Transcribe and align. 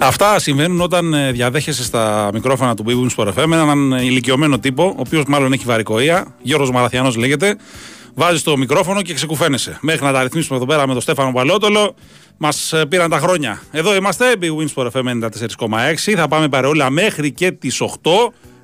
Αυτά 0.00 0.38
συμβαίνουν 0.38 0.80
όταν 0.80 1.14
ε, 1.14 1.32
διαδέχεσαι 1.32 1.84
στα 1.84 2.30
μικρόφωνα 2.32 2.74
του 2.74 2.84
Big 2.86 3.16
Sport 3.16 3.28
FM 3.28 3.52
έναν 3.52 3.90
ηλικιωμένο 3.92 4.58
τύπο, 4.58 4.84
ο 4.84 5.00
οποίος 5.00 5.24
μάλλον 5.26 5.52
έχει 5.52 5.64
βαρικοία. 5.64 6.34
Γιώργος 6.42 6.70
Μαραθιανό 6.70 7.12
λέγεται. 7.16 7.56
Βάζει 8.14 8.42
το 8.42 8.56
μικρόφωνο 8.56 9.02
και 9.02 9.14
ξεκουφαίνεσαι. 9.14 9.78
Μέχρι 9.80 10.04
να 10.04 10.12
τα 10.12 10.22
ρυθμίσουμε 10.22 10.56
εδώ 10.56 10.66
πέρα 10.66 10.86
με 10.86 10.92
τον 10.92 11.02
Στέφανο 11.02 11.32
Παλότολο, 11.32 11.94
μας 12.36 12.72
ε, 12.72 12.86
πήραν 12.86 13.10
τα 13.10 13.18
χρόνια. 13.18 13.62
Εδώ 13.70 13.94
είμαστε, 13.94 14.24
Big 14.40 14.66
Sport 14.74 14.90
FM 14.90 15.28
94,6. 15.58 16.14
Θα 16.16 16.28
πάμε 16.28 16.48
παρεόλα 16.48 16.90
μέχρι 16.90 17.32
και 17.32 17.50
τις 17.50 17.82
8 17.82 17.86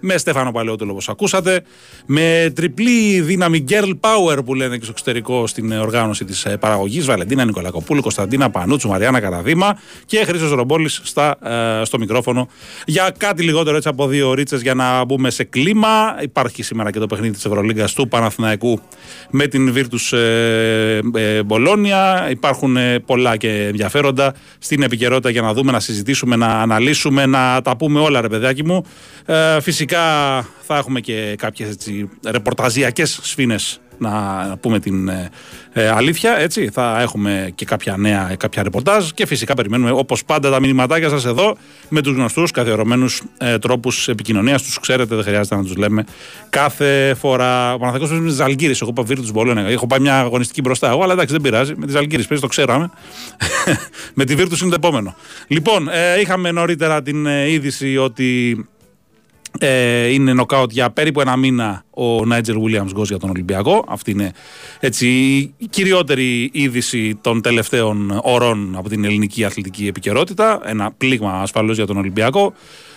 με 0.05 0.19
Στέφανο 0.19 0.53
Παλαιότολο 0.53 0.91
όπως 0.91 1.09
ακούσατε, 1.09 1.63
με 2.07 2.53
τριπλή 2.55 3.21
δύναμη 3.21 3.65
girl 3.69 3.93
power 4.01 4.45
που 4.45 4.55
λένε 4.55 4.77
και 4.77 4.83
στο 4.83 4.93
εξωτερικό 4.93 5.47
στην 5.47 5.73
οργάνωση 5.73 6.25
της 6.25 6.45
ε, 6.45 6.57
παραγωγής, 6.57 7.05
Βαλεντίνα 7.05 7.45
Νικολακοπούλου, 7.45 8.03
Κωνσταντίνα 8.03 8.51
Πανούτσου, 8.51 8.89
Μαριάννα 8.89 9.21
Καραδίμα 9.21 9.79
και 10.07 10.25
Χρήσο 10.25 10.55
Ρομπόλης 10.55 11.03
ε, 11.17 11.85
στο 11.85 11.99
μικρόφωνο 11.99 12.49
για 12.87 13.15
κάτι 13.17 13.43
λιγότερο 13.43 13.77
έτσι 13.77 13.89
από 13.89 14.07
δύο 14.07 14.35
ρίτσες 14.35 14.63
για 14.63 14.75
να 14.75 15.05
μπούμε 15.05 15.31
σε 15.31 15.45
κλίμα. 15.45 16.17
Υπάρχει 16.23 16.63
σήμερα 16.63 16.91
και 16.91 16.99
το 16.99 17.07
παιχνίδι 17.07 17.35
της 17.35 17.45
Ευρωλίγκας 17.45 17.93
του 17.93 18.09
Παναθηναϊκού 18.09 18.81
με 19.31 19.47
την 19.47 19.75
Virtus 19.77 20.17
ε, 20.17 21.01
ε, 21.15 21.43
Μπολόνια. 21.43 22.27
Υπάρχουν 22.31 22.77
ε, 22.77 22.99
πολλά 22.99 23.37
και 23.37 23.67
ενδιαφέροντα 23.67 24.35
στην 24.59 24.83
επικαιρότητα 24.83 25.31
για 25.31 25.43
να 25.43 25.53
δούμε, 25.53 25.73
να 25.73 25.81
συζητήσουμε, 25.81 26.37
να 26.37 26.47
αναλύσουμε, 26.47 27.27
να 27.27 27.63
τα 27.63 27.77
πούμε 27.77 28.01
όλα, 28.01 28.21
ρε 28.21 28.29
παιδάκι 28.29 28.65
μου. 28.65 28.85
Ε, 29.27 29.61
φυσικά 29.95 30.47
θα 30.61 30.77
έχουμε 30.77 31.01
και 31.01 31.35
κάποιες 31.39 31.69
έτσι, 31.69 32.09
ρεπορταζιακές 32.25 33.19
σφήνες 33.23 33.81
να 33.99 34.57
πούμε 34.61 34.81
την 34.81 35.09
ε, 35.09 35.31
ε, 35.73 35.89
αλήθεια, 35.89 36.39
έτσι. 36.39 36.71
Θα 36.73 37.01
έχουμε 37.01 37.53
και 37.55 37.65
κάποια 37.65 37.97
νέα, 37.97 38.35
κάποια 38.39 38.63
ρεπορτάζ 38.63 39.11
και 39.11 39.27
φυσικά 39.27 39.55
περιμένουμε 39.55 39.91
όπως 39.91 40.25
πάντα 40.25 40.51
τα 40.51 40.61
μηνυματάκια 40.61 41.09
σας 41.09 41.25
εδώ 41.25 41.57
με 41.89 42.03
τους 42.03 42.15
γνωστούς 42.15 42.51
καθιερωμένους 42.51 43.23
ε, 43.39 43.59
τρόπους 43.59 44.09
επικοινωνίας. 44.09 44.63
Τους 44.63 44.79
ξέρετε, 44.79 45.15
δεν 45.15 45.25
χρειάζεται 45.25 45.57
να 45.57 45.63
τους 45.63 45.77
λέμε 45.77 46.05
κάθε 46.51 47.15
φορά. 47.21 47.75
Ο 47.75 47.79
Παναθηναϊκός 47.79 48.09
παίζει 48.09 48.25
με 48.25 48.31
τις 48.31 48.41
Αλγύρες, 48.41 48.81
εγώ 48.81 48.93
πάω 48.93 49.05
τους 49.05 49.33
Μπολόνια. 49.33 49.67
Έχω 49.67 49.87
πάει 49.87 50.01
μια 50.01 50.19
αγωνιστική 50.19 50.61
μπροστά 50.61 50.89
εγώ, 50.89 51.03
αλλά 51.03 51.13
εντάξει 51.13 51.33
δεν 51.33 51.43
πειράζει. 51.43 51.75
Με 51.77 51.87
τις 51.87 51.95
Αλγύρες 51.95 52.27
παίζει, 52.27 52.43
το 52.43 52.49
ξέραμε. 52.49 52.91
με 54.15 54.25
τη 54.25 54.35
Βίρτους 54.35 54.61
είναι 54.61 54.71
το 54.71 54.77
επόμενο. 54.77 55.15
Λοιπόν, 55.47 55.89
ε, 55.89 56.21
είχαμε 56.21 56.51
νωρίτερα 56.51 57.03
την 57.03 57.27
ε, 57.27 57.51
είδηση 57.51 57.97
ότι 57.97 58.59
ε, 59.59 60.13
είναι 60.13 60.33
νοκάουτ 60.33 60.73
για 60.73 60.91
περίπου 60.91 61.21
ένα 61.21 61.37
μήνα 61.37 61.85
ο 61.91 62.25
Νάιτζερ 62.25 62.59
Βίλιαμς 62.59 62.93
Γκος 62.93 63.09
για 63.09 63.19
τον 63.19 63.31
Ολυμπιακό. 63.31 63.85
Αυτή 63.89 64.11
είναι 64.11 64.33
έτσι, 64.81 65.09
η 65.57 65.67
κυριότερη 65.71 66.51
είδηση 66.53 67.19
των 67.21 67.43
τελευταίων 67.43 68.21
ωρών 68.23 68.75
από 68.77 68.89
την 68.89 69.05
ελληνική 69.05 69.45
αθλητική 69.45 69.87
επικαιρότητα. 69.87 70.61
Ένα 70.65 70.93
πλήγμα 70.93 71.33
ασφαλώς 71.33 71.77
για 71.77 71.87
τον 71.87 71.97
Ολυμπιακό 71.97 72.55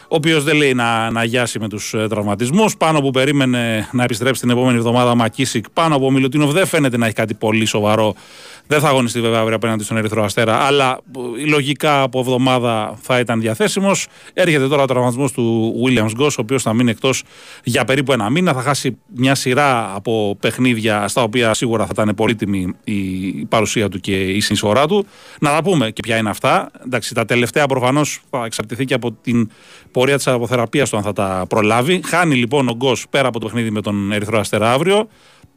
ο 0.10 0.16
οποίος 0.16 0.44
δεν 0.44 0.56
λέει 0.56 0.74
να, 0.74 1.12
να 1.12 1.24
γιάσει 1.24 1.60
με 1.60 1.68
τους 1.68 1.94
ε, 1.94 2.08
τραυματισμούς. 2.08 2.78
Πάνω 2.78 3.02
που 3.02 3.12
περίμενε 3.12 3.90
να 3.92 4.04
επιστρέψει 4.04 4.42
την 4.42 4.50
επόμενη 4.50 4.78
εβδομάδα 4.78 5.16
Μακίσικ, 5.16 5.66
πάνω 5.70 5.96
από 5.96 6.06
ο 6.06 6.12
Μιλουτίνοφ 6.12 6.52
δεν 6.52 6.66
φαίνεται 6.66 6.98
να 6.98 7.06
έχει 7.06 7.16
κάτι 7.16 7.34
πολύ 7.34 7.66
σοβαρό 7.66 8.16
δεν 8.68 8.80
θα 8.80 8.88
αγωνιστεί 8.88 9.22
βέβαια 9.22 9.40
αύριο 9.40 9.56
απέναντι 9.56 9.84
στον 9.84 9.98
Ερυθρό 9.98 10.24
Αστέρα, 10.24 10.56
αλλά 10.56 11.00
ε, 11.38 11.46
λογικά 11.46 12.02
από 12.02 12.20
εβδομάδα 12.20 12.98
θα 13.02 13.20
ήταν 13.20 13.42
διαθέσιμος. 13.42 14.08
Έρχεται 14.34 14.68
τώρα 14.68 14.84
ο 14.84 14.86
τραυματισμός 14.86 15.32
του 15.32 15.76
Williams 15.86 16.22
Goss, 16.22 16.32
ο 16.32 16.36
οποίος 16.38 16.64
θα 16.64 16.74
μείνει 16.74 16.90
εκτός 16.90 17.24
για 17.64 17.86
περίπου 17.86 18.12
ένα 18.12 18.30
μήνα. 18.30 18.54
Θα 18.54 18.62
χάσει 18.62 18.98
μια 19.16 19.36
σειρά 19.36 19.96
από 19.96 20.38
παιχνίδια 20.40 21.08
στα 21.08 21.24
οποία 21.24 21.54
σίγουρα 21.54 21.86
θα 21.86 21.92
ήταν 21.94 22.16
πολύτιμη 22.16 22.74
η 22.84 23.02
παρουσία 23.50 23.90
του 23.90 24.00
και 24.00 24.24
η 24.24 24.40
συνεισφορά 24.40 24.88
του. 24.88 25.06
Να 25.40 25.52
τα 25.52 25.64
πούμε 25.64 25.92
και 25.92 26.02
ποια 26.02 26.18
είναι 26.18 26.30
αυτά. 26.30 26.72
Εντάξει, 26.86 27.14
τα 27.14 27.26
τελευταία 27.26 27.66
προφανώς 27.66 28.22
θα 28.30 28.46
εξαρτηθεί 28.46 28.86
και 28.86 28.94
από 28.94 29.12
την 29.12 29.50
πορεία 29.92 30.16
της 30.16 30.28
αποθεραπείας 30.28 30.90
του 30.90 30.98
αν 30.98 31.04
θα 31.04 31.14
τα 31.14 31.46
προλάβει. 31.50 32.02
Χάνει 32.06 32.36
λοιπόν 32.36 32.68
ο 32.68 32.74
Γκος 32.76 33.06
πέρα 33.10 33.28
από 33.28 33.40
το 33.40 33.46
παιχνίδι 33.46 33.70
με 33.70 33.82
τον 33.82 34.12
Ερυθρό 34.12 34.40
Αστέρα 34.40 34.72
αύριο. 34.72 35.08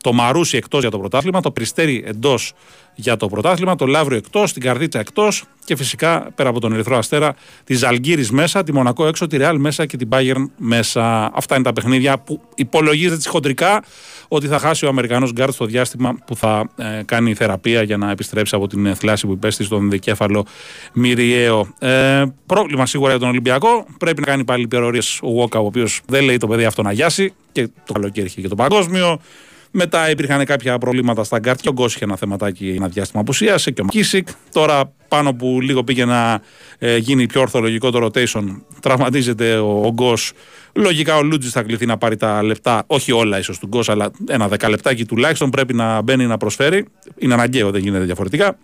Το 0.02 0.12
Μαρούσι 0.12 0.56
εκτός 0.56 0.80
για 0.80 0.90
το 0.90 0.98
πρωτάθλημα, 0.98 1.40
το 1.40 1.50
Πριστέρι 1.50 2.02
εντός 2.06 2.52
για 2.94 3.16
το 3.16 3.28
πρωτάθλημα, 3.28 3.76
το 3.76 3.86
Λαύριο 3.86 4.16
εκτός, 4.16 4.52
την 4.52 4.62
Καρδίτσα 4.62 4.98
εκτός 4.98 5.44
και 5.64 5.76
φυσικά 5.76 6.30
πέρα 6.34 6.48
από 6.48 6.60
τον 6.60 6.72
Ερυθρό 6.72 6.96
Αστέρα, 6.96 7.34
τη 7.64 7.74
Ζαλγκίρις 7.74 8.30
μέσα, 8.30 8.62
τη 8.62 8.72
Μονακό 8.72 9.06
έξω, 9.06 9.26
τη 9.26 9.36
Ρεάλ 9.36 9.58
μέσα 9.58 9.86
και 9.86 9.96
την 9.96 10.08
Bayern 10.12 10.44
μέσα. 10.56 11.30
Αυτά 11.34 11.54
είναι 11.54 11.64
τα 11.64 11.72
παιχνίδια 11.72 12.18
που 12.18 12.40
υπολογίζεται 12.54 13.28
χοντρικά 13.28 13.82
ότι 14.28 14.46
θα 14.46 14.58
χάσει 14.58 14.86
ο 14.86 14.88
Αμερικανός 14.88 15.32
γκαρντ 15.32 15.52
στο 15.52 15.64
διάστημα 15.64 16.18
που 16.26 16.36
θα 16.36 16.68
ε, 16.76 17.02
κάνει 17.04 17.34
θεραπεία 17.34 17.82
για 17.82 17.96
να 17.96 18.10
επιστρέψει 18.10 18.54
από 18.54 18.66
την 18.66 18.94
θλάση 18.94 19.26
που 19.26 19.32
υπέστη 19.32 19.64
στον 19.64 19.90
δικέφαλο 19.90 20.46
μηριαίο. 20.92 21.74
Ε, 21.78 22.24
πρόβλημα 22.46 22.86
σίγουρα 22.86 23.10
για 23.10 23.18
τον 23.18 23.28
Ολυμπιακό. 23.28 23.86
Πρέπει 23.98 24.20
να 24.20 24.26
κάνει 24.26 24.44
πάλι 24.44 24.62
υπερωρίες 24.62 25.00
ο 25.20 25.30
Γουόκαπ, 25.32 25.58
ο 25.58 25.64
οποίος 25.64 26.00
δεν 26.06 26.24
λέει 26.24 26.36
το 26.36 26.46
παιδί 26.46 26.64
αυτό 26.64 26.82
να 26.82 26.92
αγιάσει 26.92 27.32
και 27.52 27.68
το 27.86 27.92
καλοκαίρι 27.92 28.26
είχε 28.26 28.40
και 28.40 28.48
το 28.48 28.54
παγκόσμιο. 28.54 29.20
Μετά 29.70 30.10
υπήρχαν 30.10 30.44
κάποια 30.44 30.78
προβλήματα 30.78 31.24
στα 31.24 31.38
γκαρντ 31.38 31.60
και 31.60 31.68
ο 31.68 31.72
Γκος 31.72 31.94
είχε 31.94 32.04
ένα 32.04 32.16
θεματάκι 32.16 32.74
ένα 32.76 32.88
διάστημα 32.88 33.20
απουσίασε 33.20 33.70
και 33.70 33.80
ο 33.80 33.84
Κίσικ. 33.84 34.28
Τώρα 34.52 34.92
πάνω 35.08 35.34
που 35.34 35.60
λίγο 35.60 35.84
πήγε 35.84 36.04
να 36.04 36.40
ε, 36.78 36.96
γίνει 36.96 37.26
πιο 37.26 37.40
ορθολογικό 37.40 37.90
το 37.90 38.04
rotation, 38.04 38.62
τραυματίζεται 38.80 39.56
ο, 39.56 39.80
ο 39.84 39.92
Γκος. 39.92 40.32
Λογικά 40.72 41.16
ο 41.16 41.22
Λούτζης 41.22 41.52
θα 41.52 41.62
κληθεί 41.62 41.86
να 41.86 41.98
πάρει 41.98 42.16
τα 42.16 42.42
λεπτά, 42.42 42.84
όχι 42.86 43.12
όλα 43.12 43.38
ίσως 43.38 43.58
του 43.58 43.66
Γκος, 43.66 43.88
αλλά 43.88 44.10
ένα 44.28 44.48
δεκαλεπτάκι 44.48 45.04
τουλάχιστον 45.04 45.50
πρέπει 45.50 45.74
να 45.74 46.02
μπαίνει 46.02 46.26
να 46.26 46.36
προσφέρει. 46.36 46.86
Είναι 47.18 47.34
αναγκαίο, 47.34 47.70
δεν 47.70 47.82
γίνεται 47.82 48.04
διαφορετικά. 48.04 48.58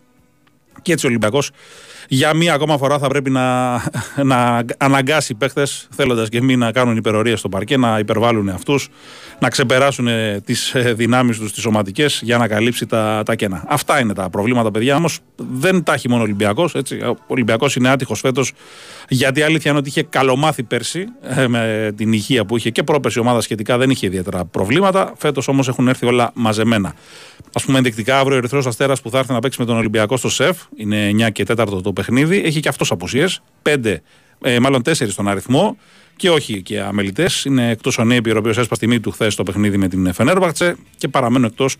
Και 0.83 0.93
έτσι 0.93 1.07
ο 1.07 1.09
Ολυμπιακός 1.09 1.51
για 2.09 2.35
μία 2.35 2.55
ακόμα 2.55 2.79
φορά 2.79 2.99
θα 2.99 3.09
πρέπει 3.09 3.31
να, 3.31 3.75
να 4.33 4.65
αναγκάσει 4.77 5.35
παίχτε, 5.35 5.67
θέλοντας 5.91 6.29
και 6.29 6.43
μη 6.43 6.57
να 6.57 6.73
κάνουν 6.73 6.97
υπερορίες 6.97 7.39
στο 7.39 7.49
παρκέ, 7.49 7.77
να 7.77 7.99
υπερβάλλουν 7.99 8.49
αυτούς, 8.49 8.89
να 9.39 9.49
ξεπεράσουν 9.49 10.09
τις 10.45 10.75
ε, 10.75 10.93
δυνάμεις 10.93 11.39
τους, 11.39 11.53
τις 11.53 11.63
σωματικές, 11.63 12.21
για 12.23 12.39
να 12.39 12.49
καλύψει 12.49 12.87
τα, 12.87 13.23
τα 13.25 13.35
κένα. 13.35 13.65
Αυτά 13.69 14.01
είναι 14.01 14.15
τα 14.15 14.31
προβλήματα, 14.31 14.71
παιδιά. 14.71 14.97
Όμως 14.97 15.19
δεν 15.37 15.83
τα 15.83 15.93
έχει 15.93 16.09
μόνο 16.09 16.21
ο 16.21 16.25
Ολυμπιακός. 16.25 16.75
Ο 16.75 17.17
Ολυμπιακός 17.27 17.77
είναι 17.77 17.89
άτυχος 17.89 18.21
φέτος, 18.21 18.53
γιατί 19.09 19.43
αλήθεια 19.43 19.71
είναι 19.71 19.81
ότι 19.81 19.89
είχε 19.89 20.03
καλομάθει 20.03 20.63
πέρσι 20.63 21.07
ε, 21.23 21.47
με 21.47 21.93
την 21.97 22.13
υγεία 22.13 22.45
που 22.45 22.57
είχε 22.57 22.71
και 22.71 22.83
πρόπερση 22.83 23.19
ομάδα 23.19 23.41
σχετικά 23.41 23.79
δεν 23.79 23.91
είχε 23.91 24.07
ιδιαίτερα 24.07 24.45
προβλήματα. 24.45 25.13
Φέτος 25.17 25.49
όμως 25.49 25.69
έχουν 25.69 25.89
έρθει 25.89 26.07
όλα 26.07 26.31
μαζεμένα. 26.35 26.95
Α 27.53 27.61
πούμε, 27.61 27.79
ενδεικτικά 27.79 28.19
αύριο 28.19 28.35
ο 28.35 28.39
Ερυθρός 28.39 28.67
Αστέρας 28.67 29.01
που 29.01 29.11
θα 29.11 29.19
έρθει 29.19 29.33
να 29.33 29.39
παίξει 29.39 29.61
με 29.61 29.67
τον 29.67 29.77
Ολυμπιακό 29.77 30.17
στο 30.17 30.29
ΣΕΦ, 30.29 30.59
είναι 30.77 31.11
9 31.11 31.31
και 31.33 31.45
4 31.49 31.83
το 31.83 31.93
παιχνίδι, 31.93 32.43
έχει 32.45 32.61
και 32.61 32.69
αυτός 32.69 32.91
απουσίες. 32.91 33.43
5, 33.63 34.03
ε, 34.43 34.59
μάλλον 34.59 34.83
4 34.83 34.93
στον 34.93 35.29
αριθμό 35.29 35.77
και 36.17 36.31
όχι 36.31 36.63
και 36.63 36.81
αμελητές. 36.81 37.45
Είναι 37.45 37.71
εκτός 37.71 37.99
ο 37.99 38.05
Νέιπιρ, 38.05 38.35
ο 38.35 38.39
οποίος 38.39 38.59
έσπασε 38.59 38.81
τη 38.81 38.87
μύτη 38.87 39.01
του 39.01 39.11
χθες 39.11 39.35
το 39.35 39.43
παιχνίδι 39.43 39.77
με 39.77 39.89
την 39.89 40.13
Φενέρμπαχτσε 40.13 40.77
και 40.97 41.09
παραμένουν 41.09 41.45
εκτός 41.45 41.77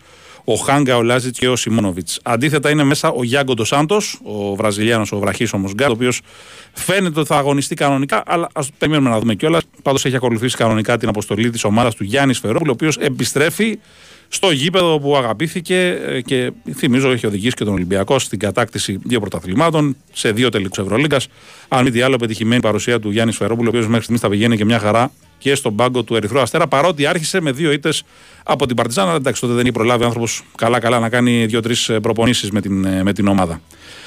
ο 0.49 0.55
Χάγκα, 0.55 0.97
ο 0.97 1.01
Λάζιτς 1.01 1.39
και 1.39 1.47
ο 1.47 1.55
Σιμόνοβιτ. 1.55 2.07
Αντίθετα 2.23 2.69
είναι 2.69 2.83
μέσα 2.83 3.09
ο 3.09 3.23
Γιάνγκο 3.23 3.53
Ντοσάντο, 3.53 3.97
ο 4.23 4.55
Βραζιλιάνος, 4.55 5.11
ο 5.11 5.19
βραχής 5.19 5.53
όμω 5.53 5.69
Γκάρ, 5.73 5.89
ο 5.89 5.91
οποίος 5.91 6.21
φαίνεται 6.73 7.19
ότι 7.19 7.27
θα 7.27 7.37
αγωνιστεί 7.37 7.75
κανονικά, 7.75 8.23
αλλά 8.25 8.49
ας 8.53 8.69
περιμένουμε 8.77 9.09
να 9.09 9.19
δούμε 9.19 9.35
κιόλας. 9.35 9.63
Πάντως 9.81 10.05
έχει 10.05 10.15
ακολουθήσει 10.15 10.57
κανονικά 10.57 10.97
την 10.97 11.09
αποστολή 11.09 11.49
της 11.49 11.63
ομάδας 11.63 11.95
του 11.95 12.03
Γιάννης 12.03 12.39
Φερόπουλου, 12.39 12.69
ο 12.69 12.73
οποίος 12.73 12.97
επιστρέφει 12.97 13.79
στο 14.27 14.51
γήπεδο 14.51 14.99
που 14.99 15.17
αγαπήθηκε 15.17 15.99
ε, 16.05 16.21
και 16.21 16.51
θυμίζω 16.75 17.11
έχει 17.11 17.25
οδηγήσει 17.27 17.55
και 17.55 17.63
τον 17.63 17.73
Ολυμπιακό 17.73 18.19
στην 18.19 18.39
κατάκτηση 18.39 18.99
δύο 19.03 19.19
πρωταθλημάτων 19.19 19.95
σε 20.13 20.31
δύο 20.31 20.49
τελικούς 20.49 20.77
Ευρωλίγκας. 20.77 21.27
Αν 21.67 21.83
μη 21.83 21.91
τι 21.91 22.01
άλλο, 22.01 22.15
πετυχημένη 22.15 22.61
παρουσία 22.61 22.99
του 22.99 23.11
Γιάννης 23.11 23.35
Φερόπουλου, 23.35 23.65
ο 23.65 23.69
οποίος 23.69 23.85
μέχρι 23.85 24.01
στιγμής 24.01 24.21
θα 24.21 24.29
πηγαίνει 24.29 24.57
και 24.57 24.65
μια 24.65 24.79
χαρά 24.79 25.11
και 25.37 25.55
στον 25.55 25.75
πάγκο 25.75 26.03
του 26.03 26.15
Ερυθρού 26.15 26.39
Αστέρα, 26.39 26.67
παρότι 26.67 27.05
άρχισε 27.05 27.41
με 27.41 27.51
δύο 27.51 27.71
ήττες 27.71 28.03
από 28.43 28.65
την 28.65 28.75
Παρτιζάνα. 28.75 29.13
Εντάξει, 29.13 29.41
τότε 29.41 29.53
δεν 29.53 29.61
είχε 29.61 29.71
προλάβει 29.71 30.03
ο 30.03 30.05
άνθρωπος 30.05 30.43
καλά-καλά 30.57 30.99
να 30.99 31.09
κάνει 31.09 31.45
δύο-τρεις 31.45 31.89
ε, 31.89 31.99
προπονήσεις 31.99 32.51
με 32.51 32.61
την, 32.61 32.85
ε, 32.85 33.03
με 33.03 33.13
την 33.13 33.27
ομάδα. 33.27 33.61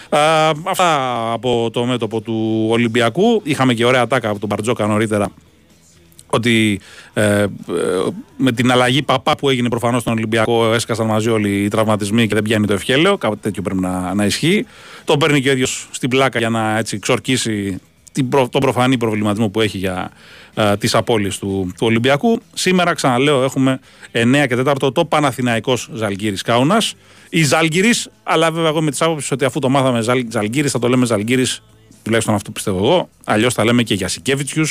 Α, 0.08 0.50
αυτά 0.64 1.32
από 1.32 1.70
το 1.72 1.84
μέτωπο 1.84 2.20
του 2.20 2.66
Ολυμπιακού. 2.70 3.40
Είχαμε 3.44 3.74
και 3.74 3.84
ωραία 3.84 4.06
τάκα 4.06 4.28
από 4.28 4.38
τον 4.38 4.48
Μπαρτζόκα 4.48 4.86
νωρίτερα 4.86 5.32
ότι 6.30 6.80
ε, 7.12 7.46
με 8.36 8.52
την 8.52 8.70
αλλαγή 8.70 9.02
παπά 9.02 9.36
που 9.36 9.48
έγινε 9.48 9.68
προφανώς 9.68 10.00
στον 10.00 10.12
Ολυμπιακό 10.12 10.72
έσκασαν 10.74 11.06
μαζί 11.06 11.28
όλοι 11.28 11.64
οι 11.64 11.68
τραυματισμοί 11.68 12.26
και 12.26 12.34
δεν 12.34 12.42
πιάνει 12.42 12.66
το 12.66 12.72
ευχέλαιο. 12.72 13.18
Κάτι 13.18 13.36
τέτοιο 13.36 13.62
πρέπει 13.62 13.80
να, 13.80 14.14
να 14.14 14.24
ισχύει. 14.24 14.66
Το 15.04 15.16
παίρνει 15.16 15.40
και 15.40 15.48
ο 15.48 15.52
ίδιος 15.52 15.88
στην 15.90 16.08
πλάκα 16.08 16.38
για 16.38 16.48
να 16.48 16.78
έτσι 16.78 16.98
ξορκίσει 16.98 17.80
τον 18.30 18.60
προφανή 18.60 18.96
προβληματισμό 18.96 19.48
που 19.48 19.60
έχει 19.60 19.78
για 19.78 20.10
ε, 20.54 20.76
τις 20.76 20.94
απώλειες 20.94 21.38
του, 21.38 21.72
του 21.78 21.86
Ολυμπιακού. 21.86 22.40
Σήμερα, 22.52 22.94
ξαναλέω, 22.94 23.42
έχουμε 23.42 23.80
9 24.12 24.44
και 24.48 24.56
4 24.66 24.94
το 24.94 25.04
Παναθηναϊκός 25.04 25.88
Ζαλγκύρη 25.92 26.36
Κάουνας. 26.36 26.94
Η 27.28 27.44
Ζαλγκύρη, 27.44 27.90
αλλά 28.22 28.50
βέβαια 28.50 28.68
εγώ 28.68 28.82
με 28.82 28.90
τις 28.90 29.02
άποψεις 29.02 29.30
ότι 29.30 29.44
αφού 29.44 29.58
το 29.58 29.68
μάθαμε 29.68 30.00
Ζαλγκύρη, 30.28 30.68
θα 30.68 30.78
το 30.78 30.88
λέμε 30.88 31.06
Ζαλγκύρη, 31.06 31.46
τουλάχιστον 32.02 32.34
αυτό 32.34 32.50
πιστεύω 32.50 32.76
εγώ. 32.78 33.08
Αλλιώς 33.24 33.54
θα 33.54 33.64
λέμε 33.64 33.82
και 33.82 33.94
για 33.94 34.08
Σικέβιτσιου 34.08 34.64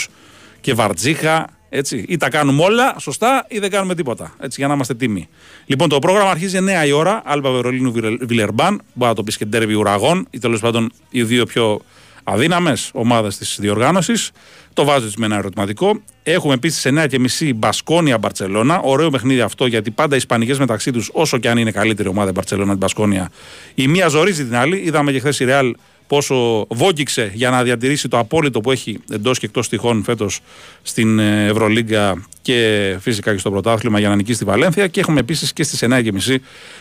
και 0.61 0.73
Βαρτζίχα. 0.73 1.47
Έτσι. 1.69 2.05
Ή 2.07 2.17
τα 2.17 2.29
κάνουμε 2.29 2.63
όλα 2.63 2.95
σωστά 2.99 3.45
ή 3.47 3.59
δεν 3.59 3.69
κάνουμε 3.69 3.95
τίποτα. 3.95 4.35
Έτσι, 4.39 4.55
για 4.59 4.67
να 4.67 4.73
είμαστε 4.73 4.93
τίμοι. 4.93 5.27
Λοιπόν, 5.65 5.89
το 5.89 5.99
πρόγραμμα 5.99 6.29
αρχίζει 6.29 6.57
9 6.83 6.87
η 6.87 6.91
ώρα. 6.91 7.21
Άλμπα 7.25 7.51
Βερολίνου 7.51 7.91
Βιλερμπάν. 8.21 8.81
Μπορεί 8.93 9.09
να 9.09 9.15
το 9.15 9.23
πεις 9.23 9.37
και 9.37 9.45
τέρβι 9.45 9.73
ουραγών 9.73 10.27
ή 10.29 10.39
τέλος 10.39 10.59
πάντων 10.59 10.91
οι 11.09 11.23
δύο 11.23 11.45
πιο 11.45 11.81
αδύναμες 12.31 12.89
ομάδες 12.93 13.37
της 13.37 13.57
διοργάνωσης. 13.59 14.31
Το 14.73 14.85
βάζω 14.85 15.09
με 15.17 15.25
ένα 15.25 15.35
ερωτηματικό. 15.35 16.01
Έχουμε 16.23 16.53
επίσης 16.53 16.79
σε 16.79 16.89
9.30 16.89 17.51
Μπασκόνια 17.55 18.17
Μπαρσελόνα. 18.17 18.79
Ωραίο 18.79 19.09
παιχνίδι 19.09 19.41
αυτό 19.41 19.65
γιατί 19.65 19.91
πάντα 19.91 20.13
οι 20.13 20.17
Ισπανικές 20.17 20.59
μεταξύ 20.59 20.91
τους, 20.91 21.09
όσο 21.13 21.37
και 21.37 21.49
αν 21.49 21.57
είναι 21.57 21.71
καλύτερη 21.71 22.09
ομάδα 22.09 22.31
Μπαρσελόνα 22.31 22.69
την 22.69 22.77
Μπασκόνια, 22.77 23.31
η 23.75 23.87
μία 23.87 24.07
ζορίζει 24.07 24.45
την 24.45 24.55
άλλη. 24.55 24.77
Είδαμε 24.85 25.11
και 25.11 25.19
χθες 25.19 25.39
η 25.39 25.45
Ρεάλ 25.45 25.75
πόσο 26.09 26.65
βόγγιξε 26.69 27.31
για 27.33 27.49
να 27.49 27.63
διατηρήσει 27.63 28.07
το 28.07 28.17
απόλυτο 28.17 28.61
που 28.61 28.71
έχει 28.71 28.99
εντός 29.09 29.39
και 29.39 29.45
εκτός 29.45 29.69
τυχών 29.69 30.03
φέτος 30.03 30.39
στην 30.81 31.19
ε, 31.19 31.45
Ευρωλίγκα 31.45 32.27
και 32.41 32.97
φυσικά 32.99 33.31
και 33.31 33.39
στο 33.39 33.51
πρωτάθλημα 33.51 33.99
για 33.99 34.09
να 34.09 34.15
νικήσει 34.15 34.39
τη 34.39 34.45
Βαλένθια. 34.45 34.87
Και 34.87 34.99
έχουμε 34.99 35.19
επίσης 35.19 35.53
και 35.53 35.63
στις 35.63 35.83
9.30 35.83 36.35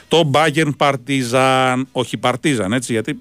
το 0.09 0.31
Bayern 0.35 0.71
Partizan. 0.77 1.83
Όχι 1.93 2.19
Partizan, 2.23 2.71
έτσι, 2.73 2.93
γιατί 2.93 3.21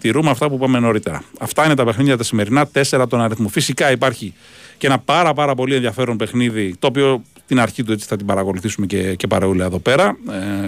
τηρούμε 0.00 0.30
αυτά 0.30 0.48
που 0.48 0.54
είπαμε 0.54 0.78
νωρίτερα. 0.78 1.22
Αυτά 1.38 1.64
είναι 1.64 1.74
τα 1.74 1.84
παιχνίδια 1.84 2.16
τα 2.16 2.22
σημερινά, 2.22 2.66
τέσσερα 2.66 3.06
τον 3.06 3.20
αριθμό. 3.20 3.48
Φυσικά 3.48 3.90
υπάρχει 3.90 4.34
και 4.78 4.86
ένα 4.86 4.98
πάρα, 4.98 5.34
πάρα 5.34 5.54
πολύ 5.54 5.74
ενδιαφέρον 5.74 6.16
παιχνίδι, 6.16 6.74
το 6.78 6.86
οποίο 6.86 7.22
την 7.46 7.60
αρχή 7.60 7.82
του 7.82 7.92
έτσι 7.92 8.06
θα 8.06 8.16
την 8.16 8.26
παρακολουθήσουμε 8.26 8.86
και, 8.86 9.14
και 9.14 9.26
παρεούλα 9.26 9.64
εδώ 9.64 9.78
πέρα, 9.78 10.16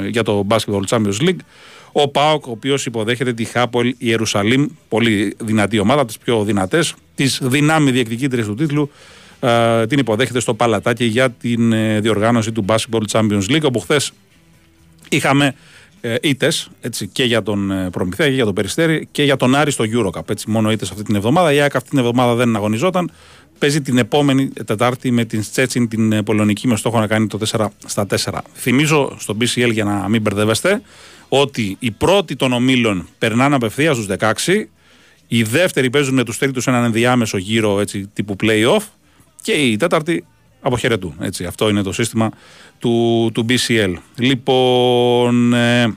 ε, 0.03 0.09
για 0.09 0.23
το 0.23 0.47
Basketball 0.49 0.83
Champions 0.89 1.21
League. 1.21 1.39
Ο 1.93 2.09
Πάοκ, 2.09 2.47
ο 2.47 2.51
οποίος 2.51 2.87
υποδέχεται 2.87 3.33
τη 3.33 3.45
Χάπολ 3.45 3.95
Ιερουσαλήμ, 3.99 4.67
πολύ 4.89 5.37
δυνατή 5.39 5.79
ομάδα, 5.79 6.01
από 6.01 6.09
τις 6.09 6.19
πιο 6.19 6.45
δυνατές, 6.45 6.95
τις 7.15 7.41
δυνάμει 7.43 7.91
διεκδικήτρε 7.91 8.43
του 8.43 8.55
τίτλου, 8.55 8.91
ε, 9.41 9.87
την 9.87 9.99
υποδέχεται 9.99 10.41
στο 10.41 10.55
Παλατάκι 10.55 11.05
για 11.05 11.31
την 11.31 11.73
ε, 11.73 12.01
διοργάνωση 12.01 12.53
του 12.53 12.65
Basketball 12.69 13.03
Champions 13.11 13.51
League, 13.51 13.63
όπου 13.63 13.81
χθες 13.81 14.13
είχαμε 15.09 15.47
ε, 15.47 15.55
ήττε 16.21 16.49
και 17.13 17.25
για 17.25 17.43
τον 17.43 17.71
ε, 17.71 17.91
Προμηθέα 17.91 18.27
και 18.29 18.35
για 18.35 18.45
τον 18.45 18.55
Περιστέρη 18.55 19.09
και 19.11 19.23
για 19.23 19.37
τον 19.37 19.55
Άρη 19.55 19.71
στο 19.71 19.85
Eurocup. 19.93 20.31
Έτσι, 20.31 20.51
μόνο 20.51 20.71
ήττε 20.71 20.85
αυτή 20.91 21.03
την 21.03 21.15
εβδομάδα. 21.15 21.53
Η 21.53 21.61
ΑΕΚ 21.61 21.77
αυτή 21.77 21.89
την 21.89 21.99
εβδομάδα 21.99 22.35
δεν 22.35 22.57
αγωνιζόταν. 22.57 23.11
Παίζει 23.59 23.81
την 23.81 23.99
επόμενη 23.99 24.49
Τετάρτη 24.49 25.11
με 25.11 25.25
την 25.25 25.43
Στσέτσιν 25.43 25.89
την 25.89 26.13
ε, 26.13 26.23
Πολωνική 26.23 26.69
με 26.69 26.77
στόχο 26.77 26.99
να 26.99 27.07
κάνει 27.07 27.27
το 27.27 27.39
4 27.51 27.67
στα 27.87 28.07
4. 28.25 28.39
Θυμίζω 28.55 29.17
στο 29.19 29.37
BCL 29.41 29.71
για 29.73 29.85
να 29.85 30.09
μην 30.09 30.21
μπερδεύεστε 30.21 30.83
ότι 31.29 31.77
οι 31.79 31.91
πρώτοι 31.91 32.37
των 32.37 32.53
ομίλων 32.53 33.09
περνάνε 33.19 33.55
απευθείας 33.55 33.97
στους 33.97 34.17
16. 34.19 34.33
Οι 35.27 35.43
δεύτεροι 35.43 35.91
παίζουν 35.91 36.15
με 36.15 36.25
τους 36.25 36.39
τρίτους 36.39 36.67
έναν 36.67 36.85
ενδιάμεσο 36.85 37.37
γύρο 37.37 37.81
έτσι, 37.81 38.11
τύπου 38.13 38.37
playoff. 38.43 38.83
Και 39.43 39.53
η 39.53 39.77
τέταρτη 39.77 40.25
αποχαιρετούν. 40.65 41.15
Έτσι, 41.21 41.45
αυτό 41.45 41.69
είναι 41.69 41.83
το 41.83 41.93
σύστημα 41.93 42.31
του, 42.79 43.31
του 43.35 43.47
BCL. 43.49 43.95
Λοιπόν, 44.19 45.55
ε, 45.55 45.95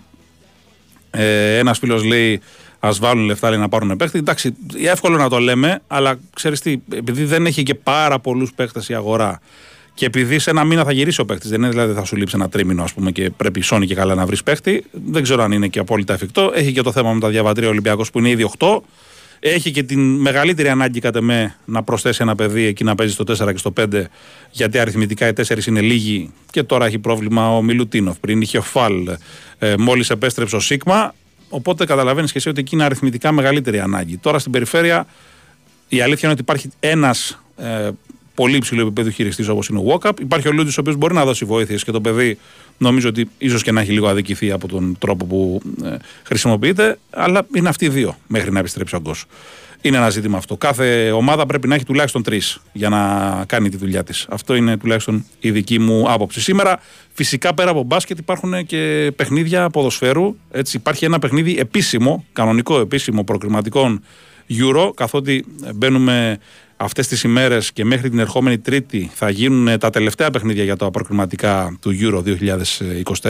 ε, 1.12 1.58
ένας 1.58 1.78
φίλος 1.78 2.04
λέει 2.04 2.42
ας 2.80 3.00
βάλουν 3.00 3.25
λεφτά 3.25 3.50
λέει, 3.50 3.60
να 3.60 3.69
πάρουν 3.69 3.96
παίχτη. 3.96 4.18
Εντάξει, 4.18 4.56
εύκολο 4.84 5.18
να 5.18 5.30
το 5.30 5.38
λέμε, 5.38 5.81
αλλά 5.88 6.19
ξέρεις 6.34 6.60
τι, 6.60 6.78
επειδή 6.94 7.24
δεν 7.24 7.46
έχει 7.46 7.64
και 7.64 7.75
πάρα 7.75 8.19
πολλούς 8.19 8.54
παίχτες 8.54 8.90
η 8.90 8.94
αγορά 8.94 9.40
και 9.94 10.06
επειδή 10.06 10.40
σε 10.40 10.50
ένα 10.50 10.64
μήνα 10.64 10.84
θα 10.84 10.92
γυρίσει 10.92 11.22
ο 11.22 11.25
παίχτης, 11.25 11.50
δεν 11.50 11.60
είναι 11.62 11.69
δηλαδή 11.69 11.94
θα 11.94 12.04
σου 12.04 12.16
λείψει 12.16 12.36
ένα 12.36 12.50
τρίμηνο, 12.50 12.84
ας 12.84 12.94
πούμε, 12.94 13.12
και 13.12 13.30
πρέπει 13.30 13.62
σώνει 13.62 13.86
και 13.88 13.96
καλά 13.96 14.16
να 14.16 14.25
βρεις 14.25 14.44
παίχτη. 14.44 14.84
Δεν 14.92 15.24
ξέρω 15.24 15.44
αν 15.44 15.52
είναι 15.52 15.68
και 15.68 15.80
απόλυτα 15.80 16.14
εφικτό. 16.14 16.52
Έχει 16.56 16.72
και 16.72 16.81
το 16.81 16.92
θέμα 16.92 17.14
με 17.14 17.19
τα 17.19 17.30
διαβατήρια 17.30 17.69
Ολυμπιακός 17.69 18.12
που 18.12 18.19
είναι 18.19 18.30
ήδη 18.30 18.50
8. 18.58 18.80
Έχει 19.39 19.72
και 19.72 19.84
την 19.84 20.00
μεγαλύτερη 20.00 20.69
ανάγκη 20.69 21.00
κατά 21.00 21.22
με 21.22 21.56
να 21.66 21.84
προσθέσει 21.84 22.19
ένα 22.22 22.36
παιδί 22.36 22.66
εκεί 22.66 22.84
να 22.84 22.95
παίζει 22.95 23.13
στο 23.13 23.24
4 23.28 23.51
και 23.51 23.57
στο 23.57 23.74
5, 23.80 24.04
γιατί 24.51 24.80
αριθμητικά 24.80 25.28
οι 25.28 25.31
4 25.36 25.66
είναι 25.66 25.81
λίγοι 25.81 26.31
και 26.51 26.63
τώρα 26.63 26.86
έχει 26.86 27.00
πρόβλημα 27.00 27.56
ο 27.56 27.62
Μιλουτίνοφ. 27.62 28.19
Πριν 28.19 28.42
είχε 28.42 28.57
ο 28.57 28.62
Φαλ, 28.62 29.07
ε, 29.60 29.75
μόλις 29.78 30.10
επέστρεψε 30.10 30.56
ο 30.56 30.60
Σίγμα. 30.60 31.16
Οπότε 31.50 31.86
καταλαβαίνεις 31.86 32.31
και 32.31 32.38
εσύ 32.38 32.50
ότι 32.50 32.60
εκεί 32.60 32.75
είναι 32.75 32.84
αριθμητικά 32.84 33.31
μεγαλύτερη 33.31 33.80
ανάγκη. 33.80 34.18
Τώρα 34.18 34.39
στην 34.39 34.51
περιφέρεια 34.51 35.07
η 35.88 36.01
αλήθεια 36.01 36.22
είναι 36.24 36.31
ότι 36.31 36.42
υπάρχει 36.42 36.69
ένας 36.80 37.40
ε, 37.57 37.90
πολύ 38.36 38.56
υψηλό 38.56 38.81
επίπεδο 38.81 39.10
χειριστής 39.10 39.48
όπως 39.48 39.68
είναι 39.68 39.80
ο 39.80 39.83
Walkup. 39.88 40.19
Υπάρχει 40.19 40.48
ο 40.48 40.51
Λούτζη, 40.51 40.72
ο 40.72 40.81
οποίος 40.81 40.95
μπορεί 40.95 41.13
να 41.13 41.25
δώσει 41.25 41.45
βοήθειες 41.45 41.83
και 41.83 41.92
το 41.92 42.01
παιδί 42.01 42.38
νομίζω 42.77 43.09
ότι 43.09 43.29
ίσως 43.38 43.63
και 43.63 43.71
να 43.71 43.81
έχει 43.81 43.91
λίγο 43.91 44.07
αδικηθεί 44.07 44.51
από 44.51 44.68
τον 44.68 44.95
τρόπο 45.00 45.25
που 45.25 45.62
ε, 45.83 45.95
χρησιμοποιείται. 46.24 46.97
Αλλά 47.09 47.47
είναι 47.56 47.69
αυτοί 47.69 47.85
οι 47.85 47.89
δύο 47.89 48.18
μέχρι 48.27 48.51
να 48.51 48.59
επιστρέψει 48.59 48.95
ο 48.95 49.00
Γκος. 49.00 49.25
Είναι 49.81 49.97
ένα 49.97 50.09
ζήτημα 50.09 50.38
αυτό. 50.38 50.57
Κάθε 50.57 51.12
ομάδα 51.12 51.45
πρέπει 51.45 51.68
να 51.68 51.75
έχει 51.75 51.85
τουλάχιστον 51.85 52.24
τρεις 52.24 52.59
για 52.74 52.89
να 52.89 53.44
κάνει 53.47 53.69
τη 53.69 53.77
δουλειά 53.77 54.03
της. 54.03 54.25
Αυτό 54.29 54.56
είναι 54.56 54.77
τουλάχιστον 54.77 55.25
η 55.39 55.51
δική 55.51 55.79
μου 55.79 56.12
άποψη. 56.12 56.41
Σήμερα, 56.41 56.79
φυσικά 57.13 57.53
πέρα 57.53 57.69
από 57.69 57.83
μπάσκετ, 57.83 58.19
υπάρχουν 58.19 58.65
και 58.65 59.12
παιχνίδια 59.15 59.69
ποδοσφαίρου. 59.69 60.35
Έτσι, 60.51 60.77
υπάρχει 60.77 61.06
ένα 61.06 61.19
παιχνίδι 61.19 61.59
επίσημο, 61.59 62.25
κανονικό 62.33 62.80
επίσημο 62.80 63.23
προκριματικών 63.23 64.01
Euro, 64.50 64.91
καθότι 64.95 65.45
μπαίνουμε 65.75 66.39
αυτές 66.77 67.07
τις 67.07 67.24
ημέρες 67.24 67.71
και 67.71 67.85
μέχρι 67.85 68.09
την 68.09 68.19
ερχόμενη 68.19 68.57
Τρίτη 68.57 69.12
θα 69.13 69.29
γίνουν 69.29 69.79
τα 69.79 69.89
τελευταία 69.89 70.31
παιχνίδια 70.31 70.63
για 70.63 70.75
τα 70.75 70.91
προκριματικά 70.91 71.77
του 71.81 71.97
Euro 72.01 72.24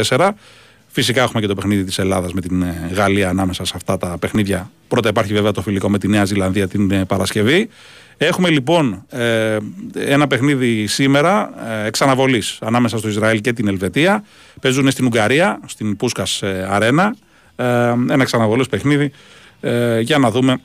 2024. 0.08 0.30
Φυσικά 0.88 1.22
έχουμε 1.22 1.42
και 1.42 1.48
το 1.48 1.56
παιχνίδι 1.56 1.84
της 1.84 2.00
Ελλάδας 2.00 2.34
με 2.34 2.42
την 2.42 2.62
ε, 2.62 2.90
Γαλλία 2.94 3.30
ανάμεσα 3.30 3.66
σε 3.66 3.74
αυτά 3.76 3.98
τα 3.98 4.18
παιχνίδια. 4.20 4.72
Πρώτα 4.88 5.10
υπάρχει 5.10 5.34
βέβαια 5.34 5.52
το 5.52 5.62
φιλικό 5.62 5.90
με 5.90 5.98
τη 5.98 6.08
Νέα 6.08 6.26
Ζηλανδία 6.26 6.68
την 6.68 6.92
ε, 6.92 7.06
Παρασκευή. 7.06 7.70
Έχουμε 8.18 8.50
λοιπόν 8.50 9.06
ε, 9.10 9.58
ένα 9.94 10.28
παιχνίδι 10.28 10.88
σήμερα 10.88 11.54
ε, 11.84 11.88
εξαναβολής 11.88 12.58
ανάμεσα 12.62 12.98
στο 12.98 13.08
Ισραήλ 13.08 13.42
και 13.42 13.54
την 13.54 13.68
Ελβετία. 13.68 14.24
Παίζουν 14.62 14.92
στην 14.92 15.06
Ουγγαρία, 15.06 15.60
στην 15.66 15.96
Πούσκας 15.96 16.44
Αρένα. 16.70 17.16
ένα 18.10 18.22
εξαναβολή 18.22 18.66
παιχνίδι 18.70 19.12
για 20.02 20.18
να 20.18 20.32
δούμε 20.32 20.58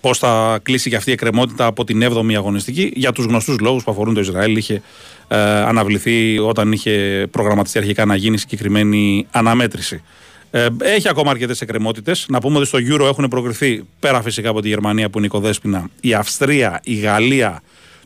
πώς 0.00 0.18
θα 0.18 0.58
κλείσει 0.62 0.90
και 0.90 0.96
αυτή 0.96 1.10
η 1.10 1.12
εκκρεμότητα 1.12 1.66
από 1.66 1.84
την 1.84 2.02
7η 2.02 2.34
αγωνιστική. 2.34 2.92
Για 2.94 3.12
τους 3.12 3.24
γνωστούς 3.24 3.58
λόγους 3.58 3.84
που 3.84 3.90
αφορούν 3.90 4.14
το 4.14 4.20
Ισραήλ, 4.20 4.56
είχε 4.56 4.82
ε, 5.28 5.38
αναβληθεί 5.38 6.38
όταν 6.38 6.72
είχε 6.72 7.26
προγραμματιστεί 7.30 7.78
αρχικά 7.78 8.04
να 8.04 8.16
γίνει 8.16 8.38
συγκεκριμένη 8.38 9.26
αναμέτρηση. 9.30 10.02
Ε, 10.50 10.66
έχει 10.78 11.08
ακόμα 11.08 11.30
αρκετές 11.30 11.60
εκκρεμότητες. 11.60 12.26
Να 12.28 12.40
πούμε 12.40 12.58
ότι 12.58 12.66
στο 12.66 12.78
Euro 12.78 13.08
έχουν 13.08 13.28
προκριθεί 13.28 13.82
πέρα 14.00 14.22
φυσικά 14.22 14.48
από 14.48 14.60
τη 14.60 14.68
Γερμανία 14.68 15.10
που 15.10 15.18
είναι 15.18 15.26
οικοδέσπινα 15.26 15.88
η 16.00 16.14
Αυστρία, 16.14 16.80
η 16.84 16.94
Γαλλία, 16.94 17.62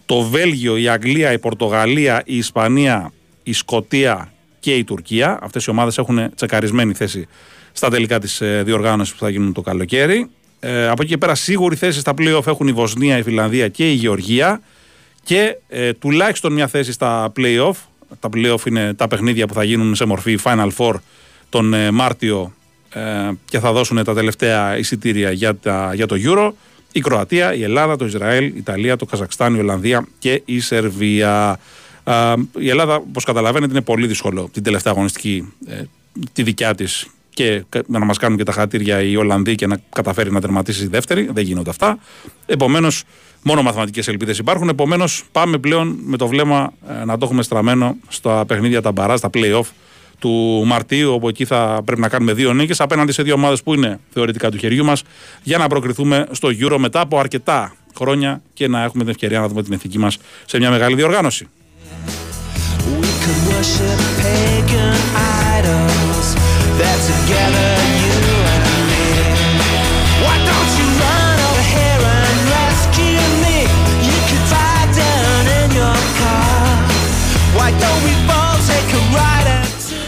το 0.07 0.21
Βέλγιο, 0.21 0.77
η 0.77 0.89
Αγγλία, 0.89 1.33
η 1.33 1.39
Πορτογαλία, 1.39 2.23
η 2.25 2.37
Ισπανία, 2.37 3.13
η 3.43 3.53
Σκοτία 3.53 4.33
και 4.61 4.75
η 4.75 4.85
Τουρκία. 4.85 5.39
Αυτές 5.43 5.65
οι 5.65 5.71
ομάδες 5.71 5.99
έχουν 5.99 6.35
τσεκαρισμένη 6.35 6.95
θέση 6.95 7.27
στα 7.73 7.91
τελικά 7.91 8.19
της 8.19 8.41
ε, 8.41 8.63
διοργάνωσης 8.65 9.15
που 9.15 9.19
θα 9.19 9.29
γίνουν 9.29 9.53
το 9.53 9.61
καλοκαίρι. 9.61 10.31
Ε, 10.69 10.89
από 10.89 11.03
εκεί 11.03 11.11
και 11.11 11.19
πέρα 11.19 11.35
σίγουρη 11.35 11.77
θέση 11.77 12.01
στα 12.01 12.15
playoff 12.19 12.47
έχουν 12.47 12.69
η 12.69 12.73
Βοσνία, 12.73 13.19
η 13.19 13.23
Φιλανδία 13.23 13.69
και 13.69 13.91
η 13.91 13.95
Γεωργία 13.95 14.61
και 15.25 15.57
ε, 15.69 15.93
τουλάχιστον 15.93 16.53
μια 16.53 16.67
θέση 16.67 16.93
στα 16.93 17.33
playoff. 17.37 17.75
Τα 18.21 18.29
playoff 18.35 18.67
είναι 18.67 18.95
τα 18.95 19.09
παιχνίδια 19.09 19.47
που 19.47 19.55
θα 19.55 19.65
γίνουν 19.65 19.95
σε 19.95 20.05
μορφή 20.05 20.39
Final 20.43 20.69
Four 20.77 20.95
τον 21.49 21.75
ε, 21.75 21.91
Μάρτιο 21.91 22.53
ε, 22.93 23.01
και 23.45 23.59
θα 23.59 23.73
δώσουν 23.73 24.05
τα 24.05 24.15
τελευταία 24.15 24.79
εισιτήρια 24.79 25.31
για, 25.31 25.57
τα, 25.57 25.95
για 25.95 26.07
το 26.07 26.17
Euro. 26.19 26.53
Η 26.93 27.01
Κροατία, 27.01 27.55
η 27.55 27.63
Ελλάδα, 27.63 27.97
το 27.97 28.05
Ισραήλ, 28.05 28.45
η 28.45 28.55
Ιταλία, 28.57 28.97
το 28.97 29.07
Καζακστάν, 29.07 29.55
η 29.55 29.59
Ολλανδία 29.59 30.07
και 30.19 30.43
η 30.45 30.61
Σερβία. 30.61 31.59
η 32.59 32.69
Ελλάδα, 32.69 32.95
όπως 32.95 33.25
καταλαβαίνετε, 33.25 33.73
είναι 33.73 33.83
πολύ 33.83 34.07
δύσκολο 34.07 34.49
την 34.53 34.63
τελευταία 34.63 34.93
αγωνιστική, 34.93 35.53
τη 36.33 36.43
δικιά 36.43 36.75
της 36.75 37.07
και 37.37 37.65
να 37.87 38.05
μας 38.05 38.19
κάνουν 38.19 38.37
και 38.39 38.45
τα 38.45 38.53
χατήρια 38.53 39.03
οι 39.03 39.17
Ολλανδοί 39.17 39.55
και 39.55 39.67
να 39.67 39.79
καταφέρει 39.93 40.33
να 40.33 40.41
τερματίσει 40.41 40.85
η 40.85 40.87
δεύτερη. 40.87 41.29
Δεν 41.33 41.45
γίνονται 41.45 41.71
αυτά. 41.71 41.99
Επομένως, 42.47 43.03
μόνο 43.43 43.63
μαθηματικές 43.63 44.09
ελπίδες 44.09 44.39
υπάρχουν. 44.39 44.69
Επομένως, 44.69 45.25
πάμε 45.33 45.59
πλέον 45.59 45.99
με 46.03 46.17
το 46.17 46.27
βλέμμα 46.27 46.73
ε, 46.89 47.05
να 47.05 47.19
το 47.19 47.25
έχουμε 47.25 47.43
στραμμένο 47.43 47.97
στα 48.09 48.45
παιχνίδια 48.47 48.83
τα 48.83 48.93
μπαρά, 48.93 49.17
στα 49.17 49.31
playoff 49.35 49.67
του 50.19 50.63
Μαρτίου, 50.67 51.13
όπου 51.13 51.29
εκεί 51.29 51.45
θα 51.45 51.83
πρέπει 51.85 52.01
να 52.01 52.09
κάνουμε 52.09 52.33
δύο 52.33 52.53
νίκες 52.53 52.81
απέναντι 52.81 53.13
σε 53.13 53.23
δύο 53.23 53.35
ομάδες 53.35 53.63
που 53.63 53.75
είναι 53.75 54.01
θεωρητικά 54.13 54.51
του 54.51 54.59
χεριού 54.59 54.85
μας, 54.85 55.03
για 55.43 55.59
να 55.59 55.67
προκριθούμε 55.67 56.27
στο 56.31 56.49
Euro 56.61 56.77
μετά 56.79 57.01
από 57.01 57.19
αρκετά 57.19 57.75
χρόνια 57.97 58.43
και 58.55 58.69
να 58.69 58.83
έχουμε 58.83 59.03
την 59.03 59.13
ευκαιρία 59.13 59.41
να 59.41 59.49
δούμε 59.49 59.63
την 59.63 59.73
εθνική 59.73 59.99
μας 59.99 60.19
σε 60.47 60.59
μια 60.59 60.71
μεγάλη 60.71 60.95
διοργάνωση. 60.95 61.49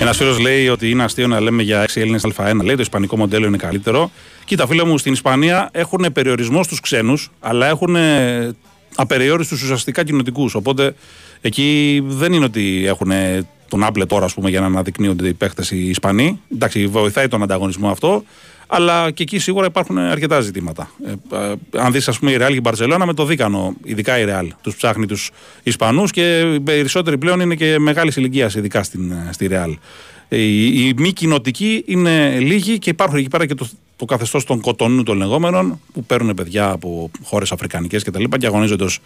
Ένας 0.00 0.16
φίλος 0.16 0.38
λέει 0.38 0.68
ότι 0.68 0.90
είναι 0.90 1.04
αστείο 1.04 1.26
να 1.26 1.40
λέμε 1.40 1.62
για 1.62 1.82
6 1.82 2.00
Έλληνες 2.00 2.22
Α1. 2.36 2.60
Λέει 2.62 2.74
το 2.74 2.82
ισπανικό 2.82 3.16
μοντέλο 3.16 3.46
είναι 3.46 3.56
καλύτερο. 3.56 4.10
Κοίτα, 4.44 4.66
φίλε 4.66 4.84
μου, 4.84 4.98
στην 4.98 5.12
Ισπανία 5.12 5.68
έχουν 5.72 6.06
περιορισμό 6.12 6.62
στους 6.62 6.80
ξένους, 6.80 7.30
αλλά 7.40 7.66
έχουν 7.66 7.96
απεριόριστους 8.94 9.62
ουσιαστικά 9.62 10.04
κοινοτικούς. 10.04 10.54
Οπότε 10.54 10.94
εκεί 11.40 12.00
δεν 12.06 12.32
είναι 12.32 12.44
ότι 12.44 12.84
έχουν 12.86 13.12
τον 13.68 13.84
Άπλε 13.84 14.06
τώρα, 14.06 14.24
ας 14.24 14.34
πούμε, 14.34 14.50
για 14.50 14.60
να 14.60 14.66
αναδεικνύονται 14.66 15.28
οι 15.28 15.34
παίχτες 15.34 15.70
οι 15.70 15.88
Ισπανοί. 15.88 16.40
Εντάξει, 16.54 16.86
βοηθάει 16.86 17.28
τον 17.28 17.42
ανταγωνισμό 17.42 17.90
αυτό. 17.90 18.22
Αλλά 18.70 19.10
και 19.10 19.22
εκεί 19.22 19.38
σίγουρα 19.38 19.66
υπάρχουν 19.66 19.98
αρκετά 19.98 20.40
ζητήματα. 20.40 20.90
Ε, 21.06 21.10
ε, 21.36 21.54
αν 21.76 21.92
δεις, 21.92 22.08
ας 22.08 22.18
πούμε, 22.18 22.30
η 22.30 22.36
Ρεάλ 22.36 22.50
και 22.50 22.56
η 22.56 22.60
Μπαρσελόνα 22.62 23.06
με 23.06 23.14
το 23.14 23.24
δίκανο, 23.24 23.74
ειδικά 23.84 24.18
η 24.18 24.24
Ρεάλ, 24.24 24.52
τους 24.62 24.76
ψάχνει 24.76 25.06
τους 25.06 25.30
Ισπανούς 25.62 26.10
και 26.10 26.40
οι 26.40 26.60
περισσότεροι 26.60 27.18
πλέον 27.18 27.40
είναι 27.40 27.54
και 27.54 27.78
μεγάλης 27.78 28.16
ηλικίας, 28.16 28.54
ειδικά 28.54 28.82
στην, 28.82 29.12
στη 29.30 29.46
Ρεάλ. 29.46 29.76
Οι, 30.28 30.66
οι 30.66 30.94
μη 30.96 31.12
κοινοτικοί 31.12 31.82
είναι 31.86 32.38
λίγοι 32.38 32.78
και 32.78 32.90
υπάρχουν 32.90 33.18
εκεί 33.18 33.28
πέρα 33.28 33.46
και 33.46 33.54
το, 33.54 33.68
το 33.98 34.04
καθεστώς 34.04 34.44
των 34.44 34.60
κοτονού 34.60 35.02
των 35.02 35.16
λεγόμενων 35.16 35.80
που 35.92 36.04
παίρνουν 36.04 36.34
παιδιά 36.34 36.70
από 36.70 37.10
χώρες 37.22 37.52
αφρικανικές 37.52 38.04
κτλ. 38.04 38.24
Και, 38.24 38.36
και 38.36 38.46
αγωνίζονται 38.46 38.84
ως, 38.84 38.98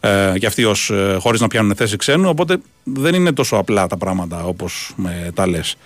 ε, 0.00 0.32
και 0.38 0.46
αυτοί 0.46 0.64
ως, 0.64 0.90
ε, 0.90 1.16
χωρίς 1.20 1.40
να 1.40 1.48
πιάνουν 1.48 1.74
θέση 1.74 1.96
ξένου. 1.96 2.28
Οπότε 2.28 2.56
δεν 2.84 3.14
είναι 3.14 3.32
τόσο 3.32 3.56
απλά 3.56 3.86
τα 3.86 3.96
πράγματα 3.96 4.44
όπως 4.44 4.94
τα 5.34 5.46
λες. 5.46 5.76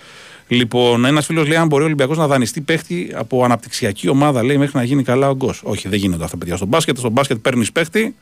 Λοιπόν, 0.47 1.05
ένας 1.05 1.25
φίλος 1.25 1.47
λέει: 1.47 1.57
Αν 1.57 1.67
μπορεί 1.67 1.83
ο 1.83 1.85
Ολυμπιακός 1.85 2.17
να 2.17 2.27
δανειστεί 2.27 2.61
παίχτη 2.61 3.11
από 3.15 3.43
αναπτυξιακή 3.43 4.09
ομάδα, 4.09 4.43
λέει 4.43 4.57
μέχρι 4.57 4.77
να 4.77 4.83
γίνει 4.83 5.03
καλά 5.03 5.29
ο 5.29 5.35
γκος. 5.35 5.61
Όχι, 5.63 5.89
δεν 5.89 5.99
γίνονται 5.99 6.23
αυτά 6.23 6.37
παιδιά. 6.37 6.55
Στο 6.55 6.65
μπάσκετ, 6.65 6.97
στο 6.97 7.09
μπάσκετ 7.09 7.37
παίρνεις 7.37 7.71
παίχτη 7.71 8.15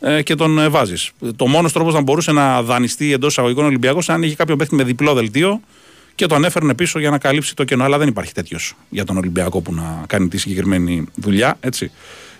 ε, 0.00 0.22
και 0.22 0.34
τον 0.34 0.58
ε, 0.58 0.68
βάζεις. 0.68 1.12
Το 1.36 1.46
μόνος 1.46 1.72
τρόπος 1.72 1.94
να 1.94 2.00
μπορούσε 2.00 2.32
να 2.32 2.62
δανειστεί 2.62 3.12
εντός 3.12 3.30
εισαγωγικών 3.30 3.64
Ολυμπιακός 3.64 4.08
αν 4.08 4.22
είχε 4.22 4.34
κάποιο 4.34 4.56
παίχτη 4.56 4.74
με 4.74 4.84
διπλό 4.84 5.14
δελτίο 5.14 5.60
και 6.14 6.26
τον 6.26 6.44
έφερνε 6.44 6.74
πίσω 6.74 6.98
για 6.98 7.10
να 7.10 7.18
καλύψει 7.18 7.54
το 7.54 7.64
κενό. 7.64 7.84
Αλλά 7.84 7.98
δεν 7.98 8.08
υπάρχει 8.08 8.32
τέτοιος 8.32 8.74
για 8.88 9.04
τον 9.04 9.16
Ολυμπιακό 9.16 9.60
που 9.60 9.74
να 9.74 10.04
κάνει 10.06 10.28
τη 10.28 10.38
συγκεκριμένη 10.38 11.04
δουλειά. 11.14 11.56
Έτσι. 11.60 11.90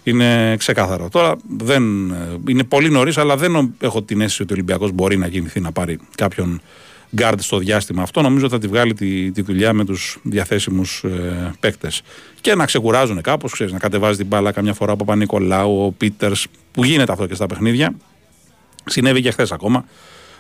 Είναι 0.03 0.57
ξεκάθαρο. 0.57 1.09
Τώρα 1.09 1.37
δεν, 1.59 2.11
ε, 2.11 2.39
είναι 2.49 2.65
πολύ 2.65 2.91
νωρίς, 2.91 3.19
αλλά 3.19 3.37
δεν 3.37 3.75
έχω 3.81 4.03
την 4.03 4.21
αίσθηση 4.21 4.43
ότι 4.43 4.53
ο 4.53 4.55
Ολυμπιακός 4.55 4.93
μπορεί 4.93 5.17
να 5.17 5.29
κινηθεί 5.29 5.61
να 5.61 5.73
πάρει 5.73 5.99
κάποιον 6.15 6.61
γκαρντ 7.15 7.41
στο 7.41 7.59
διάστημα 7.59 8.03
αυτό. 8.03 8.23
Νομίζω 8.23 8.49
θα 8.49 8.59
τη 8.59 8.67
βγάλει 8.67 8.95
τη, 8.95 9.31
τη 9.31 9.43
δουλειά 9.43 9.73
με 9.73 9.85
τους 9.85 10.19
διαθέσιμους 10.23 11.05
ε, 11.05 11.53
παίκτες. 11.61 12.03
Και 12.41 12.55
να 12.55 12.67
ξεκουράζουν 12.67 13.21
κάπως, 13.21 13.63
να 13.71 13.79
κατεβάζει 13.79 14.17
την 14.17 14.27
μπάλα 14.27 14.53
καμιά 14.53 14.75
φορά 14.75 14.93
από 14.93 15.05
Παπα-Νικολάου, 15.05 15.85
ο 15.85 15.93
Πίτερς, 15.93 16.47
που 16.73 16.85
γίνεται 16.85 17.13
αυτό 17.13 17.27
και 17.27 17.35
στα 17.35 17.47
παιχνίδια. 17.47 17.95
Συνέβη 18.85 19.21
και 19.21 19.31
χθες 19.31 19.53
ακόμα. 19.53 19.85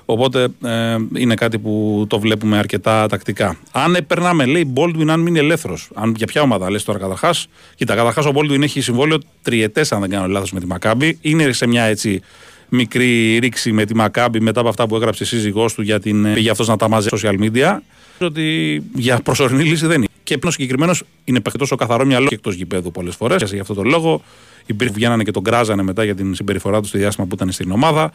Οπότε 0.04 0.48
ε, 0.64 0.96
είναι 1.14 1.34
κάτι 1.34 1.58
που 1.58 2.04
το 2.08 2.18
βλέπουμε 2.18 2.58
αρκετά 2.58 3.06
τακτικά. 3.06 3.56
Αν 3.72 3.98
περνάμε, 4.06 4.44
λέει 4.44 4.72
Baldwin, 4.74 5.06
αν 5.08 5.20
μείνει 5.20 5.38
ελεύθερος. 5.38 5.90
Αν 5.94 6.14
για 6.16 6.26
ποια 6.26 6.42
ομάδα 6.42 6.70
λες 6.70 6.84
τώρα 6.84 6.98
καταρχάς; 6.98 7.46
Κοίτα, 7.74 7.94
καταρχάς 7.94 8.26
ο 8.26 8.32
Baldwin 8.34 8.62
έχει 8.62 8.80
συμβόλαιο 8.80 9.18
τριετές, 9.42 9.92
αν 9.92 10.00
δεν 10.00 10.10
κάνω 10.10 10.26
λάθος, 10.26 10.52
με 10.52 10.60
τη 10.60 10.66
Μακάμπη. 10.66 11.18
Είναι 11.20 11.52
σε 11.52 11.66
μια 11.66 11.82
έτσι 11.82 12.20
μικρή 12.68 13.38
ρήξη 13.38 13.72
με 13.72 13.84
τη 13.84 13.94
Μακάμπη 13.94 14.40
μετά 14.40 14.60
από 14.60 14.68
αυτά 14.68 14.86
που 14.86 14.96
έγραψε 14.96 15.24
η 15.24 15.26
σύζυγός 15.26 15.74
του 15.74 15.82
για 15.82 16.00
την 16.00 16.34
πήγε 16.34 16.50
αυτός 16.50 16.68
να 16.68 16.76
τα 16.76 16.88
μαζέψει 16.88 17.26
social 17.26 17.40
media. 17.40 17.78
Ότι 18.18 18.82
για 18.94 19.20
προσωρινή 19.20 19.64
λύση 19.64 19.86
δεν 19.86 19.96
είναι. 19.96 20.06
Και 20.22 20.38
πλέον 20.38 20.54
συγκεκριμένος 20.54 21.02
είναι 21.24 21.40
παιχτός 21.40 21.70
ο 21.70 21.76
καθαρό 21.76 22.04
μυαλό 22.04 22.28
και 22.28 22.34
εκτός 22.34 22.54
γηπέδου 22.54 22.90
πολλές 22.90 23.14
φορές. 23.14 23.42
Και 23.42 23.54
γι' 23.54 23.60
αυτό 23.60 23.74
το 23.74 23.82
λόγο. 23.82 24.22
Οι 24.66 24.74
βγαίνανε 24.74 25.22
και 25.22 25.30
τον 25.30 25.42
κράζανε 25.42 25.82
μετά 25.82 26.04
για 26.04 26.14
την 26.14 26.34
συμπεριφορά 26.34 26.80
του 26.80 26.86
στη 26.86 26.98
διάστημα 26.98 27.26
που 27.26 27.34
ήταν 27.34 27.50
στην 27.50 27.70
ομάδα. 27.70 28.12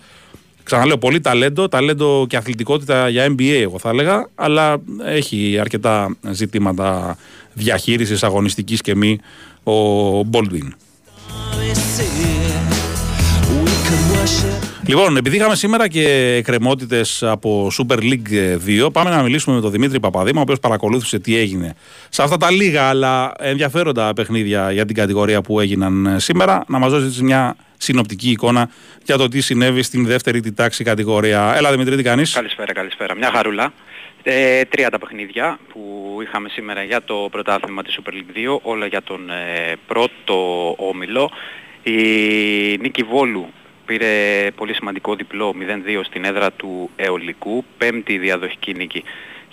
Ξαναλέω, 0.63 0.97
πολύ 0.97 1.19
ταλέντο, 1.19 1.67
ταλέντο 1.67 2.25
και 2.29 2.37
αθλητικότητα 2.37 3.09
για 3.09 3.27
NBA, 3.27 3.59
εγώ 3.61 3.79
θα 3.79 3.89
έλεγα, 3.89 4.27
αλλά 4.35 4.77
έχει 5.05 5.57
αρκετά 5.59 6.15
ζητήματα 6.31 7.17
διαχείρισης 7.53 8.23
αγωνιστικής 8.23 8.81
και 8.81 8.95
μη 8.95 9.19
ο 9.63 10.19
Baldwin. 10.31 10.67
Λοιπόν, 14.85 15.17
επειδή 15.17 15.35
είχαμε 15.35 15.55
σήμερα 15.55 15.87
και 15.87 16.33
εκκρεμότητες 16.37 17.23
από 17.23 17.71
Super 17.77 17.97
League 17.97 18.57
2, 18.85 18.91
πάμε 18.91 19.09
να 19.09 19.21
μιλήσουμε 19.23 19.55
με 19.55 19.61
τον 19.61 19.71
Δημήτρη 19.71 19.99
Παπαδήμα, 19.99 20.39
ο 20.39 20.41
οποίος 20.41 20.59
παρακολούθησε 20.59 21.19
τι 21.19 21.37
έγινε 21.37 21.75
σε 22.09 22.23
αυτά 22.23 22.37
τα 22.37 22.51
λίγα 22.51 22.83
αλλά 22.83 23.33
ενδιαφέροντα 23.39 24.13
παιχνίδια 24.13 24.71
για 24.71 24.85
την 24.85 24.95
κατηγορία 24.95 25.41
που 25.41 25.59
έγιναν 25.59 26.15
σήμερα. 26.17 26.63
Να 26.67 26.79
μας 26.79 26.91
δώσεις 26.91 27.21
μια 27.21 27.55
συνοπτική 27.79 28.29
εικόνα 28.29 28.69
για 29.03 29.17
το 29.17 29.27
τι 29.27 29.41
συνέβη 29.41 29.81
στην 29.83 30.05
δεύτερη 30.05 30.39
τη 30.39 30.53
τάξη 30.53 30.83
κατηγορία. 30.83 31.53
Έλα 31.57 31.71
Δημήτρη, 31.71 31.95
τι 31.95 32.03
κάνεις; 32.03 32.33
Καλησπέρα, 32.33 32.73
καλησπέρα. 32.73 33.15
Μια 33.15 33.31
χαρούλα. 33.33 33.73
Ε, 34.23 34.63
τρία 34.65 34.89
τα 34.89 34.99
παιχνίδια 34.99 35.59
που 35.69 36.17
είχαμε 36.21 36.49
σήμερα 36.49 36.83
για 36.83 37.01
το 37.01 37.27
πρωτάθλημα 37.31 37.83
της 37.83 37.99
Super 37.99 38.13
League 38.13 38.55
2, 38.55 38.59
όλα 38.61 38.85
για 38.85 39.01
τον 39.01 39.29
ε, 39.29 39.75
πρώτο 39.87 40.69
όμιλο. 40.77 41.31
Η 41.83 41.93
Νίκη 42.77 43.03
Βόλου 43.03 43.53
πήρε 43.85 44.47
πολύ 44.55 44.73
σημαντικό 44.73 45.15
διπλό 45.15 45.55
0-2 45.59 46.01
στην 46.05 46.25
έδρα 46.25 46.51
του 46.51 46.89
Εολικού, 46.95 47.65
πέμπτη 47.77 48.17
διαδοχική 48.17 48.73
νίκη 48.73 49.03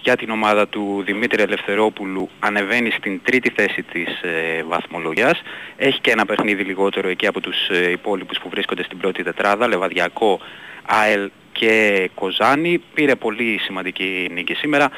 για 0.06 0.16
την 0.16 0.30
ομάδα 0.30 0.68
του 0.68 1.02
Δημήτρη 1.06 1.42
Ελευθερόπουλου 1.42 2.28
ανεβαίνει 2.38 2.90
στην 2.90 3.20
τρίτη 3.22 3.50
θέση 3.56 3.82
της 3.82 4.08
ε, 4.22 4.62
βαθμολογίας. 4.68 5.42
Έχει 5.76 6.00
και 6.00 6.10
ένα 6.10 6.24
παιχνίδι 6.26 6.62
λιγότερο 6.62 7.08
εκεί 7.08 7.26
από 7.26 7.40
τους 7.40 7.68
ε, 7.68 7.90
υπόλοιπους 7.90 8.38
που 8.38 8.48
βρίσκονται 8.48 8.82
στην 8.82 8.98
πρώτη 8.98 9.22
τετράδα, 9.22 9.68
Λεβαδιακό, 9.68 10.40
ΑΕΛ 10.86 11.30
και 11.52 12.10
Κοζάνη. 12.14 12.82
Πήρε 12.94 13.14
πολύ 13.14 13.58
σημαντική 13.62 14.30
νίκη 14.32 14.54
σήμερα 14.54 14.90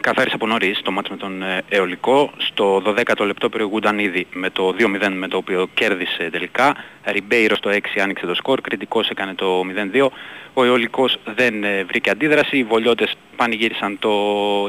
καθάρισε 0.00 0.34
από 0.34 0.46
νωρίς 0.46 0.80
το 0.82 0.90
μάτς 0.90 1.10
με 1.10 1.16
τον 1.16 1.42
ε, 1.42 1.62
Εολικό. 1.68 2.30
Στο 2.36 2.82
12ο 2.86 3.26
λεπτό 3.26 3.48
προηγούνταν 3.48 3.98
ήδη 3.98 4.26
με 4.32 4.50
το 4.50 4.74
2-0 4.78 5.12
με 5.12 5.28
το 5.28 5.36
οποίο 5.36 5.68
κέρδισε 5.74 6.28
τελικά. 6.30 6.76
Ριμπέιρο 7.04 7.56
στο 7.56 7.70
6 7.70 7.78
άνοιξε 8.02 8.26
το 8.26 8.34
σκορ, 8.34 8.60
κριτικός 8.60 9.08
έκανε 9.08 9.34
το 9.34 9.62
0-2. 9.94 10.08
Ο 10.56 10.64
Εολικός 10.64 11.16
δεν 11.36 11.64
ε, 11.64 11.84
βρήκε 11.84 12.10
αντίδραση. 12.10 12.56
Οι 12.56 12.64
Βολιώτες 12.64 13.14
πανηγύρισαν 13.36 13.98
το, 13.98 14.10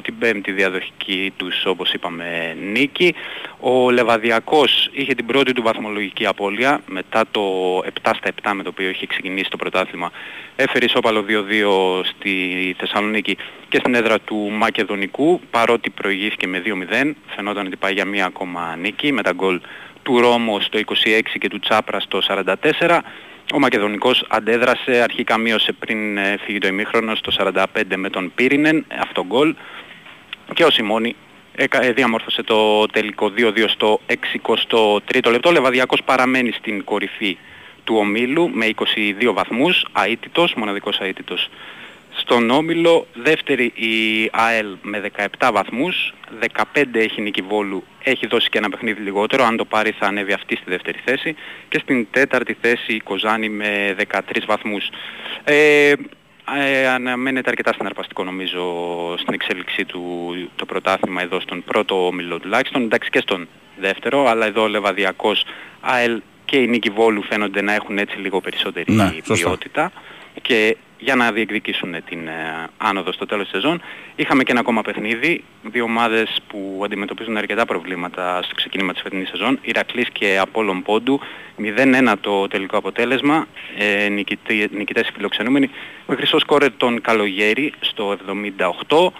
την 0.01 0.17
πέμπτη 0.17 0.51
διαδοχική 0.51 1.33
τους 1.37 1.65
όπως 1.65 1.93
είπαμε 1.93 2.57
νίκη. 2.71 3.15
Ο 3.59 3.91
Λεβαδιακός 3.91 4.89
είχε 4.91 5.13
την 5.13 5.25
πρώτη 5.25 5.53
του 5.53 5.61
βαθμολογική 5.61 6.25
απώλεια 6.25 6.81
μετά 6.87 7.23
το 7.31 7.41
7 7.77 8.11
στα 8.15 8.31
7 8.43 8.51
με 8.53 8.63
το 8.63 8.69
οποίο 8.69 8.89
είχε 8.89 9.05
ξεκινήσει 9.05 9.49
το 9.49 9.57
πρωτάθλημα. 9.57 10.11
Έφερε 10.55 10.85
ισόπαλο 10.85 11.25
2-2 11.27 12.05
στη 12.05 12.75
Θεσσαλονίκη 12.77 13.37
και 13.69 13.79
στην 13.79 13.95
έδρα 13.95 14.19
του 14.19 14.35
Μακεδονικού 14.51 15.39
παρότι 15.51 15.89
προηγήθηκε 15.89 16.47
με 16.47 16.61
2-0 16.65 17.11
φαινόταν 17.35 17.65
ότι 17.65 17.75
πάει 17.75 17.93
για 17.93 18.05
μία 18.05 18.25
ακόμα 18.25 18.75
νίκη 18.75 19.11
με 19.11 19.21
τα 19.21 19.31
γκολ 19.31 19.61
του 20.03 20.19
Ρώμου 20.19 20.59
στο 20.61 20.79
26 20.85 21.21
και 21.39 21.49
του 21.49 21.59
Τσάπρα 21.59 21.99
στο 21.99 22.21
44. 22.27 22.99
Ο 23.53 23.59
Μακεδονικός 23.59 24.25
αντέδρασε, 24.29 25.01
αρχικά 25.01 25.37
μείωσε 25.37 25.71
πριν 25.71 26.17
ε, 26.17 26.37
φύγει 26.45 26.57
το 26.57 26.67
ημίχρονο 26.67 27.15
στο 27.15 27.31
45 27.37 27.63
με 27.95 28.09
τον 28.09 28.31
Πύρινεν, 28.35 28.85
αυτό 29.01 29.25
γκολ. 29.25 29.55
Και 30.53 30.63
ο 30.63 30.69
Σιμώνη 30.69 31.15
ε, 31.55 31.91
διαμόρφωσε 31.91 32.43
το 32.43 32.85
τελικό 32.85 33.31
2-2 33.37 33.65
στο 33.67 33.99
63ο 34.07 35.31
λεπτό. 35.31 35.49
Ο 35.49 35.51
Λεβαδιακός 35.51 36.03
παραμένει 36.03 36.51
στην 36.51 36.83
κορυφή 36.83 37.37
του 37.83 37.95
ομίλου 37.97 38.49
με 38.53 38.69
22 38.75 39.33
βαθμούς, 39.33 39.85
αίτητος, 40.05 40.53
μοναδικός 40.53 40.99
αίτητος 40.99 41.49
στον 42.25 42.49
Όμιλο, 42.49 43.07
δεύτερη 43.13 43.65
η 43.75 44.29
ΑΕΛ 44.31 44.75
με 44.81 45.11
17 45.39 45.49
βαθμούς, 45.53 46.13
15 46.73 46.83
έχει 46.93 47.21
νίκη 47.21 47.41
Βόλου, 47.41 47.83
έχει 48.03 48.27
δώσει 48.27 48.49
και 48.49 48.57
ένα 48.57 48.69
παιχνίδι 48.69 49.01
λιγότερο, 49.01 49.43
αν 49.43 49.57
το 49.57 49.65
πάρει 49.65 49.91
θα 49.99 50.05
ανέβει 50.05 50.33
αυτή 50.33 50.55
στη 50.55 50.65
δεύτερη 50.69 50.99
θέση 51.05 51.35
και 51.69 51.79
στην 51.79 52.07
τέταρτη 52.11 52.57
θέση 52.61 52.93
η 52.93 52.99
Κοζάνη 52.99 53.49
με 53.49 53.95
13 54.11 54.19
βαθμούς. 54.45 54.89
Ε, 55.43 55.93
ε, 56.57 56.87
αναμένεται 56.87 57.49
αρκετά 57.49 57.73
συναρπαστικό 57.73 58.23
νομίζω 58.23 58.63
στην 59.17 59.33
εξέλιξή 59.33 59.85
του 59.85 60.33
το 60.55 60.65
πρωτάθλημα 60.65 61.21
εδώ 61.21 61.39
στον 61.39 61.63
πρώτο 61.63 62.07
όμιλο 62.07 62.39
τουλάχιστον, 62.39 62.81
εντάξει 62.83 63.09
και 63.09 63.19
στον 63.19 63.47
δεύτερο, 63.79 64.27
αλλά 64.27 64.45
εδώ 64.45 64.61
ο 64.61 64.67
Λεβαδιακός, 64.67 65.45
ΑΕΛ 65.81 66.21
και 66.45 66.57
η 66.57 66.67
Νίκη 66.67 66.89
Βόλου 66.89 67.23
φαίνονται 67.23 67.61
να 67.61 67.73
έχουν 67.73 67.97
έτσι 67.97 68.17
λίγο 68.17 68.41
περισσότερη 68.41 68.93
ναι, 68.93 69.11
ποιότητα. 69.33 69.91
Και 70.41 70.77
για 70.97 71.15
να 71.15 71.31
διεκδικήσουν 71.31 71.95
την 72.05 72.27
ε, 72.27 72.67
άνοδο 72.77 73.11
στο 73.11 73.25
τέλος 73.25 73.43
της 73.43 73.61
σεζόν. 73.61 73.81
Είχαμε 74.15 74.43
και 74.43 74.51
ένα 74.51 74.59
ακόμα 74.59 74.81
παιχνίδι, 74.81 75.43
δύο 75.63 75.83
ομάδες 75.83 76.41
που 76.47 76.81
αντιμετωπίζουν 76.85 77.37
αρκετά 77.37 77.65
προβλήματα 77.65 78.41
στο 78.43 78.55
ξεκίνημα 78.55 78.93
της 78.93 79.01
φετινής 79.01 79.29
σεζόν, 79.29 79.59
Ηρακλής 79.61 80.09
και 80.09 80.37
Απόλλων 80.41 80.81
Πόντου, 80.81 81.19
0-1 81.57 82.13
το 82.21 82.47
τελικό 82.47 82.77
αποτέλεσμα, 82.77 83.47
ε, 83.77 84.09
νικητές, 84.09 84.67
νικητές 84.71 85.09
φιλοξενούμενοι, 85.13 85.69
με 86.07 86.15
χρυσό 86.15 86.39
σκόρε 86.39 86.69
τον 86.69 87.01
Καλογέρη 87.01 87.73
στο 87.79 88.11
78, 88.11 89.13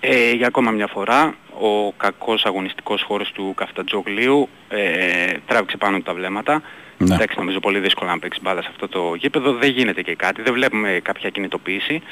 ε, 0.00 0.32
για 0.32 0.46
ακόμα 0.46 0.70
μια 0.70 0.86
φορά 0.86 1.34
ο 1.60 1.92
κακός 1.92 2.44
αγωνιστικός 2.44 3.02
χώρος 3.02 3.32
του 3.32 3.52
Καφτατζόγλιου 3.56 4.48
ε, 4.68 5.32
τράβηξε 5.46 5.76
πάνω 5.76 6.00
τα 6.00 6.14
βλέμματα. 6.14 6.62
Ναι. 6.98 7.14
Εντάξει, 7.14 7.38
νομίζω 7.38 7.60
πολύ 7.60 7.78
δύσκολο 7.78 8.10
να 8.10 8.18
παίξει 8.18 8.40
μπάλα 8.42 8.62
σε 8.62 8.68
αυτό 8.70 8.88
το 8.88 9.14
γήπεδο. 9.14 9.52
Δεν 9.52 9.70
γίνεται 9.70 10.02
και 10.02 10.14
κάτι, 10.14 10.42
δεν 10.42 10.52
βλέπουμε 10.52 11.00
κάποια 11.02 11.30
κινητοποίηση. 11.30 12.02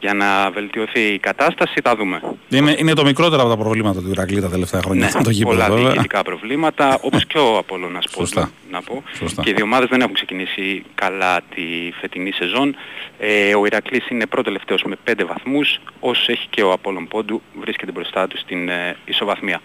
Για 0.00 0.14
να 0.14 0.50
βελτιωθεί 0.50 1.00
η 1.00 1.18
κατάσταση, 1.18 1.74
θα 1.82 1.96
δούμε. 1.96 2.20
Είναι, 2.48 2.76
είναι 2.78 2.92
το 2.92 3.04
μικρότερο 3.04 3.40
από 3.40 3.50
τα 3.50 3.56
προβλήματα 3.56 4.00
του 4.00 4.08
Ηρακλή 4.08 4.40
τα 4.40 4.48
τελευταία 4.48 4.80
χρόνια. 4.80 5.10
Ναι, 5.14 5.22
το 5.22 5.30
γήπεδο, 5.30 5.54
πολλά 5.54 5.68
βέβαια. 5.68 5.90
διοικητικά 5.90 6.22
προβλήματα, 6.22 6.98
όπως 7.00 7.26
και 7.26 7.38
ο 7.38 7.56
Απόλλωνας 7.58 8.04
Σωστά. 8.10 8.40
Πόντου, 8.40 8.52
να 8.70 8.82
πω. 8.82 9.02
Σωστά. 9.12 9.42
Και 9.42 9.50
οι 9.50 9.52
δύο 9.52 9.64
ομάδες 9.64 9.88
δεν 9.88 10.00
έχουν 10.00 10.14
ξεκινήσει 10.14 10.82
καλά 10.94 11.40
τη 11.54 11.62
φετινή 12.00 12.32
σεζόν. 12.32 12.76
Ε, 13.18 13.54
ο 13.54 13.66
Ηρακλής 13.66 14.08
είναι 14.08 14.26
πρώτο 14.26 14.44
τελευταίος 14.44 14.82
με 14.82 14.96
5 15.10 15.24
βαθμούς, 15.26 15.78
όσο 16.00 16.32
έχει 16.32 16.46
και 16.50 16.62
ο 16.62 16.72
Απόλλων 16.72 17.08
Πόντου 17.08 17.42
βρίσκεται 17.60 17.92
μπροστά 17.92 18.26
του 18.26 18.38
στην 18.38 18.68
ε, 18.68 18.96
ισοβαθμία. 19.04 19.60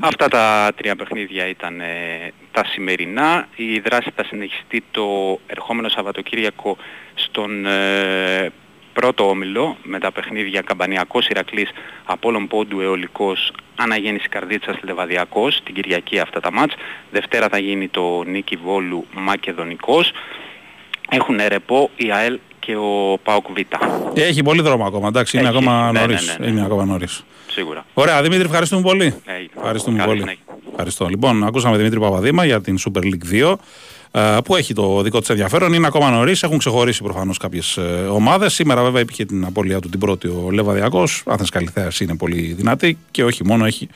Αυτά 0.00 0.28
τα 0.28 0.70
τρία 0.76 0.96
παιχνίδια 0.96 1.48
ήταν 1.48 1.80
ε, 1.80 2.32
τα 2.52 2.64
σημερινά. 2.64 3.48
Η 3.56 3.78
δράση 3.78 4.10
θα 4.16 4.24
συνεχιστεί 4.24 4.84
το 4.90 5.38
ερχόμενο 5.46 5.88
Σαββατοκύριακο 5.88 6.76
στον 7.14 7.66
ε, 7.66 8.52
πρώτο 8.94 9.28
όμιλο 9.28 9.76
με 9.82 9.98
τα 9.98 10.12
παιχνίδια 10.12 10.60
Καμπανιακός 10.60 11.28
Ηρακλής, 11.28 11.70
Απόλλων 12.04 12.46
Πόντου 12.46 12.80
Αιωλικός, 12.80 13.52
Αναγέννηση 13.76 14.28
Καρδίτσας 14.28 14.76
Λεβαδιακός, 14.82 15.60
την 15.64 15.74
Κυριακή 15.74 16.18
αυτά 16.18 16.40
τα 16.40 16.52
μάτς. 16.52 16.74
Δευτέρα 17.10 17.48
θα 17.48 17.58
γίνει 17.58 17.88
το 17.88 18.22
Νίκη 18.26 18.56
Βόλου 18.56 19.06
Μακεδονικός. 19.14 20.12
Έχουν 21.10 21.36
ρεπό 21.48 21.90
η 21.96 22.10
ΑΕΛ 22.12 22.38
και 22.58 22.76
ο 22.76 23.18
ΠΑΟΚ 23.22 23.46
Β. 23.52 23.58
Έχει 24.18 24.42
πολύ 24.42 24.62
δρόμο 24.62 24.84
ακόμα, 24.86 25.08
εντάξει, 25.08 25.38
είναι 25.38 25.48
Έχει, 25.48 25.56
ακόμα 25.56 25.92
ναι, 25.92 26.00
ναι, 26.00 26.06
νωρίς. 26.06 26.36
ναι, 26.38 26.44
ναι. 26.46 26.50
Είναι 26.50 26.64
ακόμα 26.64 26.84
νωρίς. 26.84 27.24
Σίγουρα. 27.50 27.84
Ωραία, 27.94 28.22
Δημήτρη, 28.22 28.44
ευχαριστούμε 28.44 28.82
πολύ. 28.82 29.14
Έγινε. 29.24 29.50
Ευχαριστούμε 29.56 29.96
Καλή 29.98 30.08
πολύ. 30.08 30.20
συνέχεια. 30.20 30.42
Ευχαριστώ. 30.70 31.06
Λοιπόν, 31.06 31.44
ακούσαμε 31.44 31.76
Δημήτρη 31.76 32.00
Παπαδήμα 32.00 32.44
για 32.44 32.60
την 32.60 32.78
Super 32.78 33.00
League 33.02 33.32
2 33.32 33.50
ε, 33.50 33.54
που 34.44 34.56
έχει 34.56 34.74
το 34.74 35.02
δικό 35.02 35.20
της 35.20 35.28
ενδιαφέρον. 35.28 35.72
Είναι 35.72 35.86
ακόμα 35.86 36.10
νωρίς, 36.10 36.42
έχουν 36.42 36.58
ξεχωρίσει 36.58 37.02
προφανώς 37.02 37.38
κάποιες 37.38 37.76
ε, 37.76 37.82
ομάδες. 38.10 38.54
Σήμερα, 38.54 38.82
βέβαια, 38.82 39.00
υπήρχε 39.00 39.24
την 39.24 39.44
απώλειά 39.44 39.80
του 39.80 39.88
την 39.88 40.00
πρώτη 40.00 40.28
ο 40.28 40.48
Λεβαδιακός. 40.52 41.22
Άθενας 41.26 41.50
Καλυθέας 41.50 42.00
είναι 42.00 42.16
πολύ 42.16 42.54
δυνατή 42.56 42.98
και 43.10 43.24
όχι 43.24 43.44
μόνο 43.44 43.64
έχει 43.64 43.88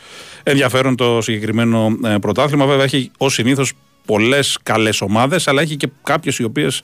ενδιαφέρον 0.42 0.96
το 0.96 1.20
συγκεκριμένο 1.20 1.98
ε, 2.04 2.14
πρωτάθλημα. 2.20 2.66
Βέβαια, 2.66 2.84
έχει 2.84 3.10
ως 3.18 3.32
συνήθως 3.32 3.72
πολλές 4.04 4.58
καλές 4.62 5.00
ομάδες, 5.00 5.48
αλλά 5.48 5.62
έχει 5.62 5.76
και 5.76 5.88
κάποιες 6.02 6.38
οι 6.38 6.44
οποίες 6.44 6.82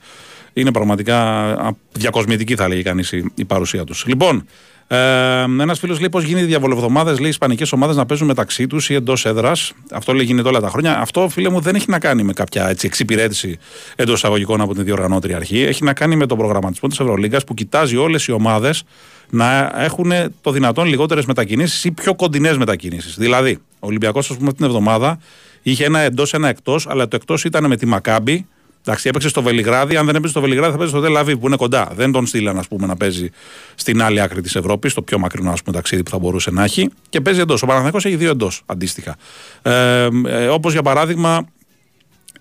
είναι 0.52 0.72
πραγματικά 0.72 1.20
α, 1.52 1.70
διακοσμητική, 1.92 2.54
θα 2.54 2.68
λέγει 2.68 2.82
κανείς, 2.82 3.12
η, 3.12 3.32
η 3.34 3.44
παρουσία 3.44 3.84
τους. 3.84 4.04
Λοιπόν, 4.06 4.46
ε, 4.86 5.42
Ένας 5.60 5.78
φίλος 5.78 5.98
λέει 5.98 6.08
πώς 6.08 6.24
γίνεται 6.24 6.46
διαβολοβδομάδες, 6.46 7.18
λέει 7.18 7.28
Ισπανικές 7.28 7.72
ομάδες 7.72 7.96
να 7.96 8.06
παίζουν 8.06 8.26
μεταξύ 8.26 8.66
τους 8.66 8.90
ή 8.90 8.94
εντός 8.94 9.26
έδρας. 9.26 9.72
Αυτό 9.90 10.12
λέει 10.12 10.24
γίνεται 10.24 10.48
όλα 10.48 10.60
τα 10.60 10.68
χρόνια. 10.68 10.98
Αυτό, 10.98 11.28
φίλε 11.28 11.48
μου, 11.48 11.60
δεν 11.60 11.74
έχει 11.74 11.90
να 11.90 11.98
κάνει 11.98 12.22
με 12.22 12.32
κάποια 12.32 12.68
έτσι, 12.68 12.86
εξυπηρέτηση 12.86 13.58
εντός 13.96 14.16
εισαγωγικών 14.16 14.60
από 14.60 14.74
την 14.74 14.84
διοργανώτρια 14.84 15.36
αρχή. 15.36 15.60
Έχει 15.60 15.84
να 15.84 15.92
κάνει 15.92 16.16
με 16.16 16.26
τον 16.26 16.38
προγραμματισμό 16.38 16.88
της 16.88 17.00
Ευρωλίγκας 17.00 17.44
που 17.44 17.54
κοιτάζει 17.54 17.96
όλες 17.96 18.26
οι 18.26 18.32
ομάδες 18.32 18.84
να 19.30 19.72
έχουν 19.76 20.12
το 20.40 20.50
δυνατόν 20.50 20.86
λιγότερες 20.86 21.24
μετακινήσεις 21.24 21.84
ή 21.84 21.90
πιο 21.90 22.14
κοντινές 22.14 22.56
μετακινήσεις. 22.56 23.16
Δηλαδή, 23.16 23.58
ο 23.78 23.86
Ολυμπιακός, 23.86 24.30
ας 24.30 24.36
πούμε, 24.36 24.52
την 24.52 24.64
εβδομάδα 24.64 25.18
είχε 25.62 25.84
ένα 25.84 25.98
εντός, 25.98 26.34
ένα 26.34 26.48
εκτός, 26.48 26.86
αλλά 26.88 27.08
το 27.08 27.16
εκτός 27.16 27.44
ήταν 27.44 27.66
με 27.66 27.76
τη 27.76 27.86
Μακάμπη 27.86 28.46
Εντάξει, 28.86 29.08
έπαιξε 29.08 29.28
στο 29.28 29.42
Βελιγράδι. 29.42 29.96
Αν 29.96 30.06
δεν 30.06 30.14
έπαιζε 30.14 30.30
στο 30.30 30.40
Βελιγράδι, 30.40 30.70
θα 30.70 30.76
παίζει 30.76 30.92
στο 30.92 31.00
Τελαβή 31.00 31.36
που 31.36 31.46
είναι 31.46 31.56
κοντά. 31.56 31.92
Δεν 31.94 32.12
τον 32.12 32.26
στείλαν 32.26 32.58
ας 32.58 32.68
πούμε, 32.68 32.86
να 32.86 32.96
παίζει 32.96 33.30
στην 33.74 34.02
άλλη 34.02 34.20
άκρη 34.20 34.40
της 34.40 34.56
Ευρώπης, 34.56 34.92
στο 34.92 35.02
πιο 35.02 35.18
μακρινό 35.18 35.50
ας 35.50 35.62
πούμε, 35.62 35.76
ταξίδι 35.76 36.02
που 36.02 36.10
θα 36.10 36.18
μπορούσε 36.18 36.50
να 36.50 36.64
έχει. 36.64 36.90
Και 37.08 37.20
παίζει 37.20 37.40
εντός. 37.40 37.62
Ο 37.62 37.66
Παναθηναϊκός 37.66 38.04
έχει 38.04 38.16
δύο 38.16 38.30
εντός 38.30 38.62
αντίστοιχα. 38.66 39.16
Ε, 39.62 40.08
ε, 40.26 40.46
Όπως 40.46 40.72
για 40.72 40.82
παράδειγμα, 40.82 41.46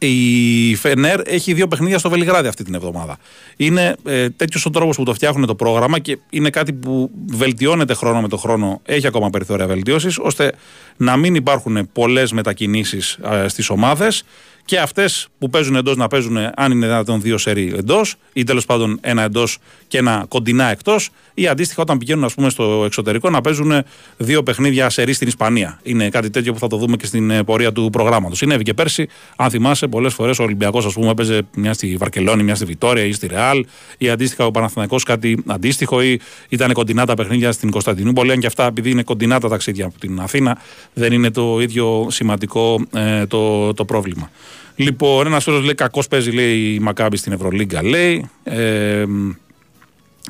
η 0.06 0.76
Φενέρ 0.76 1.20
έχει 1.26 1.54
δύο 1.54 1.68
παιχνίδια 1.68 1.98
στο 1.98 2.10
Βελιγράδι 2.10 2.48
αυτή 2.48 2.64
την 2.64 2.74
εβδομάδα. 2.74 3.18
Είναι 3.58 3.96
ε, 4.06 4.30
τέτοιος 4.30 4.66
ο 4.66 4.70
τρόπος 4.70 4.96
που 4.96 5.04
το 5.04 5.14
φτιάχνουν 5.14 5.48
το 5.48 5.56
πρόγραμμα 5.56 6.00
και 6.00 6.18
είναι 6.30 6.50
κάτι 6.50 6.74
που 6.74 7.12
βελτιώνεται 7.28 7.94
χρόνο 7.94 8.22
με 8.22 8.28
το 8.28 8.38
χρόνο, 8.38 8.82
έχει 8.86 9.08
ακόμα 9.08 9.30
περιθώρια 9.30 9.68
βελτίωση, 9.68 10.10
ώστε 10.20 10.54
να 10.98 11.18
μην 11.18 11.36
υπάρχουν 11.36 11.90
πολλές 11.94 12.32
μετακινήσεις 12.32 13.18
ε, 13.32 13.48
στις 13.48 13.70
ομάδες 13.70 14.24
και 14.66 14.80
αυτές 14.80 15.28
που 15.40 15.50
παίζουν 15.50 15.76
εντός 15.76 15.96
να 15.96 16.08
παίζουν, 16.08 16.38
αν 16.56 16.72
είναι 16.72 16.86
δυνατόν, 16.86 17.22
δύο 17.22 17.38
σερί 17.38 17.74
εντός 17.78 18.16
ή 18.34 18.44
τέλος 18.44 18.66
πάντων 18.66 18.98
ένα 19.02 19.22
εντός 19.22 19.58
και 19.88 19.98
ένα 19.98 20.26
κοντινά 20.28 20.72
εκτός, 20.72 21.10
ή 21.34 21.48
αντίστοιχα 21.48 21.82
όταν 21.82 21.98
πηγαίνουν 21.98 22.24
ας 22.24 22.34
πούμε, 22.34 22.50
στο 22.50 22.84
εξωτερικό 22.86 23.30
να 23.30 23.42
παίζουν 23.42 23.84
δύο 24.18 24.44
παιχνίδια 24.44 24.90
σερί 24.90 25.14
στην 25.14 25.28
Ισπανία. 25.28 25.80
Είναι 25.84 26.10
κάτι 26.10 26.30
τέτοιο 26.30 26.54
που 26.54 26.60
θα 26.60 26.68
το 26.68 26.78
δούμε 26.78 26.96
και 26.96 27.06
στην 27.06 27.30
ε, 27.30 27.44
πορεία 27.44 27.72
του 27.72 27.90
προγράμματος. 27.92 28.38
Συνέβη 28.38 28.64
και 28.64 28.74
πέρσι, 28.74 29.08
αν 29.36 29.50
θυμάσαι, 29.50 29.88
πολλές 29.88 30.14
φορές 30.14 30.40
ο 30.40 30.44
Ολυμπιακός 30.44 30.98
έπαιζε 31.10 31.42
μια 31.56 31.74
στη 31.74 31.96
Βαρκελόνη, 31.98 32.44
μια 32.44 32.56
στη 32.56 32.66
Βιτόρια 32.66 33.04
ή 33.04 33.12
στη 33.12 33.28
Ρεάλ, 33.28 33.66
ή 33.98 34.10
αντίστοιχα 34.10 34.46
ο 34.46 34.52
Παναθηναϊκός 34.52 35.04
κάτι 35.04 35.44
αντίστοιχο, 35.48 36.02
ή 36.02 36.20
ήταν 36.50 36.74
κοντινά 36.74 37.06
τα 37.06 37.14
παιχνίδια 37.14 37.52
στην 37.52 37.72
Κωνσταντινούπολη. 37.72 38.32
Αν 38.32 38.40
και 38.40 38.48
αυτά, 38.48 38.66
επειδή 38.66 38.90
είναι 38.90 39.04
κοντινά 39.04 39.40
τα 39.40 39.50
ταξίδια 39.50 39.86
από 39.86 40.00
την 40.00 40.20
Αθήνα, 40.20 40.58
δεν 40.94 41.14
είναι 41.14 41.32
το 41.32 41.60
ίδιο 41.62 42.08
σημαντικό 42.10 42.82
ε, 42.94 43.26
το, 43.26 43.74
το 43.74 43.86
πρόβλημα. 43.86 44.30
Λοιπόν, 44.76 45.28
ένας 45.28 45.44
φίλο 45.44 45.60
λέει: 45.60 45.76
Κακό 45.76 46.02
παίζει 46.10 46.32
λέει, 46.32 46.74
η 46.74 46.80
Μακάμπη 46.80 47.18
στην 47.18 47.32
Ευρωλίγκα. 47.32 47.84
Λέει. 47.84 48.30
Ε, 48.44 49.06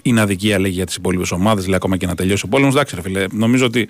είναι 0.01 0.21
αδικία 0.21 0.60
λέει 0.60 0.71
για 0.71 0.86
τις 0.86 0.95
υπόλοιπες 0.95 1.32
ομάδες, 1.32 1.65
λέει 1.65 1.75
ακόμα 1.75 1.97
και 1.97 2.06
να 2.06 2.15
τελειώσει 2.15 2.43
ο 2.45 2.49
πόλεμος. 2.49 2.73
Εντάξει, 2.73 2.95
ρε 2.95 3.01
φίλε, 3.01 3.25
νομίζω 3.32 3.65
ότι 3.65 3.89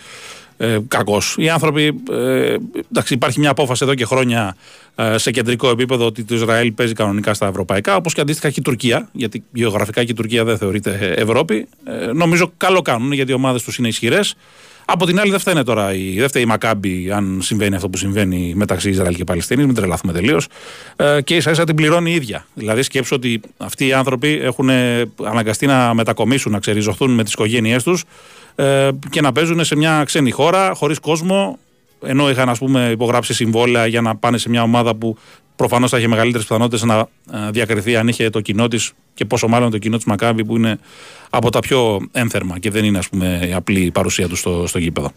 ε, 0.57 0.77
κακός. 0.87 1.35
Οι 1.37 1.49
άνθρωποι. 1.49 1.93
Ε, 2.11 2.55
εντάξει, 2.91 3.13
υπάρχει 3.13 3.39
μια 3.39 3.49
απόφαση 3.49 3.83
εδώ 3.83 3.95
και 3.95 4.05
χρόνια 4.05 4.55
ε, 4.95 5.17
σε 5.17 5.31
κεντρικό 5.31 5.69
επίπεδο 5.69 6.05
ότι 6.05 6.23
το 6.23 6.35
Ισραήλ 6.35 6.71
παίζει 6.71 6.93
κανονικά 6.93 7.33
στα 7.33 7.47
ευρωπαϊκά, 7.47 7.95
όπως 7.95 8.13
και 8.13 8.21
αντίστοιχα 8.21 8.49
και 8.49 8.59
η 8.59 8.63
Τουρκία, 8.63 9.09
γιατί 9.11 9.43
γεωγραφικά 9.53 10.03
και 10.03 10.11
η 10.11 10.15
Τουρκία 10.15 10.43
δεν 10.43 10.57
θεωρείται 10.57 11.13
Ευρώπη. 11.17 11.67
Ε, 11.85 12.05
νομίζω 12.05 12.51
καλό 12.57 12.81
κάνουν 12.81 13.11
γιατί 13.11 13.31
οι 13.31 13.35
ομάδες 13.35 13.63
τους 13.63 13.77
είναι 13.77 13.87
ισχυρές. 13.87 14.35
Από 14.85 15.05
την 15.05 15.19
άλλη, 15.19 15.31
δεν 15.31 15.39
φταίνε 15.39 15.63
τώρα 15.63 15.93
η, 15.93 16.19
δεν 16.19 16.27
φταίει 16.27 16.43
η 16.43 16.45
Μακάμπη 16.45 17.11
αν 17.11 17.39
συμβαίνει 17.41 17.75
αυτό 17.75 17.89
που 17.89 17.97
συμβαίνει 17.97 18.53
μεταξύ 18.55 18.89
Ισραήλ 18.89 19.15
και 19.15 19.23
Παλαιστίνης, 19.23 19.65
μην 19.65 19.75
τρελαθούμε 19.75 20.13
τελείως. 20.13 20.47
Ε, 20.95 21.21
και 21.21 21.35
ίσα 21.35 21.51
ίσα 21.51 21.63
την 21.63 21.75
πληρώνει 21.75 22.11
η 22.11 22.13
ίδια. 22.13 22.45
Δηλαδή, 22.53 22.81
σκέψω 22.81 23.15
ότι 23.15 23.41
αυτοί 23.57 23.87
οι 23.87 23.93
άνθρωποι 23.93 24.39
έχουν 24.41 24.69
αναγκαστεί 25.23 25.65
να 25.65 25.93
μετακομίσουν, 25.93 26.51
να 26.51 26.59
ξεριζωθούν 26.59 27.11
με 27.11 27.23
τις 27.23 27.33
οικογένειές 27.33 27.83
τους 27.83 28.03
ε, 28.55 28.89
και 29.09 29.21
να 29.21 29.31
παίζουν 29.31 29.63
σε 29.63 29.75
μια 29.75 30.03
ξένη 30.05 30.31
χώρα, 30.31 30.73
χωρίς 30.73 30.99
κόσμο, 30.99 31.59
ενώ 32.05 32.29
είχαν 32.29 32.49
ας 32.49 32.59
πούμε, 32.59 32.89
υπογράψει 32.91 33.33
συμβόλαια 33.33 33.85
για 33.85 34.01
να 34.01 34.15
πάνε 34.15 34.37
σε 34.37 34.49
μια 34.49 34.63
ομάδα 34.63 34.95
που 34.95 35.17
προφανώς 35.55 35.89
θα 35.89 35.97
είχε 35.97 36.07
μεγαλύτερες 36.07 36.45
πιθανότητες 36.47 36.83
να 36.83 36.97
ε, 36.97 37.51
διακριθεί 37.51 37.95
αν 37.95 38.07
είχε 38.07 38.29
το 38.29 38.41
κοινό 38.41 38.67
της 38.67 38.91
και 39.13 39.25
πόσο 39.25 39.47
μάλλον 39.47 39.71
το 39.71 39.77
κοινό 39.77 39.95
της 39.95 40.05
Μακάβη 40.05 40.45
που 40.45 40.55
είναι 40.55 40.79
από 41.29 41.49
τα 41.49 41.59
πιο 41.59 42.07
ένθερμα 42.11 42.59
και 42.59 42.69
δεν 42.69 42.83
είναι 42.85 42.97
ας 42.97 43.09
πούμε, 43.09 43.39
η 43.49 43.53
απλή 43.53 43.91
παρουσία 43.91 44.27
του 44.27 44.35
στο, 44.35 44.67
στο 44.67 44.79
γήπεδο. 44.79 45.11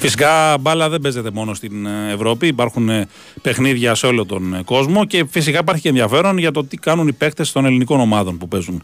Φυσικά 0.00 0.58
μπάλα 0.58 0.88
δεν 0.88 1.00
παίζεται 1.00 1.30
μόνο 1.30 1.54
στην 1.54 1.86
Ευρώπη. 1.86 2.46
Υπάρχουν 2.46 2.88
ε, 2.88 3.08
παιχνίδια 3.42 3.94
σε 3.94 4.06
όλο 4.06 4.26
τον 4.26 4.54
ε, 4.54 4.62
κόσμο 4.64 5.04
και 5.04 5.24
φυσικά 5.30 5.58
υπάρχει 5.58 5.82
και 5.82 5.88
ενδιαφέρον 5.88 6.38
για 6.38 6.50
το 6.50 6.64
τι 6.64 6.76
κάνουν 6.76 7.08
οι 7.08 7.12
παίκτες 7.12 7.52
των 7.52 7.64
ελληνικών 7.64 8.00
ομάδων 8.00 8.38
που 8.38 8.48
παίζουν 8.48 8.82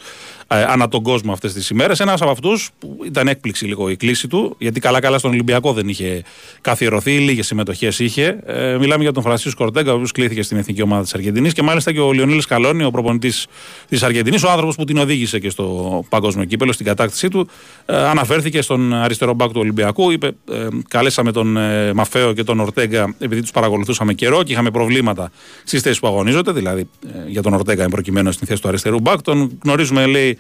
ε, 0.49 0.63
ανά 0.63 0.89
τον 0.89 1.03
κόσμο 1.03 1.33
αυτές 1.33 1.53
τις 1.53 1.71
ημέρες. 1.71 2.01
Ένας 2.01 2.21
από 2.21 2.31
αυτούς 2.31 2.71
που 2.79 2.99
ήταν 3.05 3.29
έκπληξη 3.29 3.65
λίγο 3.65 3.89
η 3.89 3.97
κλίση 3.97 4.29
του, 4.29 4.57
γιατί 4.59 4.81
καλά-καλά 4.81 5.19
στον 5.19 5.31
Ολυμπιακό 5.31 5.73
δεν 5.73 5.89
είχε 5.89 6.23
καθιερωθεί, 6.61 7.19
λίγες 7.19 7.47
συμμετοχές 7.47 7.99
είχε. 7.99 8.39
Ε, 8.47 8.77
μιλάμε 8.79 9.03
για 9.03 9.13
τον 9.13 9.23
Φρανσίσκο 9.23 9.63
Κορτέγκα, 9.63 9.93
ο 9.93 9.95
οποίος 9.95 10.13
κλήθηκε 10.13 10.43
στην 10.43 10.57
εθνική 10.57 10.83
ομάδα 10.83 11.03
της 11.03 11.15
Αργεντινής 11.15 11.53
και 11.53 11.63
μάλιστα 11.63 11.93
και 11.93 12.01
ο 12.01 12.13
Λιονίλης 12.13 12.47
Καλόνι, 12.47 12.85
ο 12.85 12.91
προπονητής 12.91 13.47
της 13.89 14.03
Αργεντινής, 14.03 14.43
ο 14.43 14.51
άνθρωπος 14.51 14.77
που 14.77 14.85
την 14.85 14.99
οδήγησε 14.99 15.39
και 15.39 15.51
στο 15.51 16.05
παγκόσμιο 16.09 16.45
κύπελο 16.45 16.73
στην 16.73 16.87
κατάκτησή 16.87 17.29
του, 17.29 17.49
ε, 17.87 17.97
αναφέρθηκε 17.97 18.63
στον 18.63 18.95
αριστερό 18.95 19.35
μπακ 19.35 19.51
του 19.51 19.61
Ολυμπιακού. 19.61 20.11
Είπε, 20.11 20.27
ε, 20.27 20.69
καλέσαμε 20.89 21.33
τον 21.33 21.57
ε, 21.57 21.93
Μαφέο 21.93 22.33
και 22.33 22.45
τον 22.45 22.61
Ορτέγκα 22.61 23.15
επειδή 23.19 23.41
τους 23.41 23.51
παρακολουθούσαμε 23.51 24.13
καιρό 24.13 24.43
και 24.43 24.53
είχαμε 24.53 24.71
προβλήματα 24.71 25.31
στις 25.65 25.83
θέσεις 25.83 25.99
που 26.01 26.07
αγωνίζονται. 26.07 26.53
Δηλαδή, 26.53 26.89
ε, 27.07 27.29
για 27.29 27.43
τον 27.43 27.55
Ορτέγκα, 27.55 27.89
προκειμένου 27.89 28.33
στην 28.33 28.47
θέση 28.47 28.63
του 28.63 28.69
αριστερού 28.69 29.01
μπακ. 29.01 29.23
Τον 29.23 29.59
γνωρίζουμε, 29.65 30.07
λέει, 30.07 30.36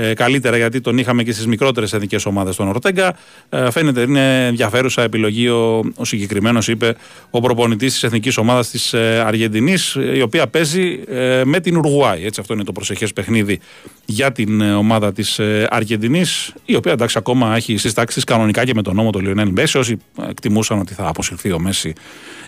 ε, 0.00 0.14
καλύτερα 0.14 0.56
γιατί 0.56 0.80
τον 0.80 0.98
είχαμε 0.98 1.22
και 1.22 1.32
στις 1.32 1.46
μικρότερες 1.46 1.92
εθνικές 1.92 2.26
ομάδες 2.26 2.56
των 2.56 2.68
Ορτέγκα. 2.68 3.16
Ε, 3.48 3.70
φαίνεται 3.70 4.00
είναι 4.00 4.46
ενδιαφέρουσα 4.46 5.02
επιλογή 5.02 5.48
ο, 5.48 5.78
ο 5.96 6.04
συγκεκριμένος, 6.04 6.68
είπε 6.68 6.96
ο 7.30 7.40
προπονητής 7.40 7.92
της 7.92 8.02
εθνικής 8.02 8.36
ομάδας 8.36 8.70
της 8.70 8.92
ε, 8.92 9.22
Αργεντινής, 9.26 9.96
η 10.14 10.20
οποία 10.20 10.46
παίζει 10.46 11.00
ε, 11.08 11.42
με 11.44 11.60
την 11.60 11.76
Ουρουγουάη. 11.76 12.24
Έτσι, 12.24 12.40
αυτό 12.40 12.54
είναι 12.54 12.64
το 12.64 12.72
προσεχές 12.72 13.12
παιχνίδι 13.12 13.60
για 14.04 14.32
την 14.32 14.60
ε, 14.60 14.74
ομάδα 14.74 15.12
της 15.12 15.38
ε, 15.38 15.66
Αργεντινής, 15.70 16.52
η 16.64 16.74
οποία 16.74 16.92
εντάξει 16.92 17.18
ακόμα 17.18 17.56
έχει 17.56 17.76
συστάξεις 17.76 18.24
κανονικά 18.24 18.64
και 18.64 18.74
με 18.74 18.82
τον 18.82 18.94
νόμο 18.94 19.10
του 19.10 19.20
Λιονέλ 19.20 19.50
Μέση. 19.50 19.78
Όσοι 19.78 19.96
εκτιμούσαν 20.28 20.78
ότι 20.78 20.94
θα 20.94 21.08
αποσυρθεί 21.08 21.52
ο 21.52 21.58
Μέση 21.58 21.92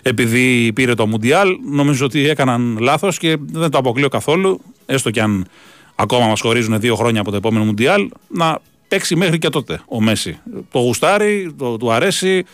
επειδή 0.01 0.71
πήρε 0.73 0.93
το 0.93 1.07
Μουντιάλ, 1.07 1.49
νομίζω 1.71 2.05
ότι 2.05 2.29
έκαναν 2.29 2.77
λάθος 2.79 3.17
και 3.17 3.37
δεν 3.51 3.69
το 3.69 3.77
αποκλείω 3.77 4.07
καθόλου, 4.07 4.61
έστω 4.85 5.09
και 5.09 5.21
αν 5.21 5.47
ακόμα 6.01 6.27
μας 6.27 6.41
χωρίζουν 6.41 6.79
δύο 6.79 6.95
χρόνια 6.95 7.21
από 7.21 7.29
το 7.29 7.35
επόμενο 7.35 7.65
Μουντιάλ, 7.65 8.09
να 8.27 8.59
παίξει 8.87 9.15
μέχρι 9.15 9.37
και 9.37 9.49
τότε 9.49 9.81
ο 9.87 10.01
Μέση. 10.01 10.39
Το 10.71 10.79
γουστάρει, 10.79 11.53
το, 11.57 11.77
του 11.77 11.91
αρέσει 11.91 12.45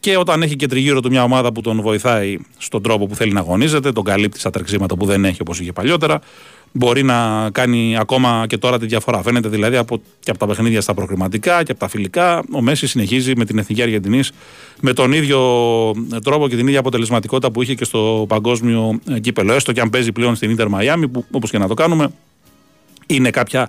και 0.00 0.16
όταν 0.16 0.42
έχει 0.42 0.56
και 0.56 0.66
τριγύρω 0.66 1.00
του 1.00 1.10
μια 1.10 1.22
ομάδα 1.22 1.52
που 1.52 1.60
τον 1.60 1.80
βοηθάει 1.80 2.38
στον 2.58 2.82
τρόπο 2.82 3.06
που 3.06 3.14
θέλει 3.14 3.32
να 3.32 3.40
αγωνίζεται, 3.40 3.92
τον 3.92 4.04
καλύπτει 4.04 4.38
στα 4.38 4.50
τρεξίματα 4.50 4.96
που 4.96 5.06
δεν 5.06 5.24
έχει 5.24 5.40
όπως 5.40 5.60
είχε 5.60 5.72
παλιότερα, 5.72 6.20
μπορεί 6.72 7.02
να 7.02 7.50
κάνει 7.50 7.96
ακόμα 7.98 8.44
και 8.48 8.58
τώρα 8.58 8.78
τη 8.78 8.86
διαφορά. 8.86 9.22
Φαίνεται 9.22 9.48
δηλαδή 9.48 9.76
από, 9.76 10.00
και 10.20 10.30
από 10.30 10.38
τα 10.38 10.46
παιχνίδια 10.46 10.80
στα 10.80 10.94
προκριματικά 10.94 11.62
και 11.62 11.70
από 11.70 11.80
τα 11.80 11.88
φιλικά. 11.88 12.42
Ο 12.52 12.60
Μέση 12.60 12.86
συνεχίζει 12.86 13.32
με 13.36 13.44
την 13.44 13.58
Εθνική 13.58 13.82
Αργεντινής 13.82 14.32
με 14.80 14.92
τον 14.92 15.12
ίδιο 15.12 15.40
τρόπο 16.24 16.48
και 16.48 16.56
την 16.56 16.66
ίδια 16.66 16.78
αποτελεσματικότητα 16.78 17.50
που 17.50 17.62
είχε 17.62 17.74
και 17.74 17.84
στο 17.84 18.24
παγκόσμιο 18.28 18.98
κύπελο. 19.20 19.52
Έστω 19.52 19.72
και 19.72 19.80
αν 19.80 19.90
παίζει 19.90 20.12
πλέον 20.12 20.34
στην 20.34 20.50
Ιντερ 20.50 20.68
Μαϊάμι, 20.68 21.08
που 21.08 21.24
όπως 21.30 21.50
και 21.50 21.58
να 21.58 21.68
το 21.68 21.74
κάνουμε, 21.74 22.08
είναι 23.06 23.30
κάποια 23.30 23.68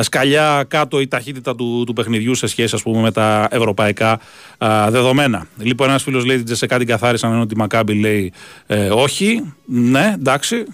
σκαλιά 0.00 0.64
κάτω 0.68 1.00
η 1.00 1.08
ταχύτητα 1.08 1.54
του, 1.54 1.84
του 1.86 1.92
παιχνιδιού 1.92 2.34
σε 2.34 2.46
σχέση 2.46 2.74
ας 2.74 2.82
πούμε, 2.82 3.00
με 3.00 3.12
τα 3.12 3.48
ευρωπαϊκά 3.50 4.20
α, 4.58 4.90
δεδομένα. 4.90 5.46
Λοιπόν, 5.58 5.88
ένας 5.88 6.02
φίλος 6.02 6.24
λέει 6.24 6.36
ότι 6.36 6.44
Τζεσεκά 6.44 6.78
την 6.78 6.86
καθάρισαν 6.86 7.32
ενώ 7.32 7.40
ότι 7.40 7.56
Μακάμπι 7.56 7.94
λέει 7.94 8.32
ε, 8.66 8.88
όχι. 8.90 9.52
Ναι, 9.64 10.12
εντάξει, 10.14 10.64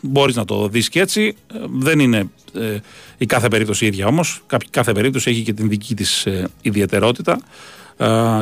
μπορείς 0.00 0.36
να 0.36 0.44
το 0.44 0.68
δεις 0.68 0.88
και 0.88 1.00
έτσι. 1.00 1.36
Ε, 1.54 1.58
δεν 1.70 1.98
είναι 1.98 2.30
ε, 2.54 2.76
η 3.18 3.26
κάθε 3.26 3.48
περίπτωση 3.48 3.86
ίδια 3.86 4.06
όμως. 4.06 4.42
Κάθε 4.70 4.92
περίπτωση 4.92 5.30
έχει 5.30 5.42
και 5.42 5.52
την 5.52 5.68
δική 5.68 5.94
της 5.94 6.26
ε, 6.26 6.48
ιδιαιτερότητα 6.62 7.40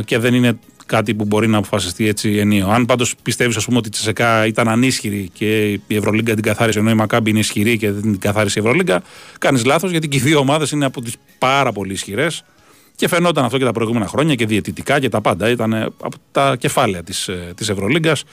και 0.05 0.19
δεν 0.19 0.35
είναι 0.35 0.59
κάτι 0.89 1.15
που 1.15 1.25
μπορεί 1.25 1.49
να 1.49 1.59
αποφασιστεί 1.59 2.09
έτσι 2.09 2.37
ενίο. 2.37 2.69
Αν 2.69 2.87
πάντως 2.87 3.15
πιστεύεις, 3.23 3.57
ας 3.57 3.65
πούμε, 3.65 3.79
ότι 3.79 3.89
η 3.89 3.91
Τσεσεκά 3.91 4.47
ήταν 4.47 4.69
ανίσχυρη 4.69 5.31
και 5.33 5.69
η 5.73 5.97
Ευρωλίγκα 5.97 6.35
την 6.35 6.43
καθάρισε, 6.43 6.79
ενώ 6.79 6.91
η 6.91 6.95
Μακάμπη 6.95 7.31
είναι 7.31 7.39
ισχυρή 7.39 7.77
και 7.77 7.91
δεν 7.91 8.03
την 8.03 8.19
καθάρισε 8.19 8.59
η 8.59 8.63
Ευρωλίγκα, 8.63 9.03
κάνεις 9.39 9.65
λάθος 9.65 9.91
γιατί 9.91 10.09
και 10.09 10.17
οι 10.17 10.21
δύο 10.21 10.39
ομάδες 10.39 10.71
είναι 10.71 10.85
από 10.85 11.01
τις 11.01 11.17
πάρα 11.39 11.73
πολύ 11.73 11.93
ισχυρές. 11.93 12.45
Και 12.97 13.09
φαινόταν 13.09 13.45
αυτό 13.45 13.59
και 13.59 13.65
τα 13.65 13.73
προηγούμενα 13.73 14.07
χρόνια 14.07 14.35
και 14.35 14.47
διαιτητικά 14.47 15.01
και 15.01 15.09
τα 15.09 15.21
πάντα. 15.21 15.49
Ήταν 15.49 15.75
από 15.75 16.17
τα 16.33 16.57
κεφάλαια 16.59 17.03
της 17.03 17.31
της 17.55 17.69
ε, 17.69 17.73
Ευρωλίγκας 17.73 18.25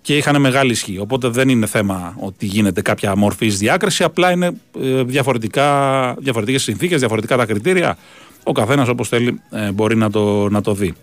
και 0.00 0.16
είχαν 0.16 0.40
μεγάλη 0.40 0.70
ισχύ. 0.70 0.98
Οπότε 0.98 1.28
δεν 1.28 1.48
είναι 1.48 1.66
θέμα 1.66 2.16
ότι 2.18 2.46
γίνεται 2.46 2.82
κάποια 2.82 3.16
μορφή 3.16 3.48
διάκριση, 3.48 4.04
απλά 4.04 4.30
είναι 4.30 4.52
ε, 4.80 5.02
διαφορετικές 5.02 6.62
συνθήκες, 6.62 6.98
διαφορετικά 6.98 7.36
τα 7.36 7.46
κριτήρια. 7.46 7.96
Ο 8.42 8.52
καθένας 8.52 8.88
όπως 8.88 9.08
θέλει 9.08 9.40
ε, 9.50 9.72
μπορεί 9.72 9.96
να 9.96 10.10
το, 10.10 10.48
να 10.48 10.60
το 10.60 10.74
δει. 10.74 10.94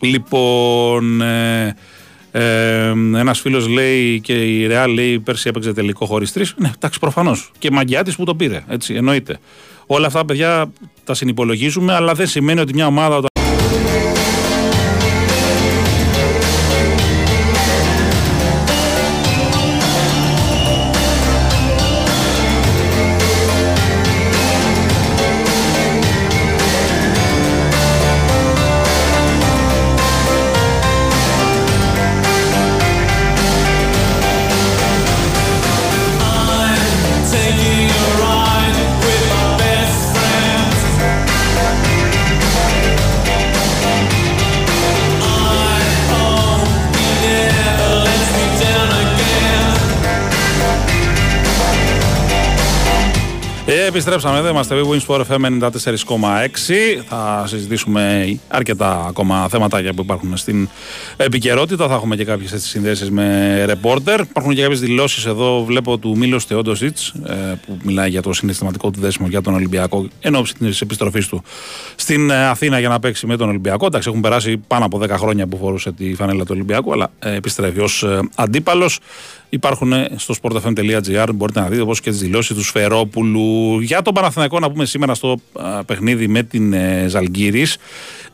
Λοιπόν, 0.00 1.20
ε, 1.20 1.76
ε, 2.30 2.88
ένας 3.14 3.40
φίλος 3.40 3.68
λέει 3.68 4.20
και 4.20 4.32
η 4.32 4.66
Ρεάλ 4.66 4.92
λέει 4.92 5.18
πέρσι 5.18 5.48
έπαιξε 5.48 5.72
τελικό 5.72 6.06
χωρίς 6.06 6.32
τρεις. 6.32 6.54
Ναι, 6.58 6.70
εντάξει, 6.74 6.98
προφανώς. 6.98 7.50
Και 7.58 7.70
μαγιά 7.70 8.04
τη 8.04 8.12
που 8.12 8.24
το 8.24 8.34
πήρε. 8.34 8.64
Έτσι, 8.68 8.94
εννοείται. 8.94 9.38
Όλα 9.86 10.06
αυτά, 10.06 10.24
παιδιά, 10.24 10.72
τα 11.04 11.14
συνυπολογίζουμε, 11.14 11.94
αλλά 11.94 12.14
δεν 12.14 12.26
σημαίνει 12.26 12.60
ότι 12.60 12.74
μια 12.74 12.86
ομάδα 12.86 13.20
επιστρέψαμε 53.88 54.38
εδώ. 54.38 54.48
Είμαστε 54.48 54.74
Wings 54.90 55.06
for 55.06 55.20
FM 55.20 55.44
94,6. 55.44 57.02
Θα 57.08 57.44
συζητήσουμε 57.46 58.36
αρκετά 58.48 59.04
ακόμα 59.08 59.48
θέματα 59.48 59.80
που 59.96 60.02
υπάρχουν 60.02 60.36
στην 60.36 60.68
επικαιρότητα. 61.16 61.88
Θα 61.88 61.94
έχουμε 61.94 62.16
και 62.16 62.24
κάποιες 62.24 62.54
συνδέσεις 62.56 63.10
με 63.10 63.64
ρεπόρτερ. 63.64 64.20
Υπάρχουν 64.20 64.54
και 64.54 64.62
κάποιες 64.62 64.80
δηλώσεις 64.80 65.26
εδώ. 65.26 65.64
Βλέπω 65.64 65.98
του 65.98 66.16
Μίλος 66.16 66.44
Θεόντοσιτς 66.44 67.08
ε, 67.26 67.34
που 67.66 67.78
μιλάει 67.82 68.10
για 68.10 68.22
το 68.22 68.32
συναισθηματικό 68.32 68.90
του 68.90 69.00
δέσιμο 69.00 69.28
για 69.28 69.42
τον 69.42 69.54
Ολυμπιακό 69.54 70.08
εν 70.20 70.34
ώψη 70.34 70.54
της 70.54 70.80
επιστροφής 70.80 71.28
του 71.28 71.42
στην 71.96 72.30
ε, 72.30 72.46
Αθήνα 72.46 72.78
για 72.78 72.88
να 72.88 72.98
παίξει 72.98 73.26
με 73.26 73.36
τον 73.36 73.48
Ολυμπιακό. 73.48 73.86
Εντάξει, 73.86 74.08
έχουν 74.08 74.20
περάσει 74.20 74.56
πάνω 74.56 74.84
από 74.84 75.00
10 75.02 75.08
χρόνια 75.08 75.46
που 75.46 75.56
φορούσε 75.56 75.92
τη 75.92 76.14
φανέλα 76.14 76.44
του 76.44 76.50
Ολυμπιακού, 76.50 76.92
αλλά 76.92 77.10
ε, 77.18 77.34
επιστρέφει 77.34 77.80
ως 77.80 78.06
αντίπαλος. 78.34 78.98
Υπάρχουν 79.50 79.92
στο 80.16 80.34
sportfm.gr, 80.42 81.28
μπορείτε 81.34 81.60
να 81.60 81.68
δείτε 81.68 81.82
όπως 81.82 82.00
και 82.00 82.10
τις 82.10 82.18
δηλώσεις 82.18 82.56
του 82.56 82.64
Σφερόπουλου. 82.64 83.77
Για 83.80 84.02
τον 84.02 84.14
Παναθηναϊκό, 84.14 84.58
να 84.58 84.70
πούμε 84.70 84.84
σήμερα 84.84 85.14
στο 85.14 85.36
παιχνίδι 85.86 86.28
με 86.28 86.42
την 86.42 86.72
ε, 86.72 87.06
Ζαλγκύρης, 87.08 87.76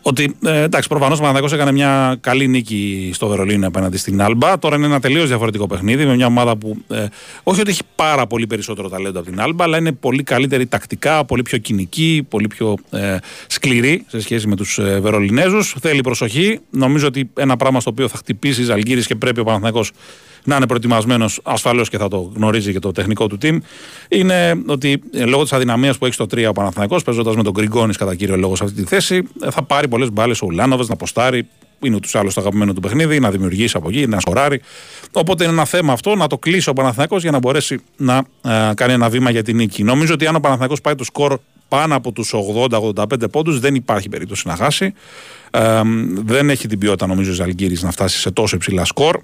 ότι 0.02 0.36
ε, 0.44 0.62
εντάξει, 0.62 0.88
προφανώς 0.88 1.18
ο 1.18 1.20
Παναθηναϊκός 1.20 1.52
έκανε 1.58 1.72
μια 1.72 2.16
καλή 2.20 2.48
νίκη 2.48 3.10
στο 3.14 3.26
Βερολίνο 3.26 3.66
απέναντι 3.66 3.96
στην 3.96 4.22
Άλμπα. 4.22 4.58
Τώρα 4.58 4.76
είναι 4.76 4.86
ένα 4.86 5.00
τελείως 5.00 5.28
διαφορετικό 5.28 5.66
παιχνίδι 5.66 6.06
με 6.06 6.14
μια 6.14 6.26
ομάδα 6.26 6.56
που 6.56 6.76
ε, 6.88 7.06
όχι 7.42 7.60
ότι 7.60 7.70
έχει 7.70 7.82
πάρα 7.94 8.26
πολύ 8.26 8.46
περισσότερο 8.46 8.88
ταλέντο 8.88 9.18
από 9.18 9.30
την 9.30 9.40
Άλμπα, 9.40 9.64
αλλά 9.64 9.76
είναι 9.76 9.92
πολύ 9.92 10.22
καλύτερη 10.22 10.66
τακτικά, 10.66 11.24
πολύ 11.24 11.42
πιο 11.42 11.58
κοινική, 11.58 12.26
πολύ 12.28 12.46
πιο 12.46 12.76
ε, 12.90 13.16
σκληρή 13.46 14.04
σε 14.06 14.20
σχέση 14.20 14.48
με 14.48 14.56
τους 14.56 14.78
ε, 14.78 15.00
Βερολινέζους. 15.00 15.76
Θέλει 15.80 16.00
προσοχή. 16.00 16.58
Νομίζω 16.70 17.06
ότι 17.06 17.30
ένα 17.36 17.56
πράγμα 17.56 17.80
στο 17.80 17.90
οποίο 17.90 18.08
θα 18.08 18.16
χτυπήσει 18.16 18.60
η 18.60 18.64
Ζαλγκύρης 18.64 19.06
και 19.06 19.14
πρέπει 19.14 19.40
ο 19.40 19.44
Παναθηναϊκός 19.44 19.90
να 20.44 20.56
είναι 20.56 20.66
προετοιμασμένος 20.66 21.40
ασφαλώς 21.42 21.88
και 21.88 21.98
θα 21.98 22.08
το 22.08 22.32
γνωρίζει 22.34 22.72
και 22.72 22.78
το 22.78 22.92
τεχνικό 22.92 23.26
του 23.26 23.38
team, 23.42 23.58
είναι 24.08 24.62
ότι 24.66 25.02
ε, 25.12 25.24
λόγω 25.24 25.42
της 25.42 25.52
αδυναμίας 25.52 25.98
που 25.98 26.04
έχει 26.04 26.14
στο 26.14 26.24
3 26.24 26.46
ο 26.48 26.52
Παναθηναϊκός 26.52 27.02
παίζοντας 27.02 27.36
με 27.36 27.42
τον 27.42 27.52
Γκριγκόνης 27.52 27.96
κατά 27.96 28.14
κύριο 28.14 28.36
λόγο 28.36 28.56
σε 28.56 28.64
αυτή 28.64 28.82
τη 28.82 28.88
θέση, 28.88 29.28
ε, 29.42 29.50
θα 29.50 29.62
πάρει 29.62 29.88
πολλές 29.88 30.12
μπάλες 30.12 30.42
ο 30.42 30.46
Ουλάνοβε 30.46 30.84
να 30.88 30.96
ποστάρει. 30.96 31.48
Είναι 31.80 31.96
ούτως 31.96 32.14
άλλως 32.14 32.34
το 32.34 32.40
αγαπημένο 32.40 32.72
του 32.72 32.80
παιχνίδι, 32.80 33.20
να 33.20 33.30
δημιουργήσει 33.30 33.76
από 33.76 33.88
εκεί, 33.88 34.06
να 34.06 34.20
σκοράρει. 34.20 34.60
Οπότε 35.12 35.44
είναι 35.44 35.52
ένα 35.52 35.64
θέμα 35.64 35.92
αυτό 35.92 36.14
να 36.14 36.26
το 36.26 36.38
κλείσει 36.38 36.68
ο 36.68 36.72
Παναθηναϊκός 36.72 37.22
για 37.22 37.30
να 37.30 37.38
μπορέσει 37.38 37.80
να 37.96 38.16
ε, 38.42 38.74
κάνει 38.74 38.92
ένα 38.92 39.08
βήμα 39.08 39.30
για 39.30 39.42
την 39.42 39.56
νίκη. 39.56 39.82
Νομίζω 39.82 40.14
ότι 40.14 40.26
αν 40.26 40.34
ο 40.34 40.40
Παναθηναϊκός 40.40 40.80
πάει 40.80 40.94
το 40.94 41.04
σκορ 41.04 41.38
πάνω 41.68 41.96
από 41.96 42.12
τους 42.12 42.34
80-85 42.70 43.04
πόντους, 43.30 43.60
δεν 43.60 43.74
υπάρχει 43.74 44.08
περίπτωση 44.08 44.48
να 44.48 44.56
χάσει. 44.56 44.94
Ε, 45.50 45.80
δεν 46.24 46.50
έχει 46.50 46.68
την 46.68 46.78
ποιότητα 46.78 47.06
νομίζω 47.06 47.30
ο 47.30 47.34
Ζαλγκύρης 47.34 47.82
να 47.82 47.90
φτάσει 47.90 48.18
σε 48.18 48.30
τόσο 48.30 48.56
υψηλά 48.56 48.84
σκορ. 48.84 49.20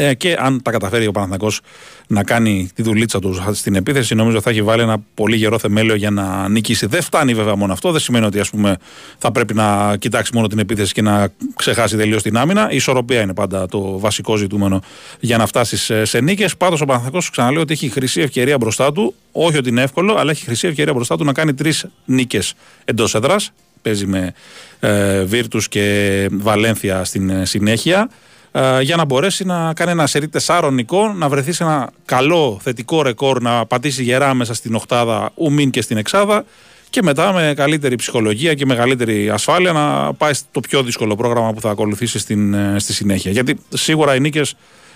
Ε, 0.00 0.14
και 0.14 0.36
αν 0.38 0.62
τα 0.62 0.70
καταφέρει 0.70 1.06
ο 1.06 1.10
Παναθηναϊκός 1.10 1.60
να 2.06 2.24
κάνει 2.24 2.70
τη 2.74 2.82
δουλίτσα 2.82 3.18
του 3.18 3.42
στην 3.52 3.74
επίθεση, 3.74 4.14
νομίζω 4.14 4.40
θα 4.40 4.50
έχει 4.50 4.62
βάλει 4.62 4.82
ένα 4.82 4.98
πολύ 5.14 5.36
γερό 5.36 5.58
θεμέλιο 5.58 5.94
για 5.94 6.10
να 6.10 6.48
νικήσει. 6.48 6.86
Δεν 6.86 7.02
φτάνει 7.02 7.34
βέβαια 7.34 7.56
μόνο 7.56 7.72
αυτό. 7.72 7.90
Δεν 7.90 8.00
σημαίνει 8.00 8.26
ότι 8.26 8.40
ας 8.40 8.50
πούμε, 8.50 8.76
θα 9.18 9.32
πρέπει 9.32 9.54
να 9.54 9.96
κοιτάξει 9.96 10.30
μόνο 10.34 10.46
την 10.46 10.58
επίθεση 10.58 10.92
και 10.92 11.02
να 11.02 11.28
ξεχάσει 11.56 11.96
τελείως 11.96 12.22
την 12.22 12.36
άμυνα. 12.36 12.70
Η 12.70 12.76
ισορροπία 12.76 13.20
είναι 13.20 13.34
πάντα 13.34 13.66
το 13.66 13.98
βασικό 13.98 14.36
ζητούμενο 14.36 14.82
για 15.20 15.36
να 15.36 15.46
φτάσει 15.46 15.76
σε, 15.76 16.04
σε 16.04 16.20
νίκες. 16.20 16.56
Πάντως 16.56 16.80
ο 16.80 16.84
Παναθηναϊκός 16.84 17.30
ξαναλέω 17.30 17.60
ότι 17.62 17.72
έχει 17.72 17.88
χρυσή 17.88 18.20
ευκαιρία 18.20 18.58
μπροστά 18.58 18.92
του. 18.92 19.14
Όχι 19.32 19.56
ότι 19.56 19.68
είναι 19.68 19.82
εύκολο, 19.82 20.16
αλλά 20.16 20.30
έχει 20.30 20.44
χρυσή 20.44 20.66
ευκαιρία 20.66 20.92
μπροστά 20.92 21.16
του 21.16 21.24
να 21.24 21.32
κάνει 21.32 21.54
τρεις 21.54 21.86
νίκες 22.04 22.54
εντός 22.84 23.14
έδρας. 23.14 23.52
Παίζει 23.82 24.06
με 24.06 24.32
ε, 24.80 25.24
και 25.68 26.28
Βαλένθια 26.32 27.04
στην 27.04 27.30
ε, 27.30 27.44
συνέχεια. 27.44 28.10
Ε, 28.58 28.82
για 28.82 28.96
να 28.96 29.04
μπορέσει 29.04 29.44
να 29.44 29.72
κάνει 29.74 29.90
ένα 29.90 30.06
σερί 30.06 30.28
τεσσάρων 30.28 30.74
νικών, 30.74 31.18
να 31.18 31.28
βρεθεί 31.28 31.52
σε 31.52 31.62
ένα 31.62 31.90
καλό 32.04 32.58
θετικό 32.62 33.02
ρεκόρ, 33.02 33.40
να 33.40 33.66
πατήσει 33.66 34.02
γερά 34.02 34.34
μέσα 34.34 34.54
στην 34.54 34.74
οκτάδα 34.74 35.30
ουμίν 35.34 35.70
και 35.70 35.82
στην 35.82 35.96
εξάδα 35.96 36.44
και 36.90 37.02
μετά 37.02 37.32
με 37.32 37.52
καλύτερη 37.56 37.96
ψυχολογία 37.96 38.54
και 38.54 38.66
μεγαλύτερη 38.66 39.30
ασφάλεια 39.30 39.72
να 39.72 40.14
πάει 40.14 40.32
στο 40.32 40.60
πιο 40.60 40.82
δύσκολο 40.82 41.16
πρόγραμμα 41.16 41.52
που 41.52 41.60
θα 41.60 41.70
ακολουθήσει 41.70 42.18
στην, 42.18 42.54
ε, 42.54 42.78
στη 42.78 42.92
συνέχεια. 42.92 43.30
Γιατί 43.30 43.58
σίγουρα 43.68 44.14
οι 44.14 44.20
νίκες 44.20 44.54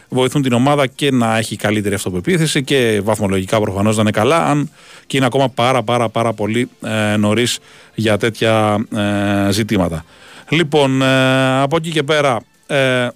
βοηθούν 0.08 0.42
την 0.42 0.52
ομάδα 0.52 0.86
και 0.86 1.10
να 1.10 1.36
έχει 1.36 1.56
καλύτερη 1.56 1.94
αυτοπεποίθηση 1.94 2.62
και 2.62 3.00
βαθμολογικά 3.04 3.60
προφανώς 3.60 3.96
να 3.96 4.02
είναι 4.02 4.10
καλά, 4.10 4.46
αν 4.46 4.70
και 5.06 5.16
είναι 5.16 5.26
ακόμα 5.26 5.48
πάρα 5.48 5.82
πάρα 5.82 6.08
πάρα 6.08 6.32
πολύ 6.32 6.68
ε, 6.82 7.16
νωρίς 7.16 7.58
για 7.94 8.16
τέτοια 8.16 8.84
ε, 9.48 9.52
ζητήματα. 9.52 10.04
Λοιπόν, 10.48 11.02
ε, 11.02 11.60
από 11.60 11.76
εκεί 11.76 11.90
και 11.90 12.02
πέρα, 12.02 12.40
ε, 12.66 13.08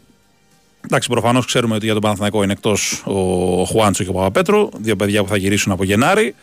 εντάξει, 0.87 1.09
προφανώς 1.09 1.47
ξέρουμε 1.47 1.75
ότι 1.75 1.85
για 1.85 1.93
τον 1.93 2.03
Παναθηναϊκό 2.03 2.43
είναι 2.43 2.53
εκτός 2.53 3.03
ο 3.05 3.65
Χουάντσο 3.65 4.05
και 4.05 4.11
ο 4.11 4.13
Παπαπέτρου, 4.13 4.69
δύο 4.79 4.97
παιδιά 4.97 5.23
που 5.23 5.29
θα 5.29 5.37
γυρίσουν 5.37 5.73
από 5.73 5.85
Γενάρη. 5.85 6.35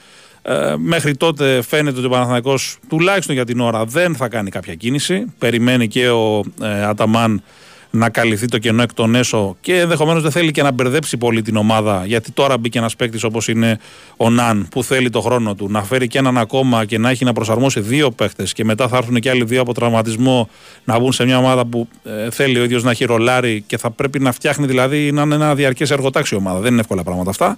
Ε, 0.41 0.75
μέχρι 0.77 1.15
τότε 1.15 1.61
φαίνεται 1.61 1.97
ότι 1.97 2.05
ο 2.05 2.09
Παναθηναϊκός 2.09 2.77
τουλάχιστον 2.89 3.35
για 3.35 3.45
την 3.45 3.59
ώρα 3.59 3.85
δεν 3.85 4.15
θα 4.15 4.27
κάνει 4.27 4.49
κάποια 4.49 4.75
κίνηση. 4.75 5.25
Περιμένει 5.37 5.87
και 5.87 6.09
ο 6.09 6.43
ε, 6.61 6.83
Αταμάν 6.83 7.43
να 7.95 8.09
καλυφθεί 8.09 8.47
το 8.47 8.57
κενό 8.57 8.81
εκ 8.81 8.93
των 8.93 9.15
έσω 9.15 9.55
και 9.61 9.79
ενδεχομένως 9.79 10.21
δεν 10.21 10.31
θέλει 10.31 10.51
και 10.51 10.63
να 10.63 10.71
μπερδέψει 10.71 11.17
πολύ 11.17 11.41
την 11.41 11.55
ομάδα. 11.55 12.03
Γιατί 12.05 12.31
τώρα 12.31 12.57
μπήκε 12.57 12.77
ένας 12.77 12.95
παίκτης 12.95 13.23
όπως 13.23 13.47
είναι 13.47 13.79
ο 14.17 14.29
Ναν 14.29 14.67
που 14.71 14.83
θέλει 14.83 15.09
το 15.09 15.21
χρόνο 15.21 15.55
του 15.55 15.69
να 15.69 15.83
φέρει 15.83 16.07
και 16.07 16.17
έναν 16.17 16.37
ακόμα 16.37 16.85
και 16.85 16.97
να 16.97 17.09
έχει 17.09 17.25
να 17.25 17.33
προσαρμόσει 17.33 17.79
δύο 17.79 18.11
παίκτες 18.11 18.53
και 18.53 18.63
μετά 18.63 18.87
θα 18.87 18.97
έρθουν 18.97 19.19
και 19.19 19.29
άλλοι 19.29 19.43
δύο 19.43 19.61
από 19.61 19.73
τραυματισμό 19.73 20.49
να 20.83 20.99
μπουν 20.99 21.11
σε 21.11 21.25
μια 21.25 21.37
ομάδα 21.37 21.65
που 21.65 21.87
ε, 22.03 22.29
θέλει 22.29 22.59
ο 22.59 22.63
ίδιος 22.63 22.83
να 22.83 22.91
έχει 22.91 23.05
ρολάρει 23.05 23.63
και 23.67 23.77
θα 23.77 23.89
πρέπει 23.89 24.19
να 24.19 24.31
φτιάχνει 24.31 24.65
δηλαδή 24.65 25.11
να 25.11 25.21
είναι 25.21 25.35
ένα 25.35 25.55
διαρκές 25.55 25.91
εργοτάξιο 25.91 26.37
ομάδα. 26.37 26.59
Δεν 26.59 26.71
είναι 26.71 26.81
εύκολα 26.81 27.03
πράγματα 27.03 27.29
αυτά. 27.29 27.57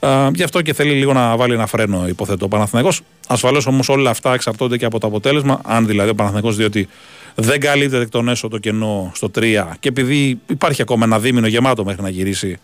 Uh, 0.00 0.30
γι' 0.34 0.42
αυτό 0.42 0.62
και 0.62 0.72
θέλει 0.72 0.92
λίγο 0.92 1.12
να 1.12 1.36
βάλει 1.36 1.54
ένα 1.54 1.66
φρένο, 1.66 2.08
υποθέτω 2.08 2.44
ο 2.44 2.48
Παναθηναϊκός. 2.48 3.00
Ασφαλώς 3.28 3.66
όμως 3.66 3.88
όλα 3.88 4.10
αυτά 4.10 4.34
εξαρτώνται 4.34 4.76
και 4.76 4.84
από 4.84 5.00
το 5.00 5.06
αποτέλεσμα. 5.06 5.60
Αν 5.64 5.86
δηλαδή 5.86 6.10
ο 6.10 6.14
Παναθηναϊκός 6.14 6.56
διότι 6.56 6.88
δεν 7.40 7.60
καλύπτεται 7.60 8.02
εκ 8.02 8.08
των 8.08 8.28
έσω 8.28 8.48
το 8.48 8.58
κενό 8.58 9.10
στο 9.14 9.30
3 9.34 9.64
και 9.80 9.88
επειδή 9.88 10.40
υπάρχει 10.46 10.82
ακόμα 10.82 11.04
ένα 11.04 11.18
δίμηνο 11.18 11.46
γεμάτο 11.46 11.84
μέχρι 11.84 12.02
να 12.02 12.08
γυρίσει 12.08 12.48
ε, 12.48 12.58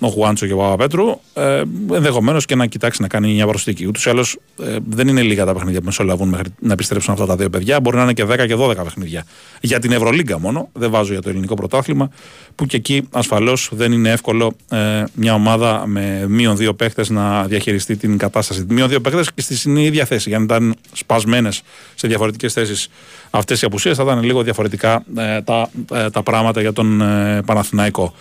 ο 0.00 0.08
Χουάντσο 0.08 0.46
και 0.46 0.52
ο 0.52 0.56
Παπαπέτρου, 0.56 1.20
ε, 1.34 1.62
ενδεχομένως 1.92 2.44
και 2.44 2.54
να 2.54 2.66
κοιτάξει 2.66 3.02
να 3.02 3.08
κάνει 3.08 3.32
μια 3.32 3.46
προσθήκη. 3.46 3.86
Ούτως 3.86 4.06
ή 4.06 4.10
άλλως 4.10 4.38
ε, 4.62 4.76
δεν 4.88 5.08
είναι 5.08 5.22
λίγα 5.22 5.44
τα 5.44 5.52
παιχνίδια 5.52 5.78
που 5.80 5.86
μεσολαβούν 5.86 6.28
μέχρι 6.28 6.46
να 6.60 6.72
επιστρέψουν 6.72 7.12
αυτά 7.12 7.26
τα 7.26 7.36
δύο 7.36 7.50
παιδιά. 7.50 7.80
Μπορεί 7.80 7.96
να 7.96 8.02
είναι 8.02 8.12
και 8.12 8.24
10 8.24 8.46
και 8.46 8.56
12 8.58 8.76
παιχνίδια. 8.76 9.24
Για 9.60 9.78
την 9.78 9.92
Ευρωλίγκα 9.92 10.38
μόνο, 10.38 10.68
δεν 10.72 10.90
βάζω 10.90 11.12
για 11.12 11.22
το 11.22 11.28
ελληνικό 11.28 11.54
πρωτάθλημα, 11.54 12.10
που 12.54 12.66
και 12.66 12.76
εκεί 12.76 13.08
ασφαλώς 13.12 13.70
δεν 13.72 13.92
είναι 13.92 14.10
εύκολο 14.10 14.52
ε, 14.68 15.04
μια 15.14 15.34
ομάδα 15.34 15.86
με 15.86 16.24
μείον 16.28 16.56
δύο 16.56 16.74
παίχτες 16.74 17.10
να 17.10 17.44
διαχειριστεί 17.44 17.96
την 17.96 18.18
κατάσταση. 18.18 18.64
Μείον 18.68 18.88
δύο 18.88 19.00
παίχτες 19.00 19.32
και 19.32 19.42
στην 19.42 19.76
ίδια 19.76 20.04
θέση. 20.04 20.28
Για 20.28 20.38
να 20.38 20.44
ήταν 20.44 20.74
σπασμένες 20.92 21.62
σε 21.94 22.08
διαφορετικές 22.08 22.52
θέσεις 22.52 22.88
αυτές 23.30 23.62
οι 23.62 23.66
απουσίες, 23.66 23.96
θα 23.96 24.02
ήταν 24.02 24.22
λίγο 24.22 24.42
διαφορετικά 24.42 25.04
ε, 25.16 25.42
τα, 25.42 25.68
ε, 25.92 26.10
τα 26.10 26.22
πράγματα 26.22 26.60
για 26.60 26.72
τον 26.72 27.00
ε, 27.00 27.42
Παναθηναϊκό. 27.46 28.14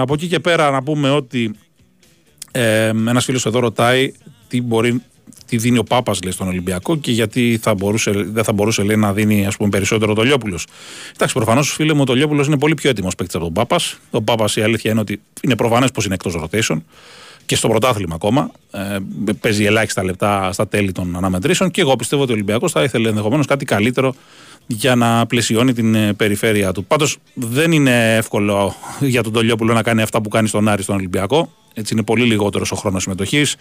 από 0.00 0.11
εκεί 0.14 0.26
και 0.26 0.40
πέρα 0.40 0.70
να 0.70 0.82
πούμε 0.82 1.10
ότι 1.10 1.54
ε, 2.52 2.86
ένας 2.86 3.24
φίλος 3.24 3.46
εδώ 3.46 3.58
ρωτάει 3.58 4.12
τι 4.48 4.62
μπορεί 4.62 5.02
τι 5.46 5.56
δίνει 5.56 5.78
ο 5.78 5.82
Πάπας 5.82 6.18
στον 6.28 6.48
Ολυμπιακό 6.48 6.96
και 6.96 7.12
γιατί 7.12 7.58
θα 7.62 7.74
μπορούσε, 7.74 8.10
δεν 8.10 8.44
θα 8.44 8.52
μπορούσε 8.52 8.82
λέει, 8.82 8.96
να 8.96 9.12
δίνει 9.12 9.46
ας 9.46 9.56
πούμε, 9.56 9.68
περισσότερο 9.68 10.14
το 10.14 10.22
Λιόπουλο. 10.22 10.58
Εντάξει, 11.14 11.34
προφανώς 11.34 11.72
φίλε 11.72 11.94
μου, 11.94 12.04
ο 12.08 12.14
Λιόπουλο 12.14 12.44
είναι 12.44 12.58
πολύ 12.58 12.74
πιο 12.74 12.90
έτοιμος 12.90 13.14
παίκτης 13.14 13.34
από 13.34 13.44
τον 13.44 13.52
Πάπας. 13.52 13.98
Ο 14.10 14.22
Πάπας 14.22 14.56
η 14.56 14.62
αλήθεια 14.62 14.90
είναι 14.90 15.00
ότι 15.00 15.20
είναι 15.42 15.56
προφανές 15.56 15.90
πως 15.90 16.04
είναι 16.04 16.14
εκτός 16.14 16.36
rotation 16.42 16.76
και 17.46 17.56
στο 17.56 17.68
πρωτάθλημα 17.68 18.14
ακόμα. 18.14 18.50
Ε, 18.70 18.98
παίζει 19.40 19.64
ελάχιστα 19.64 20.04
λεπτά 20.04 20.52
στα 20.52 20.68
τέλη 20.68 20.92
των 20.92 21.16
αναμετρήσεων 21.16 21.70
και 21.70 21.80
εγώ 21.80 21.96
πιστεύω 21.96 22.22
ότι 22.22 22.30
ο 22.30 22.34
Ολυμπιακός 22.34 22.72
θα 22.72 22.82
ήθελε 22.82 23.08
ενδεχομένως 23.08 23.46
κάτι 23.46 23.64
καλύτερο 23.64 24.14
για 24.66 24.94
να 24.94 25.26
πλαισιώνει 25.26 25.72
την 25.72 25.94
ε, 25.94 26.12
περιφέρεια 26.12 26.72
του. 26.72 26.84
Πάντως 26.84 27.18
δεν 27.34 27.72
είναι 27.72 28.16
εύκολο 28.16 28.74
για 29.00 29.22
τον 29.22 29.32
Τολιόπουλο 29.32 29.72
να 29.72 29.82
κάνει 29.82 30.02
αυτά 30.02 30.20
που 30.20 30.28
κάνει 30.28 30.48
στον 30.48 30.68
Άρη 30.68 30.82
στον 30.82 30.94
Ολυμπιακό. 30.94 31.52
Έτσι 31.74 31.94
είναι 31.94 32.02
πολύ 32.02 32.24
λιγότερος 32.24 32.72
ο 32.72 32.76
χρόνος 32.76 33.02
συμμετοχής. 33.02 33.56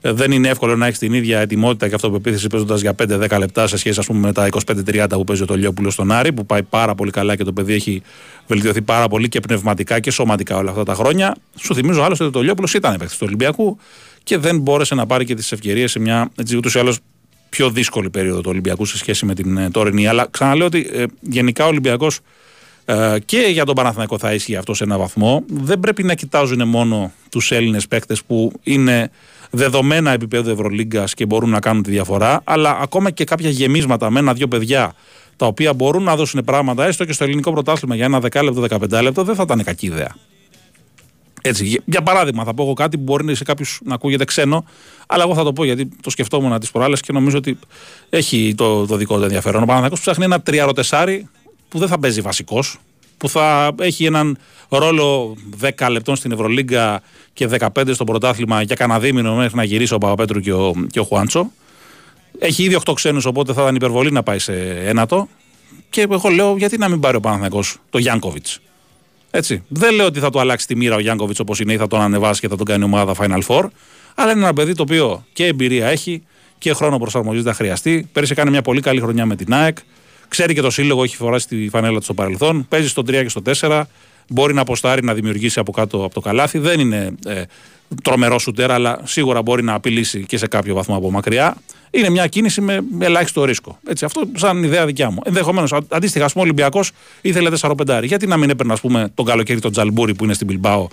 Ε, 0.00 0.12
δεν 0.12 0.32
είναι 0.32 0.48
εύκολο 0.48 0.76
να 0.76 0.86
έχεις 0.86 0.98
την 0.98 1.12
ίδια 1.12 1.40
ετοιμότητα 1.40 1.88
και 1.88 1.94
αυτοπεποίθηση 1.94 2.46
παίζοντας 2.46 2.80
για 2.80 2.94
5-10 2.98 3.38
λεπτά 3.38 3.66
σε 3.66 3.76
σχέση 3.76 4.00
ας 4.00 4.06
πούμε, 4.06 4.18
με 4.18 4.32
τα 4.32 4.48
25-30 4.66 5.06
που 5.08 5.24
παίζει 5.24 5.42
ο 5.42 5.46
Τολιόπουλος 5.46 5.92
στον 5.92 6.12
Άρη, 6.12 6.32
που 6.32 6.46
πάει 6.46 6.62
πάρα 6.62 6.94
πολύ 6.94 7.10
καλά 7.10 7.36
και 7.36 7.44
το 7.44 7.52
παιδί 7.52 7.72
έχει 7.72 8.02
βελτιωθεί 8.46 8.82
πάρα 8.82 9.08
πολύ 9.08 9.28
και 9.28 9.40
πνευματικά 9.40 10.00
και 10.00 10.10
σωματικά 10.10 10.56
όλα 10.56 10.70
αυτά 10.70 10.82
τα 10.82 10.94
χρόνια. 10.94 11.36
Σου 11.58 11.74
θυμίζω 11.74 12.02
άλλωστε 12.02 12.24
ότι 12.24 12.36
ο 12.36 12.38
Τολιόπουλος 12.38 12.74
ήταν 12.74 12.96
παίκτη 12.98 13.12
του 13.12 13.24
Ολυμπιακού 13.26 13.78
και 14.22 14.38
δεν 14.38 14.58
μπόρεσε 14.58 14.94
να 14.94 15.06
πάρει 15.06 15.24
και 15.24 15.34
τις 15.34 15.52
ευκαιρίες 15.52 15.90
σε 15.90 15.98
μια 15.98 16.30
ούτως 16.56 16.74
ή 16.74 16.78
άλλως 16.78 16.98
πιο 17.50 17.70
δύσκολη 17.70 18.10
περίοδο 18.10 18.40
του 18.40 18.50
Ολυμπιακού 18.50 18.84
σε 18.84 18.96
σχέση 18.96 19.26
με 19.26 19.34
την 19.34 19.56
ε, 19.56 19.70
τωρινή. 19.70 20.06
Αλλά 20.06 20.26
ξαναλέω 20.30 20.66
ότι 20.66 20.90
ε, 20.92 21.04
γενικά 21.20 21.64
ο 21.64 21.68
Ολυμπιακός 21.68 22.18
ε, 22.84 23.16
και 23.24 23.38
για 23.38 23.64
τον 23.64 23.74
Παναθηναϊκό 23.74 24.18
θα 24.18 24.32
ίσχυε 24.32 24.56
αυτό 24.56 24.74
σε 24.74 24.84
ένα 24.84 24.98
βαθμό. 24.98 25.44
Δεν 25.46 25.80
πρέπει 25.80 26.02
να 26.02 26.14
κοιτάζουν 26.14 26.68
μόνο 26.68 27.12
τους 27.30 27.50
Έλληνες 27.50 27.88
παίκτες 27.88 28.22
που 28.22 28.52
είναι 28.62 29.10
δεδομένα 29.50 30.10
επίπεδο 30.10 30.50
Ευρωλίγκας 30.50 31.14
και 31.14 31.26
μπορούν 31.26 31.50
να 31.50 31.60
κάνουν 31.60 31.82
τη 31.82 31.90
διαφορά, 31.90 32.40
αλλά 32.44 32.78
ακόμα 32.80 33.10
και 33.10 33.24
κάποια 33.24 33.50
γεμίσματα 33.50 34.10
με 34.10 34.18
ένα-δυο 34.18 34.48
παιδιά 34.48 34.94
τα 35.36 35.46
οποία 35.46 35.74
μπορούν 35.74 36.02
να 36.02 36.16
δώσουν 36.16 36.44
πράγματα 36.44 36.86
έστω 36.86 37.04
και 37.04 37.12
στο 37.12 37.24
ελληνικό 37.24 37.52
πρωτάθλημα 37.52 37.94
για 37.94 38.04
ένα 38.04 38.20
δεκάλεπτο, 38.20 38.60
δεκαπεντάλεπτο, 38.60 39.20
λεπτό, 39.20 39.22
δεν 39.22 39.34
θα 39.34 39.42
ήταν 39.42 39.64
κακή 39.64 39.86
ιδέα. 39.86 40.16
Έτσι, 41.42 41.80
για 41.84 42.02
παράδειγμα, 42.02 42.44
θα 42.44 42.54
πω 42.54 42.62
εγώ 42.62 42.72
κάτι 42.72 42.96
που 42.96 43.02
μπορεί 43.02 43.34
σε 43.34 43.44
κάποιου 43.44 43.66
να 43.82 43.94
ακούγεται 43.94 44.24
ξένο, 44.24 44.64
αλλά 45.06 45.22
εγώ 45.22 45.34
θα 45.34 45.42
το 45.44 45.52
πω 45.52 45.64
γιατί 45.64 45.88
το 46.02 46.10
σκεφτόμουν 46.10 46.58
τις 46.60 46.70
προάλλες 46.70 47.00
και 47.00 47.12
νομίζω 47.12 47.36
ότι 47.36 47.58
έχει 48.10 48.54
το, 48.56 48.86
το 48.86 48.96
δικό 48.96 49.16
του 49.16 49.22
ενδιαφέρον. 49.22 49.62
Ο 49.62 49.66
Παναθανικό 49.66 50.00
ψάχνει 50.00 50.24
ένα 50.24 50.40
τριαροτεσάρι 50.40 51.28
που 51.68 51.78
δεν 51.78 51.88
θα 51.88 51.98
παίζει 51.98 52.20
βασικός, 52.20 52.78
που 53.16 53.28
θα 53.28 53.74
έχει 53.80 54.04
έναν 54.04 54.38
ρόλο 54.68 55.36
10 55.78 55.88
λεπτών 55.90 56.16
στην 56.16 56.32
Ευρωλίγκα 56.32 57.02
και 57.32 57.48
15 57.58 57.90
στο 57.92 58.04
πρωτάθλημα 58.04 58.62
για 58.62 58.74
κανένα 58.74 59.00
δίμηνο 59.00 59.34
μέχρι 59.34 59.56
να 59.56 59.64
γυρίσει 59.64 59.94
ο 59.94 59.98
Παπαπέτρου 59.98 60.40
και 60.40 60.52
ο, 60.52 60.74
και 60.90 61.00
ο 61.00 61.04
Χουάντσο. 61.04 61.50
Έχει 62.38 62.62
ήδη 62.62 62.78
8 62.84 62.92
ξένους, 62.94 63.24
οπότε 63.24 63.52
θα 63.52 63.62
ήταν 63.62 63.74
υπερβολή 63.74 64.12
να 64.12 64.22
πάει 64.22 64.38
σε 64.38 64.52
ένατο. 64.84 65.28
Και 65.90 66.06
εγώ 66.10 66.28
λέω, 66.28 66.56
γιατί 66.56 66.78
να 66.78 66.88
μην 66.88 67.00
πάρει 67.00 67.16
ο 67.16 67.20
Παναθηναϊκός 67.20 67.76
το 67.90 67.98
Γιάνκοβιτς; 67.98 68.60
Έτσι. 69.30 69.62
Δεν 69.68 69.94
λέω 69.94 70.06
ότι 70.06 70.20
θα 70.20 70.30
του 70.30 70.40
αλλάξει 70.40 70.66
τη 70.66 70.76
μοίρα 70.76 70.94
ο 70.94 70.98
Γιάνκοβιτς 70.98 71.40
όπως 71.40 71.60
είναι 71.60 71.72
ή 71.72 71.76
θα 71.76 71.86
τον 71.86 72.00
ανεβάσει 72.00 72.40
και 72.40 72.48
θα 72.48 72.56
τον 72.56 72.66
κάνει 72.66 72.84
ομάδα 72.84 73.14
Final 73.18 73.40
Four. 73.46 73.68
Αλλά 74.14 74.30
είναι 74.30 74.40
ένα 74.40 74.52
παιδί 74.52 74.74
το 74.74 74.82
οποίο 74.82 75.24
και 75.32 75.46
εμπειρία 75.46 75.86
έχει 75.86 76.22
και 76.58 76.72
χρόνο 76.72 76.98
προσαρμογής 76.98 77.42
θα 77.42 77.54
χρειαστεί. 77.54 78.08
Πέρυσι 78.12 78.32
έκανε 78.32 78.50
μια 78.50 78.62
πολύ 78.62 78.80
καλή 78.80 79.00
χρονιά 79.00 79.26
με 79.26 79.36
την 79.36 79.54
ΑΕΚ. 79.54 79.78
Ξέρει 80.28 80.54
και 80.54 80.60
το 80.60 80.70
σύλλογο, 80.70 81.02
έχει 81.02 81.16
φοράσει 81.16 81.48
τη 81.48 81.68
φανέλα 81.68 81.98
του 81.98 82.04
στο 82.04 82.14
παρελθόν. 82.14 82.66
Παίζει 82.68 82.88
στο 82.88 83.02
3 83.02 83.10
και 83.10 83.28
στο 83.28 83.42
4. 83.60 83.82
Μπορεί 84.28 84.54
να 84.54 84.60
αποστάρει 84.60 85.04
να 85.04 85.14
δημιουργήσει 85.14 85.58
από 85.58 85.72
κάτω 85.72 86.04
από 86.04 86.14
το 86.14 86.20
καλάθι. 86.20 86.58
Δεν 86.58 86.80
είναι 86.80 87.14
ε, 87.26 87.42
τρομερό 88.02 88.38
σουτέρα, 88.38 88.74
αλλά 88.74 89.00
σίγουρα 89.04 89.42
μπορεί 89.42 89.62
να 89.62 89.74
απειλήσει 89.74 90.24
και 90.24 90.36
σε 90.36 90.46
κάποιο 90.46 90.74
βαθμό 90.74 90.96
από 90.96 91.10
μακριά. 91.10 91.56
Είναι 91.90 92.08
μια 92.08 92.26
κίνηση 92.26 92.60
με 92.60 92.84
ελάχιστο 92.98 93.44
ρίσκο. 93.44 93.78
Έτσι, 93.86 94.04
αυτό 94.04 94.22
σαν 94.36 94.62
ιδέα 94.62 94.86
δικιά 94.86 95.10
μου. 95.10 95.20
Ενδεχομένως, 95.24 95.72
αντίστοιχα, 95.88 96.24
ας 96.24 96.32
πούμε, 96.32 96.44
ο 96.44 96.46
Ολυμπιακός 96.46 96.90
ήθελε 97.20 97.50
4-5. 97.50 98.00
Γιατί 98.02 98.26
να 98.26 98.36
μην 98.36 98.50
έπαιρνε, 98.50 98.72
ας 98.72 98.80
πούμε, 98.80 99.10
τον 99.14 99.24
καλοκαίρι 99.24 99.60
τον 99.60 99.72
Τζαλμπούρι 99.72 100.14
που 100.14 100.24
είναι 100.24 100.34
στην 100.34 100.46
Πιλμπάο 100.46 100.88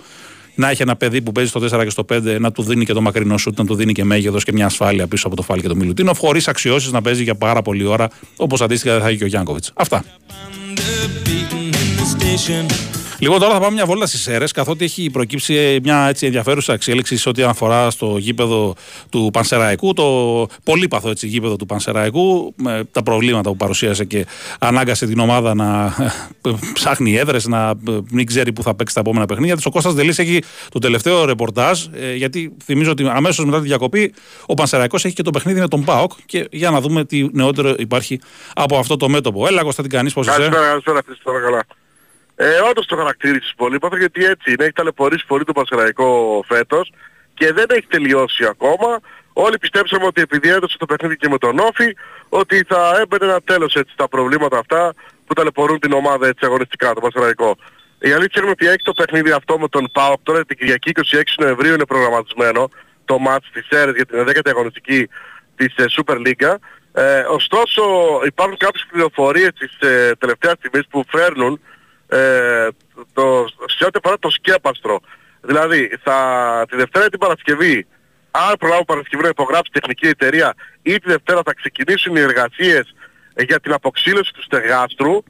να 0.58 0.70
έχει 0.70 0.82
ένα 0.82 0.96
παιδί 0.96 1.22
που 1.22 1.32
παίζει 1.32 1.50
στο 1.50 1.60
4 1.60 1.84
και 1.84 1.90
στο 1.90 2.04
5 2.12 2.38
να 2.40 2.52
του 2.52 2.62
δίνει 2.62 2.84
και 2.84 2.92
το 2.92 3.00
μακρινό 3.00 3.36
σουτ, 3.36 3.58
να 3.58 3.64
του 3.64 3.74
δίνει 3.74 3.92
και 3.92 4.04
μέγεθος 4.04 4.44
και 4.44 4.52
μια 4.52 4.66
ασφάλεια 4.66 5.06
πίσω 5.06 5.26
από 5.26 5.36
το 5.36 5.42
φάλι 5.42 5.60
και 5.60 5.68
το 5.68 5.76
Μιλουτίνο, 5.76 6.14
χωρίς 6.14 6.48
αξιώσεις 6.48 6.92
να 6.92 7.02
παίζει 7.02 7.22
για 7.22 7.34
πάρα 7.34 7.62
πολλή 7.62 7.84
ώρα, 7.84 8.08
όπως 8.36 8.60
αντίστοιχα 8.60 8.92
δεν 8.92 9.02
θα 9.02 9.08
έχει 9.08 9.18
και 9.18 9.24
ο 9.24 9.26
Γιάνκοβιτς. 9.26 9.72
Αυτά. 9.74 10.04
Λοιπόν, 13.20 13.38
τώρα 13.38 13.52
θα 13.52 13.60
πάμε 13.60 13.74
μια 13.74 13.86
βόλτα 13.86 14.06
στις 14.06 14.26
αίρες, 14.26 14.52
καθότι 14.52 14.84
έχει 14.84 15.10
προκύψει 15.10 15.80
μια 15.82 16.06
έτσι 16.08 16.26
ενδιαφέρουσα 16.26 16.72
εξέλιξη 16.72 17.16
σε 17.16 17.28
ό,τι 17.28 17.42
αφορά 17.42 17.90
στο 17.90 18.16
γήπεδο 18.18 18.74
του 19.10 19.30
Πανσεραϊκού, 19.32 19.92
το 19.92 20.46
πολύπαθο 20.64 21.10
έτσι, 21.10 21.26
γήπεδο 21.26 21.56
του 21.56 21.66
Πανσεραϊκού, 21.66 22.54
με 22.56 22.84
τα 22.92 23.02
προβλήματα 23.02 23.50
που 23.50 23.56
παρουσίασε 23.56 24.04
και 24.04 24.26
ανάγκασε 24.58 25.06
την 25.06 25.18
ομάδα 25.18 25.54
να 25.54 25.94
ψάχνει 26.72 27.16
έδρες, 27.16 27.46
να 27.46 27.74
μην 28.10 28.26
ξέρει 28.26 28.52
πού 28.52 28.62
θα 28.62 28.74
παίξει 28.74 28.94
τα 28.94 29.00
επόμενα 29.00 29.26
παιχνίδια. 29.26 29.56
Ο 29.64 29.70
Κώστας 29.70 29.94
Δελής 29.94 30.18
έχει 30.18 30.42
το 30.70 30.78
τελευταίο 30.78 31.24
ρεπορτάζ, 31.24 31.84
ε, 31.92 32.14
γιατί 32.14 32.56
θυμίζω 32.64 32.90
ότι 32.90 33.08
αμέσως 33.08 33.44
μετά 33.44 33.60
τη 33.60 33.66
διακοπή 33.66 34.14
ο 34.46 34.54
Πανσεραϊκός 34.54 35.04
έχει 35.04 35.14
και 35.14 35.22
το 35.22 35.30
παιχνίδι 35.30 35.60
με 35.60 35.68
τον 35.68 35.84
Πάοκ. 35.84 36.12
Και 36.26 36.48
για 36.50 36.70
να 36.70 36.80
δούμε 36.80 37.04
τι 37.04 37.26
νεότερο 37.32 37.74
υπάρχει 37.78 38.20
από 38.54 38.78
αυτό 38.78 38.96
το 38.96 39.08
μέτωπο. 39.08 39.46
Έλα, 39.46 39.62
Κώστα, 39.62 39.82
τι 39.82 39.88
κάνεις, 39.88 40.12
πώς 40.12 40.26
είσαι; 40.26 40.36
Καλησπέρα, 40.36 41.40
καλά. 41.40 41.64
Ε, 42.40 42.58
όντως 42.70 42.86
το 42.86 42.96
χαρακτήρισες 42.96 43.52
πολύ, 43.56 43.74
είπατε 43.74 43.96
γιατί 43.96 44.24
έτσι 44.24 44.52
είναι, 44.52 44.64
έχει 44.64 44.72
ταλαιπωρήσει 44.72 45.26
πολύ 45.26 45.44
το 45.44 45.52
Πασχεραϊκό 45.52 46.44
φέτος 46.46 46.92
και 47.34 47.52
δεν 47.52 47.66
έχει 47.68 47.86
τελειώσει 47.86 48.44
ακόμα. 48.44 49.00
Όλοι 49.32 49.58
πιστέψαμε 49.58 50.04
ότι 50.04 50.20
επειδή 50.20 50.48
έδωσε 50.48 50.76
το 50.78 50.86
παιχνίδι 50.86 51.16
και 51.16 51.28
με 51.28 51.38
τον 51.38 51.58
Όφη, 51.58 51.96
ότι 52.28 52.64
θα 52.68 52.98
έμπαινε 53.00 53.24
ένα 53.24 53.40
τέλος 53.40 53.74
έτσι 53.74 53.92
στα 53.92 54.08
προβλήματα 54.08 54.58
αυτά 54.58 54.94
που 55.26 55.34
ταλαιπωρούν 55.34 55.78
την 55.78 55.92
ομάδα 55.92 56.26
έτσι 56.26 56.44
αγωνιστικά, 56.44 56.92
το 56.92 57.00
Πασχεραϊκό. 57.00 57.56
Η 57.98 58.12
αλήθεια 58.12 58.42
είναι 58.42 58.50
ότι 58.50 58.66
έχει 58.66 58.82
το 58.82 58.92
παιχνίδι 58.92 59.30
αυτό 59.30 59.58
με 59.58 59.68
τον 59.68 59.88
ΠΑΟΚ 59.92 60.20
τώρα 60.22 60.44
την 60.44 60.56
Κυριακή 60.56 60.90
26 60.94 61.22
Νοεμβρίου 61.38 61.74
είναι 61.74 61.86
προγραμματισμένο 61.86 62.70
το 63.04 63.18
μάτς 63.18 63.50
της 63.52 63.66
ΣΕΡΕΣ 63.70 63.94
για 63.94 64.06
την 64.06 64.24
10η 64.28 64.48
αγωνιστική 64.48 65.08
της 65.56 65.76
ε, 65.76 65.84
Super 65.96 66.16
League. 66.26 66.54
Ε, 66.92 67.20
ωστόσο 67.20 67.82
υπάρχουν 68.26 68.56
κάποιες 68.56 68.86
πληροφορίες 68.90 69.50
της 69.58 69.88
ε, 69.88 70.12
τελευταίας 70.18 70.54
στιγμής 70.58 70.86
που 70.90 71.04
φέρνουν 71.08 71.60
ε, 72.08 72.68
το, 73.12 73.46
σε 73.66 73.84
ό,τι 73.84 73.98
αφορά 74.02 74.18
το 74.18 74.30
σκέπαστρο. 74.30 75.00
Δηλαδή, 75.40 75.98
θα, 76.02 76.66
τη 76.70 76.76
Δευτέρα 76.76 77.04
ή 77.04 77.08
την 77.08 77.18
Παρασκευή, 77.18 77.86
αν 78.30 78.56
προλάβω 78.58 78.84
Παρασκευή 78.84 79.22
να 79.22 79.28
υπογράψει 79.28 79.72
τεχνική 79.72 80.06
εταιρεία 80.06 80.54
ή 80.82 80.98
τη 80.98 81.08
Δευτέρα 81.08 81.40
θα 81.44 81.54
ξεκινήσουν 81.54 82.16
οι 82.16 82.20
εργασίες 82.20 82.94
για 83.36 83.60
την 83.60 83.72
αποξήλωση 83.72 84.32
του 84.32 84.42
στεγάστρου. 84.42 85.22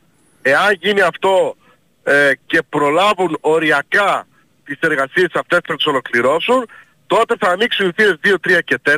Εάν 0.43 0.73
γίνει 0.81 1.01
αυτό 1.01 1.57
ε, 2.03 2.33
και 2.47 2.63
προλάβουν 2.69 3.39
οριακά 3.41 4.27
τις 4.65 4.79
εργασίες 4.81 5.31
αυτές 5.35 5.61
να 5.69 5.77
τις 5.77 5.87
ολοκληρώσουν, 5.87 6.69
τότε 7.07 7.35
θα 7.39 7.49
ανοίξουν 7.49 7.89
οι 7.89 7.93
θύρες 7.97 8.17
2, 8.25 8.35
3 8.35 8.59
και 8.65 8.79
4 8.85 8.95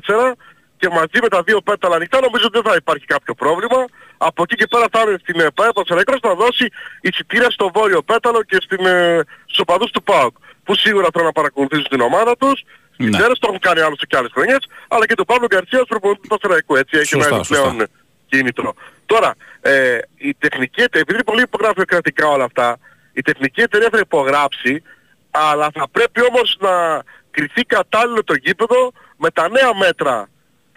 και 0.77 0.89
μαζί 0.89 1.19
με 1.23 1.29
τα 1.29 1.43
δύο 1.43 1.61
πέταλα 1.61 1.95
ανοιχτά 1.95 2.21
νομίζω 2.21 2.45
ότι 2.47 2.61
δεν 2.61 2.71
θα 2.71 2.77
υπάρχει 2.77 3.07
κάποιο 3.07 3.35
πρόβλημα. 3.35 3.85
Από 4.23 4.43
εκεί 4.43 4.55
και 4.55 4.67
πέρα 4.67 4.87
θα 4.93 5.01
είναι 5.01 5.19
στην 5.21 5.41
ΕΠΑ, 5.41 5.69
ο 5.75 5.83
να 6.29 6.35
δώσει 6.35 6.67
εισιτήρια 7.01 7.51
στο 7.51 7.71
βόρειο 7.75 8.03
πέταλο 8.03 8.43
και 8.43 8.59
στην, 8.61 8.87
ε, 8.87 9.21
στους 9.45 9.59
οπαδούς 9.59 9.91
του 9.91 10.03
ΠΑΟΚ 10.03 10.37
που 10.65 10.75
σίγουρα 10.75 11.07
θέλουν 11.13 11.27
να 11.27 11.33
παρακολουθήσουν 11.33 11.89
την 11.89 12.01
ομάδα 12.01 12.37
τους. 12.37 12.65
Ναι. 12.97 13.11
Ξέρεις, 13.11 13.39
το 13.39 13.47
έχουν 13.49 13.59
κάνει 13.59 13.81
άλλωστε 13.81 14.07
και 14.07 14.17
άλλες 14.17 14.31
χρονιές, 14.35 14.69
αλλά 14.89 15.07
και 15.07 15.15
τον 15.15 15.25
Παύλο 15.25 15.47
Γκαρσίας 15.47 15.85
προπονητή 15.89 16.21
του 16.21 16.29
Πασαραϊκού, 16.29 16.77
έτσι, 16.77 16.99
έχει 16.99 17.15
ένα 17.15 17.37
επιπλέον 17.37 17.87
κίνητρο. 18.27 18.75
Τώρα, 19.07 19.35
ε, 19.61 19.99
η 20.17 20.35
τεχνική 20.35 20.81
εταιρεία, 20.81 21.07
επειδή 21.09 21.25
πολύ 21.25 21.43
υπογράφει 21.43 21.85
κρατικά 21.85 22.27
όλα 22.27 22.45
αυτά, 22.45 22.79
η 23.13 23.23
τεχνική 23.23 23.61
εταιρεία 23.61 23.89
θα 23.93 23.99
υπογράψει, 23.99 24.83
αλλά 25.31 25.71
θα 25.75 25.89
πρέπει 25.89 26.21
όμως 26.31 26.57
να 26.61 27.03
κριθεί 27.31 27.63
κατάλληλο 27.65 28.25
το 28.25 28.35
γήπεδο 28.35 28.93
με 29.17 29.31
τα 29.31 29.49
νέα 29.49 29.75
μέτρα 29.75 30.29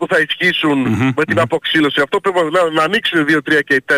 που 0.05 0.13
θα 0.13 0.19
ισχυσουν 0.27 0.77
με 1.15 1.23
την 1.25 1.39
αποξήλωση. 1.39 2.01
Αυτό 2.01 2.19
πρέπει 2.19 2.39
να, 2.51 2.69
να 2.69 2.83
ανοίξουν 2.83 3.19
οι 3.19 3.25
2, 3.27 3.37
3 3.37 3.59
και 3.65 3.75
οι 3.75 3.83
4, 3.87 3.97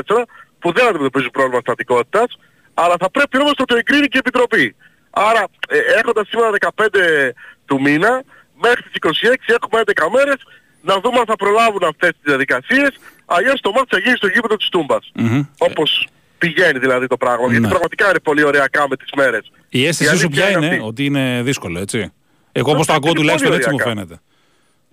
που 0.59 0.71
δεν 0.71 0.85
αντιμετωπίζουν 0.87 1.31
πρόβλημα 1.31 1.59
στατικότητας, 1.59 2.37
αλλά 2.73 2.95
θα 2.99 3.09
πρέπει 3.11 3.37
όμως 3.39 3.53
να 3.57 3.65
το 3.65 3.75
εγκρίνει 3.75 4.07
και 4.07 4.17
η 4.17 4.23
Επιτροπή. 4.25 4.75
Άρα, 5.09 5.43
ε, 5.69 5.77
έχοντας 5.99 6.27
σήμερα 6.27 6.49
15 6.51 7.33
του 7.65 7.81
μήνα, 7.81 8.23
μέχρι 8.61 8.81
τις 8.81 8.93
26 8.93 9.53
έχουμε 9.57 9.81
11 9.85 10.09
μέρες 10.15 10.39
να 10.81 10.99
δούμε 10.99 11.19
αν 11.19 11.25
θα 11.25 11.35
προλάβουν 11.35 11.83
αυτές 11.83 12.09
τις 12.09 12.23
διαδικασίες, 12.23 12.91
αλλιώς 13.25 13.61
το 13.61 13.71
μάτι 13.71 13.87
θα 13.89 13.99
γίνει 13.99 14.15
στο 14.15 14.27
γήπεδο 14.27 14.55
της 14.55 14.69
Τούμπας. 14.69 15.11
Mm-hmm. 15.19 15.47
Όπως 15.57 16.07
πηγαίνει 16.37 16.79
δηλαδή 16.79 17.07
το 17.07 17.17
πράγμα. 17.17 17.45
Ναι. 17.45 17.51
Γιατί 17.51 17.67
πραγματικά 17.67 18.09
είναι 18.09 18.19
πολύ 18.19 18.43
ωραία 18.43 18.67
με 18.89 18.95
τις 18.95 19.09
μέρες. 19.15 19.51
Η 19.69 19.87
αίσθησή 19.87 20.17
σου 20.17 20.29
ποια 20.29 20.49
είναι, 20.49 20.79
ότι 20.83 21.05
είναι 21.05 21.41
δύσκολο, 21.43 21.79
έτσι; 21.79 22.11
Εγώ 22.51 22.71
όπως 22.71 22.85
το 22.85 22.93
ακούω 22.93 23.13
τουλάχιστον 23.13 23.53
έτσι 23.53 23.69
μου 23.69 23.79
φαίνεται. 23.79 24.19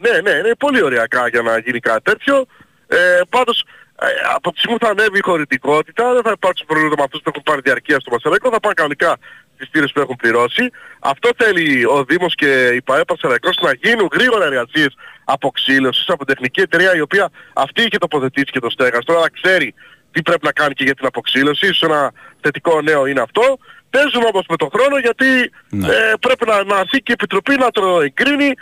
Ναι, 0.05 0.21
ναι, 0.21 0.31
είναι 0.31 0.55
πολύ 0.59 0.83
ωραία 0.83 1.07
για 1.31 1.43
να 1.43 1.59
γίνει 1.59 1.81
κάτι 1.81 2.03
τέτοιο. 2.03 2.47
Ε, 2.87 3.21
πάντως, 3.29 3.65
ε, 4.01 4.07
από 4.35 4.53
τη 4.53 4.59
στιγμή 4.59 4.79
που 4.79 4.85
θα 4.85 4.91
ανέβει 4.91 5.19
η 5.19 5.23
χωρητικότητα, 5.23 6.13
δεν 6.13 6.23
θα 6.23 6.33
υπάρξει 6.37 6.65
προβλήματα 6.65 6.97
με 6.97 7.03
αυτούς 7.03 7.21
που 7.23 7.31
έχουν 7.33 7.43
πάρει 7.43 7.61
διαρκεία 7.61 7.99
στο 8.01 8.11
Μασαλέκο, 8.11 8.51
θα 8.51 8.61
πάνε 8.61 8.75
κανονικά 8.75 9.17
τις 9.57 9.71
τήρες 9.71 9.93
που 9.93 10.01
έχουν 10.01 10.17
πληρώσει. 10.17 10.71
Αυτό 11.01 11.31
θέλει 11.37 11.85
ο 11.85 12.05
Δήμος 12.05 12.35
και 12.35 12.71
η 12.75 12.83
ΠαΕ 12.83 13.05
Πασαραϊκός 13.05 13.57
να 13.61 13.73
γίνουν 13.73 14.09
γρήγορα 14.13 14.45
εργασίες 14.45 14.95
αποξήλωσης 15.25 16.09
από 16.09 16.25
τεχνική 16.25 16.61
εταιρεία 16.61 16.95
η 16.95 17.01
οποία 17.01 17.31
αυτή 17.53 17.81
είχε 17.83 17.99
τοποθετήσει 17.99 18.51
και 18.51 18.61
το 18.61 18.71
στέγαστρο, 18.71 19.17
αλλά 19.17 19.31
ξέρει 19.31 19.75
τι 20.13 20.23
πρέπει 20.23 20.45
να 20.45 20.53
κάνει 20.53 20.75
και 20.75 20.85
για 20.85 20.95
την 20.95 21.07
αποξήλωση. 21.07 21.67
Ίσως 21.67 21.83
ένα 21.83 22.13
θετικό 22.41 22.81
νέο 22.83 23.07
είναι 23.07 23.21
αυτό. 23.21 23.59
Παίζουν 23.91 24.23
όμως 24.33 24.45
με 24.49 24.57
τον 24.57 24.71
χρόνο 24.75 24.99
γιατί 24.99 25.51
ναι. 25.69 25.89
ε, 25.89 26.13
πρέπει 26.21 26.47
να, 26.47 26.65
να 26.65 26.79
έρθει 26.79 26.99
και 27.03 27.13
η 27.13 27.17
Επιτροπή 27.19 27.55
να 27.57 27.71
το 27.71 28.01
εγκρίνει. 28.01 28.53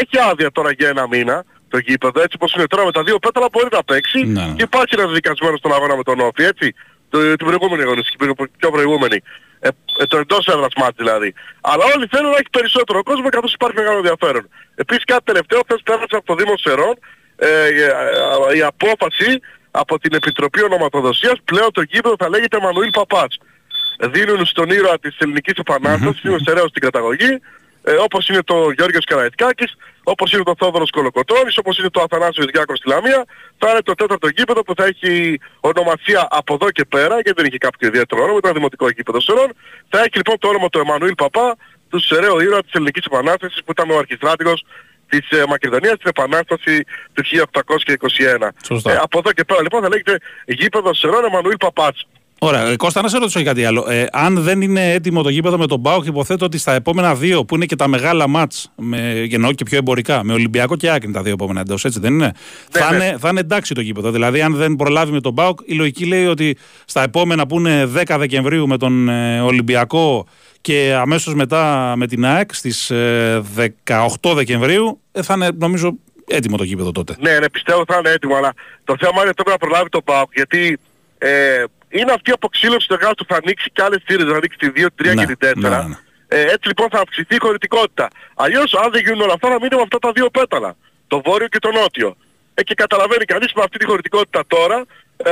Έχει 0.00 0.18
άδεια 0.30 0.50
τώρα 0.50 0.70
για 0.72 0.88
ένα 0.88 1.08
μήνα 1.08 1.44
το 1.68 1.78
γήπεδο. 1.78 2.20
Έτσι 2.20 2.36
όπως 2.40 2.54
είναι 2.54 2.66
τώρα 2.66 2.84
με 2.84 2.92
τα 2.92 3.02
δύο 3.02 3.18
πέταλα 3.18 3.48
μπορεί 3.52 3.68
να 3.72 3.84
παίξει 3.84 4.24
ναι. 4.24 4.52
και 4.56 4.62
υπάρχει 4.62 4.94
ένας 4.98 5.12
δικασμένος 5.12 5.58
στον 5.58 5.72
αγώνα 5.72 5.96
με 5.96 6.02
τον 6.02 6.20
Όφη. 6.20 6.42
Έτσι. 6.42 6.74
Το, 7.10 7.36
την 7.36 7.46
προηγούμενη 7.46 7.82
αγωνιστική, 7.82 8.16
πιο 8.58 8.70
προηγούμενη. 8.70 9.22
Ε, 9.60 9.68
ε, 9.98 10.04
το 10.04 10.16
εντός 10.18 10.46
έδρας 10.46 10.72
μάτς 10.76 10.96
δηλαδή. 10.96 11.34
Αλλά 11.60 11.84
όλοι 11.94 12.06
θέλουν 12.10 12.30
να 12.30 12.36
έχει 12.36 12.50
περισσότερο 12.50 13.02
κόσμο 13.02 13.28
καθώς 13.28 13.52
υπάρχει 13.52 13.76
μεγάλο 13.76 13.96
ενδιαφέρον. 13.96 14.48
Επίσης 14.74 15.04
κάτι 15.04 15.24
τελευταίο, 15.24 15.60
χθες 15.66 15.80
πέρασε 15.84 16.16
από 16.18 16.26
το 16.26 16.34
Δήμο 16.34 16.56
Σερών 16.56 16.94
ε, 17.36 17.46
ε, 17.46 17.84
ε, 18.50 18.56
η 18.56 18.62
απόφαση 18.62 19.40
από 19.70 19.98
την 19.98 20.14
Επιτροπή 20.14 20.62
Ονοματοδοσίας 20.62 21.38
πλέον 21.44 21.72
το 21.72 21.82
γήπεδο 21.82 22.14
θα 22.18 22.28
λέγεται 22.28 22.60
Μανουήλ 22.60 22.90
Παπάς. 22.90 23.38
Δίνουν 24.00 24.46
στον 24.46 24.70
ήρωα 24.70 24.98
της 24.98 25.16
ελληνικής 25.18 25.54
επανάστασης, 25.56 26.22
είναι 26.22 26.34
ο 26.34 26.38
Σεραίος 26.38 26.68
στην 26.68 26.82
καταγωγή, 26.82 27.40
ε, 27.88 27.92
όπως 28.06 28.28
είναι 28.28 28.42
το 28.42 28.70
Γιώργος 28.76 29.04
Καραϊτκάκης, 29.04 29.76
όπως 30.02 30.32
είναι 30.32 30.42
το 30.42 30.54
Θόδωρος 30.58 30.90
Κολοκοτώνης, 30.90 31.58
όπως 31.58 31.78
είναι 31.78 31.90
το 31.90 32.00
Αθανάσιος 32.00 32.46
Διάκος 32.46 32.78
στη 32.78 32.88
Λαμία, 32.88 33.24
θα 33.58 33.70
είναι 33.70 33.82
το 33.82 33.94
τέταρτο 33.94 34.28
γήπεδο 34.28 34.62
που 34.62 34.74
θα 34.76 34.84
έχει 34.84 35.40
ονομασία 35.60 36.28
από 36.30 36.54
εδώ 36.54 36.70
και 36.70 36.84
πέρα, 36.84 37.14
γιατί 37.14 37.32
δεν 37.36 37.46
είχε 37.46 37.58
κάποιο 37.58 37.88
ιδιαίτερο 37.88 38.22
όνομα, 38.22 38.38
ήταν 38.38 38.52
δημοτικό 38.52 38.88
γήπεδο 38.88 39.20
Σερών. 39.20 39.52
Θα 39.88 39.98
έχει 39.98 40.16
λοιπόν 40.16 40.38
το 40.38 40.48
όνομα 40.48 40.68
του 40.68 40.78
Εμμανουήλ 40.78 41.14
Παπά, 41.14 41.56
του 41.90 42.00
Σεραίο 42.00 42.40
ήρωα 42.40 42.62
της 42.62 42.72
ελληνικής 42.72 43.04
επανάστασης 43.04 43.62
που 43.64 43.70
ήταν 43.70 43.90
ο 43.90 43.98
αρχιστράτηγος 43.98 44.64
της 45.08 45.30
ε, 45.30 45.44
Μακεδονίας 45.48 45.94
στην 45.94 46.08
Επανάσταση 46.08 46.84
του 47.12 47.22
1821. 47.24 48.48
Ε, 48.84 48.96
από 48.96 49.18
εδώ 49.18 49.32
και 49.32 49.44
πέρα 49.44 49.62
λοιπόν 49.62 49.82
θα 49.82 49.88
λέγεται 49.88 50.18
γήπεδο 50.46 50.94
Σερών 50.94 51.24
Εμμανουήλ 51.24 51.56
Παπάς. 51.56 52.06
Ωραία. 52.38 52.68
Ε, 52.68 52.76
Κώστα, 52.76 53.02
να 53.02 53.08
σε 53.08 53.18
ρωτήσω 53.18 53.42
κάτι 53.42 53.64
άλλο. 53.64 53.86
Ε, 53.88 54.06
αν 54.12 54.42
δεν 54.42 54.60
είναι 54.60 54.92
έτοιμο 54.92 55.22
το 55.22 55.28
γήπεδο 55.28 55.58
με 55.58 55.66
τον 55.66 55.80
Μπάουκ, 55.80 56.06
υποθέτω 56.06 56.44
ότι 56.44 56.58
στα 56.58 56.72
επόμενα 56.72 57.14
δύο 57.14 57.44
που 57.44 57.54
είναι 57.54 57.66
και 57.66 57.76
τα 57.76 57.88
μεγάλα 57.88 58.28
μάτς, 58.28 58.72
εννοώ 59.30 59.52
και 59.52 59.64
πιο 59.64 59.78
εμπορικά, 59.78 60.24
με 60.24 60.32
Ολυμπιακό 60.32 60.76
και 60.76 60.90
Άκρη 60.90 61.10
τα 61.10 61.22
δύο 61.22 61.32
επόμενα 61.32 61.60
εντός, 61.60 61.84
έτσι 61.84 62.00
δεν 62.00 62.12
είναι; 62.12 62.32
Ναι, 62.72 62.80
θα, 62.80 62.90
ναι. 62.90 63.04
Είναι, 63.04 63.16
θα 63.18 63.28
είναι 63.28 63.40
εντάξει 63.40 63.74
το 63.74 63.80
γήπεδο. 63.80 64.10
Δηλαδή, 64.10 64.40
αν 64.40 64.54
δεν 64.54 64.76
προλάβει 64.76 65.12
με 65.12 65.20
τον 65.20 65.32
Μπάουκ, 65.32 65.58
η 65.64 65.74
λογική 65.74 66.04
λέει 66.04 66.26
ότι 66.26 66.56
στα 66.84 67.02
επόμενα 67.02 67.46
που 67.46 67.58
είναι 67.58 67.90
10 67.96 68.16
Δεκεμβρίου 68.18 68.68
με 68.68 68.76
τον 68.76 69.08
ε, 69.08 69.40
Ολυμπιακό 69.40 70.26
και 70.60 70.94
αμέσως 70.98 71.34
μετά 71.34 71.92
με 71.96 72.06
την 72.06 72.24
ΑΕΚ 72.24 72.54
στις 72.54 72.92
18 73.86 74.06
Δεκεμβρίου, 74.34 75.00
ε, 75.12 75.22
θα 75.22 75.34
είναι 75.34 75.48
νομίζω 75.58 75.94
έτοιμο 76.26 76.56
το 76.56 76.64
γήπεδο 76.64 76.92
τότε. 76.92 77.16
Ναι, 77.20 77.38
ναι, 77.38 77.50
πιστεύω 77.50 77.84
θα 77.86 77.96
είναι 77.98 78.10
έτοιμο, 78.10 78.36
αλλά 78.36 78.52
το 78.84 78.96
θέμα 78.98 79.22
είναι 79.22 79.32
τώρα 79.32 79.50
να 79.50 79.56
προλάβει 79.56 79.88
τον 79.88 80.02
Μπάουκ, 80.04 80.32
γιατί 80.34 80.78
ε, 81.18 81.64
είναι 81.88 82.12
αυτή 82.12 82.30
η 82.30 82.32
αποξήλωση 82.32 82.88
του 82.88 82.94
εργάτου 82.94 83.24
που 83.24 83.32
θα 83.34 83.40
ανοίξει 83.44 83.70
και 83.72 83.82
άλλες 83.82 84.02
θύρες, 84.06 84.26
θα 84.30 84.36
ανοίξει 84.36 84.58
τη 84.58 84.68
2, 84.76 84.86
3 85.02 85.14
ναι, 85.14 85.24
και 85.24 85.36
τη 85.36 85.46
4. 85.46 85.52
Ναι, 85.56 85.68
ναι, 85.68 85.76
ναι. 85.76 85.96
Ε, 86.28 86.40
έτσι 86.40 86.68
λοιπόν 86.68 86.88
θα 86.90 87.00
αυξηθεί 87.00 87.34
η 87.34 87.38
χωρητικότητα. 87.40 88.08
Αλλιώς 88.34 88.74
αν 88.74 88.90
δεν 88.92 89.02
γίνουν 89.04 89.20
όλα 89.20 89.32
αυτά 89.32 89.48
θα 89.48 89.58
μείνουμε 89.62 89.82
αυτά 89.82 89.98
τα 89.98 90.12
δύο 90.12 90.30
πέταλα. 90.30 90.76
Το 91.06 91.22
βόρειο 91.24 91.48
και 91.48 91.58
το 91.58 91.70
νότιο. 91.70 92.16
Ε, 92.54 92.62
και 92.62 92.74
καταλαβαίνει 92.74 93.24
κανείς 93.24 93.52
με 93.56 93.62
αυτή 93.62 93.78
τη 93.78 93.84
χωρητικότητα 93.84 94.42
τώρα 94.46 94.84
ε, 95.16 95.30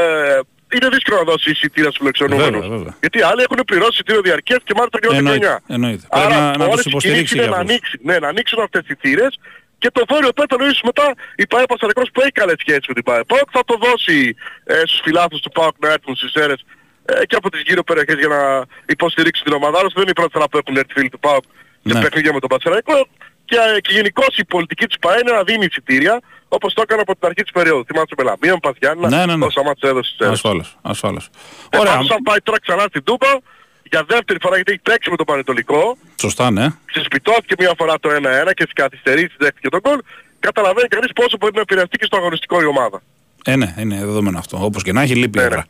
είναι 0.75 0.88
δύσκολο 0.88 1.16
να 1.19 1.25
δώσει 1.25 1.51
εισιτήρια 1.51 1.90
στους 1.90 1.99
φιλοξενούμενους. 1.99 2.92
Γιατί 3.01 3.23
άλλοι 3.23 3.42
έχουν 3.42 3.64
πληρώσει 3.66 3.90
εισιτήριο 3.92 4.21
διαρκείας 4.21 4.61
και 4.64 4.75
μάλιστα 4.77 4.99
και 5.01 5.07
όλη 5.07 5.27
χρονιά. 5.27 5.62
Άρα 6.09 6.40
να, 6.40 6.57
να 6.57 6.64
όλες 6.64 6.85
οι 6.85 7.27
είναι 7.35 7.47
να, 7.47 7.57
ανοίξει, 7.57 7.99
ναι, 8.03 8.19
να 8.19 8.29
ανοίξουν 8.29 8.62
αυτές 8.62 8.83
τις 8.85 8.97
θύρες 9.01 9.38
και 9.79 9.91
το 9.93 10.05
βόρειο 10.09 10.33
πέταλο 10.33 10.65
ίσως 10.65 10.83
μετά 10.83 11.15
η 11.37 11.47
ΠαΕ 11.47 11.65
Πασαρικός 11.67 12.09
που 12.12 12.21
έχει 12.21 12.31
καλές 12.31 12.57
σχέσεις 12.59 12.87
με 12.89 12.95
την 12.95 13.03
ΠαΕ 13.03 13.25
ΠΑΟΚ 13.25 13.49
θα 13.53 13.62
το 13.65 13.75
δώσει 13.87 14.37
ε, 14.65 14.75
στους 14.79 15.01
φιλάθους 15.03 15.41
του 15.41 15.51
ΠΑΟΚ 15.51 15.75
να 15.79 15.89
έρθουν 15.89 16.17
στις 16.17 16.33
αίρες 16.35 16.65
ε, 17.05 17.27
και 17.27 17.37
από 17.37 17.51
τις 17.51 17.62
γύρω 17.67 17.83
περιοχές 17.83 18.19
για 18.19 18.29
να 18.29 18.65
υποστηρίξουν 18.87 19.45
την 19.45 19.55
ομάδα. 19.55 19.79
Άλλωστε 19.79 20.01
δεν 20.01 20.03
είναι 20.03 20.15
η 20.17 20.21
πρώτη 20.21 20.33
φορά 20.33 20.49
που 20.49 20.59
έχουν 20.59 20.77
έρθει 20.77 20.93
φίλοι 20.93 21.09
του 21.09 21.19
ΠΑΟΚ 21.19 21.45
και 21.83 21.93
ναι. 21.93 22.01
παιχνίδια 22.01 22.33
με 22.33 22.41
τον 22.41 22.49
Πασαρικό 22.49 23.09
και, 23.45 23.57
ε, 23.77 23.81
και 23.81 23.93
γενικώς 23.93 24.33
η 24.37 24.45
πολιτική 24.45 24.87
της 24.87 24.99
ΠαΕ 24.99 25.19
είναι 25.21 25.33
να 25.33 25.43
δίνει 25.43 25.65
εισιτήρια 25.65 26.21
όπως 26.49 26.75
το 26.75 26.81
έκανε 26.83 27.01
από 27.01 27.12
την 27.17 27.27
αρχή 27.29 27.43
της 27.43 27.53
περίοδου. 27.53 27.85
Θυμάσαι 27.85 28.15
με 28.17 28.25
Λαμία, 28.25 28.59
Παζιάννα, 28.59 29.09
ναι, 29.09 29.27
ναι, 29.27 29.37
ναι. 29.37 29.45
όσα 29.45 29.62
μάτς 29.62 29.83
έδωσε 29.83 30.11
στις 30.15 30.27
Ασφάλως, 30.27 30.79
ασφάλως. 30.83 31.29
Ε, 31.71 31.79
Ωραία. 31.79 31.93
αν 31.93 32.23
πάει 32.25 32.41
τώρα 32.43 32.61
ξανά 32.61 32.85
στην 32.89 33.03
Τούπα, 33.05 33.41
για 33.90 34.05
δεύτερη 34.09 34.38
φορά 34.42 34.55
γιατί 34.55 34.72
έχει 34.72 34.81
παίξει 34.81 35.11
με 35.11 35.16
τον 35.16 35.27
Πανετολικό. 35.27 35.96
Σωστά, 36.20 36.51
ναι. 36.51 36.66
Ξεσπιτώθηκε 36.85 37.55
μια 37.59 37.72
φορά 37.79 37.99
το 37.99 38.09
1-1 38.11 38.53
και 38.55 38.62
στις 38.62 38.72
καθυστερήσεις 38.72 39.37
δέχτηκε 39.38 39.68
τον 39.68 39.81
κόλ. 39.81 39.99
Καταλαβαίνει 40.40 40.88
κανείς 40.88 41.12
πόσο 41.12 41.37
μπορεί 41.40 41.55
να 41.55 41.61
επηρεαστεί 41.61 41.96
και 41.99 42.05
στο 42.05 42.16
αγωνιστικό 42.16 42.61
η 42.61 42.64
ομάδα. 42.64 43.03
Ε, 43.49 43.57
ναι, 43.57 43.75
είναι 43.81 43.97
δεδομένο 43.97 44.39
αυτό. 44.39 44.59
Όπως 44.65 44.83
και 44.83 44.93
να 44.93 45.03
έχει, 45.03 45.15
λείπει 45.15 45.39
ναι, 45.39 45.49
ναι. 45.49 45.63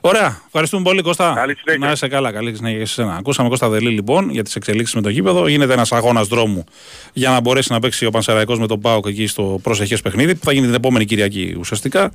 Ωραία. 0.00 0.40
Ευχαριστούμε 0.46 0.82
πολύ, 0.82 1.02
Κώστα. 1.02 1.32
Καλή 1.36 1.56
συνέχεια. 1.56 1.86
Να 1.86 1.92
είσαι 1.92 2.08
καλά. 2.08 2.32
Καλή 2.32 2.54
συνέχεια 2.54 2.86
σε 2.86 3.00
εσένα. 3.00 3.16
Ακούσαμε 3.16 3.48
Κώστα 3.48 3.68
Δελή, 3.68 3.88
λοιπόν, 3.88 4.30
για 4.30 4.42
τις 4.42 4.56
εξελίξεις 4.56 4.94
με 4.94 5.00
το 5.00 5.08
γήπεδο. 5.08 5.48
Γίνεται 5.48 5.72
ένας 5.72 5.92
αγώνας 5.92 6.26
δρόμου 6.26 6.64
για 7.12 7.30
να 7.30 7.40
μπορέσει 7.40 7.72
να 7.72 7.78
παίξει 7.78 8.06
ο 8.06 8.10
Πανσεραϊκός 8.10 8.58
με 8.58 8.66
τον 8.66 8.80
Πάοκ 8.80 9.06
εκεί 9.06 9.26
στο 9.26 9.58
προσεχές 9.62 10.02
παιχνίδι 10.02 10.34
που 10.34 10.44
θα 10.44 10.52
γίνει 10.52 10.66
την 10.66 10.74
επόμενη 10.74 11.04
Κυριακή 11.04 11.56
ουσιαστικά. 11.58 12.10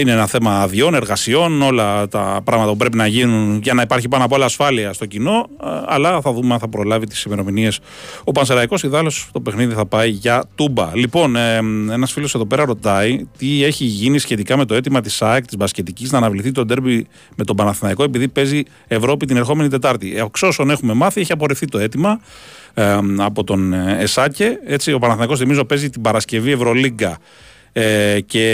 Είναι 0.00 0.12
ένα 0.12 0.26
θέμα 0.26 0.60
αδειών, 0.60 0.94
εργασιών, 0.94 1.62
όλα 1.62 2.08
τα 2.08 2.40
πράγματα 2.44 2.70
που 2.70 2.76
πρέπει 2.76 2.96
να 2.96 3.06
γίνουν 3.06 3.60
για 3.62 3.74
να 3.74 3.82
υπάρχει 3.82 4.08
πάνω 4.08 4.24
απ' 4.24 4.32
όλα 4.32 4.44
ασφάλεια 4.44 4.92
στο 4.92 5.06
κοινό. 5.06 5.48
Αλλά 5.86 6.20
θα 6.20 6.32
δούμε 6.32 6.52
αν 6.52 6.60
θα 6.60 6.68
προλάβει 6.68 7.06
τις 7.06 7.22
ημερομηνίες 7.22 7.78
ο 8.24 8.32
Πανσεραϊκός. 8.32 8.82
Ιδάλω 8.82 9.12
το 9.32 9.40
παιχνίδι 9.40 9.74
θα 9.74 9.86
πάει 9.86 10.10
για 10.10 10.44
τούμπα. 10.54 10.90
Λοιπόν, 10.94 11.36
ένας 11.90 12.12
φίλος 12.12 12.34
εδώ 12.34 12.46
πέρα 12.46 12.64
ρωτάει 12.64 13.26
τι 13.38 13.64
έχει 13.64 13.84
γίνει 13.84 14.18
σχετικά 14.28 14.56
με 14.56 14.64
το 14.64 14.74
αίτημα 14.74 15.00
της 15.00 15.22
ΑΕΚ 15.22 15.44
της 15.46 15.56
Μπασκετικής 15.56 16.12
να 16.12 16.18
αναβληθεί 16.18 16.52
το 16.52 16.64
ντέρμπι 16.64 17.06
με 17.36 17.44
τον 17.44 17.56
Παναθηναϊκό 17.56 18.02
επειδή 18.02 18.28
παίζει 18.28 18.62
Ευρώπη 18.86 19.26
την 19.26 19.36
ερχόμενη 19.36 19.68
Τετάρτη. 19.68 20.16
Εξ 20.16 20.42
όσων 20.42 20.70
έχουμε 20.70 20.92
μάθει, 20.92 21.20
έχει 21.20 21.32
απορριφθεί 21.32 21.66
το 21.66 21.78
αίτημα 21.78 22.20
ε, 22.74 22.98
από 23.18 23.44
τον 23.44 23.72
ε, 23.72 23.96
Εσάκε. 24.00 24.58
Έτσι, 24.66 24.92
ο 24.92 24.98
Παναθηναϊκός 24.98 25.38
θυμίζω 25.38 25.64
παίζει 25.64 25.90
την 25.90 26.02
Παρασκευή 26.02 26.50
Ευρωλίγκα 26.50 27.18
ε, 27.72 28.20
και 28.26 28.46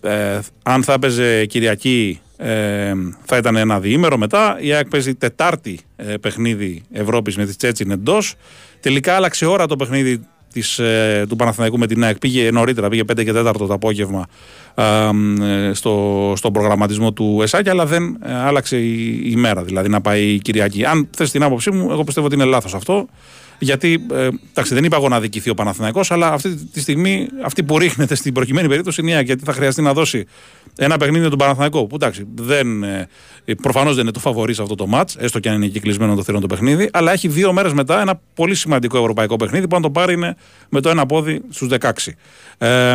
ε, 0.00 0.38
αν 0.62 0.82
θα 0.82 0.92
έπαιζε 0.92 1.46
Κυριακή 1.46 2.20
ε, 2.36 2.92
θα 3.24 3.36
ήταν 3.36 3.56
ένα 3.56 3.80
διήμερο 3.80 4.16
μετά. 4.16 4.56
Η 4.60 4.72
ΑΕΚ 4.72 4.88
παίζει 4.88 5.14
τετάρτη 5.14 5.78
ε, 5.96 6.14
παιχνίδι 6.16 6.82
Ευρώπης 6.92 7.36
με 7.36 7.46
τη 7.46 7.56
Τσέτσιν 7.56 7.90
εντός. 7.90 8.34
Τελικά 8.80 9.14
άλλαξε 9.14 9.46
ώρα 9.46 9.66
το 9.66 9.76
παιχνίδι 9.76 10.20
της, 10.54 10.78
ε, 10.78 11.24
του 11.28 11.36
Παναθηναϊκού 11.36 11.78
με 11.78 11.86
την 11.86 12.04
ΑΕΚ. 12.04 12.18
Πήγε 12.18 12.50
νωρίτερα, 12.50 12.88
πήγε 12.88 13.02
5 13.12 13.24
και 13.24 13.32
4 13.34 13.52
το 13.58 13.66
απόγευμα 13.70 14.26
ε, 14.74 15.10
στο, 15.72 16.32
στον 16.36 16.52
προγραμματισμό 16.52 17.12
του 17.12 17.38
ΕΣΑΚ, 17.42 17.68
αλλά 17.68 17.86
δεν 17.86 18.18
ε, 18.24 18.34
άλλαξε 18.34 18.76
η, 18.76 19.22
η, 19.30 19.36
μέρα, 19.36 19.62
δηλαδή 19.62 19.88
να 19.88 20.00
πάει 20.00 20.22
η 20.22 20.38
Κυριακή. 20.38 20.84
Αν 20.84 21.08
θες 21.16 21.30
την 21.30 21.42
άποψή 21.42 21.70
μου, 21.70 21.90
εγώ 21.90 22.04
πιστεύω 22.04 22.26
ότι 22.26 22.34
είναι 22.34 22.44
λάθος 22.44 22.74
αυτό. 22.74 23.06
Γιατί, 23.58 24.06
ε, 24.12 24.28
εντάξει, 24.50 24.74
δεν 24.74 24.84
είπα 24.84 24.96
εγώ 24.96 25.08
να 25.08 25.20
δικηθεί 25.20 25.50
ο 25.50 25.54
Παναθηναϊκός, 25.54 26.10
αλλά 26.10 26.32
αυτή 26.32 26.54
τη 26.54 26.80
στιγμή 26.80 27.28
αυτή 27.44 27.62
που 27.62 27.78
ρίχνεται 27.78 28.14
στην 28.14 28.32
προκειμένη 28.32 28.68
περίπτωση 28.68 29.00
είναι 29.00 29.10
η 29.10 29.14
ΑΕΚ, 29.14 29.26
γιατί 29.26 29.44
θα 29.44 29.52
χρειαστεί 29.52 29.82
να 29.82 29.92
δώσει 29.92 30.26
ένα 30.76 30.96
παιχνίδι 30.96 31.22
με 31.22 31.28
τον 31.28 31.38
Παναθηναϊκό. 31.38 31.86
Που 31.86 31.94
εντάξει, 31.94 32.26
δεν, 32.34 32.82
ε, 32.82 33.08
προφανώς 33.62 33.94
δεν 33.94 34.02
είναι 34.02 34.12
το 34.12 34.20
φαβορής 34.20 34.56
σε 34.56 34.62
αυτό 34.62 34.74
το 34.74 34.86
ματ, 34.86 35.10
έστω 35.18 35.40
και 35.40 35.48
αν 35.48 35.54
είναι 35.54 35.66
κυκλισμένο 35.66 36.14
το 36.14 36.22
θηρόν 36.22 36.40
το 36.40 36.46
παιχνίδι, 36.46 36.88
αλλά 36.92 37.12
έχει 37.12 37.28
δύο 37.28 37.52
μέρες 37.52 37.72
μετά 37.72 38.00
ένα 38.00 38.20
πολύ 38.34 38.54
σημαντικό 38.54 38.98
ευρωπαϊκό 38.98 39.36
παιχνίδι 39.36 39.68
που 39.68 39.76
αν 39.76 39.82
το 39.82 39.90
πάρει 39.90 40.12
είναι 40.12 40.36
με 40.68 40.80
το 40.80 40.88
ένα 40.88 41.06
πόδι 41.06 41.40
στους 41.50 41.68
16. 41.80 41.90
Ε, 42.58 42.94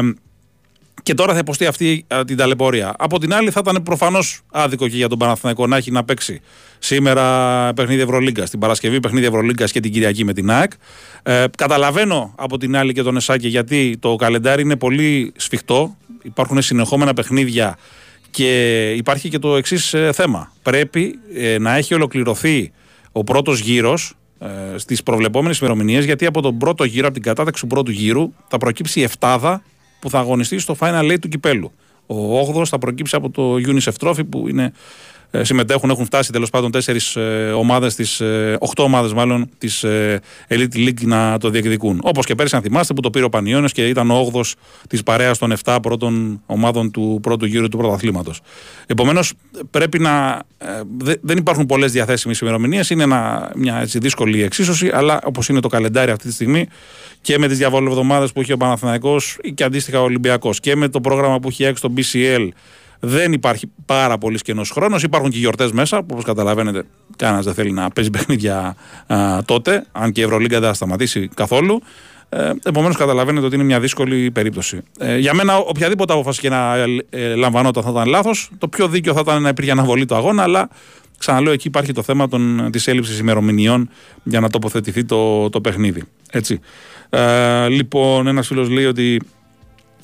και 1.03 1.13
τώρα 1.13 1.33
θα 1.33 1.39
υποστεί 1.39 1.65
αυτή 1.65 2.05
την 2.25 2.37
ταλαιπωρία. 2.37 2.93
Από 2.97 3.19
την 3.19 3.33
άλλη, 3.33 3.49
θα 3.49 3.61
ήταν 3.63 3.83
προφανώς 3.83 4.41
άδικο 4.51 4.87
και 4.87 4.95
για 4.95 5.07
τον 5.07 5.17
Παναθηναϊκό 5.17 5.67
να 5.67 5.77
έχει 5.77 5.91
να 5.91 6.03
παίξει 6.03 6.41
σήμερα 6.79 7.73
παιχνίδι 7.73 8.01
Ευρωλίγκα, 8.01 8.43
την 8.43 8.59
Παρασκευή 8.59 8.99
παιχνίδι 8.99 9.25
Ευρωλίγκα 9.25 9.65
και 9.65 9.79
την 9.79 9.91
Κυριακή 9.91 10.25
με 10.25 10.33
την 10.33 10.51
ΑΕΚ. 10.51 10.71
Ε, 11.23 11.45
καταλαβαίνω 11.57 12.33
από 12.37 12.57
την 12.57 12.75
άλλη 12.75 12.93
και 12.93 13.03
τον 13.03 13.15
Εσάκη 13.15 13.47
γιατί 13.47 13.97
το 13.99 14.15
καλεντάρι 14.15 14.61
είναι 14.61 14.75
πολύ 14.75 15.33
σφιχτό. 15.35 15.97
Υπάρχουν 16.23 16.61
συνεχόμενα 16.61 17.13
παιχνίδια 17.13 17.77
και 18.29 18.91
υπάρχει 18.91 19.29
και 19.29 19.39
το 19.39 19.55
εξής 19.55 19.93
ε, 19.93 20.11
θέμα. 20.13 20.51
Πρέπει 20.61 21.19
ε, 21.35 21.57
να 21.59 21.75
έχει 21.75 21.93
ολοκληρωθεί 21.93 22.71
ο 23.11 23.23
πρώτος 23.23 23.59
γύρος 23.59 24.13
ε, 24.39 24.77
στις 24.77 25.03
προβλεπόμενες 25.03 25.59
ημερομηνίες, 25.59 26.05
γιατί 26.05 26.25
από 26.25 26.41
τον 26.41 26.57
πρώτο 26.57 26.83
γύρο, 26.83 27.05
από 27.05 27.13
την 27.13 27.23
κατάταξη 27.23 27.61
του 27.61 27.67
πρώτου 27.67 27.91
γύρου, 27.91 28.33
θα 28.47 28.57
προκύψει 28.57 28.99
η 28.99 29.03
εφτάδα 29.03 29.63
που 29.99 30.09
θα 30.09 30.19
αγωνιστεί 30.19 30.59
στο 30.59 30.75
Final 30.79 31.11
Eight 31.11 31.19
του 31.21 31.27
κυπέλου. 31.27 31.71
Ο 32.05 32.39
8ο 32.39 32.65
θα 32.65 32.77
προκύψει 32.77 33.15
από 33.15 33.29
το 33.29 33.55
UNICEF 33.55 33.93
Trophy 33.99 34.29
που 34.29 34.47
είναι 34.47 34.63
ε, 34.63 34.73
συμμετέχουν, 35.31 35.89
έχουν 35.89 36.05
φτάσει 36.05 36.31
τέλος 36.31 36.49
πάντων 36.49 36.71
τέσσερις 36.71 37.15
ε, 37.15 37.51
ομάδες, 37.55 38.19
ε, 38.19 38.57
οχτώ 38.59 38.83
ομάδες 38.83 39.13
μάλλον 39.13 39.49
της 39.57 39.85
Elite 40.47 40.75
League 40.75 41.01
να 41.01 41.37
το 41.37 41.49
διεκδικούν. 41.49 41.99
Όπως 42.03 42.25
και 42.25 42.35
πέρυσι, 42.35 42.55
αν 42.55 42.61
θυμάστε, 42.61 42.93
που 42.93 43.01
το 43.01 43.09
πήρε 43.09 43.25
ο 43.25 43.29
Πανιόνιος 43.29 43.71
και 43.71 43.87
ήταν 43.87 44.11
ο 44.11 44.31
8ο 44.33 44.41
της 44.89 45.03
παρέας 45.03 45.37
των 45.37 45.53
7 45.63 45.77
πρώτων 45.81 46.41
ομάδων 46.45 46.91
του 46.91 47.19
πρώτου 47.21 47.45
γύρου 47.45 47.67
του 47.67 47.77
πρωταθλήματος. 47.77 48.41
Επομένως, 48.85 49.33
πρέπει 49.71 49.99
να. 49.99 50.41
δεν 51.21 51.37
υπάρχουν 51.37 51.65
πολλές 51.65 51.91
διαθέσιμες 51.91 52.39
ημερομηνίες. 52.39 52.89
Είναι 52.89 53.03
ένα, 53.03 53.51
μια 53.55 53.79
έτσι, 53.79 53.99
δύσκολη 53.99 54.43
εξίσωση, 54.43 54.89
αλλά 54.93 55.19
όπως 55.23 55.49
είναι 55.49 55.59
το 55.59 55.67
καλεντάρι 55.67 56.11
αυτή 56.11 56.27
τη 56.27 56.33
στιγμή 56.33 56.67
και 57.21 57.37
με 57.37 57.47
τις 57.47 57.57
διαβόλου 57.57 58.05
που 58.33 58.41
έχει 58.41 58.51
ο 58.51 58.57
Παναθηναϊκός 58.57 59.37
και 59.53 59.63
αντίστοιχα 59.63 60.01
ο 60.01 60.03
Ολυμπιακός 60.03 60.59
και 60.59 60.75
με 60.75 60.87
το 60.87 61.01
πρόγραμμα 61.01 61.39
που 61.39 61.47
έχει 61.47 61.63
έξω 61.63 61.87
το 61.87 61.93
BCL 61.97 62.47
δεν 62.99 63.33
υπάρχει 63.33 63.71
πάρα 63.85 64.17
πολύς 64.17 64.41
κενός 64.41 64.69
χρόνος. 64.69 65.03
Υπάρχουν 65.03 65.29
και 65.29 65.37
γιορτές 65.37 65.71
μέσα, 65.71 65.97
που 65.97 66.07
όπως 66.11 66.23
καταλαβαίνετε, 66.23 66.83
κανένας 67.15 67.45
δεν 67.45 67.53
θέλει 67.53 67.71
να 67.71 67.89
παίζει 67.89 68.09
παιχνίδια 68.15 68.75
α, 69.07 69.43
τότε, 69.45 69.85
αν 69.91 70.11
και 70.11 70.21
η 70.21 70.23
Ευρωλίγκα 70.23 70.59
δεν 70.59 70.69
θα 70.69 70.75
σταματήσει 70.75 71.29
καθόλου. 71.33 71.81
Ε, 72.29 72.51
Επομένως, 72.63 72.97
καταλαβαίνετε 72.97 73.45
ότι 73.45 73.55
είναι 73.55 73.63
μια 73.63 73.79
δύσκολη 73.79 74.31
περίπτωση. 74.31 74.81
Ε, 74.99 75.17
για 75.17 75.33
μένα, 75.33 75.57
οποιαδήποτε 75.57 76.13
απόφαση 76.13 76.39
και 76.39 76.49
να 76.49 76.75
ε, 77.09 77.35
λαμβανόταν 77.35 77.83
θα 77.83 77.89
ήταν 77.89 78.07
λάθος. 78.07 78.49
Το 78.57 78.67
πιο 78.67 78.87
δίκαιο 78.87 79.13
θα 79.13 79.19
ήταν 79.19 79.41
να 79.41 79.49
υπήρχε 79.49 79.71
αναβολή 79.71 80.05
του 80.05 80.15
αγώνα, 80.15 80.43
αλλά 80.43 80.69
ξαναλέω, 81.17 81.53
εκεί 81.53 81.67
υπάρχει 81.67 81.93
το 81.93 82.01
θέμα 82.01 82.27
της 82.69 82.87
έλλειψης 82.87 83.19
ημερομηνιών 83.19 83.89
για 84.23 84.39
να 84.39 84.49
τοποθετηθεί 84.49 85.05
το, 85.05 85.49
το 85.49 85.61
παιχνίδι. 85.61 86.03
Έτσι. 86.31 86.59
Ε, 87.09 87.67
λοιπόν, 87.67 88.27
ένας 88.27 88.47
φίλος 88.47 88.69
λέει 88.69 88.85
ότι 88.85 89.21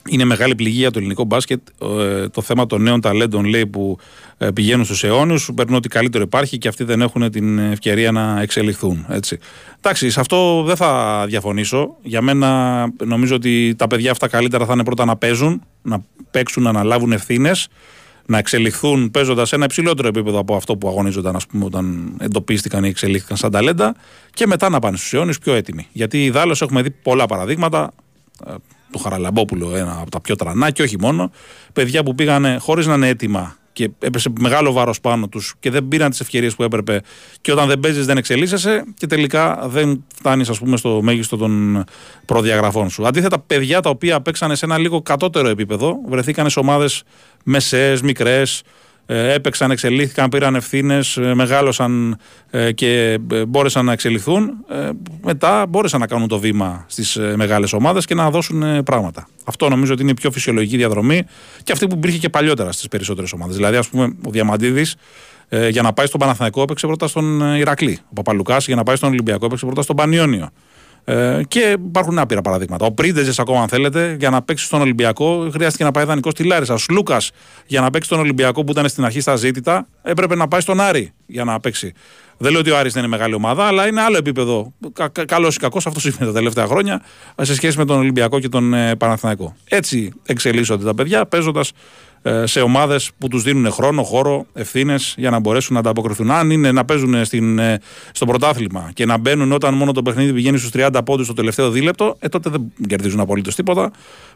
είναι 0.09 0.23
μεγάλη 0.23 0.55
πληγή 0.55 0.77
για 0.77 0.91
το 0.91 0.99
ελληνικό 0.99 1.23
μπάσκετ. 1.23 1.61
Ε, 1.81 2.27
το 2.27 2.41
θέμα 2.41 2.65
των 2.65 2.81
νέων 2.81 3.01
ταλέντων 3.01 3.45
λέει 3.45 3.67
που 3.67 3.97
ε, 4.37 4.51
πηγαίνουν 4.51 4.85
στους 4.85 5.03
αιώνες, 5.03 5.49
παίρνουν 5.55 5.75
ό,τι 5.75 5.87
καλύτερο 5.87 6.23
υπάρχει 6.23 6.57
και 6.57 6.67
αυτοί 6.67 6.83
δεν 6.83 7.01
έχουν 7.01 7.31
την 7.31 7.59
ευκαιρία 7.59 8.11
να 8.11 8.41
εξελιχθούν. 8.41 9.05
Έτσι. 9.09 9.39
Εντάξει, 9.77 10.09
σε 10.09 10.19
αυτό 10.19 10.63
δεν 10.63 10.75
θα 10.75 11.23
διαφωνήσω. 11.27 11.95
Για 12.03 12.21
μένα 12.21 12.81
νομίζω 13.05 13.35
ότι 13.35 13.75
τα 13.77 13.87
παιδιά 13.87 14.11
αυτά 14.11 14.27
καλύτερα 14.27 14.65
θα 14.65 14.73
είναι 14.73 14.83
πρώτα 14.83 15.05
να 15.05 15.15
παίζουν, 15.15 15.61
να 15.81 16.03
παίξουν, 16.31 16.63
να 16.63 16.69
αναλάβουν 16.69 17.11
ευθύνες, 17.11 17.67
να 18.25 18.37
εξελιχθούν 18.37 19.11
παίζοντας 19.11 19.49
σε 19.49 19.55
ένα 19.55 19.65
υψηλότερο 19.65 20.07
επίπεδο 20.07 20.39
από 20.39 20.55
αυτό 20.55 20.77
που 20.77 20.87
αγωνίζονταν 20.87 21.35
ας 21.35 21.47
πούμε, 21.47 21.65
όταν 21.65 22.15
εντοπίστηκαν 22.19 22.83
ή 22.83 22.87
εξελίχθηκαν 22.87 23.37
σαν 23.37 23.51
ταλέντα 23.51 23.95
και 24.33 24.47
μετά 24.47 24.69
να 24.69 24.79
πάνε 24.79 24.97
στους 24.97 25.13
αιώνες 25.13 25.39
πιο 25.39 25.53
έτοιμοι. 25.53 25.87
Γιατί 25.91 26.23
ιδάλω 26.23 26.57
έχουμε 26.61 26.81
δει 26.81 26.91
πολλά 26.91 27.25
παραδείγματα 27.25 27.93
ε, 28.47 28.53
του 28.91 28.99
Χαραλαμπόπουλου, 28.99 29.69
ένα 29.75 29.97
από 30.01 30.11
τα 30.11 30.21
πιο 30.21 30.36
τρανά 30.36 30.71
και 30.71 30.81
όχι 30.81 30.99
μόνο. 30.99 31.31
Παιδιά 31.73 32.03
που 32.03 32.15
πήγανε 32.15 32.57
χωρίς 32.57 32.86
να 32.86 32.93
είναι 32.93 33.07
έτοιμα 33.07 33.55
και 33.75 33.89
έπεσε 33.99 34.29
μεγάλο 34.39 34.71
βάρος 34.71 35.01
πάνω 35.01 35.27
τους 35.27 35.55
και 35.59 35.69
δεν 35.69 35.88
πήραν 35.88 36.09
τις 36.09 36.19
ευκαιρίες 36.19 36.55
που 36.55 36.63
έπρεπε. 36.63 37.01
Και 37.41 37.51
όταν 37.51 37.67
δεν 37.67 37.79
παίζεις, 37.79 38.05
δεν 38.05 38.17
εξελίσσεσαι 38.17 38.83
και 38.97 39.07
τελικά 39.07 39.67
δεν 39.67 40.03
φτάνεις, 40.15 40.49
ας 40.49 40.59
πούμε, 40.59 40.77
στο 40.77 40.99
μέγιστο 41.01 41.38
των 41.38 41.83
προδιαγραφών 42.25 42.89
σου. 42.89 43.07
Αντίθετα, 43.07 43.39
παιδιά 43.39 43.81
τα 43.81 43.89
οποία 43.89 44.21
παίξανε 44.21 44.55
σε 44.55 44.65
ένα 44.65 44.77
λίγο 44.77 45.01
κατώτερο 45.01 45.47
επίπεδο, 45.47 45.99
βρεθήκαν 46.07 46.49
σε 46.49 46.59
ομάδες 46.59 47.03
μεσαίες, 47.43 48.01
μικρές, 48.01 48.59
ε, 48.59 48.63
έπαιξαν, 49.05 49.71
εξελίχθηκαν, 49.71 50.29
πήραν 50.29 50.55
ευθύνες, 50.55 51.17
ε, 51.17 51.33
μεγάλωσαν 51.33 52.17
ε, 52.49 52.71
και 52.71 53.17
μπόρεσαν 53.47 53.85
να 53.85 53.91
εξελιχθούν. 53.91 54.65
Μετά 55.21 55.65
μπόρεσαν 55.69 55.99
να 55.99 56.07
κάνουν 56.07 56.27
το 56.27 56.39
βήμα 56.39 56.85
στις 56.87 57.19
μεγάλες 57.35 57.73
ομάδες 57.73 58.05
και 58.05 58.15
να 58.15 58.29
δώσουν 58.29 58.83
πράγματα. 58.83 59.27
Αυτό 59.45 59.69
νομίζω 59.69 59.93
ότι 59.93 60.01
είναι 60.01 60.11
η 60.11 60.13
πιο 60.13 60.31
φυσιολογική 60.31 60.77
διαδρομή 60.77 61.23
και 61.63 61.71
αυτή 61.71 61.87
που 61.87 61.95
υπήρχε 61.95 62.17
και 62.17 62.29
παλιότερα 62.29 62.71
στις 62.71 62.87
περισσότερες 62.87 63.33
ομάδες. 63.33 63.55
Δηλαδή, 63.55 63.75
ας 63.75 63.87
πούμε, 63.87 64.15
ο 64.25 64.29
Διαμαντίδης 64.29 64.95
για 65.69 65.81
να 65.81 65.93
πάει 65.93 66.05
στον 66.05 66.19
Παναθηναϊκό 66.19 66.61
έπαιξε 66.61 66.87
πρώτα 66.87 67.07
στον 67.07 67.55
Ηρακλή. 67.55 67.99
Ο 68.09 68.13
Παπαλουκάς 68.13 68.65
για 68.65 68.75
να 68.75 68.83
πάει 68.83 68.95
στον 68.95 69.09
Ολυμπιακό 69.09 69.45
έπαιξε 69.45 69.65
πρώτα 69.65 69.81
στον 69.81 69.95
Πανιόνιο. 69.95 70.49
Ε, 71.07 71.41
και 71.47 71.77
υπάρχουν 71.85 72.19
άπειρα 72.19 72.41
παραδείγματα. 72.41 72.85
Ο 72.85 72.91
Πρίντεζε, 72.91 73.33
ακόμα 73.37 73.61
αν 73.61 73.67
θέλετε, 73.67 74.15
για 74.19 74.29
να 74.29 74.41
παίξει 74.41 74.65
στον 74.65 74.81
Ολυμπιακό, 74.81 75.49
χρειάστηκε 75.53 75.83
να 75.83 75.91
πάει 75.91 76.05
δανεικό 76.05 76.29
στη 76.29 76.43
Λάρισα. 76.43 76.73
Ο 76.73 76.77
Λούκα, 76.89 77.17
για 77.65 77.81
να 77.81 77.89
παίξει 77.89 78.07
στον 78.07 78.19
Ολυμπιακό 78.19 78.63
που 78.63 78.71
ήταν 78.71 78.89
στην 78.89 79.05
αρχή 79.05 79.19
στα 79.19 79.35
ζήτητα, 79.35 79.87
έπρεπε 80.01 80.35
να 80.35 80.47
πάει 80.47 80.61
στον 80.61 80.81
Άρη 80.81 81.11
για 81.25 81.43
να 81.43 81.59
παίξει. 81.59 81.93
Δεν 82.37 82.51
λέω 82.51 82.59
ότι 82.59 82.69
ο 82.69 82.77
Άρης 82.77 82.93
δεν 82.93 83.03
είναι 83.03 83.11
μεγάλη 83.11 83.33
ομάδα, 83.33 83.65
αλλά 83.65 83.87
είναι 83.87 84.01
άλλο 84.01 84.17
επίπεδο. 84.17 84.73
Κα, 84.93 85.25
Καλός 85.25 85.55
ή 85.55 85.59
κακός, 85.59 85.87
αυτός 85.87 86.01
συμβαίνει 86.01 86.25
τα 86.31 86.37
τελευταία 86.37 86.65
χρόνια 86.65 87.01
σε 87.41 87.55
σχέση 87.55 87.77
με 87.77 87.85
τον 87.85 87.97
Ολυμπιακό 87.97 88.39
και 88.39 88.49
τον 88.49 88.73
ε, 88.73 88.95
Παναθηναϊκό. 88.95 89.55
Έτσι 89.69 90.11
εξελίσσονται 90.25 90.85
τα 90.85 90.95
παιδιά, 90.95 91.25
παίζοντας 91.25 91.69
ε, 91.69 91.73
σε 92.43 92.61
ομάδες 92.61 93.11
που 93.17 93.28
τους 93.28 93.43
δίνουν 93.43 93.71
χρόνο, 93.71 94.03
χώρο, 94.03 94.45
ευθύνες 94.53 95.13
για 95.17 95.30
να 95.30 95.39
μπορέσουν 95.39 95.73
να 95.73 95.80
ανταποκριθούν. 95.80 96.32
Αν 96.32 96.49
είναι 96.49 96.71
να 96.71 96.86
παίζουν 96.86 97.26
στην, 97.26 97.59
ε, 97.59 97.80
στο 98.11 98.26
πρωτάθλημα 98.26 98.91
και 98.93 99.05
να 99.05 99.17
μπαίνουν 99.17 99.51
όταν 99.51 99.73
μόνο 99.73 99.91
το 99.91 100.01
παιχνίδι 100.01 100.34
πηγαίνει 100.34 100.57
στους 100.57 100.71
30 100.71 101.03
πόντους 101.05 101.26
στο 101.26 101.34
τελευταίο 101.34 101.69
δίλεπτο, 101.69 102.15
ε, 102.19 102.28
τότε 102.28 102.49
δεν 102.49 102.71
κερδίζουν 102.88 103.19
απολύτως 103.19 103.55
τίποτα. 103.55 103.91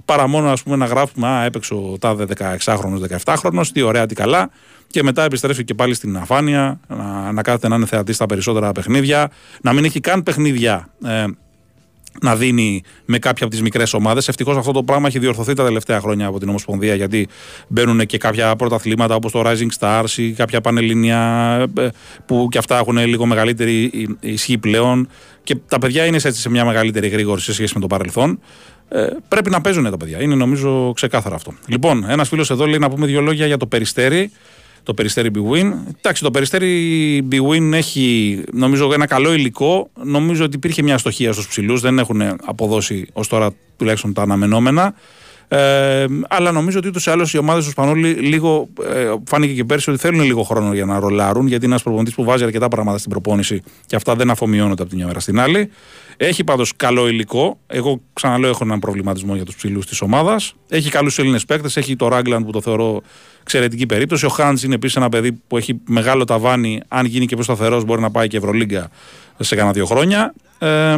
Παρά 0.05 0.27
μόνο 0.27 0.49
ας 0.49 0.63
πούμε, 0.63 0.75
να 0.75 0.85
γράφουμε 0.85 1.27
Α, 1.27 1.43
έπαιξε 1.43 1.73
ο 1.73 1.97
τάδε 1.99 2.25
16χρονο, 2.37 2.99
17χρονο, 3.23 3.61
τι 3.73 3.81
ωραία, 3.81 4.05
τι 4.05 4.15
καλά. 4.15 4.49
Και 4.87 5.03
μετά 5.03 5.23
επιστρέφει 5.23 5.63
και 5.63 5.73
πάλι 5.73 5.93
στην 5.93 6.17
αφάνεια, 6.17 6.79
να, 6.87 7.31
να 7.31 7.41
κάθεται 7.41 7.67
να 7.67 7.75
είναι 7.75 7.85
θεατής 7.85 8.15
στα 8.15 8.25
περισσότερα 8.25 8.71
παιχνίδια, 8.71 9.31
να 9.61 9.73
μην 9.73 9.85
έχει 9.85 9.99
καν 9.99 10.23
παιχνίδια. 10.23 10.89
Ε, 11.05 11.25
να 12.21 12.35
δίνει 12.35 12.81
με 13.05 13.19
κάποια 13.19 13.45
από 13.45 13.53
τις 13.53 13.63
μικρές 13.63 13.93
ομάδες. 13.93 14.27
Ευτυχώς 14.27 14.57
αυτό 14.57 14.71
το 14.71 14.83
πράγμα 14.83 15.07
έχει 15.07 15.19
διορθωθεί 15.19 15.53
τα 15.53 15.63
τελευταία 15.63 15.99
χρόνια 15.99 16.27
από 16.27 16.39
την 16.39 16.49
Ομοσπονδία, 16.49 16.95
γιατί 16.95 17.27
μπαίνουν 17.67 18.05
και 18.05 18.17
κάποια 18.17 18.55
πρωταθλήματα 18.55 19.15
όπως 19.15 19.31
το 19.31 19.43
Rising 19.45 19.69
Stars 19.79 20.17
ή 20.17 20.31
κάποια 20.31 20.61
πανελληνία 20.61 21.19
ε, 21.77 21.87
που 22.25 22.47
και 22.51 22.57
αυτά 22.57 22.77
έχουν 22.77 22.97
λίγο 22.97 23.25
μεγαλύτερη 23.25 24.07
ισχύ 24.19 24.57
πλέον. 24.57 25.07
Και 25.43 25.55
τα 25.67 25.79
παιδιά 25.79 26.05
είναι 26.05 26.15
έτσι 26.15 26.41
σε 26.41 26.49
μια 26.49 26.65
μεγαλύτερη 26.65 27.07
γρήγορη 27.07 27.41
σε 27.41 27.53
σχέση 27.53 27.73
με 27.75 27.79
το 27.79 27.87
παρελθόν. 27.87 28.39
Ε, 28.89 29.07
πρέπει 29.27 29.49
να 29.49 29.61
παίζουν 29.61 29.83
τα 29.83 29.97
παιδιά. 29.97 30.21
Είναι 30.21 30.35
νομίζω 30.35 30.91
ξεκάθαρο 30.95 31.35
αυτό. 31.35 31.53
Λοιπόν, 31.67 32.05
ένας 32.09 32.27
φίλος 32.27 32.49
εδώ 32.49 32.65
λέει 32.65 32.79
να 32.79 32.89
πούμε 32.89 33.05
δύο 33.05 33.21
λόγια 33.21 33.45
για 33.45 33.57
το 33.57 33.67
περιστέρι 33.67 34.31
το 34.83 34.93
περιστέρι 34.93 35.31
Bwin. 35.35 35.71
Εντάξει, 35.97 36.23
το 36.23 36.31
περιστέρι 36.31 37.27
Bwin 37.31 37.71
έχει 37.73 38.39
νομίζω 38.53 38.93
ένα 38.93 39.07
καλό 39.07 39.33
υλικό. 39.33 39.89
Νομίζω 40.03 40.43
ότι 40.43 40.55
υπήρχε 40.55 40.81
μια 40.81 40.95
αστοχία 40.95 41.33
στους 41.33 41.47
ψηλούς. 41.47 41.81
Δεν 41.81 41.99
έχουν 41.99 42.21
αποδώσει 42.45 43.07
ως 43.13 43.27
τώρα 43.27 43.51
τουλάχιστον 43.77 44.13
τα 44.13 44.21
αναμενόμενα. 44.21 44.93
Ε, 45.51 46.05
αλλά 46.29 46.51
νομίζω 46.51 46.77
ότι 46.77 46.87
ούτως 46.87 47.05
ή 47.05 47.09
άλλως 47.09 47.33
οι 47.33 47.37
ομάδες 47.37 47.63
του 47.63 47.69
Σπανόλη 47.69 48.11
λίγο 48.11 48.69
ε, 48.93 49.13
φάνηκε 49.25 49.53
και 49.53 49.63
πέρσι 49.63 49.89
ότι 49.89 49.99
θέλουν 49.99 50.21
λίγο 50.21 50.43
χρόνο 50.43 50.73
για 50.73 50.85
να 50.85 50.99
ρολάρουν. 50.99 51.47
Γιατί 51.47 51.65
είναι 51.65 51.73
ένας 51.73 51.83
προπονητής 51.83 52.13
που 52.13 52.23
βάζει 52.23 52.43
αρκετά 52.43 52.67
πράγματα 52.67 52.97
στην 52.97 53.09
προπόνηση 53.09 53.61
και 53.85 53.95
αυτά 53.95 54.15
δεν 54.15 54.29
αφομοιώνονται 54.29 54.81
από 54.81 54.91
τη 54.91 54.95
μια 54.95 55.05
μέρα 55.05 55.19
στην 55.19 55.39
άλλη. 55.39 55.69
Έχει 56.17 56.43
πάντως 56.43 56.75
καλό 56.75 57.07
υλικό. 57.07 57.59
Εγώ 57.67 58.01
ξαναλέω 58.13 58.49
έχω 58.49 58.63
έναν 58.63 58.79
προβληματισμό 58.79 59.35
για 59.35 59.45
τους 59.45 59.55
ψηλούς 59.55 59.85
της 59.85 60.01
ομάδας. 60.01 60.53
Έχει 60.69 60.89
καλούς 60.89 61.19
Έλληνες 61.19 61.45
παίκτες. 61.45 61.77
Έχει 61.77 61.95
το 61.95 62.07
Ράγκλαντ 62.07 62.45
που 62.45 62.51
το 62.51 62.61
θεωρώ 62.61 63.01
εξαιρετική 63.49 63.85
περίπτωση. 63.85 64.25
Ο 64.25 64.29
Χάντ 64.29 64.59
είναι 64.63 64.75
επίσης 64.75 64.95
ένα 64.95 65.09
παιδί 65.09 65.31
που 65.31 65.57
έχει 65.57 65.79
μεγάλο 65.87 66.23
ταβάνι. 66.23 66.81
Αν 66.87 67.05
γίνει 67.05 67.25
και 67.25 67.35
πιο 67.35 67.43
σταθερός, 67.43 67.83
μπορεί 67.85 68.01
να 68.01 68.11
πάει 68.11 68.27
και 68.27 68.37
Ευρωλίγκα 68.37 68.89
σε 69.39 69.55
κάνα 69.55 69.71
δύο 69.71 69.85
χρόνια. 69.85 70.33
Ε, 70.59 70.93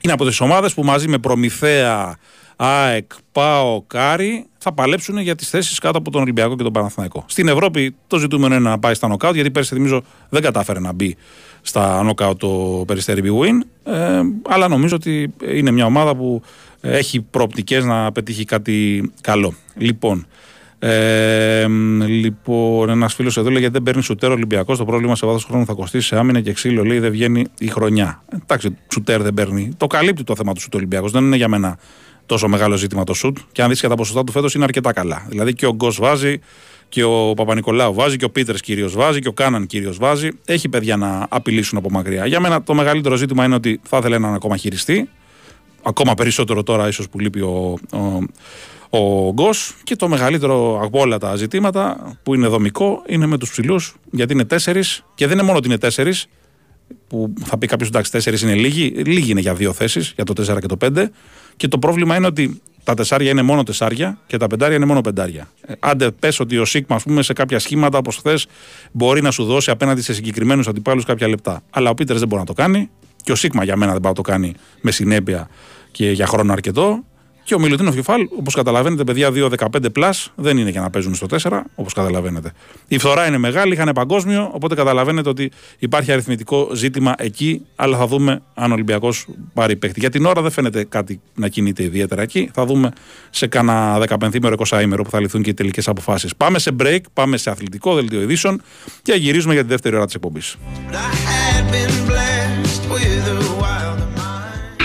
είναι 0.00 0.12
από 0.12 0.24
τις 0.24 0.40
ομάδες 0.40 0.74
που 0.74 0.84
μαζί 0.84 1.08
με 1.08 1.18
Προμηθέα, 1.18 2.18
ΑΕΚ, 2.56 3.12
ΠΑΟΚ, 3.32 3.82
Άρη 3.82 4.46
θα 4.58 4.72
παλέψουν 4.72 5.18
για 5.18 5.34
τις 5.34 5.48
θέσεις 5.48 5.78
κάτω 5.78 5.98
από 5.98 6.10
τον 6.10 6.20
Ολυμπιακό 6.20 6.56
και 6.56 6.62
τον 6.62 6.72
Παναθηναϊκό. 6.72 7.24
Στην 7.28 7.48
Ευρώπη 7.48 7.94
το 8.06 8.18
ζητούμενο 8.18 8.54
είναι 8.54 8.68
να 8.68 8.78
πάει 8.78 8.94
στα 8.94 9.08
νοκάουτ, 9.08 9.34
γιατί 9.34 9.50
πέρσι 9.50 9.74
θυμίζω 9.74 10.02
δεν 10.28 10.42
κατάφερε 10.42 10.80
να 10.80 10.92
μπει 10.92 11.16
στα 11.62 12.02
νοκάουτ 12.02 12.38
το 12.38 12.84
περιστέρι 12.86 13.22
Big 13.24 13.44
Win. 13.44 13.92
Ε, 13.92 14.20
αλλά 14.48 14.68
νομίζω 14.68 14.96
ότι 14.96 15.34
είναι 15.54 15.70
μια 15.70 15.84
ομάδα 15.84 16.16
που 16.16 16.42
έχει 16.80 17.20
προοπτικές 17.20 17.84
να 17.84 18.12
πετύχει 18.12 18.44
κάτι 18.44 19.10
καλό. 19.20 19.54
Λοιπόν, 19.76 20.26
ε, 20.84 21.66
λοιπόν, 22.06 22.88
ένας 22.88 23.14
φίλος 23.14 23.36
εδώ 23.36 23.48
λέει 23.48 23.58
γιατί 23.58 23.72
δεν 23.72 23.82
παίρνει 23.82 24.02
σουτέρ 24.02 24.30
Ολυμπιακός. 24.30 24.78
Το 24.78 24.84
πρόβλημα 24.84 25.16
σε 25.16 25.26
βάθος 25.26 25.44
χρόνου 25.44 25.64
θα 25.64 25.72
κοστίσει 25.72 26.06
σε 26.06 26.16
άμυνα 26.16 26.40
και 26.40 26.52
ξύλο. 26.52 26.84
Λέει 26.84 26.98
δεν 26.98 27.10
βγαίνει 27.10 27.46
η 27.58 27.66
χρονιά. 27.66 28.22
Εντάξει, 28.42 28.76
σουτέρ 28.92 29.22
δεν 29.22 29.34
παίρνει. 29.34 29.72
Το 29.76 29.86
καλύπτει 29.86 30.24
το 30.24 30.36
θέμα 30.36 30.52
του 30.52 30.60
σουτ 30.60 30.74
Ολυμπιακός. 30.74 31.10
Δεν 31.10 31.24
είναι 31.24 31.36
για 31.36 31.48
μένα 31.48 31.78
τόσο 32.26 32.48
μεγάλο 32.48 32.76
ζήτημα 32.76 33.04
το 33.04 33.14
σουτ. 33.14 33.38
Και 33.52 33.62
αν 33.62 33.68
δεις 33.68 33.80
και 33.80 33.88
τα 33.88 33.94
ποσοστά 33.94 34.24
του 34.24 34.32
φέτος 34.32 34.54
είναι 34.54 34.64
αρκετά 34.64 34.92
καλά. 34.92 35.26
Δηλαδή 35.28 35.54
και 35.54 35.66
ο 35.66 35.74
Γκος 35.74 35.98
βάζει 35.98 36.38
και 36.88 37.02
ο 37.02 37.34
Παπα-Νικολάου 37.36 37.94
βάζει 37.94 38.16
και 38.16 38.24
ο 38.24 38.30
Πίτερς 38.30 38.60
κυρίως 38.60 38.94
βάζει 38.94 39.20
και 39.20 39.28
ο 39.28 39.32
Κάναν 39.32 39.66
κυρίως 39.66 39.98
βάζει. 39.98 40.28
Έχει 40.44 40.68
παιδιά 40.68 40.96
να 40.96 41.26
απειλήσουν 41.28 41.78
από 41.78 41.90
μακριά. 41.90 42.26
Για 42.26 42.40
μένα 42.40 42.62
το 42.62 42.74
μεγαλύτερο 42.74 43.16
ζήτημα 43.16 43.44
είναι 43.44 43.54
ότι 43.54 43.80
θα 43.82 43.96
ήθελε 43.96 44.16
έναν 44.16 44.34
ακόμα 44.34 44.56
χειριστή. 44.56 45.08
Ακόμα 45.82 46.14
περισσότερο 46.14 46.62
τώρα 46.62 46.88
ίσως 46.88 47.08
που 47.08 47.18
λείπει 47.18 47.40
ο, 47.40 47.78
ο, 47.92 48.18
ο 48.94 49.32
Γκος 49.32 49.74
και 49.82 49.96
το 49.96 50.08
μεγαλύτερο 50.08 50.80
από 50.82 51.00
όλα 51.00 51.18
τα 51.18 51.36
ζητήματα 51.36 52.12
που 52.22 52.34
είναι 52.34 52.46
δομικό 52.46 53.02
είναι 53.06 53.26
με 53.26 53.38
τους 53.38 53.50
ψηλούς 53.50 53.94
γιατί 54.10 54.32
είναι 54.32 54.44
τέσσερις 54.44 55.04
και 55.14 55.26
δεν 55.26 55.36
είναι 55.36 55.46
μόνο 55.46 55.58
ότι 55.58 55.68
είναι 55.68 55.78
τέσσερις 55.78 56.26
που 57.06 57.32
θα 57.44 57.58
πει 57.58 57.66
κάποιος 57.66 57.88
εντάξει 57.88 58.10
τέσσερις 58.10 58.42
είναι 58.42 58.54
λίγοι, 58.54 58.86
λίγοι 58.86 59.30
είναι 59.30 59.40
για 59.40 59.54
δύο 59.54 59.72
θέσεις, 59.72 60.12
για 60.14 60.24
το 60.24 60.32
4 60.52 60.60
και 60.60 60.66
το 60.66 60.76
5 60.80 61.06
και 61.56 61.68
το 61.68 61.78
πρόβλημα 61.78 62.16
είναι 62.16 62.26
ότι 62.26 62.60
τα 62.84 62.94
τεσσάρια 62.94 63.30
είναι 63.30 63.42
μόνο 63.42 63.62
τεσσάρια 63.62 64.18
και 64.26 64.36
τα 64.36 64.46
πεντάρια 64.46 64.76
είναι 64.76 64.86
μόνο 64.86 65.00
πεντάρια. 65.00 65.48
Ε, 65.66 65.72
άντε, 65.78 66.10
πες 66.10 66.40
ότι 66.40 66.58
ο 66.58 66.64
Σίγμα, 66.64 66.96
ας 66.96 67.02
πούμε, 67.02 67.22
σε 67.22 67.32
κάποια 67.32 67.58
σχήματα 67.58 67.98
όπως 67.98 68.16
χθε 68.16 68.38
μπορεί 68.92 69.22
να 69.22 69.30
σου 69.30 69.44
δώσει 69.44 69.70
απέναντι 69.70 70.02
σε 70.02 70.14
συγκεκριμένους 70.14 70.68
αντιπάλους 70.68 71.04
κάποια 71.04 71.28
λεπτά. 71.28 71.62
Αλλά 71.70 71.90
ο 71.90 71.94
Πίτερς 71.94 72.18
δεν 72.18 72.28
μπορεί 72.28 72.40
να 72.40 72.46
το 72.46 72.52
κάνει 72.52 72.90
και 73.22 73.32
ο 73.32 73.34
Σίγμα 73.34 73.64
για 73.64 73.76
μένα 73.76 73.92
δεν 73.92 74.00
μπορεί 74.00 74.14
να 74.16 74.22
το 74.22 74.30
κάνει 74.30 74.54
με 74.80 74.90
συνέπεια 74.90 75.48
και 75.90 76.10
για 76.10 76.26
χρόνο 76.26 76.52
αρκετό. 76.52 77.04
Και 77.44 77.54
ο 77.54 77.58
Μιλουτίνο 77.58 77.92
Φιφάλ, 77.92 78.28
όπως 78.38 78.54
καταλαβαίνετε, 78.54 79.04
παιδιά 79.04 79.30
2-15 79.32 79.66
plus 79.94 80.26
δεν 80.34 80.58
είναι 80.58 80.70
για 80.70 80.80
να 80.80 80.90
παίζουν 80.90 81.14
στο 81.14 81.26
4, 81.42 81.60
όπως 81.74 81.92
καταλαβαίνετε. 81.92 82.52
Η 82.88 82.98
φθορά 82.98 83.26
είναι 83.26 83.38
μεγάλη, 83.38 83.72
είχαν 83.72 83.90
παγκόσμιο, 83.94 84.50
οπότε 84.52 84.74
καταλαβαίνετε 84.74 85.28
ότι 85.28 85.50
υπάρχει 85.78 86.12
αριθμητικό 86.12 86.70
ζήτημα 86.74 87.14
εκεί, 87.18 87.66
αλλά 87.76 87.96
θα 87.96 88.06
δούμε 88.06 88.42
αν 88.54 88.70
ο 88.70 88.74
Ολυμπιακός 88.74 89.26
πάρει 89.54 89.76
παίχτη. 89.76 90.00
Για 90.00 90.10
την 90.10 90.24
ώρα 90.26 90.42
δεν 90.42 90.50
φαίνεται 90.50 90.84
κάτι 90.84 91.20
να 91.34 91.48
κινείται 91.48 91.82
ιδιαίτερα 91.82 92.22
εκεί. 92.22 92.50
Θα 92.54 92.66
δούμε 92.66 92.90
σε 93.30 93.46
κάνα 93.46 93.98
15 94.08 94.34
ημερο 94.34 94.56
20 94.68 94.82
ημερο 94.82 95.02
που 95.02 95.10
θα 95.10 95.20
λυθούν 95.20 95.42
και 95.42 95.50
οι 95.50 95.54
τελικές 95.54 95.88
αποφάσεις. 95.88 96.36
Πάμε 96.36 96.58
σε 96.58 96.70
break, 96.82 97.00
πάμε 97.12 97.36
σε 97.36 97.50
αθλητικό 97.50 97.94
δελτίο 97.94 98.20
ειδήσεων 98.20 98.62
και 99.02 99.12
γυρίζουμε 99.12 99.52
για 99.52 99.62
τη 99.62 99.68
δεύτερη 99.68 99.96
ώρα 99.96 100.04
της 100.04 100.14
εκπομπής. 100.14 100.56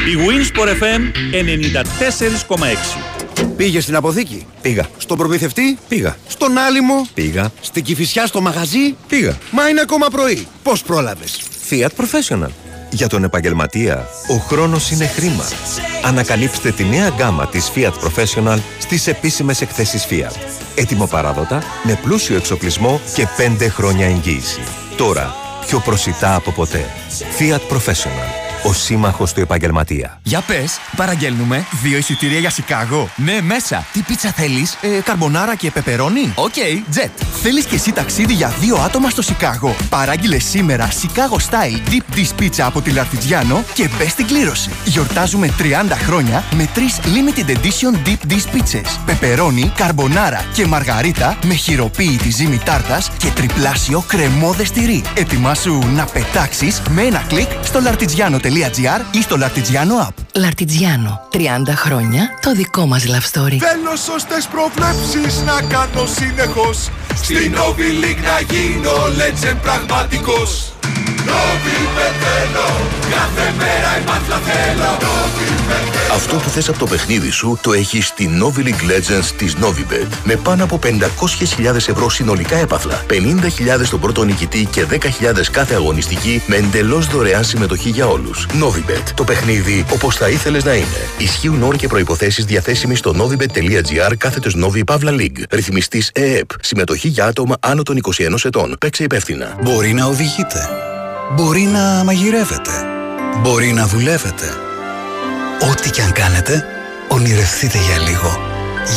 Η 0.08 0.18
Winsport 0.18 0.68
FM 0.68 1.02
94,6 2.56 3.48
Πήγες 3.58 3.84
στην 3.84 3.96
αποθήκη; 3.96 4.46
Πήγα. 4.62 4.86
Στον 4.98 5.18
προμηθευτή; 5.18 5.78
Πήγα. 5.88 6.16
Στον 6.28 6.58
άλυμο; 6.58 7.08
Πήγα. 7.14 7.52
Στην 7.62 7.84
κυφισιά 7.84 8.26
στο 8.26 8.42
μαγαζί; 8.42 8.96
Πήγα. 9.08 9.38
Μα 9.52 9.70
είναι 9.70 9.82
ακόμα 9.82 10.08
πρωί. 10.08 10.48
Πώς 10.64 10.84
πρόλαβες; 10.84 11.42
Fiat 11.70 11.90
Professional. 11.98 12.50
Για 12.90 13.08
τον 13.08 13.24
επαγγελματία, 13.24 14.08
ο 14.30 14.36
χρόνος 14.36 14.92
είναι 14.92 15.06
χρήμα. 15.06 15.48
Ανακαλύψτε 16.04 16.72
τη 16.72 16.84
νέα 16.84 17.10
γκάμα 17.10 17.48
της 17.48 17.72
Fiat 17.76 17.94
Professional 17.94 18.58
στις 18.80 19.08
επίσημες 19.08 19.62
εκθέσεις 19.62 20.08
Fiat. 20.10 20.36
Ετοιμοπαράδοτα, 20.76 21.64
με 21.84 22.00
πλούσιο 22.04 22.36
εξοπλισμό 22.36 23.02
και 23.14 23.28
5 23.38 23.70
χρόνια 23.70 24.06
εγγύηση. 24.06 24.60
Τώρα, 24.98 25.36
πιο 25.68 25.80
προσιτά 25.80 26.36
από 26.36 26.52
ποτέ. 26.52 26.86
Fiat 27.40 27.76
Professional 27.76 28.47
ο 28.64 28.74
σύμμαχος 28.74 29.34
του 29.34 29.40
επαγγελματία. 29.40 30.20
Για 30.24 30.42
πες, 30.42 30.80
παραγγέλνουμε 30.96 31.66
δύο 31.82 31.98
εισιτήρια 31.98 32.40
για 32.40 32.50
Σικάγο. 32.50 33.10
Ναι, 33.16 33.42
μέσα. 33.42 33.86
Τι 33.94 34.00
πίτσα 34.00 34.32
θέλεις, 34.32 34.78
ε, 34.82 34.88
καρμπονάρα 34.88 35.56
και 35.56 35.72
πεπερώνι. 35.72 36.32
Οκ, 36.36 36.54
okay, 36.56 36.96
τζετ. 36.98 37.10
Θέλεις 37.42 37.66
και 37.66 37.76
εσύ 37.76 37.92
ταξίδι 37.92 38.34
για 38.34 38.54
δύο 38.60 38.76
άτομα 38.76 39.10
στο 39.10 39.22
Σικάγο; 39.22 39.76
Παράγγειλε 39.90 40.40
σήμερα 40.40 40.90
Chicago 40.92 41.38
Style 41.50 41.92
Deep 41.92 42.18
Dish 42.18 42.42
Pizza 42.42 42.60
από 42.60 42.82
τη 42.82 42.92
L'Artigiano 42.92 43.64
και 43.74 43.90
μπες 43.98 44.12
στην 44.12 44.28
κλήρωση. 44.28 44.70
Γιορτάζουμε 44.86 45.54
30 45.60 45.96
χρόνια 45.96 46.44
με 46.56 46.70
τρεις 46.74 47.00
Limited 47.04 47.50
Edition 47.50 48.08
Deep 48.08 48.32
Dish 48.32 48.56
Pizzas. 48.56 49.00
Πεπερώνι, 49.06 49.72
καρμπονάρα 49.76 50.46
και 50.54 50.66
μαργαρίτα 50.66 51.38
με 51.44 51.54
χειροποίητη 51.54 52.30
ζύμη 52.30 52.58
τάρτας 52.58 53.12
και 53.18 53.28
τριπλάσιο 53.28 54.04
κρεμώδες 54.08 54.72
τυρί. 54.72 55.04
Ετοιμάσου 55.16 55.80
να 55.96 56.06
πετάξεις 56.06 56.82
με 56.90 57.02
ένα 57.02 57.26
κλικ 57.28 57.50
στο 57.64 57.80
lartigiano.com 57.80 58.47
ή 59.12 59.22
στο 59.22 59.38
Λαρτιτζιάνο 59.38 60.08
App. 60.08 60.24
Λαρτιτζιάνο. 60.36 61.28
30 61.32 61.38
χρόνια 61.76 62.30
το 62.42 62.52
δικό 62.54 62.86
μας 62.86 63.06
love 63.08 63.40
story. 63.40 63.58
Θέλω 63.58 63.96
σωστές 64.06 64.48
προβλέψεις 64.48 65.42
να 65.46 65.62
κάνω 65.62 66.06
συνεχώς. 66.06 66.90
Στην 67.16 67.56
Novi 67.56 68.04
League 68.04 68.24
να 68.24 68.56
γίνω 68.56 68.92
legend 69.18 69.58
πραγματικός. 69.62 70.77
Αυτό 76.18 76.36
που 76.36 76.50
θες 76.50 76.70
από 76.70 76.80
το 76.80 76.86
παιχνίδι 76.86 77.30
σου 77.30 77.60
το 77.62 77.74
έχεις 77.74 78.08
στη 78.08 78.30
Novi 78.42 78.60
League 78.60 78.92
Legends 78.92 79.32
της 79.38 79.56
Novibet 79.62 80.08
με 80.24 80.36
πάνω 80.36 80.64
από 80.64 80.80
500.000 80.84 81.76
ευρώ 81.76 82.10
συνολικά 82.10 82.56
έπαθλα, 82.56 83.06
50.000 83.10 83.16
στον 83.84 84.00
πρώτο 84.00 84.24
νικητή 84.24 84.66
και 84.66 84.86
10.000 84.90 84.98
κάθε 85.52 85.76
αγωνιστική 85.76 86.42
με 86.48 86.56
εντελώς 86.56 87.08
δωρεάν 87.08 87.44
συμμετοχή 87.44 87.90
για 87.90 88.08
όλους. 88.08 88.48
Novibet. 88.62 89.04
Το 89.16 89.24
παιχνίδι 89.24 89.86
όπως 89.94 90.16
θα 90.16 90.30
ήθελες 90.30 90.64
να 90.64 90.74
είναι. 90.74 91.10
Ισχύουν 91.18 91.64
όροι 91.64 91.78
και 91.78 91.88
προϋποθέσεις 91.88 92.46
διαθέσιμοι 92.46 92.96
στο 92.96 93.14
novibet.gr 93.18 94.18
κάθετος 94.18 94.56
Novi 94.58 94.82
Pavla 94.94 95.10
League. 95.10 95.44
Ρυθμιστής 95.50 96.12
ΕΕΠ. 96.14 96.50
Συμμετοχή 96.62 97.08
για 97.08 97.26
άτομα 97.26 97.56
άνω 97.60 97.84
των 97.84 97.98
21 97.98 98.46
ετών. 98.46 98.76
Παίξε 98.80 99.04
υπεύθυνα. 99.04 99.56
Μπορεί 99.62 99.94
να 99.94 100.06
οδηγείτε. 100.06 100.70
Μπορεί 101.36 101.62
να 101.62 102.04
μαγειρεύετε. 102.04 102.72
Μπορεί 103.42 103.74
να 103.74 103.88
δουλεύετε. 103.88 104.46
Ό,τι 105.72 105.90
και 105.90 106.02
αν 106.02 106.12
κάνετε, 106.12 106.66
ονειρευτείτε 107.08 107.78
για 107.78 107.98
λίγο. 107.98 108.40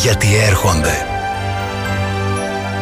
Γιατί 0.02 0.28
έρχονται. 0.48 1.06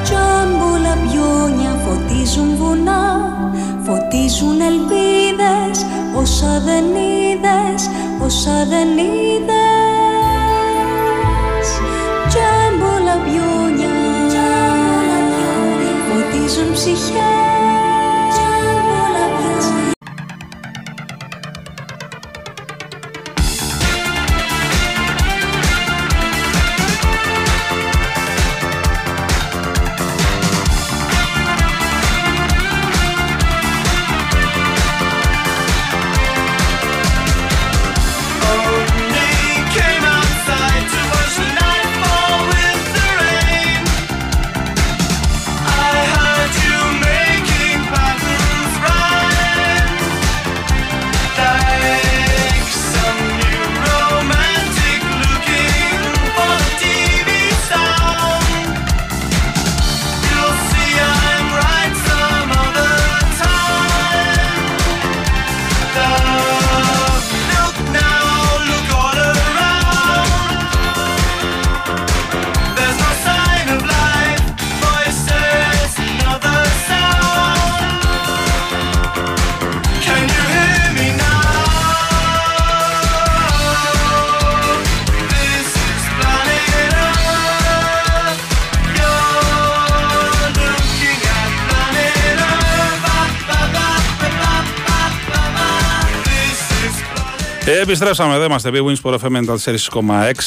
Τζάμπολα 0.02 0.96
πιόνια 1.02 1.80
φωτίζουν 1.84 2.56
βουνά 2.56 3.32
Φωτίζουν 3.84 4.60
ελπίδες 4.60 5.86
Όσα 6.14 6.62
δεν 6.64 6.84
είδες 6.84 7.90
Όσα 8.24 8.66
δεν 8.68 8.88
είδες 8.88 9.58
Τζάμπολα 12.28 13.16
πιόνια 13.24 13.88
Φωτίζουν 16.08 16.72
ψυχές 16.72 17.57
επιστρέψαμε 97.88 98.34
εδώ, 98.34 98.44
είμαστε 98.44 98.70
Big 98.72 98.84
Wins 98.84 98.94
Sport 99.02 99.18
FM 99.18 99.56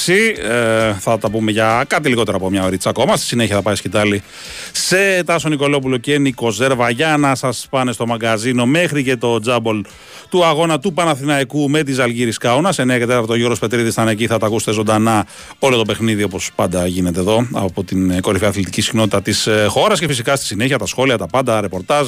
94,6. 0.06 0.14
Ε, 0.50 0.94
θα 0.94 1.18
τα 1.18 1.30
πούμε 1.30 1.52
για 1.52 1.84
κάτι 1.88 2.10
λιγότερο 2.10 2.38
από 2.38 2.50
μια 2.50 2.64
ωρίτσα 2.64 2.89
ακόμα. 2.89 3.16
Στη 3.16 3.26
συνέχεια 3.26 3.56
θα 3.56 3.62
πάει 3.62 3.76
σκητάλη 3.76 4.24
σε 4.72 5.24
Τάσο 5.24 5.50
Νικολόπουλο 5.50 5.98
και 5.98 6.18
Νίκο 6.18 6.50
Ζέρβα 6.50 6.89
για 6.89 7.18
να 7.18 7.36
σας 7.36 7.68
πάνε 7.70 7.92
στο 7.92 8.08
μαγκαζίνο 8.08 8.66
μέχρι 8.66 9.04
και 9.04 9.16
το 9.16 9.39
τζάμπολ 9.39 9.84
του 10.32 10.46
αγώνα 10.46 10.80
του 10.80 10.94
Παναθηναϊκού 10.94 11.70
με 11.70 11.84
τη 11.84 11.92
Ζαλγίρη 11.94 12.32
Κάουνα. 12.32 12.70
9 12.70 12.74
και 12.74 13.06
4 13.10 13.26
ο 13.28 13.36
Γιώργος 13.36 13.60
Πετρίδης 13.60 13.94
ήταν 13.94 14.08
εκεί, 14.08 14.28
θα 14.28 14.38
τα 14.38 14.46
ακούσετε 14.46 14.72
ζωντανά 14.72 15.26
όλο 15.60 15.78
το 15.78 15.86
παιχνίδι 15.86 16.24
όπως 16.24 16.52
πάντα 16.56 16.88
γίνεται 16.88 17.20
εδώ 17.20 17.48
από 17.54 17.84
την 17.84 18.22
κορυφαία 18.22 18.50
αθλητική 18.50 18.82
συχνότητα 18.82 19.22
της 19.22 19.48
ε, 19.48 19.66
χώρας 19.70 20.00
και 20.00 20.08
φυσικά 20.08 20.36
στη 20.36 20.46
συνέχεια 20.46 20.78
τα 20.78 20.86
σχόλια, 20.86 21.18
τα 21.18 21.28
πάντα, 21.28 21.62
ρεπορτάζ 21.62 22.08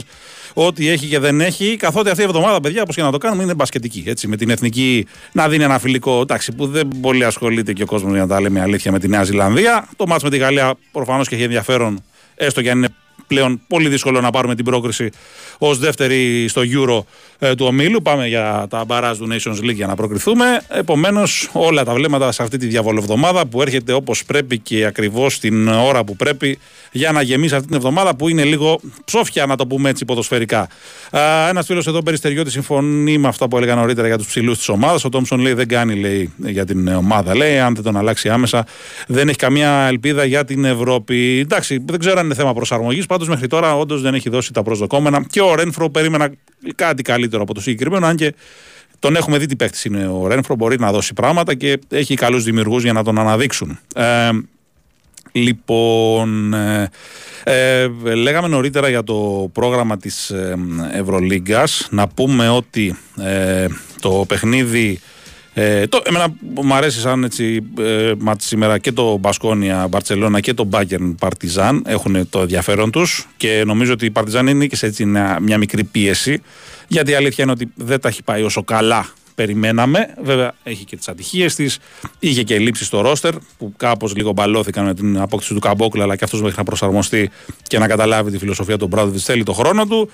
ό,τι 0.53 0.89
έχει 0.89 1.07
και 1.07 1.19
δεν 1.19 1.41
έχει. 1.41 1.75
Καθότι 1.75 2.09
αυτή 2.09 2.21
η 2.21 2.25
εβδομάδα, 2.25 2.59
παιδιά, 2.59 2.81
όπως 2.81 2.95
και 2.95 3.01
να 3.01 3.11
το 3.11 3.17
κάνουμε, 3.17 3.43
είναι 3.43 3.53
μπασκετική. 3.53 4.03
Έτσι, 4.07 4.27
με 4.27 4.35
την 4.35 4.49
εθνική 4.49 5.07
να 5.31 5.47
δίνει 5.47 5.63
ένα 5.63 5.79
φιλικό 5.79 6.21
εντάξει, 6.21 6.51
που 6.51 6.67
δεν 6.67 6.87
πολύ 7.01 7.25
ασχολείται 7.25 7.73
και 7.73 7.83
ο 7.83 7.85
κόσμος 7.85 8.11
για 8.11 8.21
να 8.21 8.27
τα 8.27 8.41
λέμε 8.41 8.61
αλήθεια 8.61 8.91
με 8.91 8.99
τη 8.99 9.07
Νέα 9.07 9.23
Ζηλανδία. 9.23 9.87
Το 9.95 10.07
μάτς 10.07 10.23
με 10.23 10.29
τη 10.29 10.37
Γαλλία 10.37 10.73
προφανώς 10.91 11.27
και 11.27 11.35
έχει 11.35 11.43
ενδιαφέρον, 11.43 12.03
έστω 12.35 12.61
και 12.61 12.69
αν 12.69 12.77
είναι 12.77 12.89
πλέον 13.27 13.61
πολύ 13.67 13.89
δύσκολο 13.89 14.21
να 14.21 14.29
πάρουμε 14.29 14.55
την 14.55 14.65
πρόκριση 14.65 15.09
ως 15.57 15.77
δεύτερη 15.77 16.47
στο 16.47 16.61
Euro 16.61 17.03
ε, 17.39 17.55
του 17.55 17.65
ομίλου. 17.65 18.01
Πάμε 18.01 18.27
για 18.27 18.65
τα 18.69 18.85
μπαράζ 18.85 19.17
του 19.17 19.27
Nations 19.31 19.63
League 19.63 19.73
για 19.73 19.87
να 19.87 19.95
προκριθούμε. 19.95 20.61
Επομένως, 20.67 21.49
όλα 21.53 21.83
τα 21.83 21.93
βλέμματα 21.93 22.31
σε 22.31 22.43
αυτή 22.43 22.57
τη 22.57 22.67
διαβολοβδομάδα 22.67 23.45
που 23.45 23.61
έρχεται 23.61 23.93
όπως 23.93 24.25
πρέπει 24.25 24.57
και 24.57 24.85
ακριβώς 24.85 25.39
την 25.39 25.67
ώρα 25.67 26.03
που 26.03 26.15
πρέπει 26.15 26.59
για 26.91 27.11
να 27.11 27.21
γεμίσει 27.21 27.55
αυτή 27.55 27.67
την 27.67 27.75
εβδομάδα 27.75 28.15
που 28.15 28.29
είναι 28.29 28.43
λίγο 28.43 28.79
ψόφια, 29.05 29.45
να 29.45 29.55
το 29.55 29.67
πούμε 29.67 29.89
έτσι 29.89 30.05
ποδοσφαιρικά. 30.05 30.67
Ένας 31.49 31.65
φίλος 31.65 31.87
εδώ 31.87 32.01
περιστεριώτη 32.01 32.51
συμφωνεί 32.51 33.17
με 33.17 33.27
αυτά 33.27 33.47
που 33.47 33.57
έλεγα 33.57 33.75
νωρίτερα 33.75 34.07
για 34.07 34.17
τους 34.17 34.27
ψηλούς 34.27 34.57
της 34.57 34.69
ομάδας. 34.69 35.05
Ο 35.05 35.09
Τόμψον 35.09 35.39
λέει 35.39 35.53
δεν 35.53 35.67
κάνει 35.67 35.95
λέει, 35.95 36.33
για 36.37 36.65
την 36.65 36.87
ομάδα. 36.87 37.35
Λέει, 37.35 37.59
αν 37.59 37.75
δεν 37.75 37.83
τον 37.83 37.97
αλλάξει 37.97 38.29
άμεσα, 38.29 38.65
δεν 39.07 39.27
έχει 39.27 39.37
καμία 39.37 39.69
ελπίδα 39.69 40.25
για 40.25 40.45
την 40.45 40.65
Ευρώπη. 40.65 41.39
Εντάξει, 41.39 41.83
δεν 41.85 41.99
ξέρω 41.99 42.19
αν 42.19 42.25
είναι 42.25 42.35
θέμα 42.35 42.53
προσαρμογής. 42.53 43.05
Πάντως 43.05 43.22
μέχρι 43.27 43.47
τώρα 43.47 43.77
όντως 43.77 44.01
δεν 44.01 44.13
έχει 44.13 44.29
δώσει 44.29 44.53
τα 44.53 44.63
προσδοκόμενα. 44.63 45.25
Και 45.29 45.41
ο 45.41 45.55
Ρένφρο 45.55 45.89
περίμενα 45.89 46.31
κάτι 46.75 47.03
καλύτερο 47.03 47.41
από 47.41 47.53
το 47.53 47.61
συγκεκριμένο, 47.61 48.05
αν 48.05 48.15
και 48.15 48.33
τον 48.99 49.15
έχουμε 49.15 49.37
δει 49.37 49.45
τι 49.45 49.55
παίχτης 49.55 49.85
είναι 49.85 50.07
ο 50.07 50.27
Ρένφρο. 50.27 50.55
Μπορεί 50.55 50.79
να 50.79 50.91
δώσει 50.91 51.13
πράγματα 51.13 51.53
και 51.53 51.79
έχει 51.89 52.15
καλούς 52.15 52.43
δημιουργούς 52.43 52.83
για 52.83 52.93
να 52.93 53.03
τον 53.03 53.19
αναδείξουν. 53.19 53.79
Ε, 53.95 54.29
Λοιπόν, 55.35 56.53
ε, 56.53 56.89
ε, 57.43 57.87
λέγαμε 58.15 58.47
νωρίτερα 58.47 58.89
για 58.89 59.03
το 59.03 59.49
πρόγραμμα 59.53 59.97
της 59.97 60.29
ε, 60.29 60.55
Ευρωλίγκας 60.91 61.87
να 61.91 62.07
πούμε 62.07 62.49
ότι 62.49 62.97
ε, 63.19 63.65
το 63.99 64.25
παιχνίδι 64.27 64.99
ε, 65.53 65.87
το, 65.87 66.01
εμένα 66.03 66.33
μου 66.55 66.73
αρέσει 66.73 66.99
σαν 66.99 67.23
έτσι 67.23 67.63
ε, 67.79 68.11
σήμερα 68.37 68.77
και 68.77 68.91
το 68.91 69.17
Μπασκόνια 69.17 69.87
Μπαρτσελώνα 69.87 70.39
και 70.39 70.53
το 70.53 70.63
Μπάγκερν 70.63 71.15
Παρτιζάν 71.15 71.83
έχουν 71.85 72.29
το 72.29 72.41
ενδιαφέρον 72.41 72.91
τους 72.91 73.27
και 73.37 73.63
νομίζω 73.65 73.93
ότι 73.93 74.05
η 74.05 74.11
Παρτιζάν 74.11 74.47
είναι 74.47 74.65
και 74.65 74.75
σε 74.75 74.85
έτσι 74.85 75.05
μια, 75.05 75.37
μια 75.41 75.57
μικρή 75.57 75.83
πίεση 75.83 76.41
γιατί 76.87 77.11
η 77.11 77.15
αλήθεια 77.15 77.43
είναι 77.43 77.53
ότι 77.53 77.71
δεν 77.75 77.99
τα 77.99 78.07
έχει 78.07 78.23
πάει 78.23 78.43
όσο 78.43 78.63
καλά 78.63 79.05
περιμέναμε. 79.35 80.13
Βέβαια 80.21 80.53
έχει 80.63 80.85
και 80.85 80.97
τις 80.97 81.07
ατυχίες 81.07 81.55
της. 81.55 81.79
Είχε 82.19 82.43
και 82.43 82.59
λήψει 82.59 82.83
στο 82.83 83.01
ρόστερ 83.01 83.33
που 83.57 83.73
κάπως 83.77 84.15
λίγο 84.15 84.31
μπαλώθηκαν 84.31 84.85
με 84.85 84.93
την 84.93 85.19
απόκτηση 85.19 85.53
του 85.53 85.59
Καμπόκλα, 85.59 86.03
αλλά 86.03 86.15
και 86.15 86.23
αυτός 86.23 86.41
μέχρι 86.41 86.57
να 86.57 86.63
προσαρμοστεί 86.63 87.29
και 87.63 87.79
να 87.79 87.87
καταλάβει 87.87 88.31
τη 88.31 88.37
φιλοσοφία 88.37 88.77
του 88.77 88.87
Μπράδοβιτς. 88.87 89.23
Θέλει 89.23 89.43
το 89.43 89.53
χρόνο 89.53 89.85
του. 89.85 90.09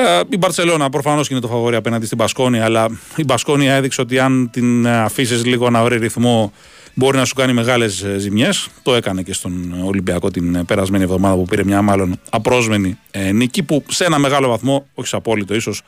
Ε, 0.00 0.20
η 0.28 0.36
Μπαρσελόνα 0.36 0.90
προφανώς 0.90 1.28
είναι 1.28 1.40
το 1.40 1.48
φαβόρι 1.48 1.76
απέναντι 1.76 2.04
στην 2.06 2.16
Μπασκόνια, 2.16 2.64
αλλά 2.64 2.88
η 3.16 3.24
Μπασκόνια 3.24 3.74
έδειξε 3.74 4.00
ότι 4.00 4.18
αν 4.18 4.50
την 4.52 4.88
αφήσεις 4.88 5.44
λίγο 5.44 5.70
να 5.70 5.84
βρει 5.84 5.98
ρυθμό 5.98 6.52
μπορεί 6.94 7.16
να 7.16 7.24
σου 7.24 7.34
κάνει 7.34 7.52
μεγάλες 7.52 8.06
ζημιές. 8.16 8.68
Το 8.82 8.94
έκανε 8.94 9.22
και 9.22 9.32
στον 9.32 9.82
Ολυμπιακό 9.84 10.30
την 10.30 10.64
περασμένη 10.66 11.04
εβδομάδα 11.04 11.34
που 11.34 11.44
πήρε 11.44 11.64
μια 11.64 11.82
μάλλον 11.82 12.20
απρόσμενη 12.30 12.98
ε, 13.10 13.32
νίκη 13.32 13.62
που 13.62 13.84
σε 13.88 14.04
ένα 14.04 14.18
μεγάλο 14.18 14.48
βαθμό, 14.48 14.86
όχι 14.94 15.08
σε 15.08 15.16
απόλυτο 15.16 15.54
ίσως, 15.54 15.82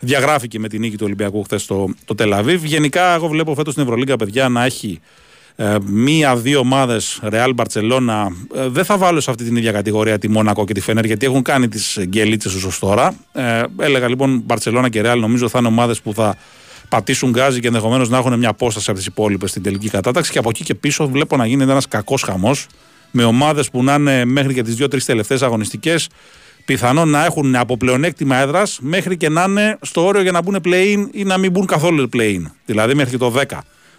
διαγράφηκε 0.00 0.58
με 0.58 0.68
την 0.68 0.80
νίκη 0.80 0.96
του 0.96 1.04
Ολυμπιακού 1.04 1.42
χθες 1.42 1.62
στο 1.62 1.88
το 2.04 2.14
Τελαβίβ. 2.14 2.64
Γενικά, 2.64 3.14
εγώ 3.14 3.28
βλέπω 3.28 3.54
φέτος 3.54 3.72
στην 3.72 3.84
Ευρωλίγκα, 3.84 4.16
παιδιά, 4.16 4.48
να 4.48 4.64
έχει 4.64 5.00
ε, 5.60 5.76
μία-δύο 5.84 6.58
ομάδες, 6.58 7.20
Real 7.22 7.54
Barcelona. 7.54 8.26
Ε, 8.54 8.68
δεν 8.68 8.84
θα 8.84 8.98
βάλω 8.98 9.20
σε 9.20 9.30
αυτή 9.30 9.44
την 9.44 9.56
ίδια 9.56 9.72
κατηγορία 9.72 10.18
τη 10.18 10.28
Μόνακο 10.28 10.64
και 10.64 10.74
τη 10.74 10.80
Φενέρ, 10.80 11.04
γιατί 11.04 11.26
έχουν 11.26 11.42
κάνει 11.42 11.68
τις 11.68 11.98
γκέλίτσε 12.02 12.48
του 12.48 12.60
ω 12.66 12.86
τώρα. 12.86 13.14
Ε, 13.32 13.62
έλεγα 13.78 14.08
λοιπόν 14.08 14.44
Barcelona 14.46 14.86
και 14.90 15.02
Real, 15.04 15.16
νομίζω 15.18 15.48
θα 15.48 15.58
είναι 15.58 15.68
ομάδες 15.68 16.00
που 16.00 16.14
θα 16.14 16.36
πατήσουν 16.88 17.30
γκάζι 17.30 17.60
και 17.60 17.66
ενδεχομένως 17.66 18.08
να 18.08 18.18
έχουν 18.18 18.38
μια 18.38 18.48
απόσταση 18.48 18.90
από 18.90 18.98
τις 18.98 19.08
υπόλοιπες 19.08 19.50
στην 19.50 19.62
τελική 19.62 19.88
κατάταξη. 19.88 20.32
Και 20.32 20.38
από 20.38 20.48
εκεί 20.48 20.64
και 20.64 20.74
πίσω 20.74 21.08
βλέπω 21.08 21.36
να 21.36 21.46
γίνεται 21.46 21.70
ένας 21.70 21.88
κακός 21.88 22.22
χαμός 22.22 22.66
με 23.10 23.24
ομάδες 23.24 23.70
που 23.70 23.84
να 23.84 23.94
είναι 23.94 24.24
μέχρι 24.24 24.54
και 24.54 24.62
τις 24.62 24.74
δύο-τρεις 24.74 25.04
τελευταίες 25.04 25.42
αγωνιστικές 25.42 26.08
πιθανόν 26.64 27.08
να 27.08 27.24
έχουν 27.24 27.56
από 27.56 27.76
πλεονέκτημα 27.76 28.36
έδρας 28.36 28.78
μέχρι 28.82 29.16
και 29.16 29.28
να 29.28 29.44
είναι 29.48 29.78
στο 29.80 30.06
όριο 30.06 30.22
για 30.22 30.32
να 30.32 30.42
μπουν 30.42 30.60
play-in 30.64 31.08
ή 31.12 31.24
να 31.24 31.38
μην 31.38 31.50
μπουν 31.50 31.66
καθόλου 31.66 32.08
play-in. 32.16 32.42
Δηλαδή 32.64 32.94
μέχρι 32.94 33.18
το 33.18 33.34
10. 33.48 33.58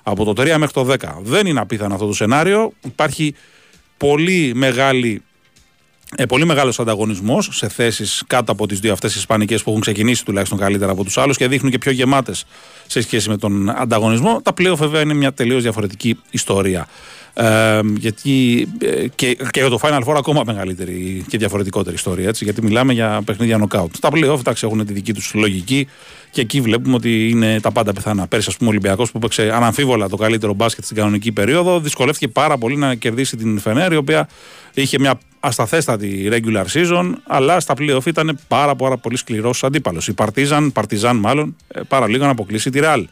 Από 0.10 0.34
το 0.34 0.42
3 0.42 0.56
μέχρι 0.58 0.74
το 0.74 0.88
10. 0.92 0.96
Δεν 1.22 1.48
είναι 1.48 1.60
απίθανο 1.60 1.94
αυτό 1.94 2.06
το 2.06 2.14
σενάριο. 2.14 2.72
Υπάρχει 2.86 3.36
πολύ 3.98 4.52
μεγάλη 4.56 5.22
ε, 6.16 6.26
πολύ 6.26 6.46
μεγάλος 6.46 6.80
ανταγωνισμός 6.80 7.50
σε 7.52 7.70
θέσεις 7.70 8.24
κάτω 8.28 8.52
από 8.52 8.68
τις 8.68 8.80
δύο 8.80 8.92
αυτές 8.92 9.16
Ισπανικές 9.16 9.64
που 9.64 9.70
έχουν 9.70 9.82
ξεκινήσει 9.82 10.26
τουλάχιστον 10.26 10.58
καλύτερα 10.58 10.92
από 10.92 11.04
τους 11.04 11.18
άλλους 11.18 11.38
και 11.38 11.48
δείχνουν 11.48 11.72
και 11.72 11.78
πιο 11.78 11.92
γεμάτες 11.92 12.46
σε 12.88 13.02
σχέση 13.02 13.30
με 13.30 13.38
τον 13.38 13.70
ανταγωνισμό. 13.70 14.42
Τα 14.44 14.54
πλέον 14.54 14.76
βέβαια 14.76 15.02
είναι 15.02 15.14
μια 15.14 15.34
τελείως 15.34 15.62
διαφορετική 15.62 16.20
ιστορία. 16.32 16.88
Ε, 17.34 17.80
γιατί 17.98 18.68
ε, 18.82 19.08
και, 19.08 19.34
και 19.34 19.60
για 19.60 19.70
το 19.70 19.80
Final 19.82 20.04
Four 20.04 20.16
ακόμα 20.18 20.44
μεγαλύτερη 20.46 21.26
και 21.28 21.38
διαφορετικότερη 21.38 21.96
ιστορία. 21.96 22.28
Έτσι, 22.28 22.44
γιατί 22.44 22.62
μιλάμε 22.62 22.94
για 22.94 23.22
παιχνίδια 23.26 23.58
νοκάουτ. 23.58 23.96
Τα 24.00 24.10
playoff 24.14 24.40
εντάξει, 24.40 24.66
έχουν 24.66 24.86
τη 24.86 24.94
δική 24.94 25.14
τους 25.14 25.32
λογική 25.34 25.88
και 26.32 26.42
εκεί 26.42 26.62
βλέπουμε 26.62 26.96
ότι 26.96 27.30
είναι 27.30 27.60
τα 27.60 27.72
πάντα 27.72 27.94
πιθανά. 27.94 28.28
Πέρσι, 28.28 28.46
ας 28.50 28.58
πούμε, 28.58 28.70
ο 28.70 28.72
Ολυμπιακός 28.72 29.12
που 29.12 29.18
έπαιξε 29.18 29.52
αναμφίβολα 29.54 30.10
το 30.10 30.16
καλύτερο 30.16 30.54
μπάσκετ 30.54 30.84
στην 30.84 30.96
κανονική 30.96 31.32
περίοδο, 31.32 31.80
δυσκολεύτηκε 31.80 32.28
πάρα 32.28 32.58
πολύ 32.58 32.76
να 32.76 32.96
κερδίσει 32.96 33.38
την 33.38 33.60
Φενέρ, 33.60 33.92
η 33.92 33.96
οποία 33.96 34.30
είχε 34.74 35.00
μια 35.00 35.20
ασταθέστατη 35.40 36.30
regular 36.32 36.66
season, 36.74 37.12
αλλά 37.28 37.60
στα 37.60 37.74
playoff 37.78 38.06
ήταν 38.06 38.40
πάρα, 38.48 38.76
πάρα 38.76 38.98
πολύ 38.98 39.18
σκληρός 39.18 39.64
αντίπαλος. 39.64 40.08
Η 40.08 40.14
Παρτίζαν, 40.14 40.72
Παρτιζάν 40.72 41.18
μάλλον, 41.18 41.56
ε, 41.68 41.82
πάρα 41.88 42.08
λίγο 42.08 42.26
να 42.26 42.32
αποκλείσει 42.32 42.70
τη 42.70 42.80
Ρεάλ. 42.80 43.08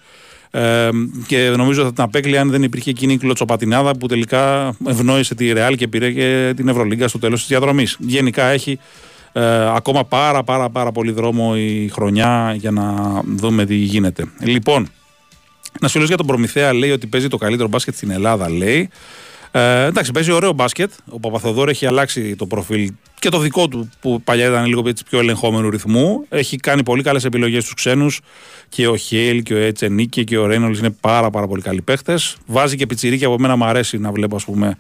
Ε, 0.51 0.89
και 1.28 1.49
νομίζω 1.49 1.80
ότι 1.80 1.89
θα 1.89 1.95
την 1.95 2.03
απέκλει 2.03 2.38
αν 2.38 2.49
δεν 2.49 2.63
υπήρχε 2.63 2.89
εκείνη 2.89 3.13
η 3.13 3.18
κλωτσοπατινάδα 3.18 3.97
που 3.97 4.07
τελικά 4.07 4.76
ευνόησε 4.88 5.36
τη 5.36 5.51
Ρεάλ 5.51 5.76
και 5.76 5.88
πήρε 5.88 6.11
και 6.11 6.53
την 6.55 6.68
Ευρωλίγκα 6.68 7.07
στο 7.07 7.20
τέλος 7.20 7.39
της 7.39 7.47
διαδρομής. 7.47 7.97
Γενικά 7.99 8.45
έχει 8.45 8.80
ε, 9.32 9.75
ακόμα 9.75 10.05
πάρα 10.05 10.43
πάρα 10.43 10.69
πάρα 10.69 10.91
πολύ 10.91 11.11
δρόμο 11.11 11.53
η 11.57 11.89
χρονιά 11.93 12.53
για 12.57 12.71
να 12.71 12.93
δούμε 13.36 13.65
τι 13.65 13.75
γίνεται. 13.75 14.25
Λοιπόν, 14.39 14.89
ένα 15.80 15.89
φίλο 15.89 16.03
για 16.03 16.17
τον 16.17 16.25
Προμηθέα 16.25 16.73
λέει 16.73 16.91
ότι 16.91 17.07
παίζει 17.07 17.28
το 17.28 17.38
καλύτερο 17.38 17.69
μπάσκετ 17.69 17.95
στην 17.95 18.11
Ελλάδα, 18.11 18.49
λέει. 18.49 18.89
Ε, 19.51 19.86
εντάξει, 19.86 20.11
παίζει 20.11 20.32
ωραίο 20.32 20.51
μπάσκετ. 20.51 20.91
Ο 21.09 21.19
Παπαθοδόρ 21.19 21.69
έχει 21.69 21.86
αλλάξει 21.86 22.36
το 22.36 22.45
προφίλ 22.45 22.91
και 23.19 23.30
το 23.30 23.39
δικό 23.39 23.67
του 23.67 23.89
που 23.99 24.21
παλιά 24.21 24.47
ήταν 24.47 24.65
λίγο 24.65 24.84
πιο 25.09 25.19
ελεγχόμενου 25.19 25.69
ρυθμού. 25.69 26.25
Έχει 26.30 26.57
κάνει 26.57 26.84
πολύ 26.84 27.03
καλές 27.03 27.25
επιλογές 27.25 27.61
στους 27.61 27.73
ξένους. 27.73 28.19
Και 28.69 28.88
ο 28.88 28.95
Χέιλ 28.95 29.43
και 29.43 29.53
ο 29.53 29.57
Ετσενίκη 29.57 30.23
και 30.23 30.38
ο 30.38 30.45
Ρέινολ 30.45 30.78
είναι 30.78 30.89
πάρα, 30.89 31.30
πάρα 31.30 31.47
πολύ 31.47 31.61
καλοί 31.61 31.82
παίχτε. 31.82 32.19
Βάζει 32.45 32.75
και 32.75 32.86
πιτσιρίκια 32.86 33.28
από 33.28 33.39
μένα 33.39 33.55
μου 33.55 33.65
αρέσει 33.65 33.97
να 33.97 34.11
βλέπω, 34.11 34.36
ας 34.36 34.45
πούμε, 34.45 34.78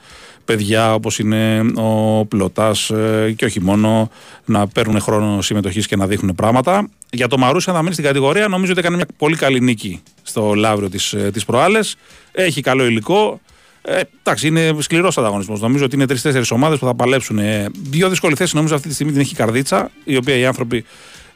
παιδιά 0.47 0.93
όπως 0.93 1.19
είναι 1.19 1.65
ο 1.75 2.25
Πλωτάς 2.25 2.89
ε, 2.89 3.33
και 3.37 3.45
όχι 3.45 3.61
μόνο 3.61 4.09
να 4.45 4.67
παίρνουν 4.67 4.99
χρόνο 4.99 5.41
συμμετοχής 5.41 5.87
και 5.87 5.95
να 5.95 6.07
δείχνουν 6.07 6.35
πράγματα. 6.35 6.89
Για 7.09 7.27
το 7.27 7.37
Μαρούσια 7.37 7.73
να 7.73 7.81
μείνει 7.81 7.93
στην 7.93 8.05
κατηγορία, 8.05 8.47
νομίζω 8.47 8.71
ότι 8.71 8.79
έκανε 8.79 8.95
μια 8.95 9.05
πολύ 9.17 9.35
καλή 9.35 9.59
νίκη 9.59 10.01
στο 10.23 10.53
Λαύριο 10.53 10.89
της 10.89 11.13
ε, 11.13 11.31
προάλλες. 11.45 11.95
Έχει 12.31 12.61
καλό 12.61 12.85
υλικό. 12.85 13.39
Ε, 13.81 14.01
εντάξει, 14.23 14.47
είναι 14.47 14.75
σκληρός 14.79 15.17
ανταγωνισμός. 15.17 15.59
Νομίζω 15.59 15.85
ότι 15.85 15.95
είναι 15.95 16.05
τρει-τέσσερι 16.05 16.45
ομάδες 16.49 16.79
που 16.79 16.85
θα 16.85 16.95
παλέψουν. 16.95 17.39
Ε, 17.39 17.65
δύο 17.89 18.09
δύσκολη 18.09 18.35
θέση 18.35 18.55
νομίζω 18.55 18.75
αυτή 18.75 18.87
τη 18.87 18.93
στιγμή 18.93 19.11
την 19.11 19.21
έχει 19.21 19.33
η 19.33 19.35
Καρδίτσα, 19.35 19.91
η 20.03 20.15
οποία 20.15 20.35
οι 20.35 20.45
άνθρωποι 20.45 20.85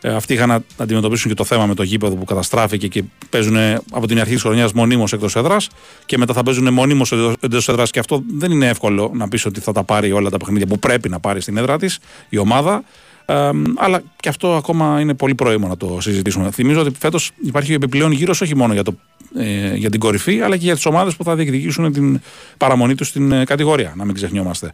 ε, 0.01 0.13
αυτοί 0.13 0.33
είχαν 0.33 0.49
να 0.49 0.63
αντιμετωπίσουν 0.77 1.29
και 1.29 1.35
το 1.35 1.43
θέμα 1.43 1.65
με 1.65 1.73
το 1.73 1.83
γήπεδο 1.83 2.15
που 2.15 2.25
καταστράφηκε 2.25 2.87
και 2.87 3.03
παίζουν 3.29 3.57
από 3.91 4.07
την 4.07 4.19
αρχή 4.19 4.33
της 4.33 4.41
χρονιάς 4.41 4.73
μονίμως 4.73 5.13
εκτός 5.13 5.35
έδρας 5.35 5.69
και 6.05 6.17
μετά 6.17 6.33
θα 6.33 6.43
παίζουν 6.43 6.73
μονίμως 6.73 7.11
εντό 7.39 7.57
έδρας. 7.67 7.91
Και 7.91 7.99
αυτό 7.99 8.23
δεν 8.37 8.51
είναι 8.51 8.67
εύκολο 8.67 9.11
να 9.13 9.27
πεις 9.27 9.45
ότι 9.45 9.59
θα 9.59 9.71
τα 9.71 9.83
πάρει 9.83 10.11
όλα 10.11 10.29
τα 10.29 10.37
παιχνίδια 10.37 10.67
που 10.67 10.79
πρέπει 10.79 11.09
να 11.09 11.19
πάρει 11.19 11.41
στην 11.41 11.57
έδρα 11.57 11.77
της 11.77 11.99
η 12.29 12.37
ομάδα. 12.37 12.83
Ε, 13.25 13.49
αλλά 13.75 14.01
και 14.19 14.29
αυτό 14.29 14.55
ακόμα 14.55 14.99
είναι 14.99 15.13
πολύ 15.13 15.35
πρόημο 15.35 15.67
να 15.67 15.77
το 15.77 15.97
συζητήσουμε. 16.01 16.51
Θυμίζω 16.51 16.81
ότι 16.81 16.91
φέτος 16.99 17.31
υπάρχει 17.43 17.73
επιπλέον 17.73 18.11
γύρω 18.11 18.33
όχι 18.41 18.55
μόνο 18.55 18.73
για, 18.73 18.83
το, 18.83 18.93
ε, 19.35 19.75
για 19.75 19.89
την 19.89 19.99
κορυφή, 19.99 20.41
αλλά 20.41 20.57
και 20.57 20.65
για 20.65 20.75
τις 20.75 20.85
ομάδες 20.85 21.15
που 21.15 21.23
θα 21.23 21.35
διεκδικήσουν 21.35 21.93
την 21.93 22.21
παραμονή 22.57 22.95
τους 22.95 23.07
στην 23.07 23.31
ε, 23.31 23.43
κατηγορία. 23.43 23.93
Να 23.95 24.05
μην 24.05 24.15
ξεχνιόμαστε. 24.15 24.71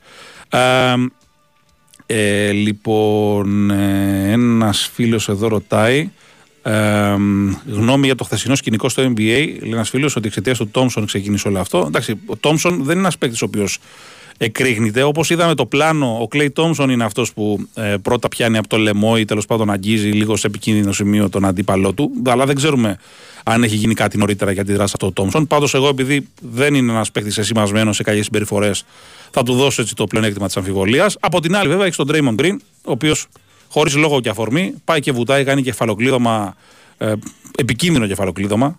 Ε, 0.49 0.93
ε, 2.10 2.51
λοιπόν, 2.51 3.72
ε, 3.72 4.32
ένας 4.32 4.89
φίλος 4.93 5.30
εδώ 5.30 5.47
ρωτάει 5.47 6.10
Ε, 6.62 7.16
γνώμη 7.72 8.05
για 8.05 8.16
το 8.16 8.24
χθεσινό 8.24 8.55
σκηνικό 8.55 8.89
στο 8.89 9.03
NBA. 9.03 9.16
Λέει 9.18 9.62
ένας 9.72 9.89
φίλος 9.89 10.16
ότι 10.16 10.28
εξαιτίας 10.28 10.58
του 10.58 10.68
Τόμσον 10.68 11.05
ξεκίνησε 11.05 11.47
όλο 11.47 11.60
αυτό. 11.60 11.84
Εντάξει, 11.88 12.20
ο 12.26 12.36
Τόμσον 12.36 12.76
δεν 12.76 12.91
είναι 12.91 12.99
ένας 12.99 13.18
παίκτης 13.18 13.41
ο 13.41 13.45
οποίος 13.45 13.80
εκρήγνεται. 14.38 15.03
Όπως 15.03 15.30
είδαμε 15.30 15.55
το 15.55 15.66
πλάνο, 15.66 16.18
ο 16.22 16.28
Κλέι 16.28 16.49
Τόμσον 16.51 16.89
είναι 16.89 17.03
αυτός 17.03 17.34
που 17.34 17.68
ε, 17.74 17.95
πρώτα 18.01 18.28
πιάνει 18.28 18.58
από 18.58 18.68
το 18.68 18.78
λαιμό 18.78 19.16
ή 19.18 19.26
τέλος 19.26 19.45
πάντων 19.45 19.70
αγγίζει 19.70 20.10
λίγο 20.10 20.36
σε 20.36 20.47
επικίνδυνο 20.47 20.91
σημείο 20.91 21.30
τον 21.30 21.45
αντίπαλό 21.45 21.93
του. 21.93 22.12
Αλλά 22.26 22.45
δεν 22.45 22.55
ξέρουμε 22.55 22.97
αν 23.49 23.63
έχει 23.63 23.75
γίνει 23.75 23.93
κάτι 23.93 24.17
νωρίτερα 24.17 24.51
για 24.51 24.65
τη 24.65 24.73
δράση 24.73 24.91
αυτό 24.93 25.07
ο 25.07 25.11
Τόμσον. 25.11 25.47
Πάντως, 25.47 25.73
εγώ 25.73 25.87
επειδή 25.87 26.27
δεν 26.41 26.73
είναι 26.73 26.91
ένας 26.91 27.11
παίκτης 27.11 27.37
εσημασμένος 27.37 27.95
σε 27.95 28.03
καλές 28.03 28.23
συμπεριφορές, 28.23 28.83
θα 29.31 29.43
του 29.43 29.53
δώσω 29.53 29.81
έτσι 29.81 29.95
το 29.95 30.07
πλεονέκτημα 30.07 30.45
της 30.45 30.57
αμφιβολίας. 30.57 31.17
Από 31.19 31.41
την 31.41 31.55
άλλη, 31.55 31.69
βέβαια, 31.69 31.85
έχεις 31.85 31.97
τον 31.97 32.07
Draymond 32.11 32.41
Green, 32.41 32.55
ο 32.83 32.91
οποίος 32.91 33.27
χωρίς 33.69 33.95
λόγο 33.95 34.19
και 34.19 34.29
αφορμή 34.29 34.73
πάει 34.83 34.99
και 34.99 35.11
βουτάει, 35.11 35.43
κάνει 35.43 35.61
κεφαλοκλείδωμα. 35.61 36.55
Ε, 36.97 37.13
επικίνδυνο 37.57 38.07
κεφαλοκλείδωμα 38.07 38.77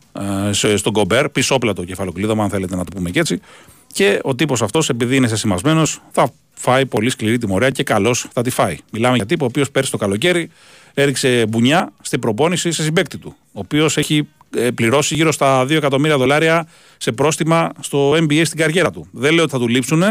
ε, 0.63 0.77
στον 0.77 0.93
Κομπέρ, 0.93 1.29
πισόπλατο 1.29 1.85
κεφαλοκλείδωμα, 1.85 2.43
αν 2.45 2.51
θέλετε 2.51 2.77
να 2.77 2.85
το 2.85 2.91
πούμε 2.95 3.11
και 3.11 3.21
έτσι. 3.21 3.41
Και 3.93 4.19
ο 4.23 4.35
τύπος 4.35 4.63
αυτός, 4.63 4.89
επειδή 4.89 5.17
είναι 5.17 5.29
σεσημασμένος, 5.29 6.01
θα 6.11 6.31
φάει 6.55 6.87
πολύ 6.87 7.11
σκληρή 7.11 7.39
τιμωρία 7.39 7.71
και 7.71 7.83
καλώς 7.83 8.27
θα 8.33 8.43
τη 8.43 8.51
φάει. 8.51 8.77
Μιλάμε 8.93 9.17
για 9.17 9.27
τύπο 9.27 9.45
ο 9.45 9.49
οποίος 9.49 9.71
πέρσι 9.71 9.91
το 9.91 9.97
καλοκαίρι 9.97 10.51
έριξε 10.95 11.47
μπουνιά 11.49 11.93
στην 12.01 12.21
προπόνηση 12.21 12.73
σε 12.73 12.83
συμπέκτη 12.83 13.19
του. 13.19 13.37
Ο 13.53 13.61
οποίος 13.61 13.97
έχει 13.97 14.17
ε, 14.17 14.38
πληρώσει 14.75 15.15
γύρω 15.15 15.33
στα 15.33 15.63
2 15.63 15.71
εκατομμύρια 15.71 16.17
δολάρια 16.19 16.69
σε 16.97 17.13
πρόστιμα 17.13 17.73
στο 17.81 18.13
NBA 18.13 18.43
στην 18.45 18.59
καριέρα 18.59 18.91
του. 18.91 19.09
Δεν 19.13 19.35
λέω 19.35 19.43
ότι 19.43 19.53
θα 19.53 19.59
του 19.59 19.69
λείψουν, 19.69 20.03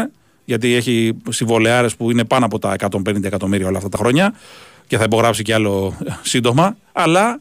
γιατί 0.44 0.74
έχει 0.74 1.16
συμβολεάρες 1.28 1.96
που 1.96 2.10
είναι 2.10 2.24
πάνω 2.24 2.44
από 2.44 2.58
τα 2.58 2.76
150 2.78 3.24
εκατομμύρια 3.24 3.66
όλα 3.66 3.76
αυτά 3.76 3.88
τα 3.88 3.98
χρόνια 3.98 4.34
και 4.86 4.96
θα 4.96 5.04
υπογράψει 5.04 5.42
κι 5.42 5.52
άλλο 5.52 5.98
σύντομα. 6.22 6.76
Αλλά 6.92 7.40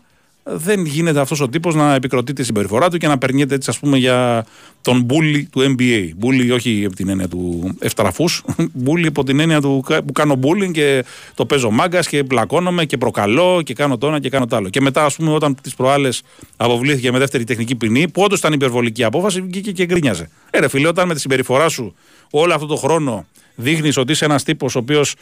δεν 0.49 0.85
γίνεται 0.85 1.19
αυτός 1.19 1.41
ο 1.41 1.49
τύπος 1.49 1.75
να 1.75 1.93
επικροτεί 1.93 2.33
τη 2.33 2.43
συμπεριφορά 2.43 2.89
του 2.89 2.97
και 2.97 3.07
να 3.07 3.17
περνιέται 3.17 3.55
έτσι, 3.55 3.69
ας 3.69 3.79
πούμε, 3.79 3.97
για 3.97 4.45
τον 4.81 5.01
μπούλι 5.01 5.47
του 5.51 5.75
NBA. 5.77 6.09
Μπούλι 6.15 6.51
όχι 6.51 6.83
από 6.85 6.95
την 6.95 7.09
έννοια 7.09 7.27
του 7.27 7.71
ευτραφούς, 7.79 8.43
μπούλι 8.73 9.07
από 9.07 9.23
την 9.23 9.39
έννοια 9.39 9.61
του 9.61 9.83
που 10.05 10.11
κάνω 10.11 10.35
μπούλινγκ 10.35 10.73
και 10.73 11.05
το 11.33 11.45
παίζω 11.45 11.71
μάγκας 11.71 12.07
και 12.07 12.23
πλακώνομαι 12.23 12.85
και 12.85 12.97
προκαλώ 12.97 13.61
και 13.61 13.73
κάνω 13.73 13.97
το 13.97 14.07
ένα 14.07 14.19
και 14.19 14.29
κάνω 14.29 14.45
το 14.45 14.55
άλλο. 14.55 14.69
Και 14.69 14.81
μετά, 14.81 15.05
ας 15.05 15.15
πούμε, 15.15 15.33
όταν 15.33 15.55
τις 15.61 15.75
προάλλες 15.75 16.21
αποβλήθηκε 16.57 17.11
με 17.11 17.19
δεύτερη 17.19 17.43
τεχνική 17.43 17.75
ποινή, 17.75 18.09
που 18.09 18.21
όντως 18.21 18.39
ήταν 18.39 18.53
υπερβολική 18.53 19.03
απόφαση, 19.03 19.41
βγήκε 19.41 19.71
και 19.71 19.85
γκρίνιαζε. 19.85 20.29
Ε, 20.49 20.67
φίλε, 20.67 20.87
όταν 20.87 21.07
με 21.07 21.13
τη 21.13 21.19
συμπεριφορά 21.19 21.69
σου 21.69 21.95
όλο 22.31 22.53
αυτό 22.53 22.65
το 22.65 22.75
χρόνο 22.75 23.25
δείχνεις 23.55 23.97
ότι 23.97 24.11
είσαι 24.11 24.25
ένας 24.25 24.43
τύπος 24.43 24.75
ο 24.75 24.79
οποίος 24.79 25.15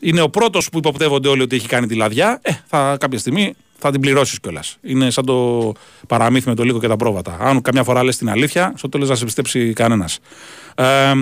είναι 0.00 0.20
ο 0.20 0.28
πρώτος 0.28 0.68
που 0.68 0.78
υποπτεύονται 0.78 1.28
όλοι 1.28 1.42
ότι 1.42 1.56
έχει 1.56 1.68
κάνει 1.68 1.86
τη 1.86 1.94
λαδιά, 1.94 2.38
ε, 2.42 2.50
θα 2.66 2.96
κάποια 3.00 3.18
στιγμή 3.18 3.54
θα 3.80 3.90
την 3.90 4.00
πληρώσεις 4.00 4.40
κιόλας. 4.40 4.76
Είναι 4.82 5.10
σαν 5.10 5.24
το 5.24 5.72
παραμύθι 6.06 6.48
με 6.48 6.54
το 6.54 6.62
λίγο 6.62 6.80
και 6.80 6.88
τα 6.88 6.96
πρόβατα. 6.96 7.36
Αν 7.40 7.62
καμιά 7.62 7.84
φορά 7.84 8.04
λες 8.04 8.16
την 8.16 8.30
αλήθεια, 8.30 8.72
στο 8.76 8.88
τέλος 8.88 9.08
θα 9.08 9.14
σε 9.14 9.24
πιστέψει 9.24 9.72
κανένας. 9.72 10.18
Ε, 10.74 11.12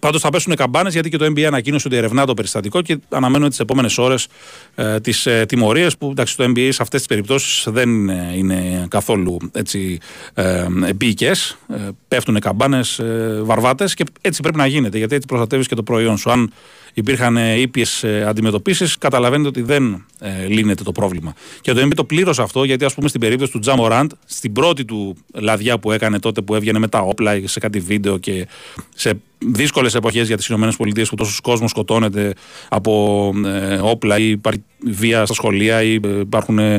Πάντως 0.00 0.20
θα 0.20 0.30
πέσουν 0.30 0.54
καμπάνες 0.54 0.92
γιατί 0.92 1.08
και 1.08 1.16
το 1.16 1.24
NBA 1.24 1.42
ανακοίνωσε 1.42 1.88
ότι 1.88 1.96
ερευνά 1.96 2.26
το 2.26 2.34
περιστατικό 2.34 2.82
και 2.82 2.98
αναμένουν 3.08 3.48
τις 3.48 3.60
επόμενες 3.60 3.98
ώρες 3.98 4.26
ε, 4.74 5.00
τις 5.00 5.26
ε, 5.26 5.44
τιμωρίες 5.48 5.96
που 5.96 6.08
εντάξει, 6.10 6.36
το 6.36 6.44
NBA 6.44 6.68
σε 6.70 6.82
αυτές 6.82 6.98
τις 7.00 7.06
περιπτώσεις 7.06 7.66
δεν 7.70 8.08
ε, 8.08 8.32
είναι 8.36 8.86
καθόλου 8.88 9.36
έτσι 9.52 9.98
ε, 10.34 10.66
επίοικε. 10.86 11.30
Ε, 11.68 11.88
πέφτουν 12.08 12.38
καμπάνες, 12.38 12.98
ε, 12.98 13.40
βαρβάτες 13.42 13.94
και 13.94 14.04
έτσι 14.20 14.42
πρέπει 14.42 14.56
να 14.58 14.66
γίνεται 14.66 14.98
γιατί 14.98 15.14
έτσι 15.14 15.26
προστατεύεις 15.26 15.68
και 15.68 15.74
το 15.74 15.82
προϊόν 15.82 16.16
σου. 16.16 16.30
Αν 16.30 16.52
υπήρχαν 16.94 17.36
ήπιες 17.36 18.04
αντιμετωπίσεις, 18.04 18.98
καταλαβαίνετε 18.98 19.48
ότι 19.48 19.62
δεν 19.62 20.06
ε, 20.18 20.46
λύνεται 20.46 20.82
το 20.82 20.92
πρόβλημα. 20.92 21.34
Και 21.60 21.72
το 21.72 21.80
NBA 21.80 21.92
το 21.94 22.04
πλήρωσε 22.04 22.42
αυτό 22.42 22.64
γιατί, 22.64 22.84
ας 22.84 22.94
πούμε, 22.94 23.08
στην 23.08 23.20
περίπτωση 23.20 23.52
του 23.52 23.58
Τζαμοράντ, 23.58 24.10
στην 24.24 24.52
πρώτη 24.52 24.84
του 24.84 25.16
λαδιά 25.34 25.78
που 25.78 25.92
έκανε 25.92 26.18
τότε 26.18 26.42
που 26.42 26.54
έβγαινε 26.54 26.78
με 26.78 26.88
τα 26.88 27.00
όπλα 27.00 27.40
σε 27.44 27.60
κάτι 27.60 27.80
βίντεο 27.80 28.18
και 28.18 28.46
σε 28.94 29.20
δύσκολες 29.38 29.94
εποχές 29.94 30.26
για 30.26 30.36
τις 30.36 30.48
ΗΠΑ 30.48 30.72
που 31.08 31.14
τόσος 31.16 31.40
κόσμος 31.40 31.70
σκοτώνεται 31.70 32.32
από 32.68 33.32
ε, 33.44 33.78
όπλα 33.82 34.18
ή 34.18 34.30
υπάρχει 34.30 34.64
βία 34.84 35.24
στα 35.24 35.34
σχολεία 35.34 35.82
ή 35.82 35.94
ε, 36.04 36.18
υπάρχουν 36.20 36.58
ε, 36.58 36.78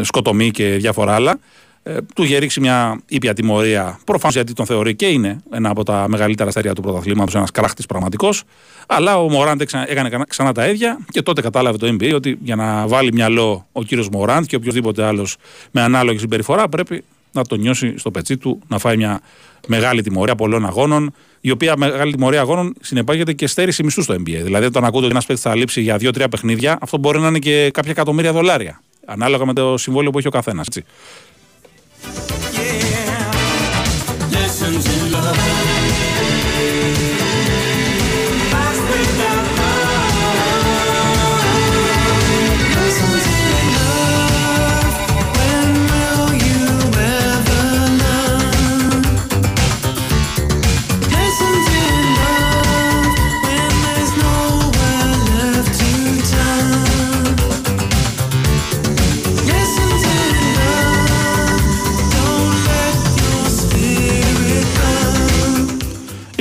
σκοτομοί 0.00 0.50
και 0.50 0.64
διάφορα 0.64 1.14
άλλα. 1.14 1.38
Ε, 1.82 1.96
του 2.14 2.22
είχε 2.22 2.38
ρίξει 2.38 2.60
μια 2.60 3.00
ήπια 3.08 3.34
τιμωρία. 3.34 3.98
Προφανώς 4.04 4.34
γιατί 4.34 4.52
τον 4.52 4.66
θεωρεί 4.66 4.94
και 4.94 5.06
είναι 5.06 5.40
ένα 5.52 5.70
από 5.70 5.84
τα 5.84 6.06
μεγαλύτερα 6.08 6.48
αστέρια 6.48 6.74
του 6.74 6.82
πρωταθλήματος, 6.82 7.34
ένας 7.34 7.50
κράχτη 7.50 7.82
πραγματικός. 7.88 8.42
Αλλά 8.86 9.18
ο 9.18 9.28
Μωράντ 9.28 9.60
έκανε 9.86 10.24
ξανά 10.28 10.52
τα 10.52 10.68
ίδια 10.68 10.98
και 11.10 11.22
τότε 11.22 11.40
κατάλαβε 11.40 11.78
το 11.78 11.86
NBA 11.86 12.14
ότι 12.14 12.38
για 12.42 12.56
να 12.56 12.86
βάλει 12.86 13.12
μυαλό 13.12 13.66
ο 13.72 13.82
κύριος 13.82 14.08
Μωράντ 14.08 14.44
και 14.44 14.56
οποιοδήποτε 14.56 15.04
άλλος 15.04 15.36
με 15.70 15.80
ανάλογη 15.80 16.18
συμπεριφορά 16.18 16.68
πρέπει 16.68 17.04
να 17.32 17.44
τον 17.44 17.60
νιώσει 17.60 17.98
στο 17.98 18.10
πετσί 18.10 18.36
του, 18.36 18.60
να 18.68 18.78
φάει 18.78 18.96
μια 18.96 19.20
μεγάλη 19.66 20.02
τιμωρία 20.02 20.34
πολλών 20.34 20.66
αγώνων, 20.66 21.14
η 21.40 21.50
οποία 21.50 21.76
μεγάλη 21.76 22.12
τιμωρία 22.12 22.40
αγώνων 22.40 22.74
συνεπάγεται 22.80 23.32
και 23.32 23.46
στέρηση 23.46 23.82
μισθού 23.84 24.02
στο 24.02 24.14
NBA. 24.14 24.40
Δηλαδή, 24.42 24.66
όταν 24.66 24.84
ακούτε 24.84 25.02
ότι 25.02 25.10
ένας 25.10 25.26
παίκτης 25.26 25.44
θα 25.44 25.56
λείψει 25.56 25.80
για 25.80 25.96
2-3 26.00 26.26
παιχνίδια, 26.30 26.78
αυτό 26.80 26.98
μπορεί 26.98 27.18
να 27.18 27.28
είναι 27.28 27.38
και 27.38 27.70
κάποια 27.72 27.90
εκατομμύρια 27.90 28.32
δολάρια. 28.32 28.82
Ανάλογα 29.06 29.46
με 29.46 29.52
το 29.52 29.76
συμβόλαιο 29.76 30.10
που 30.10 30.18
έχει 30.18 30.26
ο 30.26 30.30
καθένας. 30.30 30.66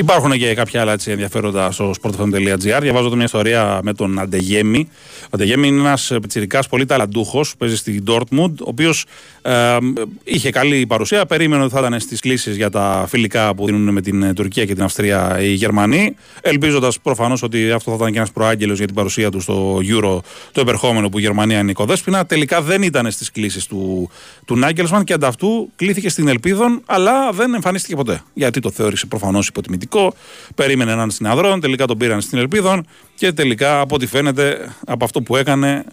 Υπάρχουν 0.09 0.31
και 0.31 0.53
κάποια 0.53 0.81
άλλα 0.81 0.91
έτσι, 0.91 1.11
ενδιαφέροντα 1.11 1.71
στο 1.71 1.93
sportfm.gr. 2.01 2.77
Διαβάζω 2.79 3.05
εδώ 3.05 3.15
μια 3.15 3.25
ιστορία 3.25 3.79
με 3.83 3.93
τον 3.93 4.19
Αντεγέμι. 4.19 4.89
Ο 5.29 5.35
Αντεγέμι 5.35 5.67
είναι 5.67 5.79
ένας 5.79 6.11
πιτσυρικά 6.21 6.63
πολύ 6.69 6.85
ταλαντούχος 6.85 7.51
που 7.51 7.57
παίζει 7.57 7.75
στην 7.75 8.03
Dortmund, 8.07 8.51
ο 8.59 8.65
οποίος 8.65 9.05
ε, 9.41 9.77
είχε 10.23 10.49
καλή 10.49 10.85
παρουσία. 10.85 11.25
Περίμενε 11.25 11.63
ότι 11.63 11.73
θα 11.73 11.79
ήταν 11.79 11.99
στις 11.99 12.19
κλήσει 12.19 12.51
για 12.51 12.69
τα 12.69 13.05
φιλικά 13.09 13.55
που 13.55 13.65
δίνουν 13.65 13.93
με 13.93 14.01
την 14.01 14.33
Τουρκία 14.33 14.65
και 14.65 14.73
την 14.73 14.83
Αυστρία 14.83 15.37
οι 15.41 15.53
Γερμανοί. 15.53 16.15
Ελπίζοντας 16.41 16.99
προφανώς 16.99 17.43
ότι 17.43 17.71
αυτό 17.71 17.91
θα 17.91 17.97
ήταν 17.97 18.11
και 18.11 18.17
ένας 18.17 18.31
προάγγελος 18.31 18.77
για 18.77 18.85
την 18.85 18.95
παρουσία 18.95 19.29
του 19.29 19.39
στο 19.39 19.77
Euro 19.77 20.19
το 20.51 20.61
επερχόμενο 20.61 21.09
που 21.09 21.17
η 21.17 21.21
Γερμανία 21.21 21.59
είναι 21.59 21.71
οικοδέσπινα. 21.71 22.25
Τελικά 22.25 22.61
δεν 22.61 22.81
ήταν 22.81 23.11
στις 23.11 23.31
κλήσει 23.31 23.69
του, 23.69 24.09
του 24.45 24.55
Νάγκελσμαν 24.55 25.03
και 25.03 25.13
ανταυτού 25.13 25.69
κλήθηκε 25.75 26.09
στην 26.09 26.27
Ελπίδων, 26.27 26.81
αλλά 26.85 27.31
δεν 27.31 27.53
εμφανίστηκε 27.53 27.95
ποτέ. 27.95 28.21
Γιατί 28.33 28.59
το 28.59 28.71
θεώρησε 28.71 29.05
προφανώς 29.05 29.47
υποτιμητικό 29.47 30.13
Περίμενε 30.55 30.91
έναν 30.91 31.11
συναδρόν, 31.11 31.59
τελικά 31.59 31.85
τον 31.85 31.97
πήραν 31.97 32.21
στην 32.21 32.37
Ελπίδων 32.37 32.87
και 33.15 33.31
τελικά 33.31 33.79
από 33.79 33.95
ό,τι 33.95 34.05
φαίνεται 34.05 34.75
από 34.85 35.05
αυτό 35.05 35.18
που 35.21 35.35
έκανε 35.35 35.83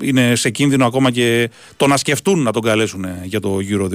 είναι 0.00 0.34
σε 0.34 0.50
κίνδυνο 0.50 0.86
ακόμα 0.86 1.10
και 1.10 1.50
το 1.76 1.86
να 1.86 1.96
σκεφτούν 1.96 2.42
να 2.42 2.52
τον 2.52 2.62
καλέσουν 2.62 3.06
για 3.22 3.40
το 3.40 3.58
Euro 3.70 3.88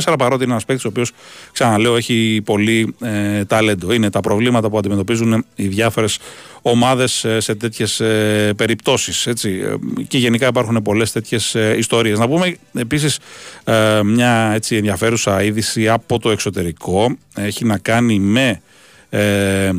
2024 0.00 0.14
παρότι 0.18 0.42
είναι 0.42 0.52
ένας 0.52 0.64
παίκτης 0.64 0.84
ο 0.84 0.88
οποίος 0.88 1.12
ξαναλέω 1.52 1.96
έχει 1.96 2.40
πολύ 2.44 2.94
ε, 3.00 3.44
ταλέντο. 3.44 3.92
Είναι 3.92 4.10
τα 4.10 4.20
προβλήματα 4.20 4.70
που 4.70 4.78
αντιμετωπίζουν 4.78 5.44
οι 5.54 5.66
διάφορες 5.66 6.18
ομάδες 6.62 7.24
ε, 7.24 7.40
σε 7.40 7.54
τέτοιες 7.54 8.00
ε, 8.00 8.52
περιπτώσεις. 8.56 9.28
Και 10.08 10.18
γενικά 10.18 10.46
υπάρχουν 10.46 10.82
πολλές 10.82 11.12
τέτοιες 11.12 11.54
ε, 11.54 11.74
ιστορίες. 11.78 12.18
Να 12.18 12.28
πούμε 12.28 12.56
επίσης 12.74 13.18
ε, 13.64 14.00
μια 14.02 14.50
έτσι 14.54 14.76
ενδιαφέρουσα 14.76 15.42
είδηση 15.42 15.88
από 15.88 16.18
το 16.18 16.30
εξωτερικό. 16.30 17.16
Έχει 17.34 17.64
να 17.64 17.78
κάνει 17.78 18.18
με 18.18 18.60
ε, 19.10 19.70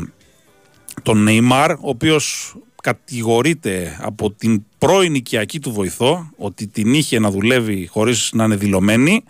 τον 1.02 1.22
Νεϊμάρ, 1.22 1.70
ο 1.70 1.78
οποίος 1.80 2.54
κατηγορείται 2.82 3.98
από 4.00 4.30
την 4.30 4.64
πρώην 4.78 5.14
οικιακή 5.14 5.60
του 5.60 5.72
βοηθό 5.72 6.30
ότι 6.36 6.66
την 6.66 6.94
είχε 6.94 7.18
να 7.18 7.30
δουλεύει 7.30 7.86
χωρίς 7.86 8.30
να 8.32 8.44
είναι 8.44 8.56
δηλωμένη 8.56 9.24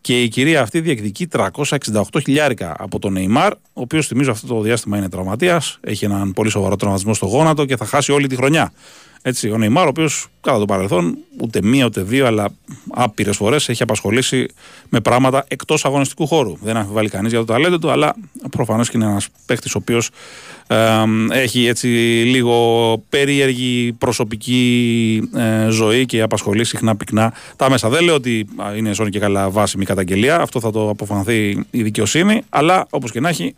και 0.00 0.22
η 0.22 0.28
κυρία 0.28 0.62
αυτή 0.62 0.80
διεκδικεί 0.80 1.28
368 1.32 2.02
χιλιάρικα 2.22 2.76
από 2.78 2.98
τον 2.98 3.12
Νεϊμάρ, 3.12 3.52
ο 3.52 3.58
οποίος 3.72 4.06
θυμίζω 4.06 4.30
αυτό 4.30 4.46
το 4.46 4.60
διάστημα 4.60 4.96
είναι 4.96 5.08
τραυματίας, 5.08 5.78
έχει 5.80 6.04
έναν 6.04 6.32
πολύ 6.32 6.50
σοβαρό 6.50 6.76
τραυματισμό 6.76 7.14
στο 7.14 7.26
γόνατο 7.26 7.64
και 7.64 7.76
θα 7.76 7.84
χάσει 7.84 8.12
όλη 8.12 8.26
τη 8.26 8.36
χρονιά. 8.36 8.72
Έτσι, 9.28 9.50
ο 9.50 9.58
Νεϊμάρ, 9.58 9.86
ο 9.86 9.88
οποίος 9.88 10.26
κατά 10.40 10.58
το 10.58 10.64
παρελθόν 10.64 11.16
ούτε 11.40 11.62
μία 11.62 11.84
ούτε 11.84 12.02
δύο, 12.02 12.26
αλλά 12.26 12.48
άπειρες 12.90 13.36
φορές 13.36 13.68
έχει 13.68 13.82
απασχολήσει 13.82 14.46
με 14.88 15.00
πράγματα 15.00 15.44
εκτός 15.48 15.84
αγωνιστικού 15.84 16.26
χώρου. 16.26 16.56
Δεν 16.62 16.76
αμφιβάλλει 16.76 17.08
κανείς 17.08 17.30
για 17.30 17.38
το 17.38 17.44
ταλέντο 17.44 17.78
του, 17.78 17.90
αλλά 17.90 18.16
προφανώς 18.50 18.90
και 18.90 18.96
είναι 18.96 19.06
ένας 19.06 19.28
παίχτη 19.46 19.68
ο 19.68 19.78
οποίος 19.80 20.10
έχει 21.30 21.66
έτσι 21.66 21.86
λίγο 22.26 23.02
περίεργη 23.08 23.92
προσωπική 23.92 25.22
ε, 25.36 25.68
ζωή 25.70 26.06
και 26.06 26.22
απασχολεί 26.22 26.64
συχνά 26.64 26.96
πυκνά 26.96 27.32
τα 27.56 27.70
μέσα. 27.70 27.88
Δεν 27.88 28.04
λέω 28.04 28.14
ότι 28.14 28.46
είναι 28.76 28.92
σώνη 28.92 29.10
και 29.10 29.18
καλά 29.18 29.50
βάσιμη 29.50 29.84
καταγγελία, 29.84 30.40
αυτό 30.40 30.60
θα 30.60 30.70
το 30.70 30.88
αποφανθεί 30.88 31.64
η 31.70 31.82
δικαιοσύνη, 31.82 32.42
αλλά 32.48 32.86
όπως 32.90 33.10
και 33.10 33.20
να 33.20 33.28
έχει, 33.28 33.54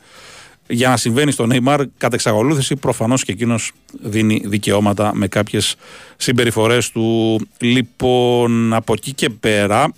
για 0.70 0.88
να 0.88 0.96
συμβαίνει 0.96 1.30
στο 1.30 1.46
Neymar 1.50 1.84
κατά 1.98 2.14
εξαγολούθηση 2.14 2.76
προφανώς 2.76 3.24
και 3.24 3.32
εκείνος 3.32 3.72
δίνει 4.02 4.42
δικαιώματα 4.44 5.14
με 5.14 5.28
κάποιες 5.28 5.76
συμπεριφορές 6.16 6.90
του 6.90 7.40
λοιπόν 7.58 8.74
από 8.74 8.92
εκεί 8.92 9.12
και 9.12 9.30
πέρα 9.30 9.92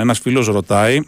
ένας 0.00 0.18
φίλος 0.18 0.46
ρωτάει 0.46 1.00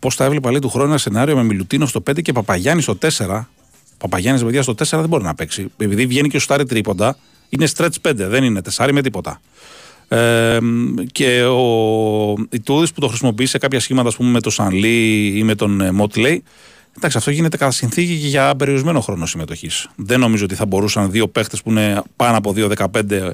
Πώς 0.00 0.14
θα 0.14 0.24
έβλεπα 0.24 0.50
λέει 0.50 0.58
του 0.58 0.68
χρόνου 0.68 0.88
ένα 0.88 0.98
σενάριο 0.98 1.36
με 1.36 1.42
Μιλουτίνο 1.42 1.86
στο 1.86 2.02
5 2.10 2.22
και 2.22 2.32
Παπαγιάννη 2.32 2.82
στο 2.82 2.98
4. 3.00 3.44
Παπαγιάννης 3.98 4.44
παιδιά 4.44 4.62
στο 4.62 4.72
4 4.72 4.84
δεν 4.90 5.08
μπορεί 5.08 5.24
να 5.24 5.34
παίξει. 5.34 5.70
Επειδή 5.76 6.06
βγαίνει 6.06 6.28
και 6.28 6.38
σουτάρει 6.38 6.64
τρίποντα, 6.64 7.16
είναι 7.48 7.68
stretch 7.76 8.08
5, 8.08 8.12
δεν 8.14 8.44
είναι 8.44 8.60
4 8.76 8.90
με 8.92 9.02
τίποτα. 9.02 9.40
Ε, 10.08 10.58
και 11.12 11.42
ο 11.42 12.34
Ιτούδης 12.50 12.92
που 12.92 13.00
το 13.00 13.06
χρησιμοποιεί 13.08 13.46
σε 13.46 13.58
κάποια 13.58 13.80
σχήματα, 13.80 14.08
ας 14.08 14.16
πούμε, 14.16 14.30
με 14.30 14.40
τον 14.40 14.52
Σανλή 14.52 15.26
ή 15.36 15.42
με 15.42 15.54
τον 15.54 15.94
Μότλεϊ, 15.94 16.42
Εντάξει, 16.96 17.16
αυτό 17.16 17.30
γίνεται 17.30 17.56
κατά 17.56 17.70
συνθήκη 17.70 18.18
και 18.18 18.26
για 18.26 18.56
περιορισμένο 18.56 19.00
χρόνο 19.00 19.26
συμμετοχής. 19.26 19.88
Δεν 19.96 20.20
νομίζω 20.20 20.44
ότι 20.44 20.54
θα 20.54 20.66
μπορούσαν 20.66 21.10
δύο 21.10 21.28
παίχτες 21.28 21.62
που 21.62 21.70
είναι 21.70 22.02
πάνω 22.16 22.36
από 22.36 22.54
2-15, 22.56 23.30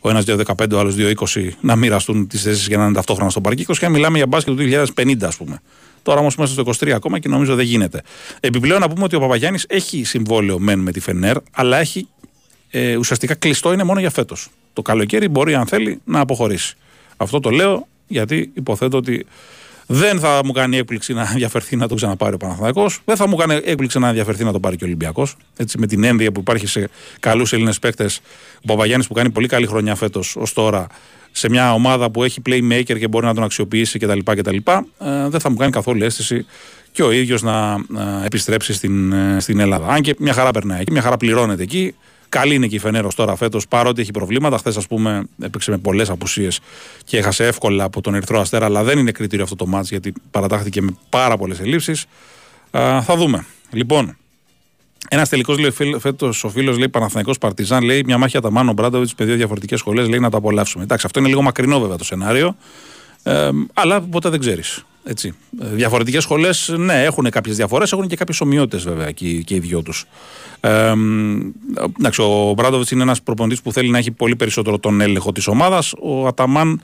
ο 0.00 0.10
ένας 0.10 0.24
2-15, 0.28 0.72
ο 0.72 0.78
άλλος 0.78 0.94
2-20, 0.98 1.48
να 1.60 1.76
μοιραστούν 1.76 2.26
τις 2.26 2.42
θέσεις 2.42 2.66
για 2.66 2.76
να 2.76 2.84
είναι 2.84 2.92
ταυτόχρονα 2.92 3.30
στο 3.30 3.40
παρκή. 3.40 3.64
Και 3.64 3.88
μιλάμε 3.88 4.16
για 4.16 4.26
μπάσκετ 4.26 4.56
του 4.56 4.62
2050, 4.96 5.26
ας 5.26 5.36
πούμε. 5.36 5.60
Τώρα 6.02 6.20
όμως 6.20 6.34
είμαστε 6.34 6.62
στο 6.62 6.86
23 6.86 6.90
ακόμα 6.90 7.18
και 7.18 7.28
νομίζω 7.28 7.54
δεν 7.54 7.64
γίνεται. 7.64 8.02
Επιπλέον 8.40 8.80
να 8.80 8.88
πούμε 8.88 9.04
ότι 9.04 9.16
ο 9.16 9.20
Παπαγιάννης 9.20 9.64
έχει 9.68 10.04
συμβόλαιο 10.04 10.58
μεν 10.58 10.78
με 10.78 10.92
τη 10.92 11.00
Φενέρ, 11.00 11.36
αλλά 11.50 11.78
έχει 11.78 12.08
ε, 12.70 12.96
ουσιαστικά 12.96 13.34
κλειστό 13.34 13.72
είναι 13.72 13.84
μόνο 13.84 14.00
για 14.00 14.10
φέτος. 14.10 14.48
Το 14.72 14.82
καλοκαίρι 14.82 15.28
μπορεί, 15.28 15.54
αν 15.54 15.66
θέλει, 15.66 16.00
να 16.04 16.20
αποχωρήσει. 16.20 16.76
Αυτό 17.16 17.40
το 17.40 17.50
λέω 17.50 17.86
γιατί 18.06 18.50
υποθέτω 18.54 18.96
ότι 18.96 19.26
δεν 19.94 20.20
θα 20.20 20.40
μου 20.44 20.52
κάνει 20.52 20.76
έκπληξη 20.76 21.12
να 21.12 21.28
ενδιαφερθεί 21.30 21.76
να 21.76 21.88
το 21.88 21.94
ξαναπάρει 21.94 22.34
ο 22.34 22.36
Παναθανικό. 22.36 22.90
Δεν 23.04 23.16
θα 23.16 23.28
μου 23.28 23.36
κάνει 23.36 23.60
έκπληξη 23.64 23.98
να 23.98 24.08
ενδιαφερθεί 24.08 24.44
να 24.44 24.52
το 24.52 24.60
πάρει 24.60 24.76
και 24.76 24.84
ο 24.84 24.86
Ολυμπιακός. 24.86 25.36
Έτσι, 25.56 25.78
με 25.78 25.86
την 25.86 26.04
ένδυα 26.04 26.32
που 26.32 26.40
υπάρχει 26.40 26.66
σε 26.66 26.88
καλούς 27.20 27.52
Έλληνες 27.52 27.78
παίκτες, 27.78 28.20
ο 28.56 28.66
Παπαγιάννης 28.66 29.06
που 29.06 29.14
κάνει 29.14 29.30
πολύ 29.30 29.48
καλή 29.48 29.66
χρονιά 29.66 29.94
φέτος 29.94 30.36
ως 30.36 30.52
τώρα, 30.52 30.86
σε 31.32 31.48
μια 31.48 31.72
ομάδα 31.72 32.10
που 32.10 32.22
έχει 32.24 32.42
playmaker 32.46 32.98
και 32.98 33.08
μπορεί 33.08 33.26
να 33.26 33.34
τον 33.34 33.44
αξιοποιήσει 33.44 33.98
κτλ. 33.98 34.18
κτλ 34.24 34.56
ε, 34.56 35.28
δεν 35.28 35.40
θα 35.40 35.50
μου 35.50 35.56
κάνει 35.56 35.72
καθόλου 35.72 36.04
αίσθηση 36.04 36.46
και 36.92 37.02
ο 37.02 37.10
ίδιος 37.10 37.42
να 37.42 37.72
ε, 38.22 38.26
επιστρέψει 38.26 38.72
στην, 38.72 39.12
ε, 39.12 39.40
στην 39.40 39.60
Ελλάδα. 39.60 39.86
Αν 39.86 40.00
και 40.00 40.14
μια 40.18 40.32
χαρά 40.32 40.50
περνάει 40.50 40.80
εκεί, 40.80 40.92
μια 40.92 41.02
χαρά 41.02 41.16
πληρώνεται 41.16 41.62
εκεί. 41.62 41.94
Καλή 42.32 42.54
είναι 42.54 42.66
και 42.66 42.74
η 42.74 42.78
Φενέρος 42.78 43.14
τώρα 43.14 43.36
φέτος, 43.36 43.68
παρότι 43.68 44.00
έχει 44.00 44.10
προβλήματα. 44.10 44.58
Χθες, 44.58 44.76
ας 44.76 44.86
πούμε, 44.86 45.22
έπαιξε 45.42 45.70
με 45.70 45.78
πολλές 45.78 46.10
απουσίες 46.10 46.60
και 47.04 47.18
έχασε 47.18 47.46
εύκολα 47.46 47.84
από 47.84 48.00
τον 48.00 48.14
Ερυθρό 48.14 48.40
Αστέρα, 48.40 48.64
αλλά 48.64 48.82
δεν 48.82 48.98
είναι 48.98 49.10
κριτήριο 49.10 49.44
αυτό 49.44 49.56
το 49.56 49.66
μάτς 49.66 49.90
γιατί 49.90 50.12
παρατάχθηκε 50.30 50.82
με 50.82 50.96
πάρα 51.08 51.36
πολλές 51.36 51.60
ελλείψεις. 51.60 52.06
Θα 53.02 53.16
δούμε. 53.16 53.44
Λοιπόν, 53.70 54.16
ένας 55.08 55.28
τελικός 55.28 55.58
λέει 55.58 55.70
φέτος 55.98 56.44
ο 56.44 56.48
φίλος 56.48 56.78
λέει 56.78 56.88
Παναθανικό 56.88 57.32
Παρτιζάν 57.40 57.82
λέει 57.84 58.02
μια 58.04 58.18
μάχη 58.18 58.36
Αταμάνο 58.36 58.72
Μπράντοβιτς 58.72 59.14
με 59.18 59.24
δύο 59.24 59.36
διαφορετικές 59.36 59.78
σχολές 59.78 60.08
λέει 60.08 60.18
να 60.18 60.30
τα 60.30 60.36
απολαύσουμε. 60.36 60.82
Εντάξει, 60.82 61.06
αυτό 61.06 61.18
είναι 61.18 61.28
λίγο 61.28 61.42
μακρινό 61.42 61.80
βέβαια 61.80 61.96
το 61.96 62.04
σενάριο. 62.04 62.56
Ε, 63.22 63.50
αλλά 63.74 64.00
ποτέ 64.00 64.28
δεν 64.28 64.40
ξέρεις. 64.40 64.84
Διαφορετικές 65.50 66.22
σχολές, 66.22 66.74
ναι, 66.76 67.04
έχουν 67.04 67.30
κάποιες 67.30 67.56
διαφορές, 67.56 67.92
έχουν 67.92 68.08
και 68.08 68.16
κάποιες 68.16 68.40
ομοιότητες 68.40 68.82
βέβαια 68.84 69.10
και, 69.10 69.26
και 69.26 69.54
οι 69.54 69.58
δυο 69.58 69.82
τους. 69.82 70.04
Ε, 70.60 70.92
εντάξει, 71.98 72.22
ο 72.22 72.52
Μπράντοβιτς 72.56 72.90
είναι 72.90 73.02
ένας 73.02 73.22
προπονητής 73.22 73.62
που 73.62 73.72
θέλει 73.72 73.90
να 73.90 73.98
έχει 73.98 74.10
πολύ 74.10 74.36
περισσότερο 74.36 74.78
τον 74.78 75.00
έλεγχο 75.00 75.32
της 75.32 75.46
ομάδας. 75.46 75.92
Ο 76.00 76.26
Αταμάν 76.26 76.82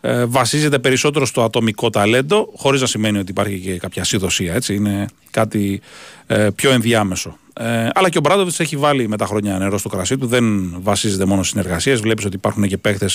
ε, 0.00 0.24
βασίζεται 0.24 0.78
περισσότερο 0.78 1.26
στο 1.26 1.42
ατομικό 1.42 1.90
ταλέντο, 1.90 2.52
χωρίς 2.56 2.80
να 2.80 2.86
σημαίνει 2.86 3.18
ότι 3.18 3.30
υπάρχει 3.30 3.58
και 3.58 3.78
κάποια 3.78 4.04
συνδοσία. 4.04 4.54
Έτσι. 4.54 4.74
Είναι 4.74 5.06
κάτι 5.30 5.80
ε, 6.26 6.48
πιο 6.54 6.70
ενδιάμεσο. 6.70 7.38
Ε, 7.56 7.88
αλλά 7.94 8.08
και 8.08 8.18
ο 8.18 8.20
Μπράντοβιτς 8.20 8.60
έχει 8.60 8.76
βάλει 8.76 9.08
με 9.08 9.16
τα 9.16 9.26
χρόνια 9.26 9.58
νερό 9.58 9.78
στο 9.78 9.88
κρασί 9.88 10.18
του. 10.18 10.26
Δεν 10.26 10.74
βασίζεται 10.80 11.24
μόνο 11.24 11.42
στις 11.42 11.52
συνεργασίες. 11.52 12.00
Βλέπεις 12.00 12.24
ότι 12.24 12.36
υπάρχουν 12.36 12.68
και 12.68 12.76
παίχτε 12.76 13.08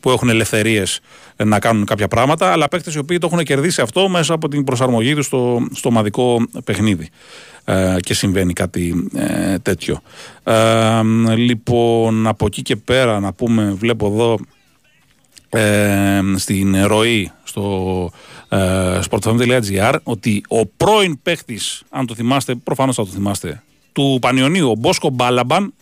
που 0.00 0.10
έχουν 0.10 0.28
ελευθερίες 0.28 1.00
να 1.36 1.58
κάνουν 1.58 1.84
κάποια 1.84 2.08
πράγματα, 2.08 2.52
αλλά 2.52 2.68
παίχτε 2.68 2.92
οι 2.94 2.98
οποίοι 2.98 3.18
το 3.18 3.28
έχουν 3.32 3.44
κερδίσει 3.44 3.80
αυτό 3.80 4.08
μέσα 4.08 4.34
από 4.34 4.48
την 4.48 4.64
προσαρμογή 4.64 5.14
τους 5.14 5.26
στο, 5.26 5.66
στο 5.72 5.88
ομαδικό 5.88 6.46
παιχνίδι. 6.64 7.08
Ε, 7.68 7.96
και 8.00 8.14
συμβαίνει 8.14 8.52
κάτι 8.52 9.10
ε, 9.14 9.58
τέτοιο. 9.58 10.00
Ε, 10.42 11.02
λοιπόν, 11.36 12.26
από 12.26 12.46
εκεί 12.46 12.62
και 12.62 12.76
πέρα 12.76 13.20
να 13.20 13.32
πούμε, 13.32 13.74
βλέπω 13.78 14.06
εδώ 14.06 14.38
ε, 15.48 16.20
στην 16.36 16.86
ροή 16.86 17.30
στο 17.44 18.10
ε, 18.48 18.98
sportfm.gr 19.10 19.94
ότι 20.02 20.42
ο 20.48 20.66
πρώην 20.66 21.18
παίχτη, 21.22 21.58
αν 21.90 22.06
το 22.06 22.14
θυμάστε, 22.14 22.54
προφανώς 22.54 22.94
θα 22.94 23.04
το 23.04 23.10
θυμάστε, 23.10 23.62
του 23.96 24.18
Πανιωνίου, 24.20 24.70
ο 24.70 24.74
Μπόσκο 24.74 25.10
Μπάλαμπαν, 25.10 25.74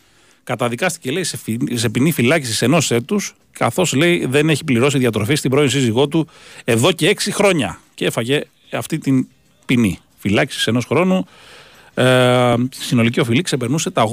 καταδικάστηκε 0.45 1.11
λέει, 1.11 1.25
σε, 1.25 1.39
σε 1.73 1.89
ποινή 1.89 2.13
φυλάκισης 2.13 2.63
ενός 2.63 2.91
έτους, 2.91 3.35
καθώς 3.53 3.93
λέει 3.93 4.27
δεν 4.27 4.49
έχει 4.49 4.65
πληρώσει 4.65 4.99
διατροφή 4.99 5.35
στην 5.35 5.51
πρώην 5.51 5.69
σύζυγό 5.69 6.09
του 6.09 6.29
εδώ 6.65 6.93
και 6.93 7.09
έξι 7.09 7.33
χρόνια. 7.33 7.81
Και 7.95 8.07
έφαγε 8.07 8.43
αυτή 8.73 8.99
την 8.99 9.27
ποινή 9.67 9.99
φυλάκισης 10.17 10.67
ενός 10.67 10.85
χρόνου. 10.85 11.27
Ε, 11.95 12.55
συνολική 12.71 13.21
οφειλή 13.21 13.43
ξεπερνούσε 13.43 13.91
τα 13.91 14.05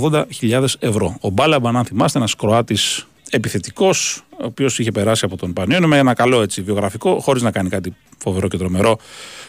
80.000 0.41 0.65
ευρώ. 0.79 1.17
Ο 1.21 1.29
Μπάλαμπαν, 1.29 1.77
αν 1.77 1.85
θυμάστε, 1.85 2.17
ένας 2.17 2.35
Κροάτης 2.35 3.07
επιθετικός, 3.29 4.23
ο 4.31 4.45
οποίος 4.45 4.79
είχε 4.79 4.91
περάσει 4.91 5.25
από 5.25 5.37
τον 5.37 5.53
Πανιόνιο 5.53 5.87
με 5.87 5.97
ένα 5.97 6.13
καλό 6.13 6.41
έτσι, 6.41 6.61
βιογραφικό, 6.61 7.19
χωρίς 7.19 7.41
να 7.41 7.51
κάνει 7.51 7.69
κάτι 7.69 7.95
φοβερό 8.17 8.47
και 8.47 8.57
τρομερό 8.57 8.97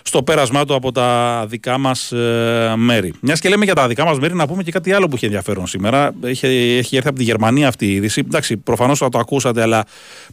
στο 0.02 0.22
πέρασμά 0.22 0.64
του 0.64 0.74
από 0.74 0.92
τα 0.92 1.44
δικά 1.48 1.78
μας 1.78 2.12
ε, 2.12 2.74
μέρη. 2.76 3.14
Μιας 3.20 3.40
και 3.40 3.48
λέμε 3.48 3.64
για 3.64 3.74
τα 3.74 3.88
δικά 3.88 4.04
μας 4.04 4.18
μέρη, 4.18 4.34
να 4.34 4.46
πούμε 4.46 4.62
και 4.62 4.70
κάτι 4.70 4.92
άλλο 4.92 5.08
που 5.08 5.14
έχει 5.14 5.24
ενδιαφέρον 5.24 5.66
σήμερα. 5.66 6.14
Έχει, 6.22 6.46
έχει 6.78 6.96
έρθει 6.96 7.08
από 7.08 7.18
τη 7.18 7.24
Γερμανία 7.24 7.68
αυτή 7.68 7.86
η 7.86 7.94
είδηση. 7.94 8.22
Εντάξει, 8.26 8.56
προφανώς 8.56 8.98
θα 8.98 9.08
το 9.08 9.18
ακούσατε, 9.18 9.62
αλλά 9.62 9.84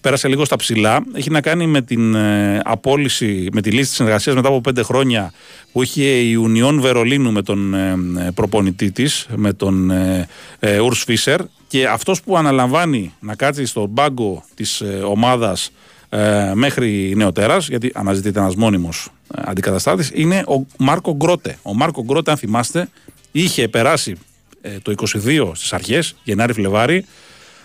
πέρασε 0.01 0.27
λίγο 0.27 0.45
στα 0.45 0.55
ψηλά. 0.55 1.03
Έχει 1.13 1.29
να 1.29 1.41
κάνει 1.41 1.67
με 1.67 1.81
την 1.81 2.15
ε, 2.15 2.61
απόλυση, 2.63 3.47
με 3.51 3.61
τη 3.61 3.69
λύση 3.69 3.87
της 3.87 3.95
συνεργασίας 3.95 4.35
μετά 4.35 4.47
από 4.47 4.61
πέντε 4.61 4.83
χρόνια 4.83 5.33
που 5.71 5.83
είχε 5.83 6.03
η 6.03 6.33
Ουνιόν 6.33 6.81
Βερολίνου 6.81 7.31
με 7.31 7.41
τον 7.41 7.73
ε, 7.73 8.31
προπονητή 8.35 8.91
της, 8.91 9.27
με 9.35 9.53
τον 9.53 9.91
ε, 9.91 10.27
ε 10.59 10.79
Φίσερ. 10.91 11.41
Και 11.67 11.87
αυτός 11.87 12.21
που 12.21 12.37
αναλαμβάνει 12.37 13.13
να 13.19 13.35
κάτσει 13.35 13.65
στον 13.65 13.93
πάγκο 13.93 14.43
της 14.55 14.81
ε, 14.81 14.85
ομάδας 15.05 15.71
ε, 16.09 16.51
μέχρι 16.53 17.13
νεοτέρας, 17.15 17.67
γιατί 17.67 17.91
αναζητείται 17.93 18.39
ένας 18.39 18.55
μόνιμος 18.55 19.05
ε, 19.05 19.18
αντικαταστάτης, 19.35 20.11
είναι 20.13 20.43
ο 20.47 20.65
Μάρκο 20.77 21.15
Γκρότε. 21.15 21.57
Ο 21.61 21.73
Μάρκο 21.73 22.03
Γκρότε, 22.03 22.31
αν 22.31 22.37
θυμάστε, 22.37 22.89
είχε 23.31 23.67
περάσει 23.67 24.15
ε, 24.61 24.79
το 24.81 24.93
22 25.25 25.51
στις 25.53 25.73
αρχές, 25.73 26.15
Γενάρη-Φλεβάρη, 26.23 27.05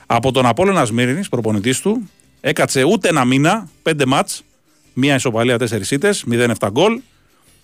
από 0.06 0.32
τον 0.32 0.46
Απόλλωνα 0.46 0.84
Σμύρινης, 0.84 1.28
προπονητής 1.28 1.80
του. 1.80 2.10
Έκατσε 2.40 2.82
ούτε 2.82 3.08
ένα 3.08 3.24
μήνα, 3.24 3.68
πέντε 3.82 4.06
μάτς, 4.06 4.44
μία 4.92 5.14
ισοπαλία, 5.14 5.58
τέσσερις 5.58 5.90
ήττες, 5.90 6.24
0-7 6.30 6.68
γκολ. 6.70 7.00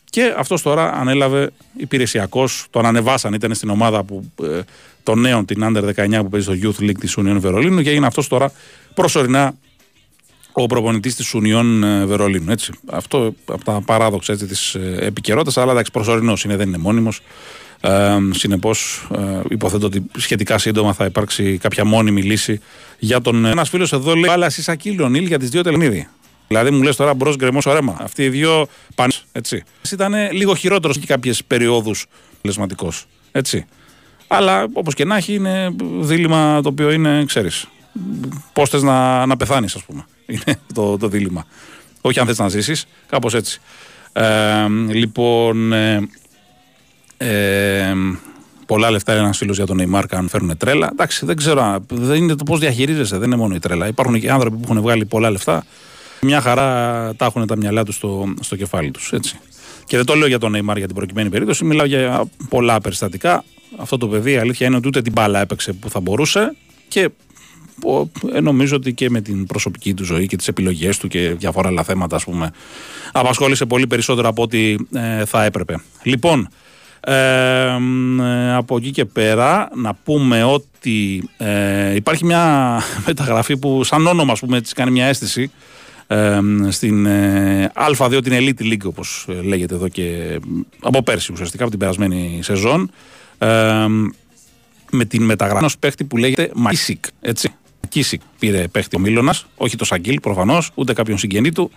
Και 0.05 0.35
αυτός 0.37 0.63
τώρα 0.63 0.93
ανέλαβε 0.93 1.51
υπηρεσιακό, 1.77 2.49
τον 2.71 2.87
ανεβάσαν, 2.87 3.33
ήταν 3.33 3.55
στην 3.55 3.71
ομάδα 3.71 4.05
που, 4.05 4.31
ε, 4.43 4.61
των 5.03 5.21
νέων, 5.21 5.45
την 5.45 5.63
Under 5.63 5.83
19 5.83 6.23
που 6.23 6.29
παίζει 6.29 6.47
στο 6.47 6.55
Youth 6.63 6.83
League 6.83 6.99
της 7.01 7.19
Union 7.19 7.37
Βερολίνου 7.39 7.83
και 7.83 7.91
έγινε 7.91 8.07
αυτός 8.07 8.29
τώρα 8.29 8.53
προσωρινά 8.95 9.55
ο 10.53 10.67
προπονητής 10.67 11.15
της 11.15 11.35
Ουνιών 11.35 11.85
ε, 11.85 12.05
Βερολίνου. 12.07 12.51
Έτσι. 12.51 12.73
Αυτό 12.91 13.35
από 13.45 13.65
τα 13.65 13.83
παράδοξα 13.85 14.37
της 14.37 14.75
ε, 14.75 14.97
επικαιρότητας, 15.01 15.57
αλλά 15.57 15.73
εντάξει, 15.73 15.91
προσωρινός 15.91 16.45
είναι, 16.45 16.57
δεν 16.57 16.69
είναι 16.69 16.79
μόνιμος. 16.79 17.21
Ε, 17.81 18.19
Συνεπώς, 18.31 19.09
ε, 19.17 19.41
υποθέτω 19.49 19.87
ότι 19.87 20.05
σχετικά 20.17 20.59
σύντομα 20.59 20.93
θα 20.93 21.05
υπάρξει 21.05 21.59
κάποια 21.59 21.85
μόνιμη 21.85 22.23
λύση 22.23 22.61
για 22.99 23.21
τον. 23.21 23.45
Ένας 23.45 23.69
φίλος 23.69 23.93
εδώ 23.93 24.15
λέει: 24.15 24.31
Αλλά 24.31 24.51
Σακί 24.51 24.93
Λονίλ 24.93 25.27
για 25.27 25.39
τις 25.39 25.49
δύο 25.49 25.63
τελενίδι. 25.63 26.09
Δηλαδή 26.49 26.71
μου 26.71 26.83
λες 26.83 26.97
τώρα 26.97 27.15
μπρος 27.15 27.37
γκρεμό 27.37 27.59
ωρέμα. 27.65 27.97
Αυτοί 28.01 28.23
οι 28.23 28.29
δύο 28.29 28.67
πάνε. 28.95 29.13
Έτσι. 29.33 29.63
Ήταν 29.93 30.15
λίγο 30.33 30.55
χειρότερος 30.55 30.99
και 30.99 31.07
κάποιες 31.07 31.45
περιόδους 31.45 32.07
λεσματικό. 32.43 32.93
Έτσι. 33.33 33.65
Αλλά 34.27 34.67
όπως 34.73 34.95
και 34.95 35.05
να 35.05 35.17
έχει, 35.17 35.35
είναι 35.35 35.75
δίλημα 36.01 36.61
το 36.63 36.69
οποίο 36.69 36.91
είναι, 36.91 37.25
ξέρεις. 37.27 37.67
Πώς 38.53 38.69
θες 38.71 38.83
να, 38.83 39.27
να 39.27 39.37
πεθάνεις, 39.37 39.75
ας 39.75 39.83
πούμε. 39.85 40.05
Είναι 40.27 40.57
το, 40.75 40.97
το 40.97 41.09
δίλημα. 41.09 41.47
Όχι 42.01 42.21
αν 42.21 42.27
θες 42.27 42.39
να 42.39 42.49
ζήσεις, 42.49 42.87
κάπως 43.09 43.35
έτσι. 43.35 43.61
Ε, 44.13 44.69
λοιπόν. 44.89 45.73
Ε, 45.73 46.09
ε, 47.17 47.95
πολλά 48.67 48.91
λεφτά 48.91 49.13
ένας 49.13 49.37
φίλος 49.37 49.57
για 49.57 49.67
τον 49.67 49.79
Neymar 49.81 50.03
αν 50.11 50.29
φέρουν 50.29 50.57
τρέλα. 50.57 50.89
Εντάξει, 50.93 51.27
δεν 51.27 51.37
ξέρω. 51.37 51.63
αν- 51.63 51.85
Δεν 51.89 52.17
είναι 52.17 52.35
το 52.35 52.45
πώς 52.45 52.59
διαχειρίζεσαι, 52.59 53.17
δεν 53.19 53.27
είναι 53.27 53.37
μόνο 53.37 53.55
η 53.55 53.59
τρέλα. 53.59 53.87
Υπάρχουν 53.87 54.21
και 54.21 54.31
άνθρωποι 54.31 54.57
που 54.57 54.63
έχουν 54.65 54.81
βγάλει 54.81 55.05
πολλά 55.05 55.31
λεφτά. 55.31 55.65
Μια 56.21 56.41
χαρά 56.41 56.65
τα 57.17 57.25
έχουν 57.25 57.47
τα 57.47 57.57
μυαλά 57.57 57.85
τους 57.85 57.95
στο, 57.95 58.35
στο 58.41 58.57
κεφάλι 58.57 58.91
τους. 58.91 59.13
Και 59.85 59.97
δεν 59.97 60.07
το 60.07 60.15
λέω 60.15 60.27
για 60.29 60.39
τον 60.39 60.53
Neymar 60.57 60.77
για 60.77 60.87
την 60.87 60.95
προκειμένη 60.95 61.29
περίπτωση. 61.29 61.65
Μιλάω 61.65 61.87
για 61.87 62.25
πολλά 62.49 62.81
περιστατικά. 62.81 63.45
Αυτό 63.77 63.99
το 63.99 64.09
παιδί 64.09 64.33
η 64.33 64.37
αλήθεια 64.37 64.67
είναι 64.67 64.77
ότι 64.77 64.87
ούτε 64.89 65.03
την 65.03 65.13
μπάλα 65.13 65.41
έπαιξε 65.41 65.73
που 65.73 65.91
θα 65.91 66.01
μπορούσε 66.01 66.55
και 66.89 67.05
ο- 67.05 67.05
ε, 67.05 67.13
νομίζω 68.43 68.77
ότι 68.77 68.93
και 68.93 69.11
με 69.11 69.21
την 69.21 69.47
προσωπική 69.47 69.95
του 69.95 70.05
ζωή 70.05 70.27
και 70.27 70.37
τις 70.37 70.49
επιλογές 70.49 70.99
του 70.99 71.09
και 71.09 71.35
διάφορα 71.39 71.69
άλλα 71.69 71.83
θέματα 71.83 72.17
ας 72.17 72.25
πούμε 72.25 72.51
απασχόλησε 73.13 73.67
πολύ 73.67 73.87
περισσότερο 73.87 74.29
από 74.29 74.43
ό,τι 74.43 74.75
ε, 74.93 75.25
θα 75.25 75.45
έπρεπε. 75.45 75.77
Λοιπόν, 76.03 76.49
ε, 77.01 77.77
μ, 77.79 78.21
ε, 78.21 78.55
από 78.55 78.77
εκεί 78.77 78.91
και 78.91 79.05
πέρα 79.05 79.71
να 79.75 79.95
πούμε 79.95 80.45
ότι 80.45 81.29
ε, 81.37 81.95
υπάρχει 81.95 82.25
μια 82.25 82.79
μεταγραφή 83.07 83.57
που 83.57 83.85
σαν 83.85 84.07
όνομα 84.07 84.33
ας 84.33 84.41
πούμε 84.41 84.61
της 84.61 84.73
κάνει 84.73 84.91
μια 84.91 85.07
αίσθηση 85.07 85.51
ε, 86.07 86.41
στην 86.69 87.07
ε, 87.07 87.73
Α2 87.75 88.21
την 88.23 88.33
Elite 88.33 88.63
League 88.63 88.85
όπως 88.85 89.27
ε, 89.29 89.33
λέγεται 89.33 89.75
εδώ 89.75 89.89
και 89.89 90.05
ε, 90.05 90.39
από 90.81 91.03
πέρσι 91.03 91.33
ουσιαστικά 91.33 91.63
από 91.63 91.71
την 91.71 91.81
περασμένη 91.81 92.41
σεζόν 92.43 92.91
ε, 93.39 93.87
με 94.91 95.05
την 95.05 95.23
μεταγραφή 95.23 95.59
ενός 95.59 95.79
παίχτη 95.79 96.05
που 96.05 96.17
λέγεται 96.17 96.51
Μακίσικ 96.55 97.05
έτσι 97.21 97.55
Μακίσικ 97.93 98.21
πήρε 98.39 98.69
παίχτη 98.69 98.97
ο 98.97 98.99
Μίλωνας 98.99 99.47
όχι 99.57 99.77
το 99.77 99.85
Σαγκίλ 99.85 100.21
προφανώς 100.21 100.71
ούτε 100.75 100.93
κάποιον 100.93 101.19
συγγενή 101.19 101.53
του 101.53 101.71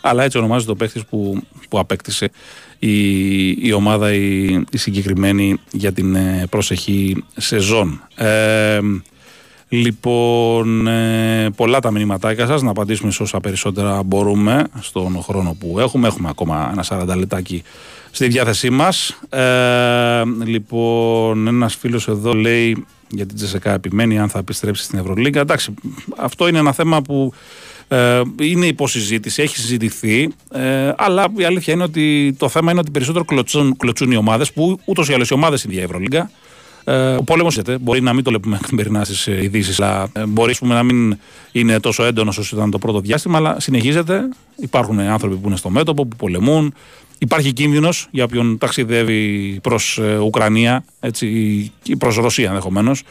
αλλά 0.00 0.24
έτσι 0.24 0.38
ονομάζεται 0.38 0.70
ο 0.72 0.74
παίχτης 0.74 1.04
που, 1.04 1.42
που 1.68 1.78
απέκτησε 1.78 2.30
η, 2.78 3.48
η 3.48 3.72
ομάδα 3.72 4.12
η, 4.12 4.44
η 4.70 4.76
συγκεκριμένη 4.76 5.56
για 5.72 5.92
την 5.92 6.14
ε, 6.14 6.46
προσεχή 6.50 7.24
σεζόν. 7.36 8.02
Ε, 8.14 8.80
λοιπόν, 9.68 10.86
ε, 10.86 11.50
πολλά 11.56 11.80
τα 11.80 11.90
μηνυματάκια 11.90 12.46
σας, 12.46 12.62
να 12.62 12.70
απαντήσουμε 12.70 13.12
σε 13.12 13.22
όσα 13.22 13.40
περισσότερα 13.40 14.02
μπορούμε 14.02 14.64
στον 14.80 15.22
χρόνο 15.22 15.56
που 15.60 15.80
έχουμε. 15.80 16.06
Έχουμε 16.06 16.28
ακόμα 16.28 16.70
ένα 16.72 17.12
40 17.12 17.16
λεπτάκι 17.16 17.62
στη 18.10 18.26
διάθεσή 18.26 18.70
μας. 18.70 19.18
Ε, 19.28 20.22
λοιπόν, 20.44 21.46
ένας 21.46 21.74
φίλος 21.74 22.08
εδώ 22.08 22.32
λέει 22.32 22.86
για 23.08 23.26
την 23.26 23.36
Τζεσεκά 23.36 23.72
επιμένει 23.72 24.18
αν 24.18 24.28
θα 24.28 24.38
επιστρέψει 24.38 24.84
στην 24.84 24.98
Ευρωλίγκα. 24.98 25.40
Εντάξει, 25.40 25.74
αυτό 26.16 26.48
είναι 26.48 26.58
ένα 26.58 26.72
θέμα 26.72 27.02
που 27.02 27.32
ε, 27.88 28.22
είναι 28.40 28.66
υποσυζήτηση, 28.66 29.42
έχει 29.42 29.56
συζητηθεί, 29.56 30.34
ε, 30.52 30.92
αλλά 30.96 31.26
η 31.36 31.44
αλήθεια 31.44 31.74
είναι 31.74 31.82
ότι 31.82 32.34
το 32.38 32.48
θέμα 32.48 32.70
είναι 32.70 32.80
ότι 32.80 32.90
περισσότερο 32.90 33.24
κλωτσούν, 33.24 33.76
κλωτσούν 33.76 34.10
οι 34.10 34.16
ομάδες 34.16 34.52
που 34.52 34.80
ούτως 34.84 35.08
ή 35.08 35.12
άλλως 35.12 35.28
οι 35.28 35.34
ομάδες 35.34 35.64
είναι 35.64 35.74
η 35.74 35.80
Ευρωλίγκα. 35.80 36.30
Ε, 36.84 37.14
ο 37.14 37.22
πόλεμος 37.22 37.58
μπορεί 37.80 38.00
να 38.00 38.12
μην 38.12 38.24
το 38.24 38.30
βλέπουμε 38.30 38.58
καθημερινά 38.60 39.04
στι 39.04 39.30
ειδήσεις, 39.32 39.80
αλλά 39.80 40.08
ε, 40.12 40.26
μπορεί 40.26 40.50
ας 40.50 40.58
πούμε, 40.58 40.74
να 40.74 40.82
μην 40.82 41.18
είναι 41.52 41.80
τόσο 41.80 42.04
έντονος 42.04 42.38
όσο 42.38 42.56
ήταν 42.56 42.70
το 42.70 42.78
πρώτο 42.78 43.00
διάστημα, 43.00 43.36
αλλά 43.36 43.60
συνεχίζεται. 43.60 44.28
Υπάρχουν 44.56 45.00
άνθρωποι 45.00 45.36
που 45.36 45.46
είναι 45.46 45.56
στο 45.56 45.70
μέτωπο, 45.70 46.06
που 46.06 46.16
πολεμούν. 46.16 46.74
Υπάρχει 47.18 47.52
κίνδυνος 47.52 48.08
για 48.10 48.24
όποιον 48.24 48.58
ταξιδεύει 48.58 49.58
προς 49.62 50.00
Ουκρανία 50.20 50.84
έτσι, 51.00 51.26
ή 51.82 51.96
προς 51.96 52.16
Ρωσία 52.16 52.48
ενδεχομένως. 52.48 53.02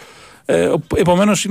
Ε, 0.45 0.73
Επομένως, 0.95 1.47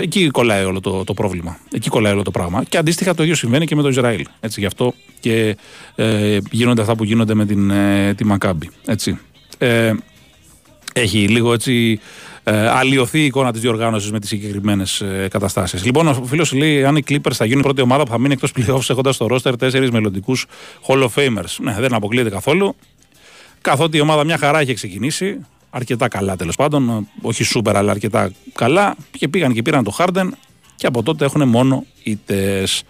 εκεί 0.00 0.28
κολλάει 0.28 0.64
όλο 0.64 0.80
το, 0.80 1.04
το 1.04 1.14
πρόβλημα. 1.14 1.58
Εκεί 1.72 1.88
κολλάει 1.88 2.12
όλο 2.12 2.22
το 2.22 2.30
πράγμα. 2.30 2.64
Και 2.68 2.76
αντίστοιχα 2.76 3.14
το 3.14 3.22
ίδιο 3.22 3.34
συμβαίνει 3.34 3.66
και 3.66 3.76
με 3.76 3.82
το 3.82 3.88
Ισραήλ. 3.88 4.24
Έτσι, 4.40 4.60
γι' 4.60 4.66
αυτό 4.66 4.94
και 5.20 5.56
ε, 5.94 6.38
γίνονται 6.50 6.80
αυτά 6.80 6.96
που 6.96 7.04
γίνονται 7.04 7.34
με 7.34 7.46
την, 7.46 7.70
ε, 7.70 8.14
τη 8.14 8.24
Μακάμπη. 8.24 8.70
Έτσι. 8.86 9.18
Ε, 9.58 9.92
έχει 10.94 11.28
λίγο 11.28 11.52
έτσι 11.52 12.00
ε, 12.44 12.68
αλλοιωθεί 12.68 13.20
η 13.20 13.24
εικόνα 13.24 13.52
της 13.52 13.60
διοργάνωσης 13.60 14.12
με 14.12 14.20
τις 14.20 14.28
συγκεκριμένες 14.28 15.00
ε, 15.00 15.28
καταστάσεις. 15.30 15.84
Λοιπόν, 15.84 16.06
ο 16.06 16.24
φίλος 16.24 16.52
λέει: 16.52 16.84
Αν 16.84 16.96
οι 16.96 17.02
Clippers 17.08 17.32
θα 17.32 17.44
γίνουν 17.44 17.60
η 17.60 17.62
πρώτη 17.62 17.80
ομάδα 17.80 18.02
που 18.02 18.10
θα 18.10 18.18
μείνει 18.18 18.32
εκτός 18.32 18.52
playoffs 18.56 18.90
έχοντας 18.90 19.14
στο 19.14 19.26
roster 19.30 19.58
τέσσερις 19.58 19.90
μελλοντικούς 19.90 20.46
Hall 20.86 21.02
of 21.02 21.08
Famers. 21.14 21.56
Ναι, 21.60 21.76
δεν 21.78 21.94
αποκλείεται 21.94 22.30
καθόλου. 22.30 22.76
Καθότι 23.60 23.96
η 23.96 24.00
ομάδα 24.00 24.24
μια 24.24 24.38
χαρά 24.38 24.62
είχε 24.62 24.74
ξεκινήσει, 24.74 25.38
αρκετά 25.70 26.08
καλά 26.08 26.36
τέλος 26.36 26.56
πάντων, 26.56 27.08
όχι 27.22 27.44
σούπερ 27.44 27.76
αλλά 27.76 27.90
αρκετά 27.90 28.30
καλά, 28.52 28.96
και 29.10 29.28
πήγαν 29.28 29.52
και 29.52 29.62
πήραν 29.62 29.84
το 29.84 29.96
Harden 29.98 30.28
και 30.76 30.86
από 30.86 31.02
τότε 31.02 31.24
έχουν 31.24 31.48
μόνο 31.48 31.84
ήττες. 32.02 32.82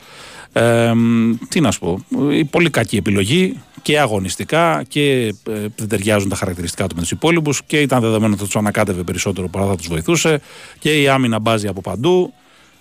Ε, 0.53 0.93
τι 1.49 1.61
να 1.61 1.71
σου 1.71 1.79
πω, 1.79 2.05
η 2.31 2.45
πολύ 2.45 2.71
κακή 2.71 2.97
επιλογή 2.97 3.61
και 3.83 3.99
αγωνιστικά 4.01 4.85
και 4.89 5.27
ε, 5.27 5.67
δεν 5.77 5.89
ταιριάζουν 5.89 6.29
τα 6.29 6.37
χαρακτηριστικά 6.37 6.87
του 6.87 6.95
με 6.95 7.01
τους 7.01 7.11
υπόλοιπους 7.11 7.63
και 7.67 7.81
ήταν 7.81 8.01
δεδομένο 8.01 8.33
ότι 8.33 8.41
θα 8.41 8.45
τους 8.45 8.57
ανακάτευε 8.57 9.03
περισσότερο 9.03 9.49
παρά 9.49 9.67
θα 9.67 9.77
τους 9.77 9.89
βοηθούσε 9.89 10.41
και 10.79 11.01
η 11.01 11.09
άμυνα 11.09 11.39
μπάζει 11.39 11.67
από 11.67 11.81
παντού. 11.81 12.33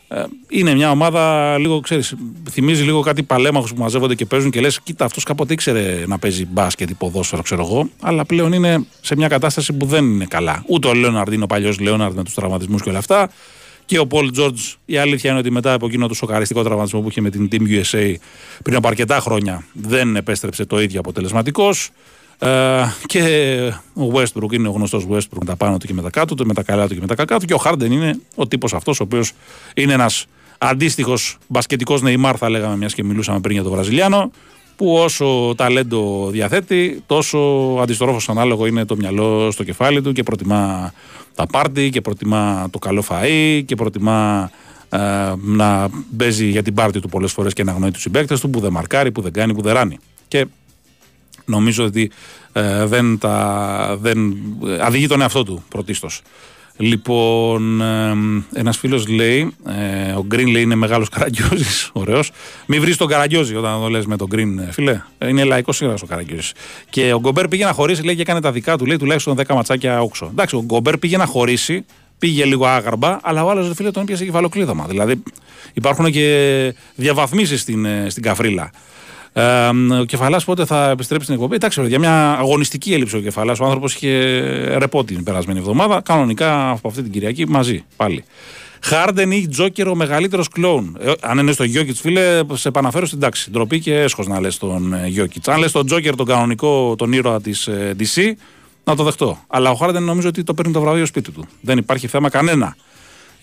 Ε, 0.07 0.23
είναι 0.49 0.73
μια 0.73 0.91
ομάδα 0.91 1.57
λίγο, 1.57 1.79
ξέρεις, 1.79 2.15
θυμίζει 2.49 2.83
λίγο 2.83 3.01
κάτι 3.01 3.23
παλέμαχους 3.23 3.73
που 3.73 3.81
μαζεύονται 3.81 4.15
και 4.15 4.25
παίζουν 4.25 4.51
και 4.51 4.59
λες: 4.59 4.81
Κοίτα, 4.81 5.05
αυτός 5.05 5.23
κάποτε 5.23 5.53
ήξερε 5.53 6.03
να 6.07 6.19
παίζει 6.19 6.45
μπάσκετ 6.45 6.89
ή 6.89 6.93
ποδόσφαιρο, 6.93 7.41
ξέρω 7.41 7.61
εγώ, 7.61 7.89
αλλά 8.01 8.25
πλέον 8.25 8.53
είναι 8.53 8.85
σε 9.01 9.15
μια 9.15 9.27
κατάσταση 9.27 9.73
που 9.73 9.85
δεν 9.85 10.05
είναι 10.05 10.25
καλά. 10.25 10.63
Ούτε 10.67 10.87
ο 10.87 10.93
Λέοναρντ 10.93 11.33
είναι 11.33 11.43
ο 11.43 11.47
παλιός 11.47 11.79
Λέοναρντ 11.79 12.15
με 12.15 12.23
τους 12.23 12.33
τραυματισμούς 12.33 12.81
και 12.81 12.89
όλα 12.89 12.97
αυτά. 12.97 13.29
Και 13.91 13.99
ο 13.99 14.07
Πολ 14.07 14.31
Τζόρτζ, 14.31 14.61
η 14.85 14.97
αλήθεια 14.97 15.29
είναι 15.29 15.39
ότι 15.39 15.51
μετά 15.51 15.73
από 15.73 15.85
εκείνο 15.85 16.07
το 16.07 16.13
σοκαριστικό 16.13 16.63
τραυματισμό 16.63 17.01
που 17.01 17.09
είχε 17.09 17.21
με 17.21 17.29
την 17.29 17.47
Team 17.51 17.61
USA 17.61 18.13
πριν 18.63 18.75
από 18.75 18.87
αρκετά 18.87 19.19
χρόνια, 19.19 19.65
δεν 19.73 20.15
επέστρεψε 20.15 20.65
το 20.65 20.81
ίδιο 20.81 20.99
αποτελεσματικός. 20.99 21.89
Ε, 22.39 22.49
και 23.05 23.21
ο 23.93 24.11
Westbrook 24.13 24.51
είναι 24.51 24.67
ο 24.67 24.71
γνωστός 24.71 25.07
Westbrook 25.11 25.37
με 25.39 25.45
τα 25.45 25.55
πάνω 25.55 25.77
του 25.77 25.87
και 25.87 25.93
με 25.93 26.01
τα 26.01 26.09
κάτω 26.09 26.35
του, 26.35 26.45
με 26.45 26.53
τα 26.53 26.63
καλά 26.63 26.87
του 26.87 26.93
και 26.93 26.99
με 26.99 27.07
τα 27.07 27.15
κακά 27.15 27.39
του. 27.39 27.45
Και 27.45 27.53
ο 27.53 27.61
Harden 27.65 27.89
είναι 27.89 28.19
ο 28.35 28.47
τύπος 28.47 28.73
αυτός, 28.73 28.99
ο 28.99 29.03
οποίος 29.03 29.31
είναι 29.75 29.93
ένας 29.93 30.25
αντίστοιχος 30.57 31.37
μπασκετικός 31.47 32.01
Neymar, 32.03 32.33
θα 32.37 32.49
λέγαμε, 32.49 32.77
μιας 32.77 32.93
και 32.93 33.03
μιλούσαμε 33.03 33.39
πριν 33.39 33.53
για 33.53 33.63
τον 33.63 33.71
Βραζιλιάνο, 33.71 34.31
που 34.75 34.93
όσο 34.93 35.53
ταλέντο 35.57 36.29
διαθέτει, 36.31 37.03
τόσο 37.05 37.37
αντιστρόφως 37.81 38.29
ανάλογο 38.29 38.65
είναι 38.65 38.85
το 38.85 38.95
μυαλό 38.95 39.51
στο 39.51 39.63
κεφάλι 39.63 40.01
του 40.01 40.11
και 40.11 40.23
προτιμά 40.23 40.93
τα 41.35 41.45
πάρτι 41.45 41.89
και 41.89 42.01
προτιμά 42.01 42.67
το 42.71 42.79
καλό 42.79 43.03
φαΐ 43.09 43.61
και 43.65 43.75
προτιμά 43.75 44.51
ε, 44.89 44.97
να 45.41 45.89
παίζει 46.17 46.45
για 46.45 46.63
την 46.63 46.73
πάρτι 46.73 46.99
του 46.99 47.09
πολλές 47.09 47.31
φορές 47.31 47.53
και 47.53 47.63
να 47.63 47.71
γνωρίζει 47.71 47.93
τους 47.93 48.01
συμπαίκτες 48.01 48.39
του 48.39 48.49
που 48.49 48.59
δεν 48.59 48.71
μαρκάρει, 48.71 49.11
που 49.11 49.21
δεν 49.21 49.31
κάνει, 49.31 49.53
που 49.53 49.61
δεν 49.61 49.73
ράνει. 49.73 49.99
Και 50.27 50.45
νομίζω 51.45 51.83
ότι 51.83 52.11
ε, 52.53 52.85
δεν, 52.85 53.17
τα, 53.17 53.97
δεν 54.01 54.31
ε, 54.65 54.77
αδηγεί 54.81 55.07
τον 55.07 55.21
εαυτό 55.21 55.43
του 55.43 55.63
πρωτίστως. 55.69 56.21
Λοιπόν, 56.77 57.81
ε, 57.81 58.13
ένας 58.53 58.77
φίλος 58.77 59.07
λέει, 59.07 59.55
ε, 59.67 60.11
ο 60.11 60.25
Green 60.31 60.51
λέει 60.51 60.61
είναι 60.61 60.75
μεγάλος 60.75 61.09
καραγκιόζης, 61.09 61.89
ωραίος. 61.93 62.31
Μην 62.65 62.81
βρεις 62.81 62.97
τον 62.97 63.07
καραγκιόζη 63.07 63.55
όταν 63.55 63.81
το 63.81 63.87
λες 63.87 64.05
με 64.05 64.17
τον 64.17 64.27
Green, 64.31 64.67
ε, 64.67 64.71
φίλε. 64.71 65.01
Ε, 65.17 65.27
Είναι 65.27 65.43
λαϊκός 65.43 65.81
ήρωας 65.81 66.01
ο 66.01 66.05
καραγκιόζης. 66.05 66.53
Και 66.89 67.13
ο 67.13 67.19
Γκομπέρ 67.19 67.47
πήγε 67.47 67.65
να 67.65 67.71
χωρίσει, 67.71 68.03
λέει 68.03 68.15
και 68.15 68.21
έκανε 68.21 68.41
τα 68.41 68.51
δικά 68.51 68.77
του, 68.77 68.85
λέει 68.85 68.97
τουλάχιστον 68.97 69.35
10 69.35 69.55
ματσάκια 69.55 70.01
όξο. 70.01 70.27
Εντάξει, 70.31 70.55
ο 70.55 70.63
Γκομπέρ 70.65 70.97
πήγε 70.97 71.17
να 71.17 71.25
χωρίσει, 71.25 71.85
πήγε 72.19 72.45
λίγο 72.45 72.65
άγαρμπα, 72.65 73.17
αλλά 73.21 73.43
ο 73.43 73.49
άλλος 73.49 73.71
φίλε 73.75 73.91
τον 73.91 74.01
έπιασε 74.01 74.25
κεφαλοκλείδωμα. 74.25 74.85
Δηλαδή 74.89 75.23
υπάρχουν 75.73 76.11
και 76.11 76.73
διαβαθμίσεις 76.95 77.61
στην, 77.61 77.85
ε, 77.85 78.05
στην 78.09 78.23
καφρίλα. 78.23 78.71
Ε, 79.33 79.69
ο 79.99 80.03
κεφαλάς 80.03 80.45
πότε 80.45 80.65
θα 80.65 80.89
επιστρέψει 80.89 81.25
στην 81.25 81.35
εκπομπή; 81.35 81.55
Εντάξει, 81.55 81.87
για 81.87 81.99
μια 81.99 82.31
αγωνιστική 82.31 82.93
έλλειψη 82.93 83.15
ο 83.15 83.19
κεφαλάς. 83.19 83.59
Ο 83.59 83.65
άνθρωπος 83.65 83.93
είχε 83.95 84.77
ρεπό 84.77 85.03
την 85.03 85.23
περασμένη 85.23 85.59
εβδομάδα. 85.59 86.01
Κανονικά 86.01 86.69
από 86.69 86.87
αυτή 86.87 87.01
την 87.01 87.11
Κυριακή 87.11 87.47
μαζί 87.47 87.83
πάλι. 87.95 88.23
Χάρντεν 88.83 89.31
ή 89.31 89.47
Τζόκερ 89.47 89.87
ο 89.87 89.95
μεγαλύτερος 89.95 90.47
κλόουν. 90.47 90.97
Ε, 91.01 91.11
αν 91.21 91.37
είναι 91.37 91.51
στο 91.51 91.63
Γιώκητς, 91.63 91.99
φίλε, 91.99 92.39
σε 92.53 92.67
επαναφέρω 92.67 93.05
στην 93.05 93.19
τάξη. 93.19 93.51
Ντροπή 93.51 93.79
και 93.79 93.99
έσχος 93.99 94.27
να 94.27 94.39
λες 94.39 94.57
τον 94.57 95.05
Γιώκητς. 95.05 95.47
Αν 95.47 95.59
λες 95.59 95.71
τον 95.71 95.85
Τζόκερ 95.85 96.15
τον 96.15 96.25
κανονικό, 96.25 96.95
τον 96.97 97.11
ήρωα 97.11 97.41
της 97.41 97.67
ε, 97.67 97.95
DC, 97.99 98.31
να 98.83 98.95
το 98.95 99.03
δεχτώ. 99.03 99.39
Αλλά 99.47 99.69
ο 99.69 99.75
Χάρντεν 99.75 100.03
νομίζω 100.03 100.27
ότι 100.27 100.43
το 100.43 100.53
παίρνει 100.53 100.73
το 100.73 100.81
βραβείο 100.81 101.05
σπίτι 101.05 101.31
του. 101.31 101.45
Δεν 101.61 101.77
υπάρχει 101.77 102.07
θέμα 102.07 102.29
κανένα. 102.29 102.75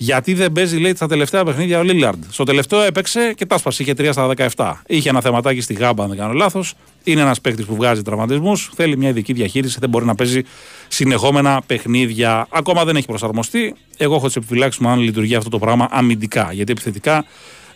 Γιατί 0.01 0.35
δεν 0.35 0.53
παίζει, 0.53 0.77
λέει, 0.77 0.95
στα 0.95 1.07
τελευταία 1.07 1.45
παιχνίδια 1.45 1.79
ο 1.79 1.83
Λίλαρντ. 1.83 2.25
Στο 2.31 2.45
τελευταίο 2.45 2.81
έπαιξε 2.81 3.33
και 3.37 3.47
τα 3.47 3.59
σπασε. 3.59 3.83
Είχε 3.83 3.95
3 3.99 4.09
στα 4.13 4.31
17. 4.55 4.73
Είχε 4.87 5.09
ένα 5.09 5.21
θεματάκι 5.21 5.61
στη 5.61 5.75
γάμπα, 5.75 6.03
αν 6.03 6.09
δεν 6.09 6.19
κάνω 6.19 6.33
λάθος. 6.33 6.75
Είναι 7.05 7.21
ένας 7.21 7.41
παίκτης 7.41 7.65
που 7.65 7.75
βγάζει 7.75 8.03
τραυματισμούς. 8.03 8.71
Θέλει 8.75 8.97
μια 8.97 9.09
ειδική 9.09 9.33
διαχείριση. 9.33 9.77
Δεν 9.81 9.89
μπορεί 9.89 10.05
να 10.05 10.15
παίζει 10.15 10.43
συνεχόμενα 10.89 11.63
παιχνίδια. 11.67 12.47
Ακόμα 12.51 12.85
δεν 12.85 12.97
έχει 12.97 13.07
προσαρμοστεί. 13.07 13.75
Εγώ 13.97 14.15
έχω 14.15 14.27
τις 14.27 14.37
επιφυλάξεις 14.37 14.81
μου 14.81 14.89
αν 14.89 14.99
λειτουργεί 14.99 15.35
αυτό 15.35 15.51
το 15.51 15.59
πράγμα 15.59 15.89
αμυντικά. 15.91 16.53
Γιατί 16.53 16.73
επιθετικά 16.73 17.25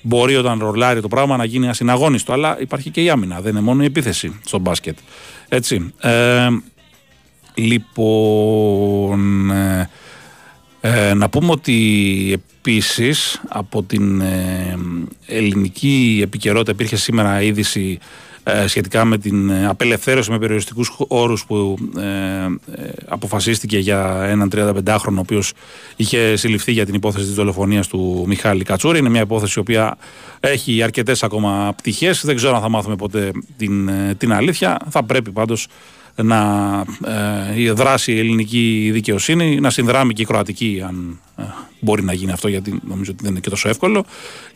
μπορεί 0.02 0.36
όταν 0.36 0.58
ρολάρει 0.58 1.00
το 1.00 1.08
πράγμα 1.08 1.36
να 1.36 1.44
γίνει 1.44 1.68
ασυναγώνιστο. 1.68 2.32
Αλλά 2.32 2.60
υπάρχει 2.60 2.90
και 2.90 3.02
η 3.02 3.10
άμυνα. 3.10 3.40
Δεν 3.40 3.50
είναι 3.50 3.60
μόνο 3.60 3.82
η 3.82 3.86
επίθεση 3.86 4.40
στο 4.44 4.58
μπάσκετ. 4.58 4.98
Έτσι. 5.48 5.92
Ε, 6.00 6.48
λοιπόν. 7.54 9.50
Ε, 9.50 9.88
ε, 10.84 11.14
να 11.14 11.28
πούμε 11.28 11.50
ότι 11.50 12.42
επίσης 12.60 13.40
από 13.48 13.82
την 13.82 14.20
ε, 14.20 14.78
ελληνική 15.26 16.20
επικαιρότητα 16.22 16.72
υπήρχε 16.72 16.96
σήμερα 16.96 17.42
είδηση 17.42 17.98
ε, 18.44 18.66
σχετικά 18.66 19.04
με 19.04 19.18
την 19.18 19.50
ε, 19.50 19.66
απελευθέρωση 19.66 20.30
με 20.30 20.38
περιοριστικούς 20.38 20.94
όρους 21.08 21.44
που 21.44 21.76
ε, 21.98 22.02
ε, 22.02 22.90
αποφασίστηκε 23.06 23.78
για 23.78 24.26
έναν 24.28 24.50
35χρονο 24.54 25.16
ο 25.16 25.18
οποίος 25.18 25.52
είχε 25.96 26.36
συλληφθεί 26.36 26.72
για 26.72 26.84
την 26.86 26.94
υπόθεση 26.94 27.24
της 27.24 27.34
δολοφονίας 27.34 27.86
του 27.88 28.24
Μιχάλη 28.26 28.64
Κατσούρη. 28.64 28.98
Είναι 28.98 29.08
μια 29.08 29.20
υπόθεση 29.20 29.54
η 29.56 29.60
οποία 29.60 29.98
έχει 30.40 30.82
αρκετές 30.82 31.22
ακόμα 31.22 31.72
πτυχές. 31.76 32.24
Δεν 32.24 32.36
ξέρω 32.36 32.54
αν 32.54 32.62
θα 32.62 32.68
μάθουμε 32.68 32.96
ποτέ 32.96 33.30
την, 33.56 33.88
ε, 33.88 34.14
την 34.18 34.32
αλήθεια. 34.32 34.76
Θα 34.90 35.04
πρέπει 35.04 35.30
πάντως 35.30 35.66
να 36.14 36.84
ε, 37.56 37.72
δράσει 37.72 38.12
η 38.12 38.18
ελληνική 38.18 38.90
δικαιοσύνη, 38.92 39.60
να 39.60 39.70
συνδράμει 39.70 40.12
και 40.12 40.22
η 40.22 40.24
κροατική 40.24 40.82
αν 40.86 41.20
ε, 41.36 41.42
μπορεί 41.80 42.02
να 42.02 42.12
γίνει 42.12 42.32
αυτό 42.32 42.48
γιατί 42.48 42.80
νομίζω 42.88 43.10
ότι 43.10 43.22
δεν 43.22 43.30
είναι 43.30 43.40
και 43.40 43.50
τόσο 43.50 43.68
εύκολο 43.68 44.04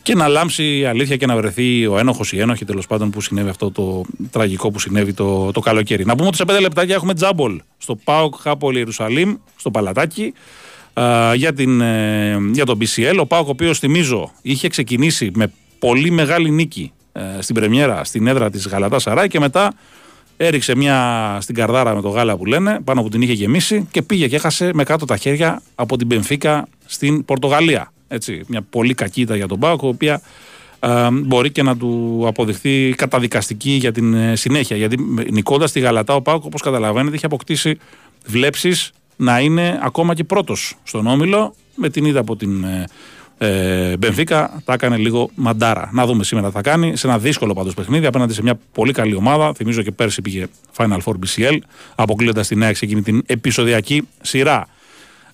και 0.01 0.15
να 0.15 0.27
λάμψει 0.27 0.77
η 0.77 0.85
αλήθεια 0.85 1.15
και 1.15 1.25
να 1.25 1.35
βρεθεί 1.35 1.87
ο 1.87 1.97
ένοχος 1.97 2.33
ή 2.33 2.39
ένοχη 2.39 2.65
τέλος 2.65 2.87
πάντων 2.87 3.09
που 3.09 3.21
συνέβη 3.21 3.49
αυτό 3.49 3.71
το 3.71 4.05
τραγικό 4.31 4.71
που 4.71 4.79
συνέβη 4.79 5.13
το, 5.13 5.51
το 5.51 5.59
καλοκαίρι. 5.59 6.05
Να 6.05 6.15
πούμε 6.15 6.27
ότι 6.27 6.37
σε 6.37 6.45
πέντε 6.45 6.59
λεπτάκια 6.59 6.95
έχουμε 6.95 7.13
τζάμπολ 7.13 7.61
στο 7.77 7.95
ΠΑΟΚ 7.95 8.35
Χάπολ 8.39 8.75
Ιερουσαλήμ, 8.75 9.35
στο 9.55 9.71
Παλατάκι 9.71 10.33
ε, 10.93 11.35
για, 11.35 11.53
την, 11.53 11.81
ε, 11.81 12.37
για 12.51 12.65
τον 12.65 12.77
BCL. 12.81 13.17
Ο 13.19 13.25
ΠΑΟΚ 13.25 13.47
ο 13.47 13.49
οποίος 13.49 13.79
θυμίζω 13.79 14.31
είχε 14.41 14.67
ξεκινήσει 14.67 15.31
με 15.33 15.51
πολύ 15.79 16.11
μεγάλη 16.11 16.49
νίκη 16.49 16.91
ε, 17.11 17.21
στην 17.39 17.55
πρεμιέρα 17.55 18.03
στην 18.03 18.27
έδρα 18.27 18.49
της 18.49 18.67
Γαλατά 18.67 18.99
Σαράι 18.99 19.27
και 19.27 19.39
μετά 19.39 19.73
Έριξε 20.37 20.75
μια 20.75 21.37
στην 21.41 21.55
καρδάρα 21.55 21.95
με 21.95 22.01
το 22.01 22.09
γάλα 22.09 22.37
που 22.37 22.45
λένε, 22.45 22.79
πάνω 22.83 23.01
που 23.01 23.09
την 23.09 23.21
είχε 23.21 23.33
γεμίσει 23.33 23.87
και 23.91 24.01
πήγε 24.01 24.27
και 24.27 24.35
έχασε 24.35 24.71
με 24.73 24.83
κάτω 24.83 25.05
τα 25.05 25.17
χέρια 25.17 25.61
από 25.75 25.97
την 25.97 26.07
Πενφύκα 26.07 26.67
στην 26.85 27.25
Πορτογαλία. 27.25 27.91
Έτσι, 28.07 28.43
μια 28.47 28.61
πολύ 28.61 28.93
κακήτα 28.93 29.35
για 29.35 29.47
τον 29.47 29.59
Πάοκ, 29.59 29.81
η 29.81 29.87
οποία 29.87 30.21
ε, 30.79 31.09
μπορεί 31.11 31.51
και 31.51 31.63
να 31.63 31.77
του 31.77 32.23
αποδειχθεί 32.27 32.93
καταδικαστική 32.97 33.71
για 33.71 33.91
την 33.91 34.13
ε, 34.13 34.35
συνέχεια. 34.35 34.77
Γιατί 34.77 34.97
νικώντας 35.31 35.71
τη 35.71 35.79
Γαλατά, 35.79 36.15
ο 36.15 36.21
Πάοκ, 36.21 36.45
όπως 36.45 36.61
καταλαβαίνετε, 36.61 37.15
είχε 37.15 37.25
αποκτήσει 37.25 37.77
βλέψεις 38.25 38.91
να 39.15 39.39
είναι 39.39 39.79
ακόμα 39.83 40.13
και 40.13 40.23
πρώτος 40.23 40.75
στον 40.83 41.07
όμιλο 41.07 41.53
με 41.75 41.89
την 41.89 42.05
είδα 42.05 42.19
από 42.19 42.35
την 42.35 42.63
ε, 42.63 42.85
ε, 43.37 43.97
Μπενφίκα 43.97 44.61
τα 44.65 44.73
έκανε 44.73 44.97
λίγο 44.97 45.29
μαντάρα. 45.35 45.89
Να 45.93 46.05
δούμε 46.05 46.23
σήμερα 46.23 46.47
τι 46.47 46.53
θα 46.53 46.61
κάνει. 46.61 46.95
Σε 46.95 47.07
ένα 47.07 47.19
δύσκολο 47.19 47.53
πάντως 47.53 47.73
παιχνίδι 47.73 48.05
απέναντι 48.05 48.33
σε 48.33 48.41
μια 48.41 48.59
πολύ 48.71 48.91
καλή 48.91 49.15
ομάδα. 49.15 49.53
Θυμίζω 49.53 49.81
και 49.81 49.91
πέρσι 49.91 50.21
πήγε 50.21 50.47
Final 50.77 50.97
Four 51.05 51.13
BCL, 51.13 51.57
αποκλείοντας 51.95 52.47
τη 52.47 52.55
νέα 52.55 52.69
εκείνη 52.69 53.01
την 53.01 53.23
επεισοδιακή 53.25 54.07
σειρά. 54.21 54.67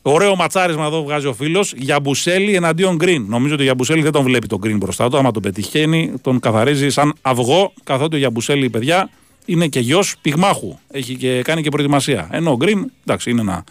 Ωραίο 0.01 0.35
ματσάρισμα 0.35 0.85
εδώ 0.85 1.03
βγάζει 1.03 1.27
ο 1.27 1.33
φίλος. 1.33 1.73
Γιαμπουσέλη 1.77 2.55
εναντίον 2.55 2.95
Γκριν. 2.95 3.25
Νομίζω 3.27 3.53
ότι 3.53 3.61
ο 3.61 3.65
Γιαμπουσέλη 3.65 4.01
δεν 4.01 4.11
τον 4.11 4.23
βλέπει 4.23 4.47
τον 4.47 4.59
Γκριν 4.59 4.77
μπροστά 4.77 5.09
του. 5.09 5.17
Άμα 5.17 5.31
τον 5.31 5.41
πετυχαίνει, 5.41 6.13
τον 6.21 6.39
καθαρίζει 6.39 6.89
σαν 6.89 7.13
αυγό. 7.21 7.73
Καθότι 7.83 8.15
ο 8.15 8.17
Γιαμπουσέλη, 8.17 8.69
παιδιά, 8.69 9.09
είναι 9.45 9.67
και 9.67 9.79
γιος 9.79 10.15
πυγμάχου. 10.21 10.77
Έχει 10.91 11.15
και 11.15 11.41
κάνει 11.41 11.61
και 11.61 11.69
προετοιμασία. 11.69 12.27
Ενώ 12.31 12.51
ο 12.51 12.55
Γκριν, 12.55 12.91
εντάξει, 13.05 13.29
είναι 13.29 13.41
ένα 13.41 13.63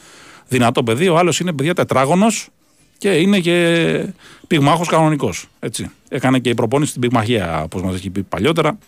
δυνατό 0.49 0.83
παιδί. 0.83 1.09
Ο 1.09 1.19
άλλος 1.19 1.41
είναι 1.41 1.53
παιδιά 1.53 1.75
τετράγωνος 1.75 2.49
και 3.03 3.11
είναι 3.11 3.39
και 3.39 4.07
πυγμάχος 4.47 4.89
κανονικός. 4.89 5.47
Έκανε 6.09 6.39
και 6.39 6.49
η 6.49 6.55
προπόνηση 6.55 6.91
στην 6.91 7.01
πυγμαχία, 7.01 7.63
όπως 7.63 7.83
μας 7.83 7.95
έχει 7.95 8.11
πει 8.11 8.23
παλιότερα. 8.23 8.79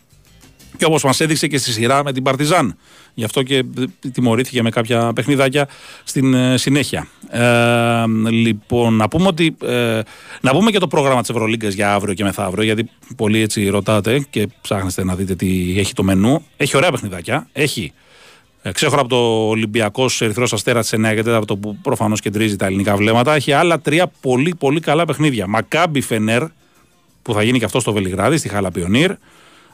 Και 0.76 0.84
όπως 0.84 1.04
μας 1.04 1.20
έδειξε 1.20 1.46
και 1.46 1.58
στη 1.58 1.70
σειρά 1.70 2.04
με 2.04 2.12
την 2.12 2.22
Παρτιζάν. 2.22 2.76
Γι' 3.14 3.24
αυτό 3.24 3.42
και 3.42 3.64
τιμωρήθηκε 4.12 4.62
με 4.62 4.70
κάποια 4.70 5.12
παιχνιδάκια 5.12 5.68
στην 6.04 6.34
ε, 6.34 6.56
συνέχεια. 6.56 7.08
Ε, 7.30 8.06
λοιπόν, 8.30 8.94
να 8.94 9.08
πούμε, 9.08 9.26
ότι, 9.26 9.56
ε, 9.62 10.00
να 10.40 10.50
πούμε 10.50 10.70
και 10.70 10.78
το 10.78 10.86
πρόγραμμα 10.86 11.20
της 11.20 11.30
Ευρωλίγκας 11.30 11.74
για 11.74 11.94
αύριο 11.94 12.14
και 12.14 12.24
μεθαύριο, 12.24 12.64
γιατί 12.64 12.90
πολλοί 13.16 13.40
έτσι 13.40 13.68
ρωτάτε 13.68 14.26
και 14.30 14.48
ψάχνεστε 14.60 15.04
να 15.04 15.14
δείτε 15.14 15.34
τι 15.34 15.74
έχει 15.78 15.92
το 15.92 16.02
μενού. 16.02 16.44
Έχει 16.56 16.76
ωραία 16.76 16.90
παιχνιδάκια. 16.90 17.48
Έχει 17.52 17.92
ε, 17.94 18.03
ξέχωρα 18.72 19.00
από 19.00 19.08
το 19.08 19.48
Ολυμπιακός 19.48 20.20
Ερυθρός 20.20 20.52
Αστέρα 20.52 20.80
της 20.80 20.94
9 20.94 21.14
και 21.14 21.22
4 21.26 21.42
που 21.60 21.76
προφανώς 21.82 22.20
κεντρίζει 22.20 22.56
τα 22.56 22.66
ελληνικά 22.66 22.96
βλέμματα, 22.96 23.34
έχει 23.34 23.52
άλλα 23.52 23.80
τρία 23.80 24.12
πολύ 24.20 24.54
πολύ 24.54 24.80
καλά 24.80 25.04
παιχνίδια. 25.04 25.46
Μακάμπι 25.46 26.00
Φενέρ, 26.00 26.42
που 27.22 27.32
θα 27.32 27.42
γίνει 27.42 27.58
και 27.58 27.64
αυτό 27.64 27.80
στο 27.80 27.92
Βελιγράδι, 27.92 28.36
στη 28.36 28.48
Χαλαπιονίρ, 28.48 29.10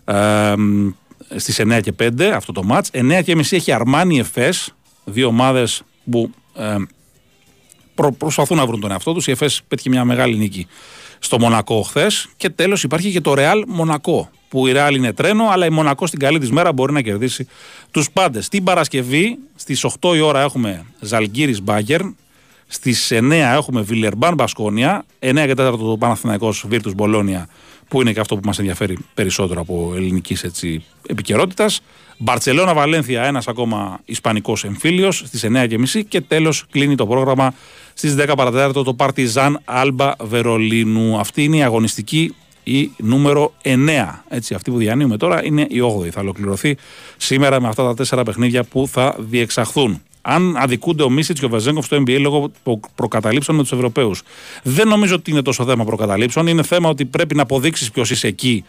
ε, 0.05 0.55
στις 1.37 1.59
9 1.59 1.81
και 1.81 1.93
5 1.93 2.33
αυτό 2.35 2.53
το 2.53 2.63
μάτς. 2.63 2.91
9 2.93 3.23
και 3.23 3.35
μισή 3.35 3.57
έχει 3.57 3.73
Αρμάνι 3.73 4.19
Εφές, 4.19 4.75
δύο 5.05 5.27
ομάδες 5.27 5.83
που 6.11 6.31
ε, 6.55 6.77
προ, 7.95 8.13
προσπαθούν 8.13 8.57
να 8.57 8.67
βρουν 8.67 8.81
τον 8.81 8.91
εαυτό 8.91 9.13
τους. 9.13 9.27
Η 9.27 9.31
Εφές 9.31 9.63
πέτυχε 9.69 9.89
μια 9.89 10.05
μεγάλη 10.05 10.37
νίκη 10.37 10.67
στο 11.19 11.39
Μονακό 11.39 11.83
χθες. 11.83 12.29
Και 12.37 12.51
τέλος 12.51 12.83
υπάρχει 12.83 13.13
και 13.13 13.21
το 13.21 13.35
Ρεάλ 13.35 13.65
Μονακό 13.67 14.31
που 14.51 14.67
η 14.67 14.73
Ρεάλ 14.73 14.95
είναι 14.95 15.13
τρένο, 15.13 15.49
αλλά 15.51 15.67
η 15.67 15.71
Μονακό 15.71 16.07
στην 16.07 16.19
καλή 16.19 16.39
της 16.39 16.51
μέρα 16.51 16.73
μπορεί 16.73 16.93
να 16.93 17.01
κερδίσει 17.01 17.47
τους 17.91 18.11
πάντες. 18.11 18.49
Την 18.49 18.65
Παρασκευή 18.65 19.39
στις 19.55 19.85
8 19.85 20.15
η 20.17 20.21
ώρα 20.21 20.41
έχουμε 20.41 20.85
Ζαλγκύρης 21.01 21.63
Μπάγκερν. 21.63 22.17
Στις 22.67 23.11
9 23.11 23.55
έχουμε 23.55 23.81
Βιλερμπάν 23.81 24.35
Μπασκόνια. 24.35 25.05
9 25.19 25.47
και 25.47 25.55
4 25.55 25.79
το 25.79 25.97
Παναθηναϊκός 25.99 26.65
Βίρτους 26.69 26.95
Μπολόνια, 26.95 27.49
που 27.89 28.01
είναι 28.01 28.13
και 28.13 28.21
αυτό 28.21 28.37
που 28.37 28.43
μας 28.45 28.59
ενδιαφέρει 28.59 28.99
περισσότερο 29.15 29.61
από 29.61 29.93
ελληνικής 29.97 30.47
επικαιρότητας. 31.07 31.81
Μπαρσελόνα 32.19 32.75
Βαλένθια, 32.75 33.23
ένας 33.23 33.49
ακόμα 33.49 34.01
Ισπανικός 34.05 34.65
εμφύλιος 34.65 35.17
στις 35.17 35.45
9.30 35.45 36.03
και 36.09 36.21
τέλος 36.21 36.65
κλείνει 36.71 36.95
το 36.95 37.07
πρόγραμμα 37.07 37.55
στις 37.95 38.15
10 38.15 38.33
παρατέταρτο 38.37 38.83
το 38.83 38.95
Παρτιζάν 38.95 39.61
Άλμπα 39.65 40.13
Βερολίνου. 40.21 41.19
Αυτή 41.19 41.45
είναι 41.45 41.57
η 41.57 41.63
αγωνιστική 41.63 42.35
η 42.65 42.91
νούμερο 42.97 43.53
9. 43.63 43.79
Έτσι, 44.29 44.55
αυτή 44.55 44.71
που 44.71 44.77
διανύουμε 44.77 45.17
τώρα 45.17 45.45
είναι 45.45 45.67
η 45.69 45.81
8η. 45.83 46.09
Θα 46.09 46.21
ολοκληρωθεί 46.21 46.77
σήμερα 47.17 47.61
με 47.61 47.69
αυτά 47.69 47.85
τα 47.85 47.95
τέσσερα 47.95 48.23
παιχνίδια 48.23 48.65
που 48.65 48.89
θα 48.89 49.17
διεξαχθούν. 49.19 50.03
Αν 50.23 50.57
αδικούνται 50.57 51.03
ο 51.03 51.11
Μίσιτς 51.11 51.41
και 51.41 51.47
ο 51.47 51.49
Βεζένκοφ 51.49 51.85
στο 51.85 51.97
NBA 51.97 52.19
λόγω 52.21 52.51
προκαταλήψεων 52.95 53.57
με 53.57 53.63
τους 53.63 53.73
Ευρωπαίους. 53.73 54.23
Δεν 54.63 54.89
νομίζω 54.89 55.15
ότι 55.15 55.31
είναι 55.31 55.43
τόσο 55.43 55.65
θέμα 55.65 55.85
προκαταλήψεων. 55.85 56.47
Είναι 56.47 56.63
θέμα 56.63 56.89
ότι 56.89 57.05
πρέπει 57.05 57.35
να 57.35 57.43
αποδείξεις 57.43 57.91
ποιος 57.91 58.11
είσαι 58.11 58.27
εκεί. 58.27 58.65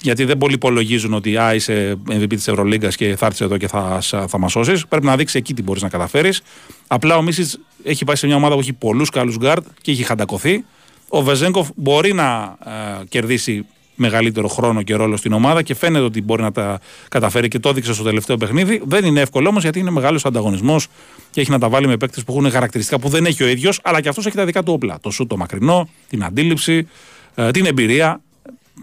Γιατί 0.00 0.24
δεν 0.24 0.38
πολλοί 0.38 0.54
υπολογίζουν 0.54 1.14
ότι 1.14 1.36
α, 1.36 1.54
είσαι 1.54 1.96
MVP 2.08 2.28
της 2.28 2.48
Ευρωλίγκας 2.48 2.96
και 2.96 3.16
θα 3.16 3.26
έρθεις 3.26 3.40
εδώ 3.40 3.56
και 3.56 3.68
θα, 3.68 3.98
θα 4.28 4.38
μας 4.38 4.52
σώσεις. 4.52 4.86
Πρέπει 4.86 5.06
να 5.06 5.16
δείξεις 5.16 5.40
εκεί 5.40 5.54
τι 5.54 5.62
μπορείς 5.62 5.82
να 5.82 5.88
καταφέρεις. 5.88 6.42
Απλά 6.86 7.16
ο 7.16 7.22
Μίσιτς 7.22 7.58
έχει 7.82 8.04
πάει 8.04 8.16
σε 8.16 8.26
μια 8.26 8.36
ομάδα 8.36 8.54
που 8.54 8.60
έχει 8.60 8.72
πολλούς 8.72 9.10
καλούς 9.10 9.36
γκάρτ 9.36 9.66
και 9.82 9.90
έχει 9.90 10.02
χαντακωθεί 10.02 10.64
ο 11.08 11.22
Βεζέγκοφ 11.22 11.68
μπορεί 11.74 12.12
να 12.12 12.56
ε, 12.64 13.04
κερδίσει 13.08 13.66
μεγαλύτερο 13.98 14.48
χρόνο 14.48 14.82
και 14.82 14.94
ρόλο 14.94 15.16
στην 15.16 15.32
ομάδα 15.32 15.62
και 15.62 15.74
φαίνεται 15.74 16.04
ότι 16.04 16.22
μπορεί 16.22 16.42
να 16.42 16.52
τα 16.52 16.80
καταφέρει 17.08 17.48
και 17.48 17.58
το 17.58 17.68
έδειξε 17.68 17.92
στο 17.94 18.02
τελευταίο 18.02 18.36
παιχνίδι. 18.36 18.82
Δεν 18.84 19.04
είναι 19.04 19.20
εύκολο 19.20 19.48
όμως 19.48 19.62
γιατί 19.62 19.78
είναι 19.78 19.90
μεγάλος 19.90 20.24
ανταγωνισμός 20.24 20.86
και 21.30 21.40
έχει 21.40 21.50
να 21.50 21.58
τα 21.58 21.68
βάλει 21.68 21.86
με 21.86 21.96
παίκτες 21.96 22.24
που 22.24 22.32
έχουν 22.32 22.50
χαρακτηριστικά 22.50 22.98
που 22.98 23.08
δεν 23.08 23.24
έχει 23.24 23.42
ο 23.42 23.46
ίδιος, 23.46 23.80
αλλά 23.82 24.00
και 24.00 24.08
αυτός 24.08 24.26
έχει 24.26 24.36
τα 24.36 24.44
δικά 24.44 24.62
του 24.62 24.72
όπλα. 24.72 24.98
Το 25.00 25.10
σου 25.10 25.26
το 25.26 25.36
μακρινό, 25.36 25.88
την 26.08 26.24
αντίληψη, 26.24 26.88
ε, 27.34 27.50
την 27.50 27.66
εμπειρία. 27.66 28.20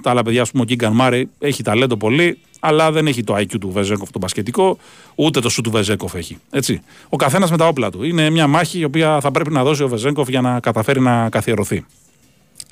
Τα 0.02 0.10
άλλα 0.10 0.24
παιδιά, 0.24 0.42
ας 0.42 0.52
πούμε, 0.52 0.64
ο 0.64 0.66
Κίγκαν 0.66 0.94
Μάρι 0.94 1.30
έχει 1.40 1.64
ταλέντο 1.64 1.98
πολύ, 1.98 2.38
αλλά 2.60 2.92
δεν 2.92 3.08
έχει 3.08 3.24
το 3.24 3.36
IQ 3.36 3.60
του 3.60 3.72
Βεζέκοφ 3.72 4.12
το 4.12 4.20
μπασκετικό, 4.20 4.78
ούτε 5.16 5.40
το 5.40 5.50
σου 5.50 5.62
του 5.62 5.72
Βεζέκοφ 5.72 6.16
έχει. 6.16 6.38
Έτσι. 6.50 6.82
Ο 7.10 7.16
καθένας 7.16 7.52
με 7.52 7.58
τα 7.58 7.68
όπλα 7.68 7.92
του. 7.92 8.04
Είναι 8.04 8.30
μια 8.30 8.48
μάχη 8.48 8.80
η 8.80 8.84
οποία 8.84 9.20
θα 9.22 9.32
πρέπει 9.32 9.52
να 9.52 9.64
δώσει 9.64 9.84
ο 9.84 9.88
Βεζέκοφ 9.88 10.30
για 10.30 10.42
να 10.42 10.60
καταφέρει 10.60 11.00
να 11.00 11.30
καθιερωθεί. 11.30 11.86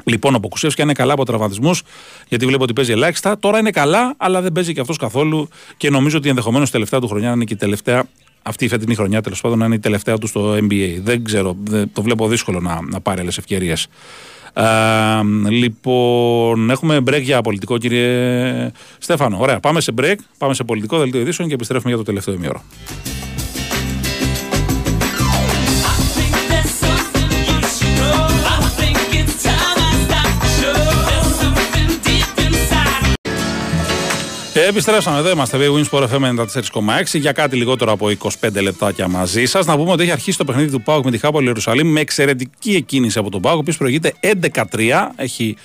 Λοιπόν, 0.04 0.36
ο 0.36 0.40
Ποκουσέφσκι 0.40 0.82
είναι 0.82 0.94
καλά 0.94 1.14
από 1.14 1.26
τραυματισμούς, 1.26 1.82
γιατί 2.28 2.46
βλέπω 2.46 2.64
ότι 2.64 2.74
παίζει 2.74 2.92
ελάχιστα. 2.92 3.40
Τώρα 3.40 3.60
είναι 3.60 3.70
καλά, 3.70 4.14
αλλά 4.18 4.42
δεν 4.42 4.52
παίζει 4.52 4.74
και 4.74 4.80
αυτός 4.80 4.98
καθόλου. 4.98 5.48
Και 5.78 5.90
νομίζω 5.90 6.18
ότι 6.18 6.30
ενδεχομένως 6.30 6.72
τελευταία 6.72 7.00
του 7.00 7.08
χρονιά 7.08 7.28
να 7.28 7.34
είναι 7.34 7.44
και 7.44 7.54
η 7.54 7.58
τελευταία, 7.58 8.04
αυτή 8.42 8.66
η 8.66 8.68
φετινή 8.68 8.96
χρονιά 8.96 9.22
τέλος 9.22 9.42
πάντων, 9.42 9.58
να 9.58 9.66
είναι 9.66 9.76
η 9.76 9.80
τελευταία 9.80 10.18
του 10.18 10.28
στο 10.28 10.54
NBA. 10.54 10.98
Δεν 11.02 11.24
ξέρω, 11.24 11.58
το 11.94 12.02
βλέπω 12.02 12.28
δύσκολο 12.28 12.60
να, 12.60 12.80
να 12.82 13.02
πάρει 13.02 13.22
άλλες 13.22 13.38
ευκαιρίες. 13.38 13.88
λοιπόν, 15.50 16.70
έχουμε 16.70 16.98
break 16.98 17.22
για 17.22 17.42
πολιτικό, 17.42 17.78
κύριε 17.78 18.72
Στέφανο. 18.98 19.38
Ωραία, 19.40 19.60
πάμε 19.60 19.82
σε 19.82 19.94
break, 20.02 20.16
πάμε 20.38 20.54
σε 20.54 20.64
πολιτικό 20.64 20.98
δελτίο 20.98 21.20
ειδήσεων 21.20 21.48
και 21.48 21.54
επιστρέφουμε 21.54 21.90
για 21.90 21.98
το 21.98 22.06
τελευταίο 22.06 22.34
ημίωρο. 22.34 22.64
Επιστρέψαμε 34.56 35.18
εδώ, 35.18 35.30
είμαστε 35.30 35.58
Big 35.62 35.92
Wins 35.92 36.08
FM 36.08 36.40
94,6 36.40 36.46
για 37.14 37.32
κάτι 37.32 37.56
λιγότερο 37.56 37.92
από 37.92 38.10
25 38.42 38.62
λεπτάκια 38.62 39.08
μαζί 39.08 39.46
σας. 39.46 39.66
Να 39.66 39.78
πούμε 39.78 39.92
ότι 39.92 40.02
έχει 40.02 40.12
αρχίσει 40.12 40.38
το 40.38 40.46
παιχνίδι 40.46 40.72
του 40.72 40.82
Πάουκ 40.82 41.06
με 41.06 41.12
τη 41.12 41.18
Χάπολη 41.18 41.46
Ιερουσαλήμ 41.46 41.88
με 41.88 42.00
εξαιρετική 42.00 42.76
εκκίνηση 42.76 43.20
από 43.20 43.30
τον 43.30 43.42
Πάουκ, 43.42 43.56
ο 43.56 43.60
οποίος 43.60 43.78
προηγείται 43.78 44.14
11-3. 44.20 44.64
Έχει 45.16 45.56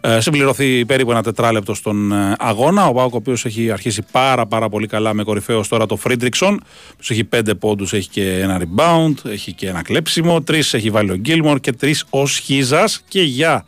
ε, 0.00 0.20
συμπληρωθεί 0.20 0.84
περίπου 0.84 1.10
ένα 1.10 1.22
τετράλεπτο 1.22 1.74
στον 1.74 2.12
ε, 2.12 2.34
αγώνα. 2.38 2.86
Ο 2.86 2.92
Πάουκ, 2.92 3.14
ο 3.14 3.16
οποίος 3.16 3.44
έχει 3.44 3.70
αρχίσει 3.70 4.02
πάρα, 4.12 4.46
πάρα 4.46 4.68
πολύ 4.68 4.86
καλά 4.86 5.14
με 5.14 5.22
κορυφαίο 5.22 5.64
τώρα 5.68 5.86
το 5.86 5.96
Φρίντριξον, 5.96 6.56
που 6.88 7.04
έχει 7.08 7.28
5 7.36 7.40
πόντους, 7.58 7.92
έχει 7.92 8.08
και 8.08 8.38
ένα 8.38 8.60
rebound, 8.60 9.14
έχει 9.24 9.52
και 9.52 9.68
ένα 9.68 9.82
κλέψιμο. 9.82 10.42
Τρεις 10.42 10.74
έχει 10.74 10.90
βάλει 10.90 11.10
ο 11.10 11.16
Γκίλμορ 11.16 11.60
και 11.60 11.72
τρεις 11.72 12.04
ο 12.10 12.26
Χίζα. 12.26 12.84
Και 13.08 13.22
για 13.22 13.64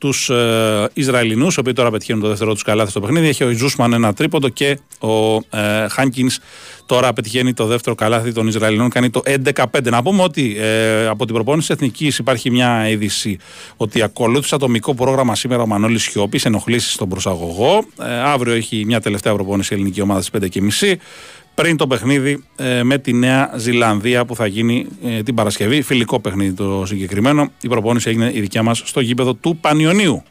τους 0.00 0.30
ε, 0.30 0.90
Ισραηλινούς, 0.92 1.56
οι 1.56 1.60
οποίοι 1.60 1.72
τώρα 1.72 1.90
πετυχαίνουν 1.90 2.22
το 2.22 2.28
δεύτερο 2.28 2.52
τους 2.52 2.62
καλάθι 2.62 2.90
στο 2.90 3.00
παιχνίδι. 3.00 3.28
Έχει 3.28 3.44
ο 3.44 3.50
Ιζούσμαν 3.50 3.92
ένα 3.92 4.14
τρίποντο 4.14 4.48
και 4.48 4.78
ο 5.00 5.34
ε, 5.34 5.88
Χάνκινς 5.88 6.38
τώρα 6.86 7.12
πετυχαίνει 7.12 7.52
το 7.52 7.66
δεύτερο 7.66 7.94
καλάθι 7.94 8.32
των 8.32 8.46
Ισραηλινών, 8.46 8.90
κάνει 8.90 9.10
το 9.10 9.22
11-5. 9.24 9.64
Να 9.82 10.02
πούμε 10.02 10.22
ότι 10.22 10.56
ε, 10.58 11.06
από 11.06 11.24
την 11.24 11.34
προπόνηση 11.34 11.72
Εθνικής 11.72 12.18
υπάρχει 12.18 12.50
μια 12.50 12.88
είδηση 12.88 13.38
ότι 13.76 14.02
ακολούθησε 14.02 14.54
ατομικό 14.54 14.94
πρόγραμμα 14.94 15.34
σήμερα 15.34 15.62
ο 15.62 15.66
Μανώλης 15.66 16.02
Σιώπης, 16.02 16.44
ενοχλήσει 16.44 16.90
στον 16.90 17.08
προσαγωγό. 17.08 17.84
Ε, 18.02 18.12
αύριο 18.12 18.52
έχει 18.52 18.84
μια 18.86 19.00
τελευταία 19.00 19.34
προπόνηση 19.34 19.74
η 19.74 19.76
ελληνική 19.76 20.00
ομάδα 20.00 20.22
στις 20.22 20.40
5.30 20.82 20.94
πριν 21.54 21.76
το 21.76 21.86
παιχνίδι 21.86 22.44
ε, 22.56 22.82
με 22.82 22.98
τη 22.98 23.12
Νέα 23.12 23.52
Ζηλανδία 23.56 24.24
που 24.24 24.34
θα 24.36 24.46
γίνει 24.46 24.86
ε, 25.04 25.22
την 25.22 25.34
Παρασκευή. 25.34 25.82
Φιλικό 25.82 26.20
παιχνίδι 26.20 26.52
το 26.52 26.82
συγκεκριμένο. 26.86 27.50
Η 27.60 27.68
προπόνηση 27.68 28.08
έγινε 28.08 28.30
η 28.34 28.40
δικιά 28.40 28.62
μας 28.62 28.82
στο 28.84 29.00
γήπεδο 29.00 29.34
του 29.34 29.56
Πανιωνίου. 29.60 30.22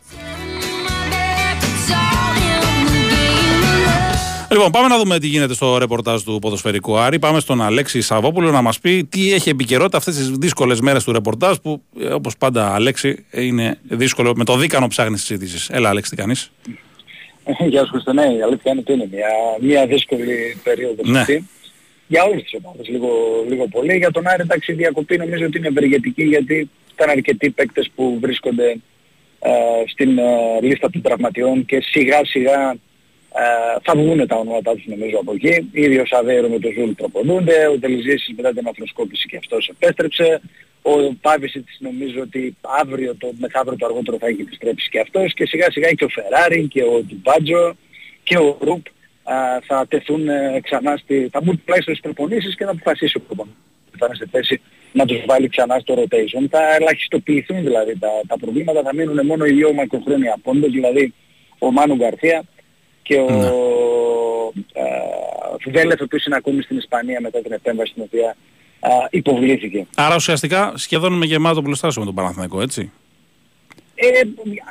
Λοιπόν, 4.52 4.72
πάμε 4.72 4.88
να 4.88 4.98
δούμε 4.98 5.20
τι 5.20 5.28
γίνεται 5.28 5.54
στο 5.54 5.78
ρεπορτάζ 5.78 6.22
του 6.22 6.40
ποδοσφαιρικού 6.41 6.98
Άρη. 6.98 7.20
Πάμε 7.20 7.40
στον 7.40 7.62
Αλέξη 7.62 8.02
Σαββόπουλο 8.02 8.52
να 8.52 8.62
μας 8.62 8.80
πει 8.80 9.04
τι 9.04 9.34
έχει 9.34 9.50
επικαιρότητα 9.50 9.98
αυτές 9.98 10.16
τις 10.16 10.30
δύσκολες 10.30 10.82
μέρες 10.82 11.04
του 11.04 11.12
ρεπορτάζ. 11.12 11.58
Που 11.58 11.82
ε, 12.00 12.08
όπως 12.08 12.38
πάντα, 12.38 12.74
Αλέξη, 12.74 13.26
είναι 13.32 13.80
δύσκολο 13.90 14.34
με 14.36 14.44
το 14.44 14.58
δίκανο 14.58 14.88
ψάχνεις 14.88 15.20
της 15.20 15.28
συζήτησης. 15.28 15.70
Έλα, 15.70 15.90
Αλέξη, 15.90 16.10
τι 16.10 16.16
κάνεις; 16.16 16.52
Γεια 17.72 17.84
σου 17.84 17.91
Χριστό, 17.91 18.14
ναι, 18.14 18.26
η 18.26 18.41
αλήθεια 18.41 18.72
είναι 18.72 18.80
ότι 18.80 18.94
είναι 18.94 19.07
μια, 19.11 19.28
μια 19.60 19.88
δύσκολη 19.88 20.57
περίοδο 20.64 21.02
Ναι. 21.06 21.20
αυτή. 21.20 21.48
Για 22.07 22.24
όλες 22.24 22.44
τις 22.44 22.53
ομάδες 22.64 22.88
λίγο, 22.88 23.10
λίγο 23.49 23.68
πολύ. 23.68 23.98
Για 23.98 24.11
τον 24.11 24.28
Άρη 24.28 24.41
εντάξει 24.41 24.72
η 24.72 24.76
διακοπή 24.76 25.18
νομίζω 25.18 25.45
ότι 25.45 25.57
είναι 25.57 25.68
ευεργετική 25.68 26.24
γιατί 26.24 26.70
ήταν 26.94 27.10
αρκετοί 27.10 27.49
παίκτες 27.49 27.90
που 27.95 28.18
βρίσκονται 28.22 28.70
ε, 29.40 29.52
στην 29.88 30.18
ε, 30.18 30.24
λίστα 30.61 30.90
των 30.90 31.02
τραυματιών 31.02 31.66
και 31.66 31.82
σιγά 31.82 32.26
σιγά 32.26 32.72
ε, 33.36 33.80
θα 33.84 33.94
βγουν 33.95 34.28
τα 34.28 34.36
ονόματά 34.36 34.72
τους 34.72 34.86
νομίζω 34.86 35.18
από 35.20 35.34
εκεί. 35.34 35.70
Ήδη 35.72 35.98
ο 35.98 36.06
Σαβέρο 36.06 36.48
με 36.48 36.60
το 36.60 36.70
Ζούλ 36.78 36.91
προπονούνται, 36.91 37.68
ο 37.68 37.80
Τελιζήσης 37.80 38.34
μετά 38.36 38.53
την 38.53 38.68
αθροσκόπηση 38.68 39.28
και 39.28 39.38
αυτός 39.38 39.68
επέστρεψε. 39.68 40.41
Ο 40.82 41.14
Πάβησιτς 41.22 41.78
νομίζω 41.80 42.22
ότι 42.22 42.56
αύριο 42.62 43.16
το 43.16 43.32
μεθαύριο 43.38 43.78
το 43.78 43.86
αργότερο 43.86 44.18
θα 44.18 44.28
έχει 44.28 44.42
επιστρέψει 44.42 44.90
και 44.90 45.00
αυτός 45.00 45.34
και 45.34 45.46
σιγά 45.46 45.72
σιγά 45.72 45.92
και 45.92 46.04
ο 46.04 46.08
Φεράρι 46.08 46.68
και 46.68 46.84
ο 46.84 47.04
Ντουμπάτζο 47.04 47.76
και 48.24 48.38
ο 48.38 48.58
Ρουπ 48.60 48.86
α, 49.24 49.36
θα 49.68 49.86
τεθούν 49.88 50.30
ε, 50.30 50.60
ξανά 50.64 50.98
στη, 50.98 51.30
θα 51.32 51.42
μπουν 51.42 51.62
τουλάχιστον 51.66 51.96
στις 51.96 52.00
προπονήσεις 52.00 52.56
και 52.56 52.66
να 52.66 52.72
αποφασίσει 52.72 53.18
ο 53.18 53.20
προπονητής. 53.20 53.58
Θα 53.98 54.06
είναι 54.06 54.16
σε 54.16 54.28
θέση 54.32 54.62
να 54.92 55.06
τους 55.06 55.24
βάλει 55.26 55.48
ξανά 55.50 55.80
στο 55.80 55.94
rotation. 55.98 56.46
Θα 56.50 56.76
ελαχιστοποιηθούν 56.76 57.64
δηλαδή 57.64 58.00
τα, 58.00 58.10
τα 58.28 58.38
προβλήματα, 58.38 58.82
θα 58.82 58.94
μείνουν 58.94 59.26
μόνο 59.26 59.46
οι 59.46 59.52
δύο 59.52 59.74
μακροχρόνια 59.74 60.38
πόντες, 60.44 60.72
δηλαδή 60.72 61.14
ο 61.60 61.72
Μάνου 61.72 61.96
Γκαρθία 61.96 62.44
και 63.02 63.16
ο 63.16 64.54
ε, 64.74 65.72
Βέλεφ, 65.72 66.00
ο 66.00 66.04
οποίος 66.04 66.26
είναι 66.26 66.36
ακόμη 66.36 66.62
στην 66.62 66.78
Ισπανία 66.78 67.22
μετά 67.22 67.42
την 67.42 67.52
επέμβαση 67.52 67.92
στην 67.92 68.04
οποία 68.04 68.36
α, 68.80 68.90
υποβλήθηκε. 69.10 69.86
Άρα 69.96 70.16
ουσιαστικά 70.16 70.74
σχεδόν 70.76 71.14
με 71.14 71.26
γεμάτο 71.26 71.62
πλουστάσιο 71.62 72.00
με 72.02 72.06
τον 72.06 72.16
Παναθηναϊκό, 72.16 72.62
έτσι. 72.62 72.92
Ε, 74.02 74.08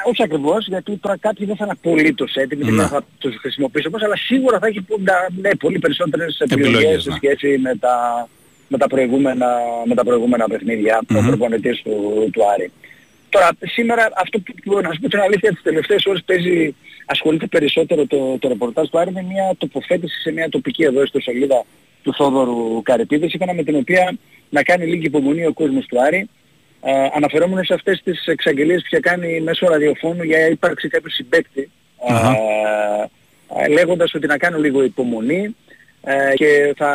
όχι 0.09 0.23
ακριβώς, 0.23 0.67
γιατί 0.67 0.97
τώρα 0.97 1.17
κάποιοι 1.19 1.47
δεν 1.47 1.57
θα 1.57 1.65
είναι 1.65 1.75
απολύτως 1.83 2.35
έτοιμοι, 2.35 2.65
Ναι. 2.65 2.71
δεν 2.71 2.89
θα 2.89 3.03
τους 3.19 3.37
χρησιμοποιήσω 3.41 3.89
όμως, 3.89 4.03
αλλά 4.03 4.17
σίγουρα 4.17 4.59
θα 4.59 4.67
έχει 4.67 4.81
ποντα- 4.81 5.29
ναι, 5.41 5.55
πολύ 5.55 5.79
περισσότερες 5.79 6.39
επιλογές, 6.41 6.75
Επιλογές, 6.75 7.03
σε 7.03 7.11
ναι. 7.11 7.17
σχέση 7.17 7.59
με 7.59 7.77
τα, 7.77 8.29
με 8.69 8.79
τα, 8.79 8.87
προηγούμενα, 8.87 9.47
με 9.87 9.95
τα 9.95 10.05
προηγούμενα 10.05 10.45
παιχνίδια, 10.49 11.01
ο 11.11 11.15
Μμμ. 11.21 11.27
προπονητής 11.27 11.83
του, 11.83 12.29
του 12.33 12.43
Άρη. 12.55 12.71
Τώρα, 13.29 13.49
σήμερα 13.61 14.09
αυτό 14.17 14.39
που 14.39 14.53
που 14.65 14.81
να 14.81 14.93
σου 14.93 15.01
πω 15.01 15.09
την 15.09 15.21
αλήθεια 15.21 15.51
τις 15.53 15.63
τελευταίες 15.63 16.05
ώρες 16.07 16.23
παίζει, 16.27 16.75
ασχολείται 17.07 17.47
περισσότερο 17.47 18.07
το, 18.07 18.37
το 18.39 18.49
ρεπορτάζ 18.49 18.89
του 18.89 18.99
Άρη 18.99 19.13
με 19.13 19.23
μια 19.23 19.55
τοποθέτηση 19.59 20.21
σε 20.21 20.33
μια 20.33 20.49
τοπική 20.49 20.83
εδώ 20.83 21.07
στο 21.07 21.21
σελίδα 21.21 21.65
του 22.03 22.15
Θόδωρου 22.15 22.83
Καρυπίδης, 22.83 23.31
σύμφωνα 23.31 23.55
με 23.55 23.63
την 23.63 23.77
οποία 23.77 24.17
να 24.51 24.63
κάνει 24.63 24.87
λίγη 24.87 25.07
υπομονή 25.07 25.47
ο 25.47 25.53
κόσμος 25.53 25.87
του 25.87 26.03
Άρη, 26.03 26.29
ε, 26.83 26.91
αναφερόμενος 27.15 27.67
σε 27.67 27.75
αυτές 27.75 28.01
τις 28.05 28.27
εξαγγελίες 28.27 28.81
που 28.81 28.87
είχε 28.91 29.01
κάνει 29.01 29.41
μέσω 29.41 29.67
ραδιοφώνου 29.67 30.23
για 30.23 30.49
ύπαρξη 30.49 30.89
κάποιου 30.89 31.11
συμπέκτη, 31.11 31.71
ε, 32.09 32.15
Αχα. 32.15 32.33
ε, 33.65 33.69
λέγοντας 33.69 34.15
ότι 34.15 34.27
να 34.27 34.37
κάνω 34.37 34.59
λίγο 34.59 34.83
υπομονή 34.85 35.57
ε, 36.03 36.33
και 36.35 36.75
θα, 36.77 36.91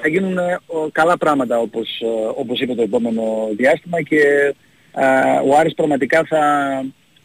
θα 0.00 0.08
γίνουν 0.08 0.38
ε, 0.38 0.58
ο- 0.66 0.88
καλά 0.92 1.16
πράγματα 1.18 1.58
όπως, 1.58 2.00
ε, 2.00 2.06
όπως 2.36 2.60
είπε 2.60 2.74
το 2.74 2.82
επόμενο 2.82 3.48
διάστημα 3.56 4.02
και 4.02 4.20
ε, 4.94 5.04
ο 5.48 5.56
Άρης 5.58 5.74
πραγματικά 5.74 6.24
θα 6.28 6.38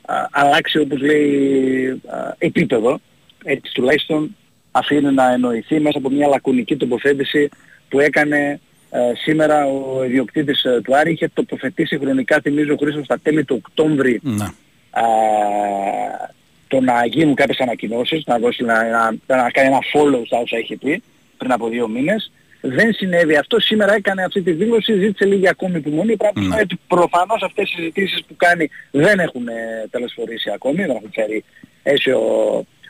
α, 0.06 0.28
αλλάξει 0.32 0.80
όπως 0.80 1.02
λέει 1.02 2.02
α, 2.08 2.36
επίπεδο 2.38 3.00
έτσι 3.44 3.74
τουλάχιστον 3.74 4.36
αφήνει 4.80 5.14
να 5.14 5.32
εννοηθεί 5.32 5.80
μέσα 5.80 5.98
από 5.98 6.10
μια 6.10 6.28
λακωνική 6.28 6.76
τοποθέτηση 6.76 7.50
που 7.90 8.00
έκανε 8.00 8.60
ε, 8.90 9.00
σήμερα 9.24 9.66
ο 9.66 10.04
ιδιοκτήτης 10.04 10.64
ε, 10.64 10.82
του 10.84 10.96
Άρη 10.98 11.12
είχε 11.12 11.30
τοποθετήσει 11.34 11.98
χρονικά 11.98 12.40
θυμίζω 12.42 12.74
ο 12.74 12.78
Χρήστος 12.78 13.06
στα 13.06 13.20
τέλη 13.24 13.44
του 13.44 13.62
Οκτώβρη 13.66 14.20
Ναι. 14.24 14.44
α, 14.90 15.04
το 16.68 16.82
να 16.82 17.06
γίνουν 17.06 17.36
κάποιες 17.36 17.60
ανακοινώσεις, 17.60 18.26
να, 18.26 18.38
δώσει, 18.40 18.64
να, 18.64 18.84
να, 18.84 19.12
να 19.36 19.52
κάνει 19.52 19.68
ένα 19.68 19.80
follow 19.94 20.22
στα 20.26 20.38
όσα 20.38 20.58
έχει 20.58 20.76
πει 20.76 21.04
πριν 21.38 21.52
από 21.52 21.68
δύο 21.68 21.88
μήνες. 21.88 22.32
Δεν 22.62 22.94
συνέβη 22.94 23.36
αυτό. 23.36 23.60
Σήμερα 23.60 23.94
έκανε 23.94 24.24
αυτή 24.24 24.42
τη 24.42 24.52
δήλωση, 24.52 24.94
ζήτησε 25.00 25.26
λίγη 25.26 25.48
ακόμη 25.48 25.78
υπομονή. 25.78 26.18
Πράγμα 26.18 26.34
που 26.34 26.42
σημαίνει 26.42 26.62
ότι 26.62 26.80
προφανώς 26.88 27.42
αυτές 27.44 27.72
οι 27.72 27.76
συζητήσεις 27.76 28.24
που 28.28 28.36
κάνει 28.38 28.70
δεν 28.92 29.20
έχουν 29.20 29.48
ε, 29.48 29.88
τελεσφορήσει 29.92 30.52
ακόμη, 30.54 30.76
δεν 30.76 30.90
έχουν 30.90 31.10
φέρει 31.14 31.44
αίσιο 31.84 32.20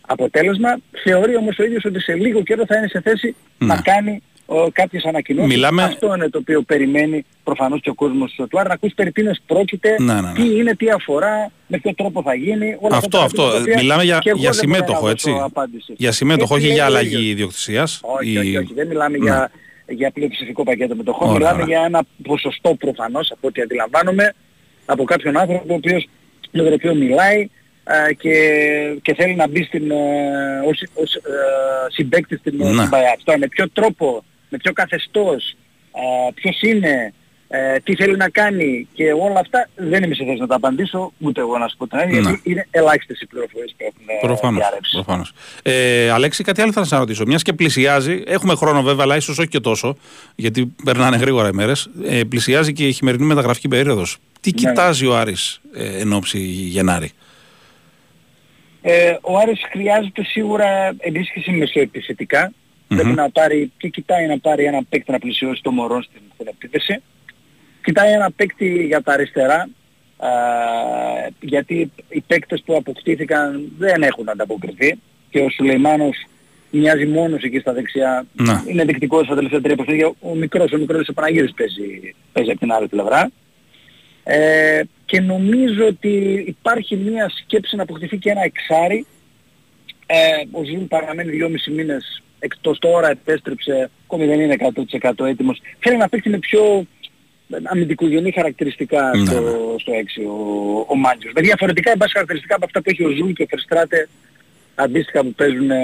αποτέλεσμα. 0.07 0.77
Θεωρεί 1.03 1.35
όμως 1.35 1.57
ο 1.59 1.63
ίδιος 1.63 1.85
ότι 1.85 1.99
σε 2.01 2.13
λίγο 2.13 2.43
καιρό 2.43 2.63
θα 2.67 2.77
είναι 2.77 2.87
σε 2.87 3.01
θέση 3.01 3.35
να 3.57 3.81
κάνει 3.81 4.21
ο, 4.45 4.71
κάποιες 4.71 5.03
ανακοινώσεις. 5.05 5.53
Μιλάμε- 5.53 5.83
Αυτό 5.83 6.15
είναι 6.15 6.29
το 6.29 6.37
οποίο 6.37 6.61
περιμένει 6.61 7.25
προφανώς 7.43 7.81
και 7.81 7.89
ο 7.89 7.93
κόσμος 7.93 8.33
του 8.49 8.59
Άρη, 8.59 8.67
να 8.67 8.73
ακούσει 8.73 8.93
περί 8.95 9.11
τίνος 9.11 9.37
πρόκειται, 9.45 9.95
Ναι, 9.99 10.13
ναι, 10.13 10.21
ναι. 10.21 10.31
τι 10.33 10.55
είναι, 10.57 10.75
τι 10.75 10.89
αφορά, 10.89 11.51
με 11.67 11.77
ποιο 11.77 11.93
τρόπο 11.95 12.21
θα 12.21 12.33
γίνει. 12.35 12.75
Όλα 12.79 12.97
Αυτό, 12.97 13.17
αυτά 13.17 13.17
τα 13.17 13.23
αυτό. 13.23 13.41
ερωτήματα 13.41 13.55
τα 13.57 13.61
οποία 13.71 13.81
Μιλάμε 13.81 14.03
για, 14.03 14.17
και 14.17 14.29
εγώ 14.29 14.39
για 14.39 14.49
δεν 14.49 14.59
μπορώ 14.65 14.69
να 14.71 14.75
συμμέτοχο, 14.77 14.99
δώσω 14.99 15.11
έτσι. 15.11 15.31
απάντηση. 15.43 15.93
Για 15.97 16.11
συμμέτοχο, 16.11 16.55
Έτσι 16.55 16.67
όχι 16.67 16.75
για 16.75 16.83
λέει 16.89 16.93
ο 16.93 16.97
αλλαγή 16.97 17.15
ίδιος. 17.15 17.31
ιδιοκτησίας. 17.31 17.99
Όχι, 18.03 18.31
Η- 18.31 18.37
όχι, 18.37 18.57
όχι. 18.57 18.73
Δεν 18.73 18.87
μιλάμε 18.87 19.17
Ναι. 19.17 19.23
για, 19.25 19.51
για 19.87 20.11
πλειοψηφικό 20.11 20.63
πακέτο 20.63 20.95
μετοχών. 20.95 21.27
Ωραία, 21.27 21.37
μιλάμε 21.39 21.63
ωραία. 21.63 21.77
για 21.77 21.85
ένα 21.85 22.03
ποσοστό 22.23 22.75
προφανώς, 22.75 23.31
από 23.31 23.47
ό,τι 23.47 23.61
αντιλαμβάνομαι, 23.61 24.33
από 24.85 25.03
κάποιον 25.03 25.37
άνθρωπο 25.37 25.73
ο 25.73 25.75
οποίος 25.75 26.07
με 26.51 26.63
τον 26.63 26.73
οποίο 26.73 26.95
μιλάει 26.95 27.39
ε, 27.41 27.47
και, 28.17 28.35
και 29.01 29.13
θέλει 29.13 29.35
να 29.35 29.47
μπει 29.47 29.63
στην, 29.63 29.91
ε, 29.91 29.95
ως, 30.67 30.83
ως 30.93 31.15
ε, 31.15 31.19
συμπέκτη 31.89 32.37
στην, 32.37 32.53
Ναι. 32.57 32.65
στην 32.73 32.89
ΠΑΕΑ. 32.89 33.15
Τώρα 33.23 33.39
με 33.39 33.47
ποιο 33.47 33.69
τρόπο, 33.69 34.23
με 34.49 34.57
ποιο 34.57 34.73
καθεστώς, 34.73 35.55
ε, 35.93 36.31
ποιος 36.33 36.61
είναι, 36.61 37.13
ε, 37.47 37.79
τι 37.83 37.95
θέλει 37.95 38.15
να 38.17 38.29
κάνει 38.29 38.87
και 38.93 39.11
όλα 39.11 39.39
αυτά 39.39 39.69
δεν 39.75 40.03
είμαι 40.03 40.15
σε 40.15 40.23
θέση 40.25 40.39
να 40.39 40.47
τα 40.47 40.55
απαντήσω, 40.55 41.13
ούτε 41.19 41.39
εγώ 41.41 41.57
να 41.57 41.67
σου 41.67 41.77
πω 41.77 41.87
την 41.87 41.97
αλήθεια, 41.97 42.21
Ναι. 42.21 42.29
γιατί 42.29 42.49
είναι 42.51 42.67
ελάχιστες 42.71 43.21
οι 43.21 43.25
πληροφορίες 43.27 43.75
που 43.77 43.83
έχουν 43.87 44.05
ε, 44.21 44.25
Προφανώς, 44.27 44.59
διαρρεύσει. 44.61 44.91
προφανώς. 44.93 45.31
Ε, 45.63 46.09
Αλέξη, 46.09 46.43
κάτι 46.43 46.61
άλλο 46.61 46.71
θα 46.71 46.83
σα 46.83 46.97
ρωτήσω. 46.97 47.25
Μιας 47.25 47.41
και 47.41 47.53
πλησιάζει, 47.53 48.23
έχουμε 48.27 48.55
χρόνο 48.55 48.81
βέβαια, 48.81 49.03
αλλά 49.03 49.15
ίσως 49.15 49.37
όχι 49.39 49.47
και 49.47 49.59
τόσο, 49.59 49.97
γιατί 50.35 50.75
περνάνε 50.83 51.17
γρήγορα 51.17 51.47
οι 51.47 51.51
μέρες. 51.53 51.89
Ε, 52.05 52.21
πλησιάζει 52.29 52.73
και 52.73 52.87
η 52.87 52.91
χειμερινή 52.91 53.25
μεταγραφική 53.25 53.67
περίοδος. 53.67 54.17
Τι 54.41 54.51
Ναι. 54.51 54.57
κοιτάζει 54.69 55.05
ο 55.05 55.17
Άρης 55.17 55.61
ε, 55.75 55.99
εν 55.99 56.13
ώψη 56.13 56.37
Γενάρη; 56.39 57.11
Ε, 58.87 59.17
ο 59.21 59.37
Άρης 59.37 59.61
χρειάζεται 59.71 60.23
σίγουρα 60.23 60.95
ενίσχυση 60.97 61.51
μεσοεπιθετικά. 61.51 62.51
Μμμ. 62.87 62.97
Πρέπει 62.97 63.15
να 63.15 63.29
πάρει 63.29 63.71
και 63.77 63.87
κοιτάει 63.87 64.27
να 64.27 64.39
πάρει 64.39 64.63
ένα 64.63 64.83
παίκτη 64.89 65.11
να 65.11 65.19
πλησιώσει 65.19 65.61
το 65.61 65.71
μωρό 65.71 66.01
στην, 66.01 66.21
στην 66.33 66.47
επίθεση. 66.47 67.01
Κοιτάει 67.83 68.11
ένα 68.11 68.31
παίκτη 68.31 68.85
για 68.85 69.01
τα 69.01 69.13
αριστερά, 69.13 69.69
α, 70.17 70.29
γιατί 71.39 71.91
οι 72.09 72.21
παίκτες 72.21 72.61
που 72.65 72.75
αποκτήθηκαν 72.75 73.71
δεν 73.77 74.03
έχουν 74.03 74.29
ανταποκριθεί 74.29 74.99
και 75.29 75.39
ο 75.39 75.49
Σουλεϊμάνοφ 75.49 76.25
μοιάζει 76.71 77.05
μόνος 77.05 77.43
εκεί 77.43 77.59
στα 77.59 77.73
δεξιά. 77.73 78.25
Να. 78.33 78.63
Είναι 78.67 78.83
δηκτικός 78.83 79.25
στα 79.25 79.35
τελευταία 79.35 79.61
τρία 79.61 79.75
παιχνίδια. 79.75 80.11
Ο 80.19 80.35
μικρός, 80.35 80.71
ο 80.71 80.77
μικρός 80.77 81.07
ο 81.07 81.13
Παναγιώρης 81.13 81.53
παίζει, 81.53 82.15
παίζει 82.31 82.51
από 82.51 82.59
την 82.59 82.71
άλλη 82.71 82.87
πλευρά. 82.87 83.31
Ε, 84.27 84.81
και 85.05 85.19
νομίζω 85.21 85.85
ότι 85.85 86.43
υπάρχει 86.47 86.95
μια 86.95 87.29
σκέψη 87.29 87.75
να 87.75 87.83
αποκτηθεί 87.83 88.17
και 88.17 88.29
ένα 88.29 88.43
εξάρι. 88.43 89.05
Ε, 90.05 90.15
ο 90.51 90.63
Ζουλ 90.63 90.83
παραμένει 90.83 91.37
2,5 91.41 91.73
μήνες 91.73 92.23
εκτός 92.39 92.79
τώρα, 92.79 93.09
επέστρεψε, 93.09 93.89
ακόμη 94.05 94.25
δεν 94.25 94.39
είναι 94.39 94.55
100% 95.11 95.25
έτοιμος. 95.25 95.61
Θέλει 95.79 95.97
να 95.97 96.09
παίξει 96.09 96.29
με 96.29 96.37
πιο 96.37 96.85
αμυντικογενή 97.63 98.31
χαρακτηριστικά 98.31 99.11
Ναι, 99.15 99.25
στο, 99.25 99.75
στο 99.79 99.93
6 99.93 100.21
ο, 100.27 100.85
ο 100.87 100.95
Μάντζιος. 100.95 101.33
Με 101.33 101.41
διαφορετικά 101.41 101.91
εν 101.91 101.97
πάση 101.97 102.11
χαρακτηριστικά 102.11 102.55
από 102.55 102.65
αυτά 102.65 102.81
που 102.81 102.89
έχει 102.89 103.03
ο 103.03 103.09
Ζουλ 103.09 103.31
και 103.31 103.43
ο 103.43 103.45
Φερστράετε 103.49 104.09
αντίστοιχα 104.75 105.21
που 105.21 105.33
παίζουν 105.33 105.71
ε, 105.71 105.77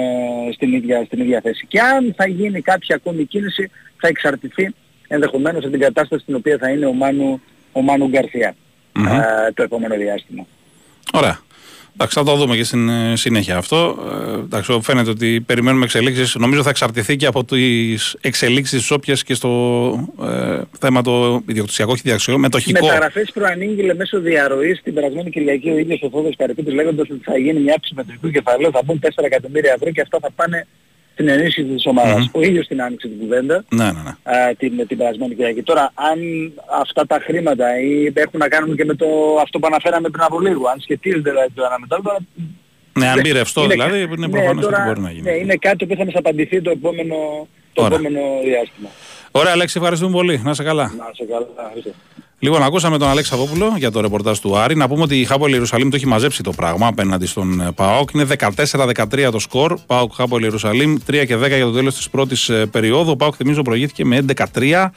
στην, 0.52 0.72
ίδια, 0.72 1.04
στην 1.04 1.20
ίδια 1.20 1.40
θέση. 1.40 1.66
Και 1.66 1.80
αν 1.80 2.14
θα 2.16 2.28
γίνει 2.28 2.60
κάποια 2.60 2.96
ακόμη 2.96 3.24
κίνηση 3.24 3.70
θα 3.96 4.08
εξαρτηθεί 4.08 4.74
ενδεχομένως 5.08 5.62
από 5.62 5.72
την 5.72 5.80
κατάσταση 5.80 6.22
στην 6.22 6.34
οποία 6.34 6.58
θα 6.58 6.70
είναι 6.70 6.86
ο 6.86 6.92
Μάνου, 6.92 7.42
ο 7.72 7.80
Μάνου 7.80 8.08
Γκαρσία 8.08 8.54
Μμμ. 8.92 9.06
ε, 9.06 9.52
το 9.54 9.62
επόμενο 9.62 9.94
διάστημα. 9.94 10.46
Ωραία. 11.12 11.38
Εντάξει, 11.94 12.18
θα 12.18 12.24
το 12.24 12.36
δούμε 12.36 12.56
και 12.56 12.64
στην 12.64 12.88
ε, 12.88 13.16
συνέχεια 13.16 13.56
αυτό. 13.56 13.96
Ε, 14.28 14.32
εντάξει, 14.32 14.78
φαίνεται 14.82 15.10
ότι 15.10 15.40
περιμένουμε 15.40 15.84
εξελίξεις. 15.84 16.34
Νομίζω 16.34 16.62
θα 16.62 16.70
εξαρτηθεί 16.70 17.16
και 17.16 17.26
από 17.26 17.44
τις 17.44 18.16
εξελίξεις 18.20 18.86
τη 18.86 18.94
όποιες 18.94 19.24
και 19.24 19.34
στο 19.34 19.50
ε, 20.22 20.60
θέμα 20.78 21.02
το 21.02 21.42
ιδιοκτησιακό 21.46 21.94
και 21.94 22.00
διαξιό, 22.04 22.38
μετοχικό. 22.38 22.84
Μεταγραφές 22.84 23.30
προανήγγειλε 23.34 23.94
μέσω 23.94 24.20
διαρροής 24.20 24.82
την 24.82 24.94
περασμένη 24.94 25.30
Κυριακή 25.30 25.70
ο 25.70 25.78
ίδιος 25.78 26.02
ο 26.02 26.08
Φόδος 26.08 26.36
Καρυπίδης 26.36 26.74
λέγοντας 26.74 27.10
ότι 27.10 27.20
θα 27.24 27.38
γίνει 27.38 27.60
μια 27.60 27.74
άψη 27.76 27.94
μετοχικού 27.94 28.30
κεφαλαίου, 28.30 28.70
θα 28.70 28.82
μπουν 28.84 29.00
4 29.02 29.08
εκατομμύρια 29.24 29.72
ευρώ 29.72 29.90
και 29.90 30.00
αυτά 30.00 30.18
θα 30.20 30.30
πάνε 30.30 30.66
στην 31.22 31.28
ενίσχυση 31.38 31.66
της 31.66 31.86
ομάδας. 31.86 32.30
Ο 32.32 32.40
ίδιος 32.42 32.66
την 32.66 32.82
άνοιξε 32.82 33.08
την 33.08 33.18
κουβέντα 33.18 33.64
Ναι, 33.68 33.84
ναι, 33.84 33.90
ναι. 33.90 34.10
α, 34.36 34.54
την, 34.58 34.86
την 34.86 34.96
περασμένη 34.96 35.34
Κυριακή. 35.34 35.62
Τώρα, 35.62 35.92
αν 35.94 36.18
αυτά 36.80 37.06
τα 37.06 37.18
χρήματα 37.22 37.80
ή 37.80 38.12
έχουν 38.14 38.38
να 38.38 38.48
κάνουν 38.48 38.76
και 38.76 38.84
με 38.84 38.94
το, 38.94 39.06
αυτό 39.42 39.58
που 39.58 39.66
αναφέραμε 39.66 40.08
πριν 40.08 40.24
από 40.24 40.40
λίγο, 40.40 40.68
αν 40.68 40.80
σχετίζονται 40.80 41.30
δηλαδή 41.30 41.50
το 41.54 41.62
ένα 41.64 41.76
με 41.80 41.86
το 41.86 41.94
άλλο, 41.98 42.18
Ναι, 42.98 43.06
αν 43.08 43.14
Ναι, 43.14 43.20
μπει 43.20 43.32
ρευστό 43.32 43.60
είναι- 43.64 43.72
δηλαδή, 43.74 44.00
είναι 44.02 44.16
ναι, 44.16 44.28
προφανώς 44.28 44.64
τώρα, 44.64 44.76
ότι 44.78 44.86
μπορεί 44.88 45.00
να 45.00 45.10
γίνει. 45.10 45.22
Ναι, 45.30 45.36
είναι 45.36 45.56
κάτι 45.56 45.86
που 45.86 45.94
θα 45.96 46.04
μας 46.04 46.14
απαντηθεί 46.14 46.62
το 46.62 46.70
επόμενο, 46.70 47.16
το 47.72 47.82
Ωραία. 47.82 47.98
επόμενο 47.98 48.20
διάστημα. 48.44 48.88
Ωραία, 49.30 49.52
Αλέξη, 49.52 49.78
ευχαριστούμε 49.78 50.12
πολύ. 50.12 50.40
Να 50.44 50.50
είσαι 50.50 50.62
καλά. 50.62 50.92
Να 50.98 51.10
σε 51.14 51.24
καλά. 51.24 51.46
Ευχαριστώ. 52.44 52.60
Λοιπόν, 52.60 52.62
ακούσαμε 52.62 52.98
τον 52.98 53.08
Αλέξη 53.08 53.30
Σαββόπουλο 53.30 53.74
για 53.76 53.90
το 53.90 54.00
ρεπορτάζ 54.00 54.38
του 54.38 54.56
Άρη. 54.56 54.76
Να 54.76 54.88
πούμε 54.88 55.02
ότι 55.02 55.20
η 55.20 55.24
Χάπολη 55.24 55.52
Ιερουσαλήμ 55.52 55.88
το 55.88 55.96
έχει 55.96 56.06
μαζέψει 56.06 56.42
το 56.42 56.50
πράγμα 56.50 56.86
απέναντι 56.86 57.26
στον 57.26 57.60
ε, 57.60 57.72
ΠΑΟΚ. 57.72 58.10
Είναι 58.14 58.26
14-13 58.64 59.28
το 59.30 59.38
σκορ. 59.38 59.78
ΠΑΟΚ 59.86 60.12
Χάπολη 60.14 60.44
Ιερουσαλήμ 60.44 60.96
3 61.10 61.24
και 61.26 61.36
10 61.36 61.46
για 61.46 61.64
το 61.64 61.72
τέλος 61.72 61.94
της 61.94 62.10
πρώτης 62.10 62.50
περίοδου. 62.70 63.10
Ο 63.10 63.16
ΠΑΟΚ 63.16 63.34
θυμίζω 63.36 63.62
προηγήθηκε 63.62 64.04
με 64.04 64.24
11-3. 64.54 64.90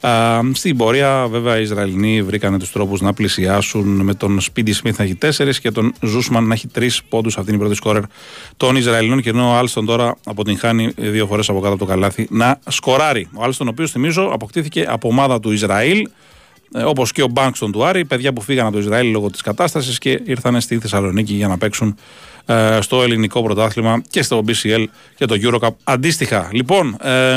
Α, 0.00 0.40
στην 0.52 0.76
πορεία, 0.76 1.26
βέβαια, 1.30 1.58
οι 1.58 1.62
Ισραηλινοί 1.62 2.22
βρήκαν 2.22 2.58
τους 2.58 2.72
τρόπους 2.72 3.00
να 3.00 3.12
πλησιάσουν 3.12 3.86
με 3.86 4.14
τον 4.14 4.40
Σπίντι 4.40 4.72
Σμιθ 4.72 4.98
να 4.98 5.04
έχει 5.04 5.18
4 5.38 5.58
και 5.60 5.70
τον 5.70 5.94
Ζούσμαν 6.02 6.44
να 6.44 6.54
έχει 6.54 6.68
3 6.78 6.88
πόντους. 7.08 7.38
Αυτή 7.38 7.48
είναι 7.48 7.58
η 7.58 7.60
πρώτη 7.60 7.74
σκόρερ 7.74 8.02
των 8.56 8.76
Ισραηλινών. 8.76 9.22
Και 9.22 9.28
ενώ 9.28 9.50
ο 9.50 9.54
Άλστον 9.54 9.86
τώρα 9.86 10.16
αποτυγχάνει 10.24 10.92
δύο 10.96 11.26
φορές 11.26 11.48
από 11.48 11.60
κάτω 11.60 11.74
από 11.74 11.84
το 11.84 11.90
καλάθι 11.90 12.26
να 12.30 12.58
σκοράρει. 12.68 13.28
Ο 13.34 13.44
Άλστον, 13.44 13.66
ο 13.66 13.70
οποίος 13.70 13.90
θυμίζω 13.90 14.30
αποκτήθηκε 14.32 14.86
από 14.88 15.08
ομάδα 15.08 15.40
του 15.40 15.52
Ισραήλ 15.52 15.98
ε, 16.00 16.10
Όπως 16.84 17.12
και 17.12 17.22
ο 17.22 17.28
Μπάνκστον 17.28 17.72
του 17.72 17.84
Άρη, 17.84 18.04
παιδιά 18.04 18.32
που 18.32 18.40
φύγαν 18.40 18.66
από 18.66 18.74
το 18.74 18.80
Ισραήλ 18.80 19.10
λόγω 19.10 19.30
της 19.30 19.40
κατάστασης 19.40 19.98
και 19.98 20.20
ήρθαν 20.24 20.60
στη 20.60 20.78
Θεσσαλονίκη 20.78 21.34
για 21.34 21.48
να 21.48 21.58
παίξουν 21.58 21.96
ε, 22.46 22.78
στο 22.80 23.02
ελληνικό 23.02 23.42
πρωτάθλημα 23.42 24.02
και 24.10 24.22
στο 24.22 24.44
BCL 24.46 24.84
και 25.16 25.26
το 25.26 25.36
Eurocup 25.42 25.70
αντίστοιχα. 25.84 26.48
Λοιπόν, 26.52 26.96
ε, 27.02 27.36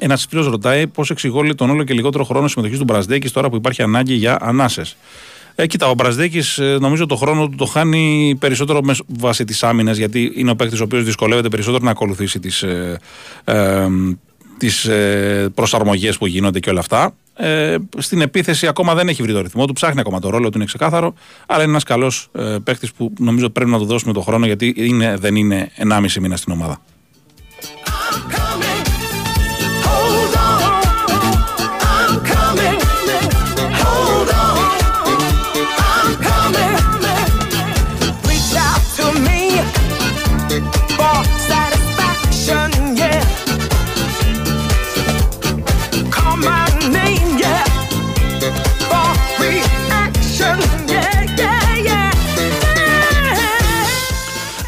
ένας 0.00 0.26
φίλος 0.28 0.46
ρωτάει 0.46 0.86
πώς 0.86 1.10
εξηγώ 1.10 1.54
τον 1.54 1.70
όλο 1.70 1.84
και 1.84 1.94
λιγότερο 1.94 2.24
χρόνο 2.24 2.48
συμμετοχής 2.48 2.78
του 2.78 2.84
Μπραζδέκης 2.84 3.32
τώρα 3.32 3.50
που 3.50 3.56
υπάρχει 3.56 3.82
ανάγκη 3.82 4.14
για 4.14 4.38
ανάσες. 4.40 4.96
Ε, 5.54 5.66
κοίτα, 5.66 5.88
ο 5.88 5.94
Μπραζδέκης 5.94 6.60
νομίζω 6.80 7.06
το 7.06 7.16
χρόνο 7.16 7.48
του 7.48 7.56
το 7.56 7.64
χάνει 7.64 8.36
περισσότερο 8.40 8.82
μες 8.82 9.02
βάση 9.06 9.44
της 9.44 9.62
άμυνας, 9.62 9.96
γιατί 9.96 10.32
είναι 10.34 10.50
ο 10.50 10.56
παίκτης 10.56 10.80
ο 10.80 10.84
οποίος 10.84 11.04
δυσκολεύεται 11.04 11.48
περισσότερο 11.48 11.84
να 11.84 11.90
ακολουθήσει 11.90 12.40
τις 12.40 12.62
ε, 12.62 12.98
ε, 13.44 13.86
τις 14.58 14.84
ε, 14.84 15.50
προσαρμογές 15.54 16.18
που 16.18 16.26
γίνονται 16.26 16.60
και 16.60 16.70
όλα 16.70 16.80
αυτά. 16.80 17.14
Ε, 17.36 17.76
στην 17.98 18.20
επίθεση 18.20 18.66
ακόμα 18.66 18.94
δεν 18.94 19.08
έχει 19.08 19.22
βρει 19.22 19.32
το 19.32 19.40
ρυθμό 19.40 19.66
του, 19.66 19.72
ψάχνει 19.72 20.00
ακόμα 20.00 20.20
το 20.20 20.30
ρόλο 20.30 20.48
του, 20.48 20.56
είναι 20.56 20.66
ξεκάθαρο. 20.66 21.14
Αλλά 21.46 21.62
είναι 21.62 21.70
ένας 21.70 21.82
καλός 21.82 22.28
ε, 22.32 22.56
παίκτης 22.64 22.92
που 22.92 23.12
νομίζω 23.18 23.50
πρέπει 23.50 23.70
να 23.70 23.78
του 23.78 23.84
δώσουμε 23.84 24.12
το 24.12 24.20
χρόνο 24.20 24.46
γιατί 24.46 24.74
είναι, 24.76 25.16
δεν 25.16 25.36
είναι 25.36 25.70
1,5 25.90 26.12
μήνα 26.20 26.36
στην 26.36 26.52
ομάδα. 26.52 26.80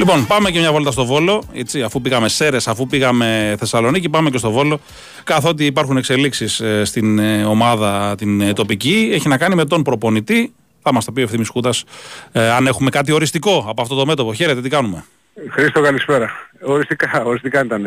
Λοιπόν, 0.06 0.26
πάμε 0.26 0.50
και 0.50 0.58
μια 0.58 0.72
βόλτα 0.72 0.90
στο 0.90 1.04
Βόλο. 1.04 1.42
Έτσι, 1.54 1.82
αφού 1.82 2.00
πήγαμε 2.00 2.28
Σέρες, 2.28 2.68
αφού 2.68 2.86
πήγαμε 2.86 3.54
Θεσσαλονίκη, 3.58 4.08
πάμε 4.08 4.30
και 4.30 4.38
στο 4.38 4.50
Βόλο. 4.50 4.80
Καθότι 5.24 5.64
υπάρχουν 5.64 5.96
εξελίξεις 5.96 6.62
στην 6.82 7.18
ε, 7.18 7.44
ομάδα 7.44 8.14
την 8.18 8.40
ε, 8.40 8.52
τοπική, 8.52 9.10
έχει 9.12 9.28
να 9.28 9.38
κάνει 9.38 9.54
με 9.54 9.64
τον 9.64 9.82
προπονητή. 9.82 10.52
Θα 10.82 10.92
μας 10.92 11.04
τα 11.04 11.12
πει 11.12 11.20
ο 11.20 11.22
ευθύνη 11.22 11.44
Κούτας 11.46 11.84
αν 12.32 12.66
έχουμε 12.66 12.90
κάτι 12.90 13.12
οριστικό 13.12 13.64
από 13.68 13.82
αυτό 13.82 13.94
το 13.94 14.06
μέτωπο. 14.06 14.34
Χαίρετε, 14.34 14.60
τι 14.60 14.68
κάνουμε; 14.68 15.04
Χρήστο 15.50 15.80
καλησπέρα. 15.80 16.30
Οριστικά, 16.62 17.22
οριστικά 17.24 17.64
ήταν. 17.64 17.86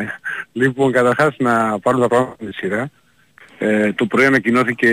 Λοιπόν, 0.51 0.91
καταρχάς 0.91 1.35
να 1.37 1.79
πάρω 1.79 1.97
τα 1.99 2.07
πράγματα 2.07 2.35
με 2.39 2.49
τη 2.49 2.53
σειρά. 2.55 2.89
Ε, 3.57 3.93
το 3.93 4.05
πρωί 4.05 4.25
ανακοινώθηκε 4.25 4.87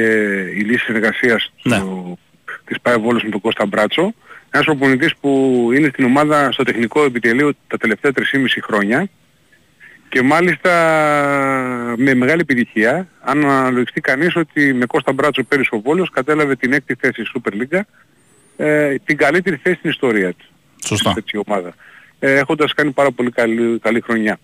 η 0.56 0.60
λύση 0.60 0.84
συνεργασίας 0.84 1.52
Ναι. 1.62 1.78
του, 1.78 2.18
της 2.64 2.80
ΠΑΕ 2.80 2.96
Βόλος 2.96 3.22
με 3.22 3.30
τον 3.30 3.40
Κώστα 3.40 3.66
Μπράτσο. 3.66 4.14
Ένας 4.56 4.68
προπονητής 4.68 5.16
που 5.20 5.70
είναι 5.74 5.88
στην 5.88 6.04
ομάδα 6.04 6.52
στο 6.52 6.62
τεχνικό 6.62 7.04
επιτελείο 7.04 7.52
τα 7.66 7.76
τελευταία 7.76 8.12
3,5 8.14 8.22
χρόνια 8.62 9.08
και 10.08 10.22
μάλιστα 10.22 10.70
με 11.96 12.14
μεγάλη 12.14 12.40
επιτυχία. 12.40 13.08
Αν 13.20 13.44
αναλογιστεί 13.44 14.00
κανείς 14.00 14.36
ότι 14.36 14.72
με 14.72 14.86
Κώστα 14.86 15.12
Μπράτσο 15.12 15.42
πέρυσι 15.42 15.68
ο 15.72 15.80
Βόλος 15.80 16.10
κατέλαβε 16.10 16.56
την 16.56 16.72
έκτη 16.72 16.94
θέση 16.94 17.24
στη 17.24 17.40
Super 17.44 17.52
League, 17.52 17.80
ε, 18.56 18.94
την 19.04 19.16
καλύτερη 19.16 19.56
θέση 19.56 19.76
στην 19.76 19.90
ιστορία 19.90 20.32
της. 20.32 20.50
Σωστά. 20.84 21.14
Έτσι, 21.16 21.40
ομάδα. 21.46 21.74
Ε, 22.18 22.32
έχοντας 22.32 22.74
κάνει 22.74 22.90
πάρα 22.90 23.10
πολύ 23.10 23.30
καλή, 23.30 23.78
καλή 23.78 24.00
χρονιά. 24.00 24.38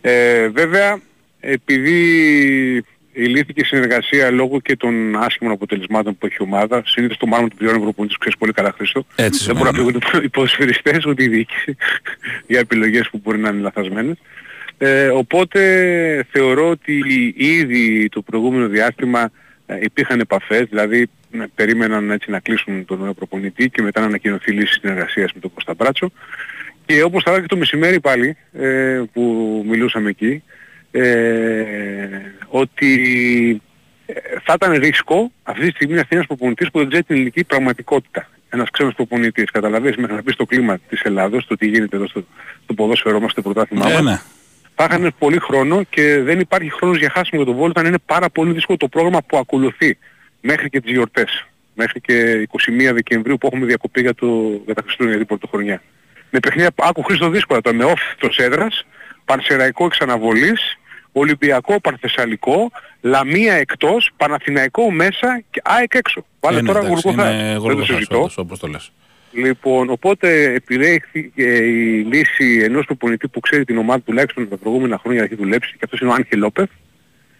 Ε, 0.00 0.48
βέβαια, 0.48 1.00
επειδή 1.40 2.84
ηλίθηκε 3.12 3.60
η 3.60 3.64
συνεργασία 3.64 4.30
λόγω 4.30 4.60
και 4.60 4.76
των 4.76 5.16
άσχημων 5.16 5.52
αποτελεσμάτων 5.52 6.18
που 6.18 6.26
έχει 6.26 6.36
η 6.40 6.42
ομάδα, 6.42 6.82
συνήθως 6.86 7.16
το 7.16 7.26
μάλλον 7.26 7.48
του 7.48 7.56
πληρώνει 7.56 7.78
ο 7.78 7.82
προπονητής, 7.82 8.18
ξέρεις 8.18 8.38
πολύ 8.38 8.52
καλά 8.52 8.72
Χρήστο. 8.76 9.06
Έτσι 9.16 9.44
Δεν 9.44 9.56
μπορεί 9.56 9.70
να 9.70 9.76
σημαίνει. 9.76 9.98
φύγουν 10.04 10.24
οι 10.24 10.28
ποδοσφαιριστές 10.28 11.06
ούτε 11.06 11.22
η 11.22 11.28
διοίκηση 11.28 11.76
για 12.50 12.58
επιλογές 12.58 13.08
που 13.10 13.20
μπορεί 13.22 13.38
να 13.38 13.48
είναι 13.48 13.60
λαθασμένες. 13.60 14.16
Ε, 14.78 15.06
οπότε 15.08 15.60
θεωρώ 16.30 16.68
ότι 16.68 17.02
ήδη 17.36 18.08
το 18.08 18.22
προηγούμενο 18.22 18.68
διάστημα 18.68 19.30
ε, 19.66 19.78
υπήρχαν 19.80 20.20
επαφές, 20.20 20.66
δηλαδή 20.68 21.08
ε, 21.30 21.44
περίμεναν 21.54 22.10
έτσι 22.10 22.30
να 22.30 22.40
κλείσουν 22.40 22.84
τον 22.84 23.00
νέο 23.02 23.14
προπονητή 23.14 23.70
και 23.70 23.82
μετά 23.82 24.00
να 24.00 24.06
ανακοινωθεί 24.06 24.50
η 24.50 24.54
λύση 24.54 24.72
συνεργασίας 24.72 25.32
με 25.32 25.40
τον 25.40 25.54
Κώστα 25.54 25.74
Μπράτσο. 25.74 26.10
Και 26.86 27.02
όπως 27.02 27.22
θα 27.22 27.30
έλεγα 27.30 27.46
και 27.46 27.54
το 27.54 27.60
μεσημέρι 27.60 28.00
πάλι 28.00 28.36
ε, 28.52 29.02
που 29.12 29.22
μιλούσαμε 29.68 30.08
εκεί, 30.10 30.32
ε, 30.32 30.42
ότι 32.48 32.92
ε, 34.06 34.12
θα 34.44 34.52
ήταν 34.54 34.72
ρίσκο 34.72 35.32
αυτή 35.42 35.60
τη 35.66 35.70
στιγμή 35.70 35.94
να 35.94 36.00
στείλει 36.02 36.20
ένας 36.20 36.26
προπονητής 36.26 36.70
που 36.70 36.78
δεν 36.78 36.88
ξέρει 36.88 37.04
την 37.04 37.14
ελληνική 37.16 37.44
πραγματικότητα. 37.44 38.28
Ένας 38.48 38.70
ξένος 38.70 38.94
προπονητής, 38.94 39.50
καταλαβαίνεις, 39.50 39.96
μέχρι 39.96 40.14
να 40.14 40.22
μπει 40.22 40.32
στο 40.32 40.44
κλίμα 40.44 40.78
της 40.88 41.00
Ελλάδος, 41.00 41.46
το 41.46 41.56
τι 41.56 41.66
γίνεται 41.66 41.96
εδώ 41.96 42.06
στο, 42.06 42.24
στο 42.64 42.74
ποδόσφαιρό 42.74 43.20
μας, 43.20 43.30
στο 43.30 43.42
πρωτάθλημά 43.42 43.90
Ε, 43.90 43.92
μας. 43.92 44.02
ναι. 44.02 44.20
Θα 44.74 44.84
είχαν 44.90 45.14
πολύ 45.18 45.38
χρόνο 45.38 45.82
και 45.82 46.18
δεν 46.22 46.40
υπάρχει 46.40 46.70
χρόνος 46.70 46.98
για 46.98 47.10
χάσιμο 47.10 47.42
για 47.42 47.44
τον 47.44 47.54
Βόλο, 47.54 47.70
όταν 47.70 47.86
είναι 47.86 47.98
πάρα 48.06 48.30
πολύ 48.30 48.52
δύσκολο 48.52 48.78
το 48.78 48.88
πρόγραμμα 48.88 49.22
που 49.26 49.36
ακολουθεί 49.36 49.98
μέχρι 50.40 50.68
και 50.68 50.80
τις 50.80 50.92
γιορτές. 50.92 51.46
Μέχρι 51.74 52.00
και 52.00 52.46
21 52.88 52.90
Δεκεμβρίου 52.92 53.38
που 53.38 53.46
έχουμε 53.46 53.66
διακοπή 53.66 54.00
για, 54.00 54.14
το, 54.14 54.26
για 54.64 54.74
τα 54.74 54.82
Χριστούγεννα 54.82 55.16
για 55.16 55.26
την 55.26 55.36
πρωτοχρονιά. 55.38 55.82
Με 56.30 56.38
παιχνίδια, 56.40 56.70
άκου 56.76 57.02
Χρήστο 57.02 57.28
δύσκολα 57.28 57.60
τώρα, 57.60 57.76
με 57.76 57.84
όφη 57.84 58.14
το 58.18 58.28
έδρας, 58.36 58.86
Πανσεραϊκό 59.24 59.84
εξαναβολής, 59.84 60.78
Ολυμπιακό 61.12 61.80
Παρθεσσαλικό, 61.80 62.70
Λαμία 63.00 63.54
εκτός, 63.54 64.10
Παναθηναϊκό 64.16 64.90
μέσα 64.90 65.42
και 65.50 65.60
ΑΕΚ 65.64 65.94
έξω. 65.94 66.24
Βάλε 66.40 66.58
Ε, 66.58 66.60
ναι, 66.60 66.66
τώρα 66.66 66.78
εντάξει, 66.80 67.02
γουργοθά. 67.04 67.30
είναι 67.32 67.42
Δεν 67.46 67.54
το 67.54 67.60
γοργοθάς 67.60 67.86
συζητώ. 67.96 68.16
όντως, 68.18 68.38
όπως 68.38 68.58
το 68.58 68.66
λες. 68.66 68.92
Λοιπόν, 69.32 69.90
οπότε 69.90 70.42
επιλέχθηκε 70.54 71.42
η 71.56 72.02
λύση 72.02 72.60
ενός 72.62 72.84
προπονητή 72.86 73.28
που 73.28 73.40
ξέρει 73.40 73.64
την 73.64 73.78
ομάδα 73.78 74.00
τουλάχιστον 74.00 74.48
τα 74.48 74.56
προηγούμενα 74.56 74.98
χρόνια 74.98 75.20
να 75.20 75.24
έχει 75.26 75.34
δουλέψει 75.34 75.70
και 75.72 75.80
αυτός 75.84 76.00
είναι 76.00 76.10
ο 76.10 76.12
Άγχε 76.12 76.36
Λόπεθ. 76.36 76.68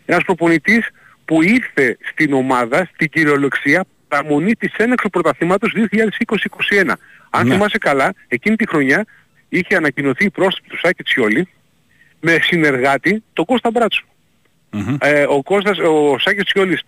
Ένας 0.06 0.24
προπονητής 0.24 0.88
που 1.24 1.42
ήρθε 1.42 1.96
στην 2.12 2.32
ομάδα 2.32 2.88
στην 2.94 3.08
κυριολεξία 3.08 3.84
παραμονή 4.08 4.52
της 4.54 4.72
έναξου 4.76 5.08
πρωταθλήματος 5.10 5.72
2020-2021. 5.76 6.92
Αν 7.30 7.46
Ναι. 7.46 7.52
θυμάσαι 7.54 7.78
καλά, 7.78 8.14
εκείνη 8.28 8.56
τη 8.56 8.68
χρονιά 8.68 9.04
είχε 9.48 9.76
ανακοινωθεί 9.76 10.24
η 10.24 10.30
πρόσθεση 10.30 10.68
του 10.68 10.78
Σάκη 10.78 11.02
Τσιόλη 11.02 11.48
με 12.24 12.38
συνεργάτη 12.42 13.22
τον 13.32 13.44
Κώστα 13.44 13.70
Μπράτσο. 13.70 14.04
Ε, 15.00 15.24
ο 15.28 15.42
Κώστας, 15.42 15.78
ο 15.78 16.18
Σάκης 16.18 16.44
Τσιόλης, 16.44 16.82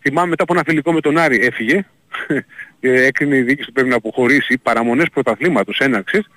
θυμάμαι 0.00 0.28
μετά 0.28 0.42
από 0.42 0.52
ένα 0.52 0.62
φιλικό 0.66 0.92
με 0.92 1.00
τον 1.00 1.18
Άρη 1.18 1.38
έφυγε, 1.42 1.86
ε, 2.80 3.06
έκρινε 3.06 3.36
η 3.36 3.42
διοίκηση 3.42 3.62
ότι 3.62 3.72
πρέπει 3.72 3.88
να 3.88 3.96
αποχωρήσει 3.96 4.58
παραμονές 4.58 5.06
πρωταθλήματος 5.12 5.78
έναρξης 5.78 6.30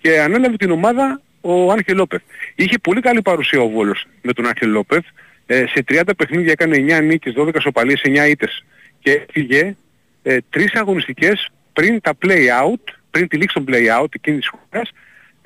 και 0.00 0.20
ανέλαβε 0.20 0.56
την 0.56 0.70
ομάδα 0.70 1.20
ο 1.40 1.72
Άγχελ 1.72 1.96
Λόπεθ. 1.96 2.22
Είχε 2.54 2.78
πολύ 2.78 3.00
καλή 3.00 3.22
παρουσία 3.22 3.60
ο 3.60 3.68
Βόλος 3.68 4.06
με 4.22 4.32
τον 4.32 4.46
Άγχελ 4.46 4.70
Λόπεθ. 4.70 5.04
Ε, 5.46 5.64
σε 5.66 5.84
30 5.88 6.02
παιχνίδια 6.16 6.52
έκανε 6.52 6.76
9 6.76 7.02
νίκες, 7.02 7.34
12 7.36 7.60
σοπαλίες, 7.60 8.00
9 8.04 8.28
ήττες 8.28 8.64
και 8.98 9.10
έφυγε 9.10 9.76
ε, 10.22 10.38
τρεις 10.50 10.74
αγωνιστικές 10.74 11.50
πριν 11.72 12.00
τα 12.00 12.12
play-out, 12.26 12.94
πριν 13.10 13.28
τη 13.28 13.36
λήξη 13.36 13.54
των 13.54 13.64
play-out 13.68 14.14
εκείνης 14.14 14.40
της 14.40 14.48
χώρας, 14.48 14.90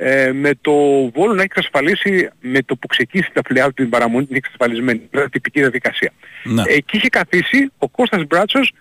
ε, 0.03 0.33
με 0.33 0.51
το 0.61 0.73
Βόλο 1.15 1.35
να 1.35 1.43
έχει 1.43 1.53
εξασφαλίσει 1.57 2.29
με 2.41 2.63
το 2.63 2.77
που 2.77 2.87
ξεκίνησε 2.87 3.31
τα 3.33 3.41
play-out 3.49 3.69
την 3.75 3.89
παραμονή 3.89 4.27
την 4.27 4.37
έχει 4.37 4.45
εξασφαλισμένη, 4.47 5.01
δηλαδή 5.11 5.29
τυπική 5.31 5.61
διαδικασία. 5.61 6.13
Ναι. 6.45 6.63
Εκεί 6.67 6.97
είχε 6.97 7.09
καθίσει 7.09 7.71
ο 7.79 7.89
Κώστας 7.89 8.23
Μπράτσος 8.27 8.73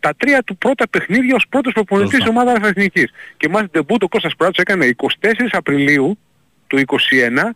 τα 0.00 0.14
τρία 0.16 0.42
του 0.42 0.56
πρώτα 0.56 0.88
παιχνίδια 0.88 1.34
ως 1.34 1.46
πρώτος 1.48 1.72
προπονητής 1.72 2.10
της 2.10 2.24
Σωστά. 2.24 2.40
ομάδας 2.40 2.68
εθνικής. 2.68 3.10
Και 3.36 3.48
μάλιστα 3.48 3.78
ντεμπούτ 3.78 4.02
ο 4.02 4.08
Κώστας 4.08 4.32
Μπράτσος 4.38 4.62
έκανε 4.62 4.86
24 4.86 5.48
Απριλίου 5.52 6.18
του 6.66 6.76
2021 6.76 7.54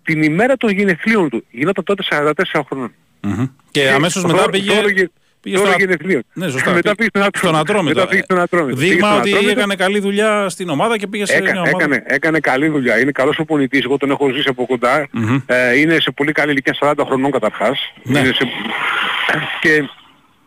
στην 0.00 0.22
ημέρα 0.22 0.56
των 0.56 0.70
γενεθλίων 0.70 1.28
του. 1.28 1.44
Γινόταν 1.50 1.84
τότε 1.84 2.02
44 2.10 2.32
χρονών. 2.66 2.92
Μμμ. 3.20 3.46
Και 3.70 3.90
αμέσως 3.90 4.22
το 4.22 4.28
μετά 4.28 4.38
δώρο- 4.40 4.52
πήγε... 4.52 4.74
δώρο 4.74 4.88
γε- 4.88 5.10
πήγε 5.46 5.56
δώρο 5.56 5.68
στο- 5.70 5.78
γενεθλίων. 5.80 6.22
Ναι, 6.32 6.48
σωστά. 6.48 6.70
Μετά 6.72 6.94
πήγε 6.94 7.08
στον 7.08 7.22
Ατρόμητο. 7.22 7.38
Στον 7.48 7.56
Ατρόμητο. 7.56 7.94
Μετά 7.98 8.08
πήγε 8.10 8.22
στον 8.22 8.38
Ατρόμητο. 8.40 8.76
Πήγε 8.76 8.88
Δείγμα 8.92 9.06
στον 9.08 9.20
ότι 9.20 9.28
Ατρόμητο. 9.30 9.50
έκανε 9.60 9.74
καλή 9.74 9.98
δουλειά 9.98 10.48
στην 10.48 10.68
ομάδα 10.68 10.98
και 10.98 11.06
πήγε 11.06 11.26
σε 11.26 11.32
Έκα- 11.36 11.50
μια 11.50 11.60
ομάδα. 11.60 11.76
έκανε, 11.76 12.02
έκανε 12.06 12.40
καλή 12.40 12.68
δουλειά. 12.68 12.98
Είναι 13.00 13.10
καλός 13.12 13.34
προπονητής. 13.36 13.84
Εγώ 13.84 13.96
τον 13.96 14.10
έχω 14.10 14.30
ζήσει 14.30 14.48
από 14.48 14.66
κοντά. 14.66 15.08
Μμμ. 15.12 15.38
Ε, 15.46 15.78
είναι 15.78 16.00
σε 16.00 16.10
πολύ 16.10 16.32
καλή 16.32 16.50
ηλικία 16.50 16.74
40 16.80 17.04
χρονών 17.06 17.30
καταρχάς. 17.30 17.92
Ναι. 18.02 18.18
Είναι 18.18 18.32
σε... 18.32 18.44
Και 19.60 19.82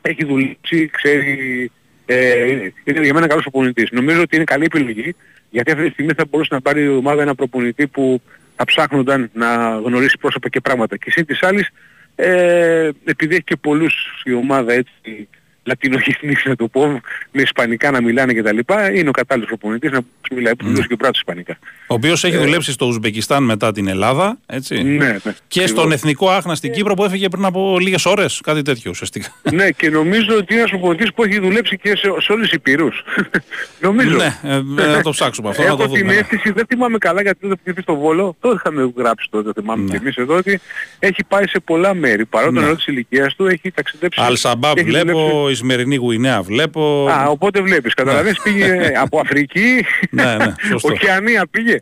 έχει 0.02 0.26
δουλέψει, 0.26 0.90
ξέρει... 0.94 1.72
Ε, 2.06 2.48
είναι- 2.52 2.74
είναι 2.84 3.02
για 3.04 3.14
μένα 3.14 3.28
καλός 3.28 3.42
προπονητής. 3.44 3.90
Νομίζω 3.92 4.22
ότι 4.22 4.36
είναι 4.36 4.46
καλή 4.46 4.64
επιλογή 4.64 5.16
γιατί 5.50 5.72
αυτή 5.72 5.86
τη 5.86 5.92
στιγμή 5.92 6.12
θα 6.18 6.26
μπορούσε 6.30 6.54
να 6.54 6.62
πάρει 6.62 6.84
η 6.84 6.88
ομάδα 6.88 7.22
ένα 7.22 7.36
προπονητή 7.36 7.88
που 7.88 8.22
θα 8.56 8.66
ψάχνονταν 8.66 9.30
να 9.34 9.80
γνωρίσει 9.86 10.18
πρόσωπα 10.20 10.50
και 10.50 10.60
πράγματα. 10.60 10.98
Και 10.98 11.12
συν 11.12 11.26
της 11.26 11.44
άλλης, 11.44 11.70
ε, 12.22 12.90
επειδή 13.04 13.34
έχει 13.36 13.44
και 13.44 13.56
πολλούς 13.56 14.22
η 14.24 14.34
ομάδα 14.34 14.74
έτσι 14.74 15.30
λατινογενείς 15.64 16.46
να 16.46 16.56
το 16.56 16.68
πω, 16.68 17.02
με 17.32 17.42
ισπανικά 17.42 17.92
να 17.92 18.02
μιλάνε 18.02 18.34
κτλ. 18.34 18.58
Είναι 18.96 19.10
ο 19.10 19.12
κατάλληλος 19.12 19.50
προπονητής 19.50 19.92
να 19.92 20.00
μιλάει 20.32 20.56
που 20.56 20.66
μιλούσε 20.66 20.88
και 20.88 20.96
ο 21.06 21.10
ισπανικά. 21.14 21.58
Ο 21.88 21.94
οποίος 21.94 22.24
έχει 22.24 22.36
Ε, 22.36 22.40
δουλέψει 22.40 22.72
στο 22.72 22.86
Ουσμπεκιστάν 22.86 23.44
μετά 23.44 23.72
την 23.72 23.88
Ελλάδα. 23.88 24.38
Έτσι. 24.46 24.84
Ναι, 24.84 25.08
ναι. 25.08 25.18
Και 25.48 25.60
στον 25.68 25.78
Ακριβώς. 25.78 25.94
Εθνικό 25.94 26.30
Άχνα 26.30 26.56
στην 26.56 26.72
Κύπρο 26.72 26.94
που 26.94 27.04
έφυγε 27.04 27.30
πριν 27.30 27.46
από 27.46 27.78
λίγες 27.80 28.06
ώρες. 28.06 28.42
Κάτι 28.44 28.62
τέτοιο 28.62 28.92
ουσιαστικά. 28.92 29.28
ναι, 29.52 29.70
και 29.70 29.90
νομίζω 29.90 30.36
ότι 30.36 30.46
είναι 30.54 30.60
ένας 30.62 30.70
προπονητής 30.70 31.14
που 31.14 31.24
έχει 31.24 31.40
δουλέψει 31.40 31.78
και 31.78 31.90
σε, 31.90 32.14
σε 32.20 32.32
όλες 32.32 32.46
τις 32.48 32.56
υπηρούς. 32.58 33.04
νομίζω. 33.82 34.16
ναι, 34.18 34.38
ε, 34.44 34.56
ε, 34.56 34.62
να 34.88 35.02
το 35.02 35.10
ψάξουμε 35.10 35.50
αυτό. 35.50 35.62
να 35.62 35.68
το 35.76 35.84
Έχω 35.84 35.92
την 35.94 36.02
δούμε. 36.02 36.14
ναι. 36.14 36.20
αίσθηση, 36.20 36.52
δεν 36.52 36.66
θυμάμαι 36.68 36.98
καλά 36.98 37.22
γιατί 37.22 37.48
δεν 37.48 37.60
πήγε 37.64 37.82
στο 37.82 37.96
Βόλο, 37.96 38.36
το 38.40 38.52
είχαμε 38.56 38.92
γράψει 38.98 39.28
τότε, 39.30 39.52
θυμάμαι 39.62 39.84
Ναι. 39.84 39.90
και 39.90 39.96
εμείς 39.96 40.16
εδώ, 40.16 40.36
ότι 40.36 40.60
έχει 41.00 41.24
πάει 41.28 41.48
σε 41.48 41.60
πολλά 41.60 41.94
μέρη. 41.94 42.26
Παρότι 42.26 42.54
τον 42.54 42.62
Ναι. 42.62 42.68
νερό 42.68 42.76
της 42.78 42.88
ηλικίας 42.88 43.36
του 43.36 43.46
έχει 43.48 43.72
ταξιδέψει. 43.72 44.22
Αλσαμπά 44.22 44.74
και 44.74 44.80
έχει 44.80 44.90
βλέπω, 45.50 45.62
δουλέψει- 45.62 45.62
Ισημερινή 45.62 45.96
Γουινέα 45.96 46.42
βλέπω. 46.42 47.08
Α, 47.10 47.26
οπότε 47.30 47.62
βλέπεις, 47.62 47.94
καταλαβαίνεις, 47.94 48.42
πήγε 48.42 48.92
από 49.04 49.20
Αφρική, 49.20 49.86
Ναι, 50.10 50.36
ναι, 50.36 50.54
σωστό. 50.70 50.88
Οκεανία 50.94 51.48
πήγε. 51.52 51.80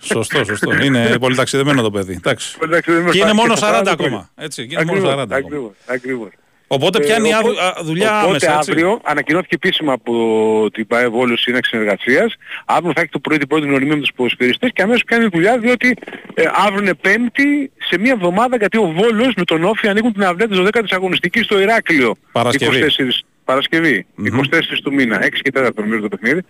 Σωστό, 0.00 0.44
σωστό. 0.44 0.72
Είναι 0.82 1.14
πολύ 1.20 1.36
ταξιδεμένο 1.36 1.82
το 1.82 1.90
παιδί. 1.90 2.12
Εντάξει. 2.12 2.56
Εντάξει, 2.62 2.92
δεν 2.92 3.02
με 3.02 3.10
Και 3.10 3.18
είναι 3.18 3.26
φτάνει 3.26 3.40
μόνο 3.40 3.56
στα 3.56 3.80
40 3.80 3.82
40 3.82 3.86
ακόμα. 3.90 4.30
Έτσι, 4.36 4.66
και 4.66 4.74
είναι 4.74 4.84
μόνο 4.84 4.98
Ακριβώς, 4.98 5.14
40 5.14 5.26
ακόμα. 5.30 5.36
Ακριβώς, 5.36 5.72
ακριβώς. 5.86 6.28
Οπότε 6.70 6.98
Ε, 6.98 7.06
πιάνει 7.06 7.32
άδου- 7.32 7.50
οπότε- 7.50 7.64
α, 7.66 7.82
δουλειά 7.82 8.10
οπότε 8.16 8.28
άμεσα. 8.28 8.56
έτσι. 8.56 8.70
αύριο 8.70 9.00
ανακοινώθηκε 9.04 9.54
επίσημα 9.54 9.92
από 9.92 10.12
την 10.72 10.86
ΠΑΕ 10.86 11.08
Βόλος 11.08 11.40
Σύναξη 11.40 11.70
Συνεργασίας. 11.70 12.34
Αύριο 12.66 12.92
θα 12.94 13.00
έχει 13.00 13.10
το 13.10 13.18
πρωί 13.18 13.38
την 13.38 13.48
πρώτη 13.48 13.66
γνωριμία 13.66 13.94
με 13.94 14.00
τους 14.00 14.12
ποδοσφαιριστές 14.16 14.70
και 14.72 14.82
αμέσως 14.82 15.04
πιάνει 15.04 15.26
δουλειά 15.32 15.58
διότι 15.58 15.96
ε, 16.34 16.44
αύριο 16.66 16.78
είναι 16.82 16.94
πέμπτη 16.94 17.70
σε 17.88 17.98
μια 17.98 18.12
εβδομάδα 18.12 18.56
γιατί 18.56 18.78
ο 18.78 18.86
Βόλος 18.92 19.34
με 19.36 19.44
τον 19.44 19.64
Όφη 19.64 19.88
ανοίγουν 19.88 20.12
την 20.12 20.24
αυλαία 20.24 20.48
της 20.48 20.58
12ης 20.58 20.92
αγωνιστικής 20.92 21.44
στο 21.44 21.60
Ηράκλειο. 21.60 22.14
Παρασκευή. 22.32 22.78
24, 22.78 23.24
Παρασκευή, 23.44 24.06
24 24.16 24.80
του 24.82 24.92
μήνα, 24.94 25.18
6 25.22 25.40
και 25.42 25.50
4 25.50 25.70
νομίζω 25.82 26.00
το 26.00 26.08
παιχνίδι. 26.08 26.40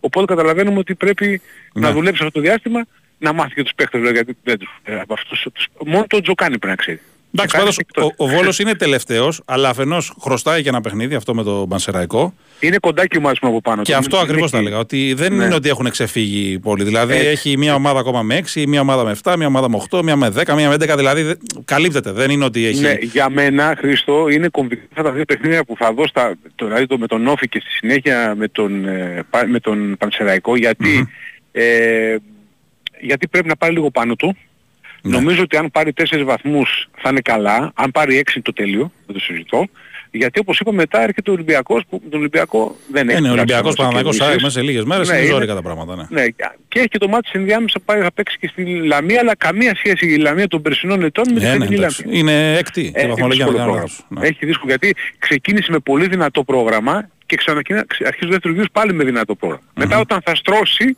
Οπότε 0.00 0.26
καταλαβαίνουμε 0.34 0.78
ότι 0.78 0.94
πρέπει 0.94 1.40
Ναι. 1.72 1.86
να 1.86 1.92
δουλέψει 1.92 2.22
αυτό 2.24 2.40
το 2.40 2.46
διάστημα, 2.46 2.84
να 3.18 3.32
μάθει 3.32 3.54
και 3.54 3.62
τους 3.62 3.72
παίχτες 3.76 4.00
δηλαδή, 4.00 4.16
γιατί 4.16 4.36
δεν 4.44 4.58
τους, 4.58 4.68
ε, 4.84 5.00
από 5.00 5.12
αυτούς, 5.14 5.46
τους, 5.54 5.66
μόνο 5.86 6.04
το 6.08 6.20
Τζοκάνι 6.20 6.58
πρέπει 6.58 6.66
να 6.66 6.74
ξέρει. 6.74 7.00
Εντάξει, 7.36 7.56
Τζοκάνι 7.56 7.62
πάντως 7.62 7.78
εκτός. 7.78 8.04
ο, 8.04 8.24
ο 8.24 8.28
Βόλος 8.36 8.58
είναι 8.58 8.74
τελευταίος, 8.74 9.40
αλλά 9.44 9.68
αφενός 9.68 10.12
χρωστάει 10.20 10.62
και 10.62 10.68
ένα 10.68 10.80
παιχνίδι, 10.80 11.14
αυτό 11.14 11.34
με 11.34 11.42
το 11.42 11.66
Μπανσεραϊκό. 11.66 12.34
Είναι 12.60 12.76
κοντά 12.80 13.02
και 13.06 13.16
η 13.16 13.18
ομάδα 13.18 13.36
μου 13.42 13.48
από 13.48 13.60
πάνω. 13.60 13.82
Και 13.82 13.92
του. 13.92 13.98
αυτό 13.98 14.16
Μην- 14.16 14.24
ακριβώς 14.24 14.40
μην 14.40 14.50
θα 14.50 14.56
έχει- 14.56 14.66
έλεγα. 14.66 14.80
Ότι 14.80 15.14
δεν 15.14 15.34
Ναι. 15.36 15.44
είναι 15.44 15.54
ότι 15.54 15.68
έχουν 15.68 15.90
ξεφύγει 15.90 16.58
πολύ. 16.58 16.84
Δηλαδή 16.84 17.14
Έτσι. 17.14 17.26
έχει 17.26 17.56
μια 17.58 17.74
ομάδα 17.74 17.98
ακόμα 17.98 18.22
με 18.22 18.34
6, 18.36 18.66
μια 18.66 18.80
ομάδα 18.80 19.04
με 19.04 19.10
7, 19.10 19.36
μια 19.36 19.46
ομάδα 19.46 19.68
με 19.68 19.76
8, 19.76 20.02
μια 20.02 20.16
με 20.16 20.28
10, 20.30 20.54
μια 20.54 20.68
με 20.68 20.74
11. 20.74 20.96
Δηλαδή 20.96 21.22
δε- 21.22 21.34
καλύπτεται. 21.64 22.12
Δεν 22.12 22.30
είναι 22.30 22.44
ότι 22.44 22.66
έχει. 22.66 22.80
Ναι, 22.80 22.96
για 23.00 23.30
μένα, 23.30 23.74
Χρήστο, 23.78 24.28
είναι 24.28 24.48
κομβικά 24.48 24.82
αυτά 24.90 25.02
τα 25.02 25.10
δύο 25.10 25.24
παιχνίδια 25.24 25.64
που 25.64 25.74
θα 25.78 25.92
δω 25.92 26.06
στα, 26.06 26.34
το, 26.54 26.66
δηλαδή 26.66 26.86
το, 26.86 26.98
με 26.98 27.06
τον 27.06 27.26
Όφη 27.26 27.48
και 27.48 27.60
στη 27.60 27.70
συνέχεια 27.70 28.34
με 28.36 28.48
τον, 28.48 28.86
ε, 28.88 29.22
πα- 29.30 29.46
με 29.48 29.60
τον 29.60 29.96
Πανσεραϊκό, 29.98 30.56
γιατί, 30.56 31.08
ε, 31.52 32.16
γιατί 33.00 33.28
πρέπει 33.28 33.48
να 33.48 33.56
πάρει 33.56 33.72
λίγο 33.72 33.90
πάνω 33.90 34.14
του. 34.14 34.36
Ναι. 35.06 35.16
Νομίζω 35.16 35.42
ότι 35.42 35.56
αν 35.56 35.70
πάρει 35.70 35.92
4 35.92 36.22
βαθμούς 36.24 36.88
θα 36.96 37.08
είναι 37.10 37.20
καλά. 37.20 37.72
Αν 37.74 37.90
πάρει 37.90 38.16
6 38.18 38.40
το 38.42 38.52
τέλειο, 38.52 38.92
δεν 39.06 39.14
το 39.16 39.20
συζητώ. 39.20 39.66
Γιατί 40.10 40.38
όπως 40.40 40.58
είπα 40.60 40.72
μετά 40.72 41.02
έρχεται 41.02 41.30
ο 41.30 41.32
Ολυμπιακός 41.32 41.82
που 41.88 42.02
τον 42.10 42.20
Ολυμπιακό 42.20 42.76
δεν 42.92 43.08
έχει. 43.08 43.18
Είναι 43.18 43.28
ο 43.28 43.30
τουλάχιστον 43.30 43.38
Ολυμπιακός 43.38 43.68
όσο 43.72 43.82
Παναγιακός 43.82 44.16
κερδίσεις. 44.18 44.42
μέσα 44.42 44.58
σε 44.58 44.64
λίγες 44.64 44.84
μέρες. 44.84 45.08
Ναι, 45.08 45.14
είναι 45.14 45.24
είναι- 45.24 45.32
ζόρικα 45.34 45.54
τα 45.54 45.62
πράγματα. 45.62 45.96
Ναι. 45.96 46.20
Ναι, 46.20 46.28
και 46.68 46.78
έχει 46.78 46.88
και 46.88 46.98
το 46.98 47.08
μάτι 47.08 47.30
ενδιάμεσα 47.32 47.80
πάει 47.84 48.00
θα 48.00 48.12
παίξει 48.12 48.38
και 48.38 48.48
στη 48.48 48.64
Λαμία, 48.64 49.20
αλλά 49.20 49.36
καμία 49.36 49.74
σχέση 49.74 50.06
η 50.06 50.16
Λαμία 50.16 50.48
των 50.48 50.62
περσινών 50.62 51.02
ετών 51.02 51.24
με 51.32 51.38
τη 51.38 51.44
Ναι, 51.44 51.52
ναι, 51.52 51.58
φετινή 51.58 51.74
εντάξει. 51.78 52.02
Λαμία. 52.04 52.18
Είναι 52.20 52.56
έκτη 52.56 52.80
η 52.80 52.92
Έχει 52.94 53.06
βαθμολογία. 53.08 53.24
αν 53.24 53.28
δεν 53.28 53.30
δύσκολο 53.30 53.56
κάνω 53.56 53.64
πρόγραμμα. 53.70 53.80
λάθος. 53.80 54.06
Ναι. 54.08 54.26
Έχει 54.26 54.46
δύσκολο 54.46 54.74
γιατί 54.78 54.94
ξεκίνησε 55.18 55.70
με 55.72 55.78
πολύ 55.78 56.06
δυνατό 56.08 56.44
πρόγραμμα 56.44 57.08
και 57.26 57.36
ξανακίνα, 57.36 57.84
ξε- 57.86 58.06
αρχίζει 58.06 58.26
το 58.26 58.32
δεύτερος 58.32 58.56
γύρος 58.56 58.70
πάλι 58.72 58.92
με 58.92 59.04
δυνατό 59.04 59.34
πρόγραμμα. 59.34 59.64
Μετά 59.74 59.98
όταν 59.98 60.20
θα 60.24 60.34
στρώσει, 60.34 60.96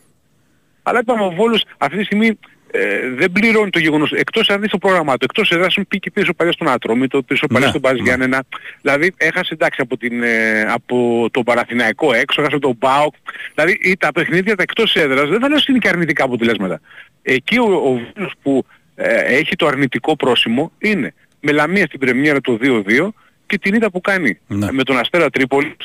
αλλά 0.82 0.98
είπαμε 1.00 1.24
ο 1.24 1.30
Βόλος 1.30 1.64
αυτή 1.78 1.96
τη 1.98 2.04
στιγμή 2.04 2.38
ε, 2.70 3.10
δεν 3.10 3.32
πληρώνει 3.32 3.70
το 3.70 3.78
γεγονός. 3.78 4.12
Εκτός 4.12 4.50
αν 4.50 4.60
δεις 4.60 4.70
το 4.70 4.78
πρόγραμμά 4.78 5.12
του, 5.16 5.24
εκτός 5.24 5.50
εδάσεων 5.50 5.86
πήγε 5.88 6.10
πίσω 6.10 6.32
παλιά 6.34 6.52
στον 6.52 6.68
Άτρομητο, 6.68 7.22
πίσω 7.22 7.46
παλιά 7.46 7.64
Ναι, 7.64 7.70
στον 7.70 7.80
Πας 7.80 7.92
ναι. 7.92 8.02
Γιάννενα. 8.02 8.44
Δηλαδή 8.80 9.14
έχασε 9.16 9.54
εντάξει 9.54 9.80
από, 9.80 9.96
την, 9.96 10.22
ε, 10.22 10.60
από 10.62 11.28
τον 11.30 11.42
Παραθυναϊκό 11.42 12.12
έξω, 12.12 12.40
έχασε 12.40 12.56
από 12.56 12.66
τον 12.66 12.78
ΠΑΟΚ. 12.78 13.14
Δηλαδή 13.54 13.78
ή 13.82 13.96
τα 13.96 14.12
παιχνίδια 14.12 14.56
τα 14.56 14.62
εκτός 14.62 14.94
έδρας 14.94 15.28
δεν 15.28 15.40
θα 15.40 15.48
λέω 15.48 15.56
ότι 15.56 15.70
είναι 15.70 15.78
και 15.78 15.88
αρνητικά 15.88 16.24
αποτελέσματα. 16.24 16.80
Εκεί 17.22 17.58
ο, 17.58 17.64
ο 17.64 18.00
Βόλος 18.14 18.32
που 18.42 18.64
ε, 18.94 19.18
έχει 19.18 19.56
το 19.56 19.66
αρνητικό 19.66 20.16
πρόσημο 20.16 20.72
είναι 20.78 21.14
με 21.40 21.52
Λαμία 21.52 21.86
στην 21.86 22.00
πρεμιέρα 22.00 22.40
το 22.40 22.58
2-2 22.62 23.08
και 23.46 23.58
την 23.58 23.74
ήττα 23.74 23.90
που 23.90 24.00
κάνει 24.00 24.38
Ναι. 24.46 24.72
με 24.72 24.82
τον 24.82 24.98
Αστέρα 24.98 25.30
Τρίπολης 25.30 25.76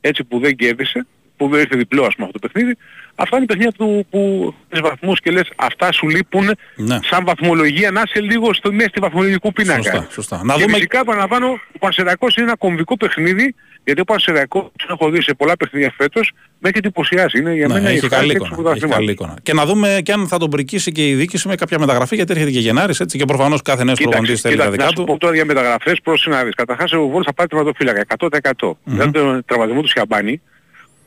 έτσι 0.00 0.24
που 0.24 0.38
δεν 0.38 0.56
κέρδισε, 0.56 1.06
που 1.36 1.48
δεν 1.48 1.60
ήρθε 1.60 1.76
διπλό 1.76 2.04
ας 2.04 2.14
πούμε 2.14 2.26
αυτό 2.26 2.38
το 2.38 2.48
παιχνίδι, 2.48 2.76
αυτά 3.16 3.36
είναι 3.36 3.44
η 3.44 3.46
παιχνίδια 3.46 3.72
του 3.72 4.06
που 4.10 4.54
τις 4.68 4.80
βαθμούς 4.80 5.20
και 5.20 5.30
λες 5.30 5.48
αυτά 5.56 5.92
σου 5.92 6.08
λείπουν 6.08 6.50
Ναι. 6.76 6.98
σαν 7.02 7.24
βαθμολογία 7.24 7.90
να 7.90 8.02
είσαι 8.06 8.20
λίγο 8.20 8.54
στο 8.54 8.72
μέση 8.72 8.90
του 8.90 9.00
βαθμολογικού 9.00 9.52
πίνακα. 9.52 9.82
Σωστά, 9.82 10.06
σωστά. 10.10 10.40
Να 10.44 10.54
και 10.54 10.60
δούμε- 10.62 10.74
φυσικά 10.74 11.00
επαναλαμβάνω, 11.00 11.46
ο 11.74 11.78
Πανσεραϊκός 11.78 12.36
είναι 12.36 12.46
ένα 12.46 12.56
κομβικό 12.56 12.96
παιχνίδι, 12.96 13.54
γιατί 13.84 14.00
ο 14.00 14.04
Πανσεραϊκός, 14.04 14.62
τον 14.62 14.88
έχω 15.00 15.10
δει 15.10 15.22
σε 15.22 15.34
πολλά 15.34 15.56
παιχνίδια 15.56 15.92
φέτος, 15.96 16.32
με 16.58 16.68
έχει 16.68 16.78
εντυπωσιάσει. 16.78 17.38
Είναι 17.38 17.54
για 17.54 17.66
Ναι, 17.66 17.74
μένα 17.74 17.90
η 17.90 17.96
έχει 17.96 18.08
καλή 18.08 18.30
ευχάριστη 18.30 18.36
εικόνα. 18.36 18.48
του 18.50 18.54
Έχει 18.54 18.62
πρωταθλήματος. 18.62 18.96
καλή 18.98 19.10
εικόνα. 19.10 19.34
Και 19.42 19.52
να 19.52 19.64
δούμε 19.66 20.00
και 20.02 20.12
αν 20.12 20.28
θα 20.28 20.38
τον 20.38 20.50
πρικήσει 20.50 20.92
και 20.92 21.08
η 21.08 21.14
διοίκηση 21.14 21.48
με 21.48 21.54
κάποια 21.54 21.78
μεταγραφή, 21.78 22.14
γιατί 22.14 22.32
έρχεται 22.32 22.50
και 22.50 22.58
Γενάρης 22.58 23.00
έτσι 23.00 23.18
και 23.18 23.24
προφανώς 23.24 23.62
κάθε 23.62 23.84
νέος 23.84 23.98
προπονητής 24.00 24.40
θέλει 24.40 24.56
τα 24.56 24.62
κοίταξε, 24.62 24.70
δικά 24.76 24.84
να 24.84 24.88
σου 24.90 24.94
του. 24.96 25.04
πω 25.12 25.18
τώρα 25.18 25.34
για 25.34 25.44
μεταγραφές 25.44 26.00
προς 26.02 26.26
να 26.30 26.44
δεις. 26.44 26.54
Καταρχάς 26.54 26.92
ο 26.92 27.08
Βόλος 27.08 27.24
θα 27.26 27.32
πάρει 27.34 27.48
τερματοφύλακα 27.48 28.00
100%. 28.00 28.78
Δηλαδή 28.84 29.10
τον 29.10 29.42
τραυματισμό 29.46 29.80
του 29.82 29.88
Σιαμπάνη, 29.88 30.40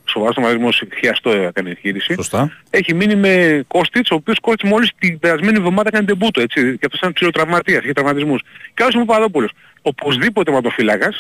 σοβαρός 0.10 0.36
τραυματισμός 0.36 0.84
χιαστό 1.00 1.30
έκανε 1.32 1.70
εγχείρηση. 1.70 2.14
Σωστά. 2.14 2.52
Έχει 2.70 2.94
μείνει 2.94 3.16
με 3.16 3.64
Κώστιτς, 3.68 4.12
ο 4.12 4.16
οποίος 4.16 4.40
Κώστιτς 4.40 4.70
μόλις 4.70 4.92
την 5.00 5.20
περασμένη 5.20 5.58
εβδομάδα 5.58 5.88
έκανε 5.88 6.06
τεμπούτο, 6.06 6.42
έτσι. 6.42 6.62
Και 6.62 6.86
αυτός 6.86 7.00
ήταν 7.00 7.14
ψηλοτραυματίας, 7.14 7.84
είχε 7.84 7.94
τραυματισμούς. 7.94 8.42
Και 8.74 8.82
άλλος 8.84 8.94
είναι 8.94 9.04
ο 9.04 9.06
Παπαδόπουλος. 9.06 9.52
Οπωσδήποτε 9.82 10.52
τερματοφύλακας. 10.52 11.20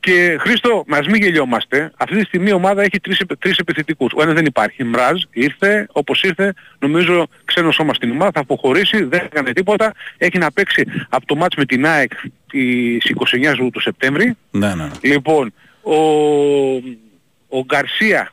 Και 0.00 0.36
Χρήστο, 0.40 0.84
μας 0.86 1.06
μην 1.06 1.22
γελιόμαστε, 1.22 1.92
αυτή 1.96 2.16
τη 2.16 2.24
στιγμή 2.24 2.48
η 2.48 2.52
ομάδα 2.52 2.82
έχει 2.82 3.00
τρεις, 3.00 3.18
επι- 3.18 3.40
τρεις 3.40 3.58
επιθετικούς. 3.58 4.12
Ο 4.16 4.22
ένας 4.22 4.34
δεν 4.34 4.44
υπάρχει. 4.44 4.84
Μράζ 4.84 5.22
ήρθε, 5.30 5.86
όπως 5.92 6.22
ήρθε, 6.22 6.54
νομίζω 6.78 7.26
ξένο 7.44 7.70
σώμα 7.70 7.94
στην 7.94 8.10
ομάδα, 8.10 8.30
θα 8.34 8.40
αποχωρήσει, 8.40 9.04
δεν 9.04 9.20
έκανε 9.24 9.52
τίποτα. 9.52 9.92
Έχει 10.18 10.38
να 10.38 10.52
παίξει 10.52 10.84
από 11.08 11.26
το 11.26 11.36
μάτς 11.36 11.56
με 11.56 11.64
την 11.64 11.86
ΑΕΚ 11.86 12.12
τις 12.50 13.04
29 13.04 13.70
του 13.72 13.80
Σεπτέμβρη. 13.80 14.36
Ναι, 14.50 14.74
ναι. 14.74 14.74
ναι. 14.74 14.90
Λοιπόν, 15.00 15.52
ο, 15.82 15.94
ο 17.58 17.64
Γκαρσία 17.64 18.32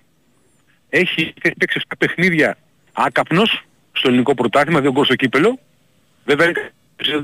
έχει 0.89 1.33
έχει 1.41 1.55
παίξει 1.57 1.79
7 1.87 1.93
παιχνίδια 1.97 2.57
άκαπνος 2.93 3.63
στο 3.91 4.07
ελληνικό 4.07 4.33
πρωτάθλημα, 4.35 4.79
δύο 4.81 4.91
γκολ 4.91 5.05
στο 5.05 5.15
κύπελο. 5.15 5.59
Βέβαια 6.25 6.47
είναι 6.47 6.73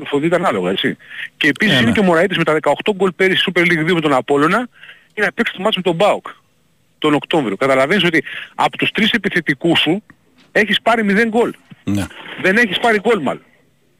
φοβείται 0.05 0.35
ανάλογα, 0.35 0.69
έτσι. 0.71 0.97
Και 1.37 1.47
επίσης 1.47 1.73
Ε, 1.73 1.77
είναι 1.77 1.85
ναι. 1.87 1.91
και 1.91 1.99
ο 1.99 2.03
Μωραΐτης 2.03 2.37
με 2.37 2.43
τα 2.43 2.53
18 2.61 2.93
γκολ 2.95 3.11
πέρυσι 3.11 3.43
Super 3.51 3.61
League 3.61 3.85
2 3.89 3.93
με 3.93 4.01
τον 4.01 4.13
Απόλλωνα 4.13 4.67
και 5.13 5.21
να 5.21 5.31
παίξει 5.31 5.53
το 5.53 5.61
μάτς 5.61 5.75
με 5.75 5.81
τον 5.81 5.95
Μπάουκ 5.95 6.27
τον 6.97 7.13
Οκτώβριο. 7.13 7.55
Καταλαβαίνεις 7.55 8.03
ότι 8.03 8.23
από 8.55 8.77
τους 8.77 8.91
τρεις 8.91 9.11
επιθετικούς 9.11 9.79
σου 9.79 10.03
έχεις 10.51 10.81
πάρει 10.81 11.03
0 11.03 11.27
γκολ. 11.29 11.53
ναι. 11.83 12.05
Δεν 12.41 12.57
έχεις 12.57 12.79
πάρει 12.79 12.99
γκολ 12.99 13.21
μάλλον. 13.21 13.41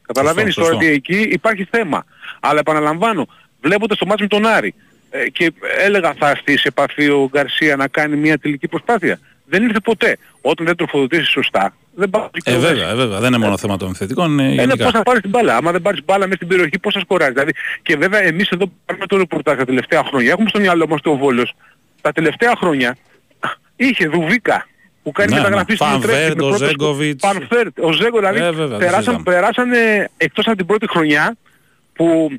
Καταλαβαίνεις 0.06 0.54
Σωστό, 0.54 0.70
τώρα 0.70 0.84
ότι 0.84 0.92
εκεί 0.92 1.20
υπάρχει 1.20 1.64
θέμα. 1.70 2.04
Αλλά 2.40 2.58
επαναλαμβάνω, 2.58 3.26
βλέποντας 3.60 3.98
το 3.98 4.06
μάτς 4.06 4.20
με 4.20 4.26
τον 4.26 4.46
Άρη, 4.46 4.74
ε, 5.10 5.28
και 5.28 5.52
έλεγα 5.78 6.14
θα 6.18 6.28
έρθεις 6.30 6.60
σε 6.60 6.68
επαφή 6.68 7.08
ο 7.08 7.28
Γκαρσία 7.32 7.76
να 7.76 7.88
κάνει 7.88 8.16
μια 8.16 8.38
τελική 8.38 8.68
προσπάθεια. 8.68 9.18
Δεν 9.50 9.62
ήρθε 9.62 9.80
ποτέ. 9.80 10.16
Όταν 10.40 10.66
δεν 10.66 10.76
τροφοδοτήσεις 10.76 11.28
σωστά, 11.28 11.74
δεν 11.94 12.10
πάει 12.10 12.22
Ε, 12.44 12.56
βέβαια, 12.58 12.88
ε, 12.90 12.94
βέβαια. 12.94 13.18
Δεν 13.20 13.32
είναι 13.32 13.44
μόνο 13.44 13.56
θέμα 13.58 13.76
των 13.76 13.88
επιθετικών. 13.88 14.32
Είναι 14.32 14.42
είναι 14.42 14.54
γενικά. 14.54 14.84
πώς 14.84 14.92
θα 14.92 15.02
πάρεις 15.02 15.20
την 15.20 15.30
μπάλα. 15.30 15.56
Άμα 15.56 15.72
δεν 15.72 15.82
πάρεις 15.82 16.04
μπάλα 16.04 16.24
μέσα 16.24 16.36
στην 16.36 16.48
περιοχή, 16.48 16.78
πώς 16.78 16.94
θα 16.94 17.00
σκοράρεις. 17.00 17.34
Δηλαδή, 17.34 17.52
και 17.82 17.96
βέβαια 17.96 18.22
εμείς 18.22 18.48
εδώ 18.48 18.66
που 18.66 18.72
κάνουμε 18.86 19.06
το 19.06 19.16
ρεπορτάζ 19.16 19.56
τα 19.56 19.64
τελευταία 19.64 20.02
χρόνια, 20.04 20.30
έχουμε 20.30 20.48
στο 20.48 20.60
μυαλό 20.60 20.86
μας 20.88 21.00
το 21.00 21.16
Βόλος, 21.16 21.54
τα 22.00 22.12
τελευταία 22.12 22.52
χρόνια 22.56 22.96
είχε 23.76 24.08
Δουβίκα 24.08 24.66
που 25.02 25.12
κάνει 25.12 25.30
Ναι, 25.32 25.36
μεταγραφή 25.36 25.70
ναι. 25.70 25.76
στην 25.76 25.86
Utrecht, 25.88 25.92
Φανβέρτ, 25.92 26.32
είναι 26.34 26.42
ο 26.44 26.48
πρώτος- 26.48 26.68
Ζέγκοβιτς. 26.68 27.26
Φανφέρτ, 27.26 27.78
ο 27.78 27.92
Ζέγκο 27.92 28.18
δηλαδή 28.18 28.38
Ε, 28.38 28.42
βέβαια, 28.50 28.66
δεν 28.66 28.78
περάσαν, 28.78 29.02
συζητάμε. 29.02 29.22
περάσανε 29.36 30.08
εκτός 30.16 30.46
από 30.46 30.56
την 30.56 30.66
πρώτη 30.66 30.88
χρονιά 30.88 31.36
που 31.92 32.30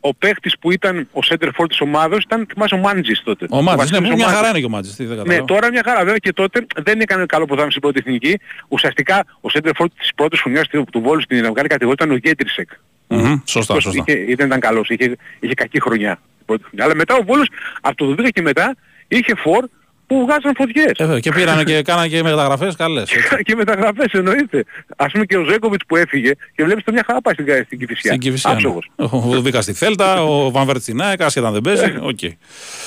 ο 0.00 0.14
παίχτης 0.14 0.58
που 0.58 0.70
ήταν 0.72 1.08
ο 1.12 1.18
center 1.28 1.48
for 1.58 1.64
της 1.68 1.80
ομάδος 1.80 2.22
ήταν, 2.24 2.46
θυμάσαι, 2.52 2.74
ο 2.74 2.78
Μάντζης 2.78 3.22
τότε. 3.24 3.46
Ο 3.50 3.62
Μάτζης, 3.62 3.90
ναι, 3.90 3.98
βασικός 3.98 4.08
που 4.10 4.16
μια 4.16 4.26
ο 4.26 4.28
χαρά 4.28 4.40
Μάντζης. 4.40 4.50
είναι 4.50 4.58
και 4.60 4.64
ο 4.66 4.68
Μάτζης. 4.68 4.94
τι 4.94 5.04
δεν 5.04 5.10
Ναι, 5.16 5.16
καταλαβαίνω. 5.22 5.44
τώρα 5.46 5.70
μια 5.70 5.82
χαρά 5.84 5.98
βέβαια 5.98 6.16
και 6.16 6.32
τότε 6.32 6.66
δεν 6.76 7.00
έκανε 7.00 7.26
καλό 7.26 7.44
ποδάμι 7.44 7.70
στην 7.70 7.82
πρώτη 7.82 7.98
εθνική. 8.04 8.38
Ουσιαστικά 8.68 9.24
ο 9.40 9.48
center 9.52 9.70
for 9.78 9.86
της 9.98 10.10
πρώτης 10.14 10.40
χρονιάς 10.40 10.68
του 10.68 10.84
του 10.92 11.00
Βόλου 11.00 11.20
στην 11.22 11.36
μεγάλη 11.40 11.68
κατηγορία 11.68 11.96
ήταν 12.00 12.10
ο 12.10 12.16
Γέτρισεκ. 12.16 12.70
Μμμ, 13.08 13.36
Σωστά, 13.44 13.74
Αυτός 13.74 13.82
σωστά. 13.94 14.12
Είχε, 14.12 14.34
δεν 14.34 14.46
ήταν 14.46 14.60
καλός, 14.60 14.88
είχε, 14.88 15.16
είχε 15.40 15.54
κακή 15.54 15.80
χρονιά. 15.80 16.14
την 16.36 16.46
πρώτη 16.46 16.62
χρονιά. 16.62 16.84
Αλλά 16.84 16.94
μετά 16.94 17.14
ο 17.14 17.22
Βόλος 17.22 17.48
από 17.80 17.96
το 17.96 18.06
12 18.18 18.28
και 18.32 18.42
μετά 18.42 18.76
είχε 19.08 19.34
φορ 19.34 19.64
που 20.08 20.20
βγάζαν 20.26 20.52
φωτιές. 20.56 20.90
Ε, 20.96 21.04
βέβαια, 21.04 21.20
και 21.20 21.30
πήρανε 21.32 21.62
και 21.64 21.82
κάνανε 21.82 22.08
και 22.08 22.22
μεταγραφές 22.22 22.76
καλές. 22.76 23.12
έτσι. 23.12 23.42
και 23.42 23.54
μεταγραφές 23.54 24.12
εννοείται. 24.12 24.64
Ας 24.96 25.12
πούμε 25.12 25.24
και 25.24 25.36
ο 25.36 25.44
Ζέκοβιτς 25.44 25.84
που 25.86 25.96
έφυγε 25.96 26.32
και 26.56 26.64
βλέπεις 26.64 26.84
το 26.84 26.92
μια 26.92 27.02
χαρά 27.06 27.20
πάει 27.20 27.34
στην, 27.34 27.46
κα- 27.46 27.62
στην 27.64 27.78
Κηφισιά. 27.78 28.10
Στην 28.10 28.22
Κηφισιά. 28.22 28.50
ναι. 28.50 28.56
Άψογος. 28.56 28.90
Ο 29.36 29.40
Βίκα 29.42 29.60
στη 29.60 29.72
Θέλτα, 29.72 30.22
ο 30.24 30.50
Βανβέρτ 30.50 30.80
στην 30.82 31.00
ΑΕΚ, 31.02 31.22
άσχετα 31.22 31.46
αν 31.46 31.52
δεν 31.52 31.62
παίζει. 31.62 31.94
Οκ. 32.00 32.18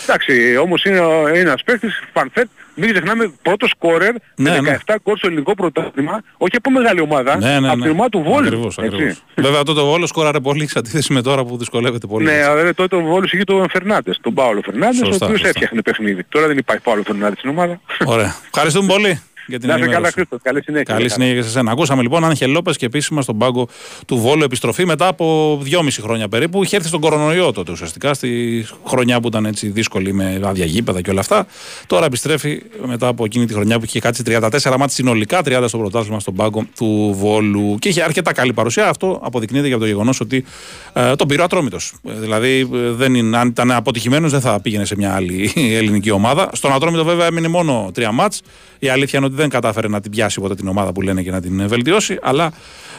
Εντάξει, 0.04 0.58
όμως 0.58 0.84
είναι, 0.84 0.98
είναι 1.30 1.38
ένας 1.40 1.64
παίκτης, 1.64 2.04
φανφέτ, 2.14 2.48
μην 2.86 2.92
ξεχνάμε 2.94 3.32
πρώτο 3.42 3.68
σκόρερ 3.68 4.14
Ναι, 4.36 4.50
με 4.52 4.60
ναι. 4.60 4.78
17 4.86 4.96
γκολ 5.04 5.18
στο 5.18 5.28
ελληνικό 5.28 5.54
πρωτάθλημα, 5.56 6.22
όχι 6.38 6.56
από 6.56 6.72
μεγάλη 6.72 7.02
ομάδα, 7.02 7.38
Ναι, 7.38 7.60
ναι, 7.60 7.68
από 7.68 7.76
ναι. 7.78 7.82
την 7.84 7.92
ομάδα 7.92 8.10
του 8.10 8.22
Βόλου. 8.22 8.48
Ακριβώς, 8.48 8.78
έτσι. 8.78 8.96
ακριβώς. 8.96 9.24
Βέβαια 9.36 9.64
τότε 9.64 9.80
ο 9.80 9.86
Βόλος 9.86 10.10
σκόραρε 10.10 10.40
πολύ 10.40 10.68
σε 10.68 10.80
αντίθεση 10.80 11.14
με 11.14 11.22
τώρα 11.22 11.44
που 11.46 11.58
δυσκολεύεται 11.58 12.08
πολύ. 12.08 12.26
Ναι, 12.26 12.44
αλλά 12.44 12.56
βέβαια 12.56 12.74
τότε 12.74 12.96
ο 12.96 13.02
Βόλος 13.02 13.32
είχε 13.34 13.44
τον 13.44 13.70
Φερνάντες, 13.70 14.20
τον 14.22 14.34
Πάολο 14.34 14.62
Φερνάντες, 14.66 15.02
ο 15.02 15.06
Σωστά, 15.06 15.26
οποίος 15.26 15.40
σωστά. 15.40 15.48
έφτιαχνε 15.50 15.82
παιχνίδι. 15.82 16.24
Τώρα 16.30 16.48
δεν 16.48 16.58
υπάρχει 16.58 16.84
Πάολο 16.84 17.04
Φερνάντες 17.06 17.38
στην 17.38 17.50
ομάδα. 17.50 17.82
Ωραία. 18.06 18.36
Ευχαριστούμε 18.54 18.88
πολύ 18.94 19.22
για 19.48 19.60
την 19.60 19.68
Να 19.68 19.74
είσαι 19.74 19.84
καλά 19.84 19.94
ενημέρωση. 19.94 20.14
Χρήστο, 20.14 20.38
καλή 20.44 20.62
συνέχεια. 20.64 20.94
Καλή 20.94 21.10
συνέχεια 21.10 21.36
και 21.36 21.42
σε 21.42 21.48
εσένα. 21.48 21.72
Ακούσαμε 21.72 22.02
λοιπόν 22.02 22.26
Άγχελ 22.26 22.52
Λόπες 22.52 22.78
και 22.78 22.86
επίσημα 22.86 23.22
στον 23.22 23.38
πάγκο 23.38 23.68
του 24.06 24.18
Βόλου 24.18 24.44
επιστροφή 24.44 24.86
μετά 24.86 25.08
από 25.08 25.58
δυόμιση 25.62 26.02
χρόνια 26.02 26.28
περίπου. 26.28 26.64
Είχε 26.64 26.76
έρθει 26.76 26.88
στον 26.88 27.00
κορονοϊό 27.00 27.52
τότε 27.52 27.72
ουσιαστικά, 27.72 28.14
στη 28.14 28.66
χρονιά 28.88 29.20
που 29.20 29.28
ήταν 29.28 29.46
έτσι 29.46 29.68
δύσκολη 29.68 30.14
με 30.14 30.40
άδεια 30.44 30.66
γήπεδα 30.66 31.02
και 31.02 31.10
όλα 31.10 31.20
αυτά. 31.20 31.46
Τώρα 31.88 32.06
επιστρέφει 32.06 32.62
μετά 32.86 33.08
από 33.08 33.26
εκείνη 33.26 33.46
τη 33.46 33.54
χρονιά 33.54 33.80
που 33.80 33.86
είχε 33.86 34.00
κάτσει 34.00 34.24
34 34.26 34.50
μάτια 34.52 34.88
συνολικά, 34.88 35.42
30 35.46 35.64
στο 35.68 35.78
πρωτάθλημα 35.78 36.20
στον 36.20 36.36
πάγκο 36.36 36.66
του 36.76 37.16
Βόλου. 37.18 37.78
Και 37.80 37.90
είχε 37.90 38.04
αρκετά 38.04 38.34
καλή 38.34 38.54
παρουσία. 38.54 38.90
Αυτό 38.90 39.20
αποδεικνύεται 39.24 39.68
για 39.68 39.78
το 39.78 39.86
γεγονός 39.86 40.20
ότι 40.20 40.46
ε, 40.94 41.16
τον 41.16 41.28
πήρε 41.28 41.44
ατρόμητος. 41.44 41.94
Δηλαδή, 42.04 42.70
ε, 42.74 42.90
δεν 42.90 43.16
είναι, 43.16 43.38
αν 43.38 43.48
ήταν 43.48 43.72
αποτυχημένος, 43.72 44.32
δεν 44.32 44.42
θα 44.42 44.62
πήγαινε 44.62 44.86
σε 44.86 44.96
μια 44.96 45.14
άλλη 45.14 45.52
ελληνική 45.80 46.12
ομάδα. 46.12 46.50
Στον 46.54 46.74
ατρόμητο, 46.74 47.04
βέβαια, 47.04 47.26
έμεινε 47.26 47.48
μόνο 47.48 47.90
τρία 47.94 48.12
μάτς. 48.12 48.42
Η 48.80 48.90
αλήθεια 48.90 49.20
είναι 49.20 49.28
ότι 49.32 49.42
δεν 49.42 49.50
κατάφερε 49.50 49.88
να 49.88 50.02
την 50.02 50.12
πιάσει 50.12 50.42
ποτέ 50.42 50.56
την 50.56 50.68
ομάδα 50.68 50.92
που 50.92 51.02
λένε 51.02 51.22
και 51.22 51.32
να 51.32 51.42
την 51.42 51.68
βελτιώσει. 51.68 52.20
Αλλά 52.22 52.52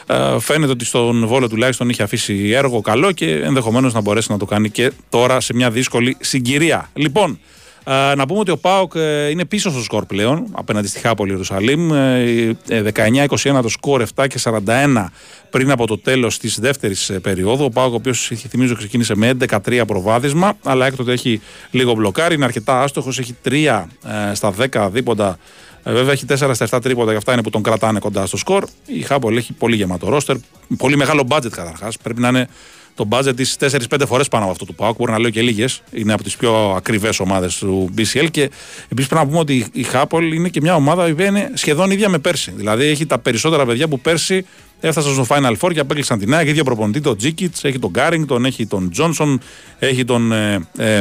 ε, 0.07 0.39
φαίνεται 0.39 0.71
ότι 0.71 0.85
στον 0.85 1.27
Βόλο 1.27 1.49
τουλάχιστον 1.49 1.89
είχε 1.89 2.03
αφήσει 2.03 2.49
έργο 2.49 2.81
καλό 2.81 3.11
και 3.11 3.35
ενδεχομένως 3.35 3.93
να 3.93 4.01
μπορέσει 4.01 4.31
να 4.31 4.37
το 4.37 4.45
κάνει 4.45 4.69
και 4.69 4.91
τώρα 5.09 5.39
σε 5.39 5.53
μια 5.53 5.71
δύσκολη 5.71 6.17
συγκυρία. 6.19 6.89
Λοιπόν, 6.93 7.39
ε, 7.85 8.15
να 8.15 8.25
πούμε 8.25 8.39
ότι 8.39 8.51
ο 8.51 8.57
Πάοκ 8.57 8.93
ε, 8.95 9.29
είναι 9.29 9.45
πίσω 9.45 9.71
στο 9.71 9.83
σκορ 9.83 10.05
πλέον 10.05 10.47
απέναντι 10.51 10.87
στη 10.87 10.99
Χάπολη 10.99 11.31
Ιερουσαλήμ. 11.31 11.93
Ε, 11.93 12.57
ε, 12.67 12.83
19-21 13.27 13.59
το 13.61 13.69
σκορ, 13.69 14.03
7 14.15 14.25
και 14.27 14.39
41 14.43 15.05
πριν 15.49 15.71
από 15.71 15.87
το 15.87 15.97
τέλος 15.97 16.37
της 16.37 16.59
δεύτερης 16.59 17.11
περίοδου. 17.21 17.63
Ο 17.63 17.69
Πάοκ, 17.69 17.91
ο 17.91 17.95
οποίος 17.95 18.31
θυμίζω 18.49 18.75
ξεκίνησε 18.75 19.15
με 19.15 19.37
11-3 19.49 19.83
προβάδισμα, 19.87 20.57
αλλά 20.63 20.85
έκτοτε 20.85 21.11
έχει 21.11 21.41
λίγο 21.71 21.93
μπλοκάρει, 21.93 22.35
είναι 22.35 22.45
αρκετά 22.45 22.81
άστοχος, 22.81 23.19
έχει 23.19 23.35
3 23.43 23.85
ε, 24.31 24.33
στα 24.33 24.53
10 24.71 24.89
δίποτα. 24.91 25.37
Ε, 25.83 25.91
βέβαια 25.91 26.11
έχει 26.11 26.25
4 26.29 26.51
στα 26.53 26.67
7 26.69 26.81
τρίποτα 26.81 27.11
και 27.11 27.17
αυτά 27.17 27.33
είναι 27.33 27.43
που 27.43 27.49
τον 27.49 27.63
κρατάνε 27.63 27.99
κοντά 27.99 28.25
στο 28.25 28.37
σκορ. 28.37 28.65
Η 28.85 29.01
Χάπολη 29.01 29.37
έχει 29.37 29.53
πολύ 29.53 29.75
γεμάτο 29.75 30.09
ρόστερ, 30.09 30.35
πολύ 30.77 30.97
μεγάλο 30.97 31.23
budget 31.29 31.49
καταρχάς. 31.51 31.97
Πρέπει 31.97 32.21
να 32.21 32.27
είναι 32.27 32.47
το 32.95 33.07
budget 33.11 33.35
της 33.35 33.57
4-5 33.59 34.03
φορές 34.07 34.27
πάνω 34.27 34.43
από 34.43 34.51
αυτό 34.51 34.65
του 34.65 34.75
Πάουκ. 34.75 34.97
Μπορεί 34.97 35.11
να 35.11 35.19
λέω 35.19 35.29
και 35.29 35.41
λίγες. 35.41 35.81
Είναι 35.91 36.13
από 36.13 36.23
τις 36.23 36.37
πιο 36.37 36.73
ακριβές 36.75 37.19
ομάδες 37.19 37.57
του 37.57 37.89
BCL. 37.97 38.27
Και 38.31 38.41
επίσης 38.89 39.09
πρέπει 39.09 39.15
να 39.15 39.25
πούμε 39.25 39.39
ότι 39.39 39.67
η 39.71 39.83
Χάπολ 39.83 40.31
είναι 40.31 40.49
και 40.49 40.61
μια 40.61 40.75
ομάδα 40.75 41.07
η 41.07 41.11
οποία 41.11 41.25
είναι 41.25 41.51
σχεδόν 41.53 41.91
ίδια 41.91 42.09
με 42.09 42.17
πέρσι. 42.17 42.53
Δηλαδή 42.55 42.85
έχει 42.85 43.05
τα 43.05 43.19
περισσότερα 43.19 43.65
παιδιά 43.65 43.87
που 43.87 43.99
πέρσι 43.99 44.45
έφτασαν 44.79 45.13
στο 45.13 45.25
Final 45.29 45.53
Four 45.59 45.73
και 45.73 45.79
απέκλεισαν 45.79 46.19
την 46.19 46.33
ΑΕΚ. 46.33 46.45
Έχει 46.45 46.53
δύο 46.53 46.63
προπονητή, 46.63 47.01
τον 47.01 47.17
Τζίκιτς, 47.17 47.63
έχει 47.63 47.79
τον 47.79 47.89
Γκάρινγκτον, 47.89 48.45
έχει 48.45 48.65
τον 48.65 48.89
Τζόνσον, 48.89 49.39
έχει 49.79 50.05
τον. 50.05 50.31
Ε, 50.31 50.67
ε, 50.77 50.99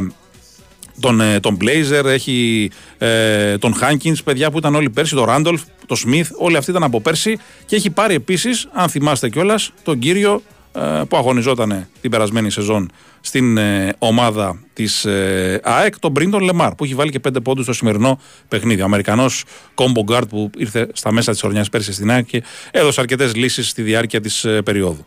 τον, 1.01 1.21
ε, 1.21 1.41
τον 1.41 1.57
Blazer, 1.61 2.05
έχει 2.05 2.71
ε, 2.99 3.59
τον 3.59 3.75
Χάνκινς, 3.75 4.23
παιδιά 4.23 4.51
που 4.51 4.59
ήταν 4.59 4.75
όλοι 4.75 4.91
πέρσι, 4.91 5.15
τον 5.15 5.25
Ράντολφ, 5.25 5.63
τον 5.87 5.97
Σμιθ, 5.97 6.31
όλοι 6.39 6.57
αυτοί 6.57 6.71
ήταν 6.71 6.83
από 6.83 7.01
πέρσι 7.01 7.39
και 7.67 7.77
έχει 7.77 7.91
πάρει 7.91 8.15
επίσης, 8.15 8.69
αν 8.73 8.89
θυμάστε 8.89 9.29
κιόλας, 9.29 9.73
τον 9.83 9.99
κύριο 9.99 10.43
ε, 10.73 11.03
που 11.09 11.17
αγωνιζόταν 11.17 11.89
την 12.01 12.11
περασμένη 12.11 12.51
σεζόν 12.51 12.91
στην 13.21 13.57
ε, 13.57 13.93
ομάδα 13.99 14.61
της 14.73 15.05
ε, 15.05 15.61
ΑΕΚ, 15.65 15.99
τον 15.99 16.11
Μπρίντον 16.11 16.43
Λεμάρ, 16.43 16.75
που 16.75 16.85
έχει 16.85 16.95
βάλει 16.95 17.11
και 17.11 17.21
πέντε 17.21 17.41
πόντους 17.41 17.65
στο 17.65 17.73
σημερινό 17.73 18.21
παιχνίδι. 18.49 18.81
Ο 18.81 18.85
Αμερικανός 18.85 19.45
combo 19.75 20.13
guard 20.13 20.29
που 20.29 20.51
ήρθε 20.57 20.89
στα 20.93 21.13
μέσα 21.13 21.33
της 21.33 21.41
χρονιάς 21.41 21.69
πέρσι 21.69 21.93
στην 21.93 22.11
ΑΕΚ 22.11 22.27
και 22.27 22.43
έδωσε 22.71 23.01
αρκετές 23.01 23.35
λύσεις 23.35 23.69
στη 23.69 23.83
διάρκεια 23.83 24.21
της 24.21 24.45
ε, 24.45 24.63
περίοδου. 24.63 25.07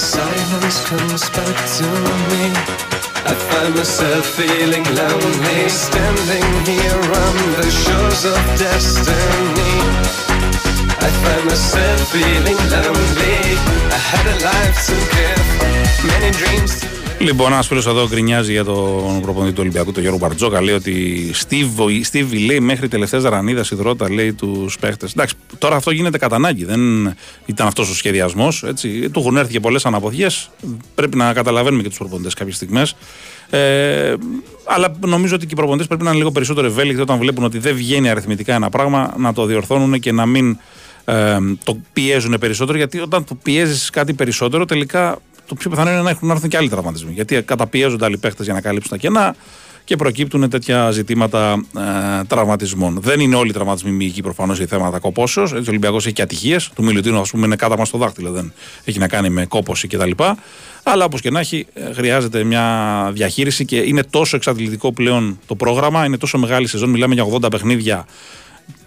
Silence 0.00 0.80
comes 0.88 1.28
back 1.30 1.56
to 1.76 1.84
me, 2.32 2.44
I 3.28 3.34
find 3.48 3.74
myself 3.74 4.24
feeling 4.24 4.84
lonely, 4.96 5.68
standing 5.68 6.48
here 6.64 7.04
on 7.24 7.36
the 7.60 7.68
shores 7.68 8.24
of 8.24 8.40
destiny. 8.56 9.76
I 11.04 11.10
find 11.22 11.44
myself 11.44 12.00
feeling 12.12 12.56
lonely. 12.72 13.38
I 13.92 14.00
had 14.10 14.24
a 14.24 14.36
life 14.42 14.78
to 14.88 14.96
give, 15.16 15.46
many 16.08 16.30
dreams 16.32 16.80
to 16.80 16.99
Λοιπόν, 17.20 17.52
ένας 17.52 17.66
φίλος 17.66 17.86
εδώ 17.86 18.08
γκρινιάζει 18.08 18.52
για 18.52 18.64
τον 18.64 19.20
προπονητή 19.20 19.52
του 19.52 19.60
Ολυμπιακού, 19.60 19.92
τον 19.92 20.02
Γιώργο 20.02 20.18
Μπαρτζόκα. 20.18 20.62
Λέει 20.62 20.74
ότι 20.74 21.30
Στίβι, 21.32 22.02
Στίβι 22.02 22.38
λέει 22.38 22.60
μέχρι 22.60 22.88
τελευταίας 22.88 23.22
ρανίδα 23.22 23.64
υδρότα, 23.72 24.12
λέει 24.12 24.32
τους 24.32 24.78
παίχτες. 24.78 25.12
Εντάξει, 25.12 25.34
τώρα 25.58 25.76
αυτό 25.76 25.90
γίνεται 25.90 26.18
κατά 26.18 26.36
ανάγκη. 26.36 26.64
Δεν 26.64 26.80
ήταν 27.46 27.66
αυτός 27.66 27.90
ο 27.90 27.94
σχεδιασμός. 27.94 28.64
Του 29.12 29.20
έχουν 29.20 29.36
έρθει 29.36 29.52
και 29.52 29.60
πολλές 29.60 29.86
αναποδιέ. 29.86 30.26
Πρέπει 30.94 31.16
να 31.16 31.32
καταλαβαίνουμε 31.32 31.82
και 31.82 31.88
τους 31.88 31.98
προπονητές 31.98 32.34
κάποιες 32.34 32.56
στιγμές. 32.56 32.96
Ε, 33.50 34.14
αλλά 34.64 34.96
νομίζω 35.06 35.34
ότι 35.34 35.46
και 35.46 35.52
οι 35.52 35.56
προπονητές 35.56 35.86
πρέπει 35.86 36.02
να 36.02 36.08
είναι 36.08 36.18
λίγο 36.18 36.30
περισσότερο 36.30 36.66
ευέλικτοι 36.66 37.02
όταν 37.02 37.18
βλέπουν 37.18 37.44
ότι 37.44 37.58
δεν 37.58 37.74
βγαίνει 37.74 38.10
αριθμητικά 38.10 38.54
ένα 38.54 38.68
πράγμα 38.68 39.14
να 39.18 39.32
το 39.32 39.44
διορθώνουν 39.44 40.00
και 40.00 40.12
να 40.12 40.26
μην 40.26 40.58
ε, 41.04 41.38
το 41.64 41.78
πιέζουν 41.92 42.38
περισσότερο. 42.40 42.78
Γιατί 42.78 43.00
όταν 43.00 43.24
το 43.24 43.34
πιέζεις 43.34 43.90
κάτι 43.90 44.12
περισσότερο, 44.12 44.64
τελικά 44.64 45.18
το 45.50 45.56
πιο 45.56 45.70
πιθανό 45.70 45.90
είναι 45.90 46.00
να 46.00 46.10
έχουν 46.10 46.28
να 46.28 46.34
έρθουν 46.34 46.48
και 46.48 46.56
άλλοι 46.56 46.68
τραυματισμοί. 46.68 47.12
Γιατί 47.12 47.42
καταπιέζονται 47.42 48.04
άλλοι 48.04 48.18
παίχτες 48.18 48.44
για 48.44 48.54
να 48.54 48.60
καλύψουν 48.60 48.90
τα 48.90 48.96
κενά 48.96 49.34
και 49.84 49.96
προκύπτουν 49.96 50.50
τέτοια 50.50 50.90
ζητήματα 50.90 51.64
ε, 51.76 52.24
τραυματισμών. 52.24 53.00
Δεν 53.00 53.20
είναι 53.20 53.36
όλοι 53.36 53.50
οι 53.50 53.52
τραυματισμοί 53.52 53.90
μυϊκοί 53.90 54.22
προφανώς 54.22 54.58
για 54.58 54.66
θέματα 54.66 54.98
κοπόσεως. 54.98 55.52
Ο 55.52 55.62
Ολυμπιακός 55.68 56.04
έχει 56.06 56.14
και 56.14 56.22
ατυχίες. 56.22 56.70
Του 56.74 56.82
Μιλουτίνου, 56.84 57.20
ας 57.20 57.30
πούμε, 57.30 57.46
είναι 57.46 57.56
κάτω 57.56 57.76
μας 57.76 57.88
στο 57.88 57.98
δάχτυλο. 57.98 58.30
Δεν 58.30 58.52
έχει 58.84 58.98
να 58.98 59.08
κάνει 59.08 59.30
με 59.30 59.46
κόπωση 59.46 59.88
κτλ. 59.88 60.10
Αλλά 60.82 61.04
όπως 61.04 61.20
και 61.20 61.30
να 61.30 61.40
έχει, 61.40 61.66
ε, 61.74 61.92
χρειάζεται 61.92 62.44
μια 62.44 62.64
διαχείριση 63.12 63.64
και 63.64 63.76
είναι 63.76 64.02
τόσο 64.02 64.36
εξαντλητικό 64.36 64.92
πλέον 64.92 65.38
το 65.46 65.54
πρόγραμμα. 65.54 66.04
Είναι 66.04 66.16
τόσο 66.16 66.38
μεγάλη 66.38 66.66
σεζόν. 66.66 66.90
Μιλάμε 66.90 67.14
για 67.14 67.24
80 67.24 67.50
παιχνίδια 67.50 68.06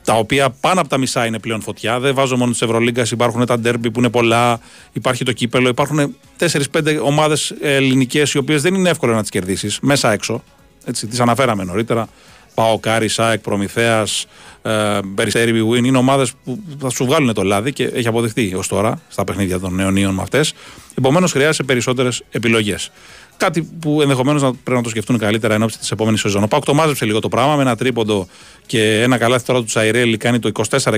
τα 0.03 0.13
οποία 0.13 0.49
πάνω 0.49 0.79
από 0.79 0.89
τα 0.89 0.97
μισά 0.97 1.25
είναι 1.25 1.39
πλέον 1.39 1.61
φωτιά. 1.61 1.99
Δεν 1.99 2.13
βάζω 2.13 2.37
μόνο 2.37 2.51
τη 2.51 2.57
Ευρωλίγκας, 2.61 3.11
υπάρχουν 3.11 3.45
τα 3.45 3.59
ντέρμπι 3.59 3.91
που 3.91 3.99
είναι 3.99 4.09
πολλά, 4.09 4.59
υπάρχει 4.93 5.23
το 5.25 5.31
κύπελο, 5.31 5.69
υπάρχουν 5.69 6.15
4-5 6.39 6.99
ομάδες 7.03 7.53
ελληνικές 7.61 8.33
οι 8.33 8.37
οποίες 8.37 8.61
δεν 8.61 8.73
είναι 8.73 8.89
εύκολο 8.89 9.13
να 9.13 9.21
τις 9.21 9.29
κερδίσεις 9.29 9.79
μέσα 9.81 10.11
έξω. 10.11 10.43
Έτσι, 10.85 11.07
τις 11.07 11.19
αναφέραμε 11.19 11.63
νωρίτερα. 11.63 12.07
ΠΑΟΚ, 12.53 12.79
Άρης, 12.79 13.07
ΑΕΚ, 13.07 13.39
Προμηθέας, 13.39 14.25
ε, 14.61 14.99
Περιστέρι, 15.15 15.67
Win. 15.69 15.85
Είναι 15.85 15.97
ομάδες 15.97 16.31
που 16.43 16.59
θα 16.79 16.89
σου 16.89 17.05
βγάλουν 17.05 17.33
το 17.33 17.43
λάδι 17.43 17.73
και 17.73 17.83
έχει 17.83 18.07
αποδειχτεί 18.07 18.53
ως 18.55 18.67
τώρα 18.67 19.01
στα 19.07 19.23
παιχνίδια 19.23 19.59
των 19.59 19.79
αιωνίων 19.79 20.13
με 20.13 20.21
αυτές. 20.21 20.53
Επομένως, 20.97 21.31
χρειάζεται 21.31 21.63
περισσότερες 21.63 22.23
επιλογές. 22.31 22.91
Κάτι 23.43 23.61
που 23.79 24.01
ενδεχομένως 24.01 24.41
να 24.41 24.53
πρέπει 24.53 24.77
να 24.77 24.83
το 24.83 24.89
σκεφτούν 24.89 25.17
καλύτερα 25.17 25.53
εν 25.53 25.63
ώψη 25.63 25.77
της 25.77 25.91
επόμενης 25.91 26.19
σεζόν. 26.19 26.43
Ο 26.43 26.47
Πάουκ 26.47 26.65
το 26.65 26.73
μάζεψε 26.73 27.05
λίγο 27.05 27.19
το 27.19 27.29
πράγμα 27.29 27.55
με 27.55 27.61
ένα 27.61 27.75
τρίποντο 27.75 28.27
και 28.65 29.01
ένα 29.01 29.17
καλάθι 29.17 29.45
τώρα 29.45 29.59
του 29.59 29.65
Τσαϊρέλη 29.65 30.17
κάνει 30.17 30.39
το 30.39 30.51
24-25, 30.69 30.97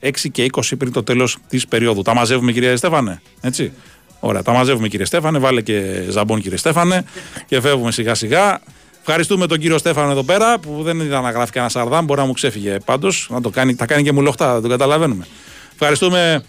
6 0.00 0.10
και 0.32 0.46
20 0.52 0.60
πριν 0.78 0.92
το 0.92 1.02
τέλος 1.02 1.36
της 1.48 1.66
περίοδου. 1.66 2.02
Τα 2.02 2.14
μαζεύουμε, 2.14 2.52
κυρία 2.52 2.76
Στέφανε. 2.76 3.22
Έτσι; 3.40 3.72
Ωραία, 4.20 4.42
τα 4.42 4.52
μαζεύουμε 4.52 4.88
κύριε 4.88 5.04
Στέφανε, 5.04 5.38
βάλε 5.38 5.60
και 5.60 6.04
ζαμπόν 6.08 6.40
κύριε 6.40 6.56
Στέφανε 6.56 7.04
και 7.46 7.60
φεύγουμε 7.60 7.92
σιγά 7.92 8.14
σιγά. 8.14 8.60
Ευχαριστούμε 9.00 9.46
τον 9.46 9.58
κύριο 9.58 9.78
Στέφανο 9.78 10.10
εδώ 10.10 10.22
πέρα 10.22 10.58
που 10.58 10.82
δεν 10.82 11.00
είδα 11.00 11.20
να 11.20 11.30
γράφει 11.30 11.52
κανένα 11.52 11.72
σαρδάμ. 11.72 12.04
Μπορεί 12.04 12.20
να 12.20 12.26
μου 12.26 12.32
ξέφυγε 12.32 12.76
πάντως. 12.84 13.28
Να 13.30 13.40
το 13.40 13.50
κάνει, 13.50 13.74
τα 13.74 13.86
κάνει 13.86 14.02
και 14.02 14.12
μου 14.12 14.22
λοχτά, 14.22 14.52
δεν 14.52 14.62
το 14.62 14.68
καταλαβαίνουμε. 14.68 15.26
Ευχαριστούμε, 15.72 16.42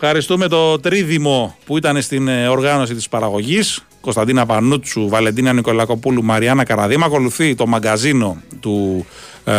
ευχαριστούμε 0.00 0.48
το 0.48 0.78
τρίδημο 0.78 1.56
που 1.64 1.76
ήταν 1.76 2.02
στην 2.02 2.28
ε, 2.28 2.48
οργάνωση 2.48 2.94
της 2.94 3.08
παραγωγής. 3.08 3.84
Κωνσταντίνα 4.00 4.46
Πανούτσου, 4.46 5.08
Βαλεντίνα 5.08 5.52
Νικολακοπούλου, 5.52 6.24
Μαριάννα 6.24 6.64
Καραδίμα. 6.64 7.06
Ακολουθεί 7.06 7.54
το 7.54 7.66
μαγκαζίνο 7.66 8.36
του 8.60 9.06
ε, 9.44 9.52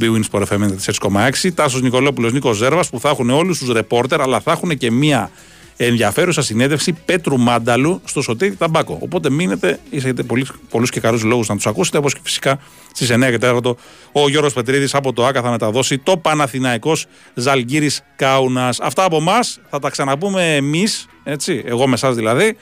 Bwin 0.00 0.20
Sport 0.30 0.42
FM 0.42 0.60
4,6. 1.10 1.50
Τάσος 1.54 1.82
Νικολόπουλος, 1.82 2.32
Νίκος 2.32 2.56
Ζέρβας 2.56 2.90
που 2.90 3.00
θα 3.00 3.08
έχουν 3.08 3.30
όλους 3.30 3.58
τους 3.58 3.72
ρεπόρτερ, 3.72 4.20
αλλά 4.20 4.40
θα 4.40 4.52
έχουν 4.52 4.78
και 4.78 4.90
μία 4.90 5.30
ενδιαφέρουσα 5.76 6.42
συνέντευξη 6.42 6.92
Πέτρου 6.92 7.38
Μάνταλου 7.38 8.00
στο 8.04 8.22
Σωτήρι 8.22 8.54
Ταμπάκο. 8.56 8.98
Οπότε 9.00 9.30
μείνετε, 9.30 9.78
έχετε 9.90 10.22
πολλούς 10.68 10.90
και 10.90 11.00
καλούς 11.00 11.22
λόγους 11.22 11.48
να 11.48 11.54
τους 11.54 11.66
ακούσετε, 11.66 11.98
όπως 11.98 12.14
και 12.14 12.20
φυσικά 12.22 12.58
στις 12.92 13.10
9 13.10 13.30
και 13.30 13.38
4 13.38 13.76
ο 14.12 14.28
Γιώργος 14.28 14.52
Πετρίδης 14.52 14.94
από 14.94 15.12
το 15.12 15.26
ΑΚΑ 15.26 15.42
θα 15.42 15.50
μεταδώσει 15.50 15.98
το 15.98 16.16
Παναθηναϊκός 16.16 17.06
Ζαλγκύρη 17.34 17.90
Κάουνας. 18.16 18.80
Αυτά 18.80 19.04
από 19.04 19.16
εμάς. 19.16 19.60
Θα 19.70 19.78
τα 19.78 19.90
ξαναπούμε 19.90 20.56
εμείς, 20.56 21.06
έτσι, 21.24 21.62
εγώ 21.66 21.86
με 21.86 21.94
εσάς 21.94 22.14
δηλαδή, 22.14 22.56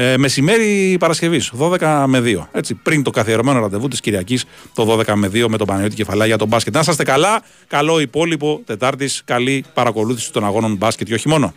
ε, 0.00 0.16
μεσημέρι 0.16 0.96
Παρασκευής, 1.00 1.52
12 1.58 2.04
με 2.06 2.20
2. 2.20 2.48
Έτσι, 2.52 2.74
πριν 2.74 3.02
το 3.02 3.10
καθιερωμένο 3.10 3.60
ραντεβού 3.60 3.88
της 3.88 4.00
Κυριακής, 4.00 4.44
το 4.74 4.84
12 4.84 5.14
με 5.14 5.28
2 5.28 5.48
με 5.48 5.56
τον 5.56 5.66
Παναγιώτη 5.66 5.94
Κεφαλά 5.94 6.26
για 6.26 6.36
τον 6.36 6.48
μπάσκετ. 6.48 6.74
Να 6.74 6.80
είστε 6.80 7.04
καλά, 7.04 7.42
καλό 7.66 8.00
υπόλοιπο 8.00 8.60
Τετάρτης, 8.66 9.22
καλή 9.24 9.64
παρακολούθηση 9.74 10.32
των 10.32 10.44
αγώνων 10.44 10.76
μπάσκετ 10.76 11.06
και 11.06 11.14
όχι 11.14 11.28
μόνο. 11.28 11.52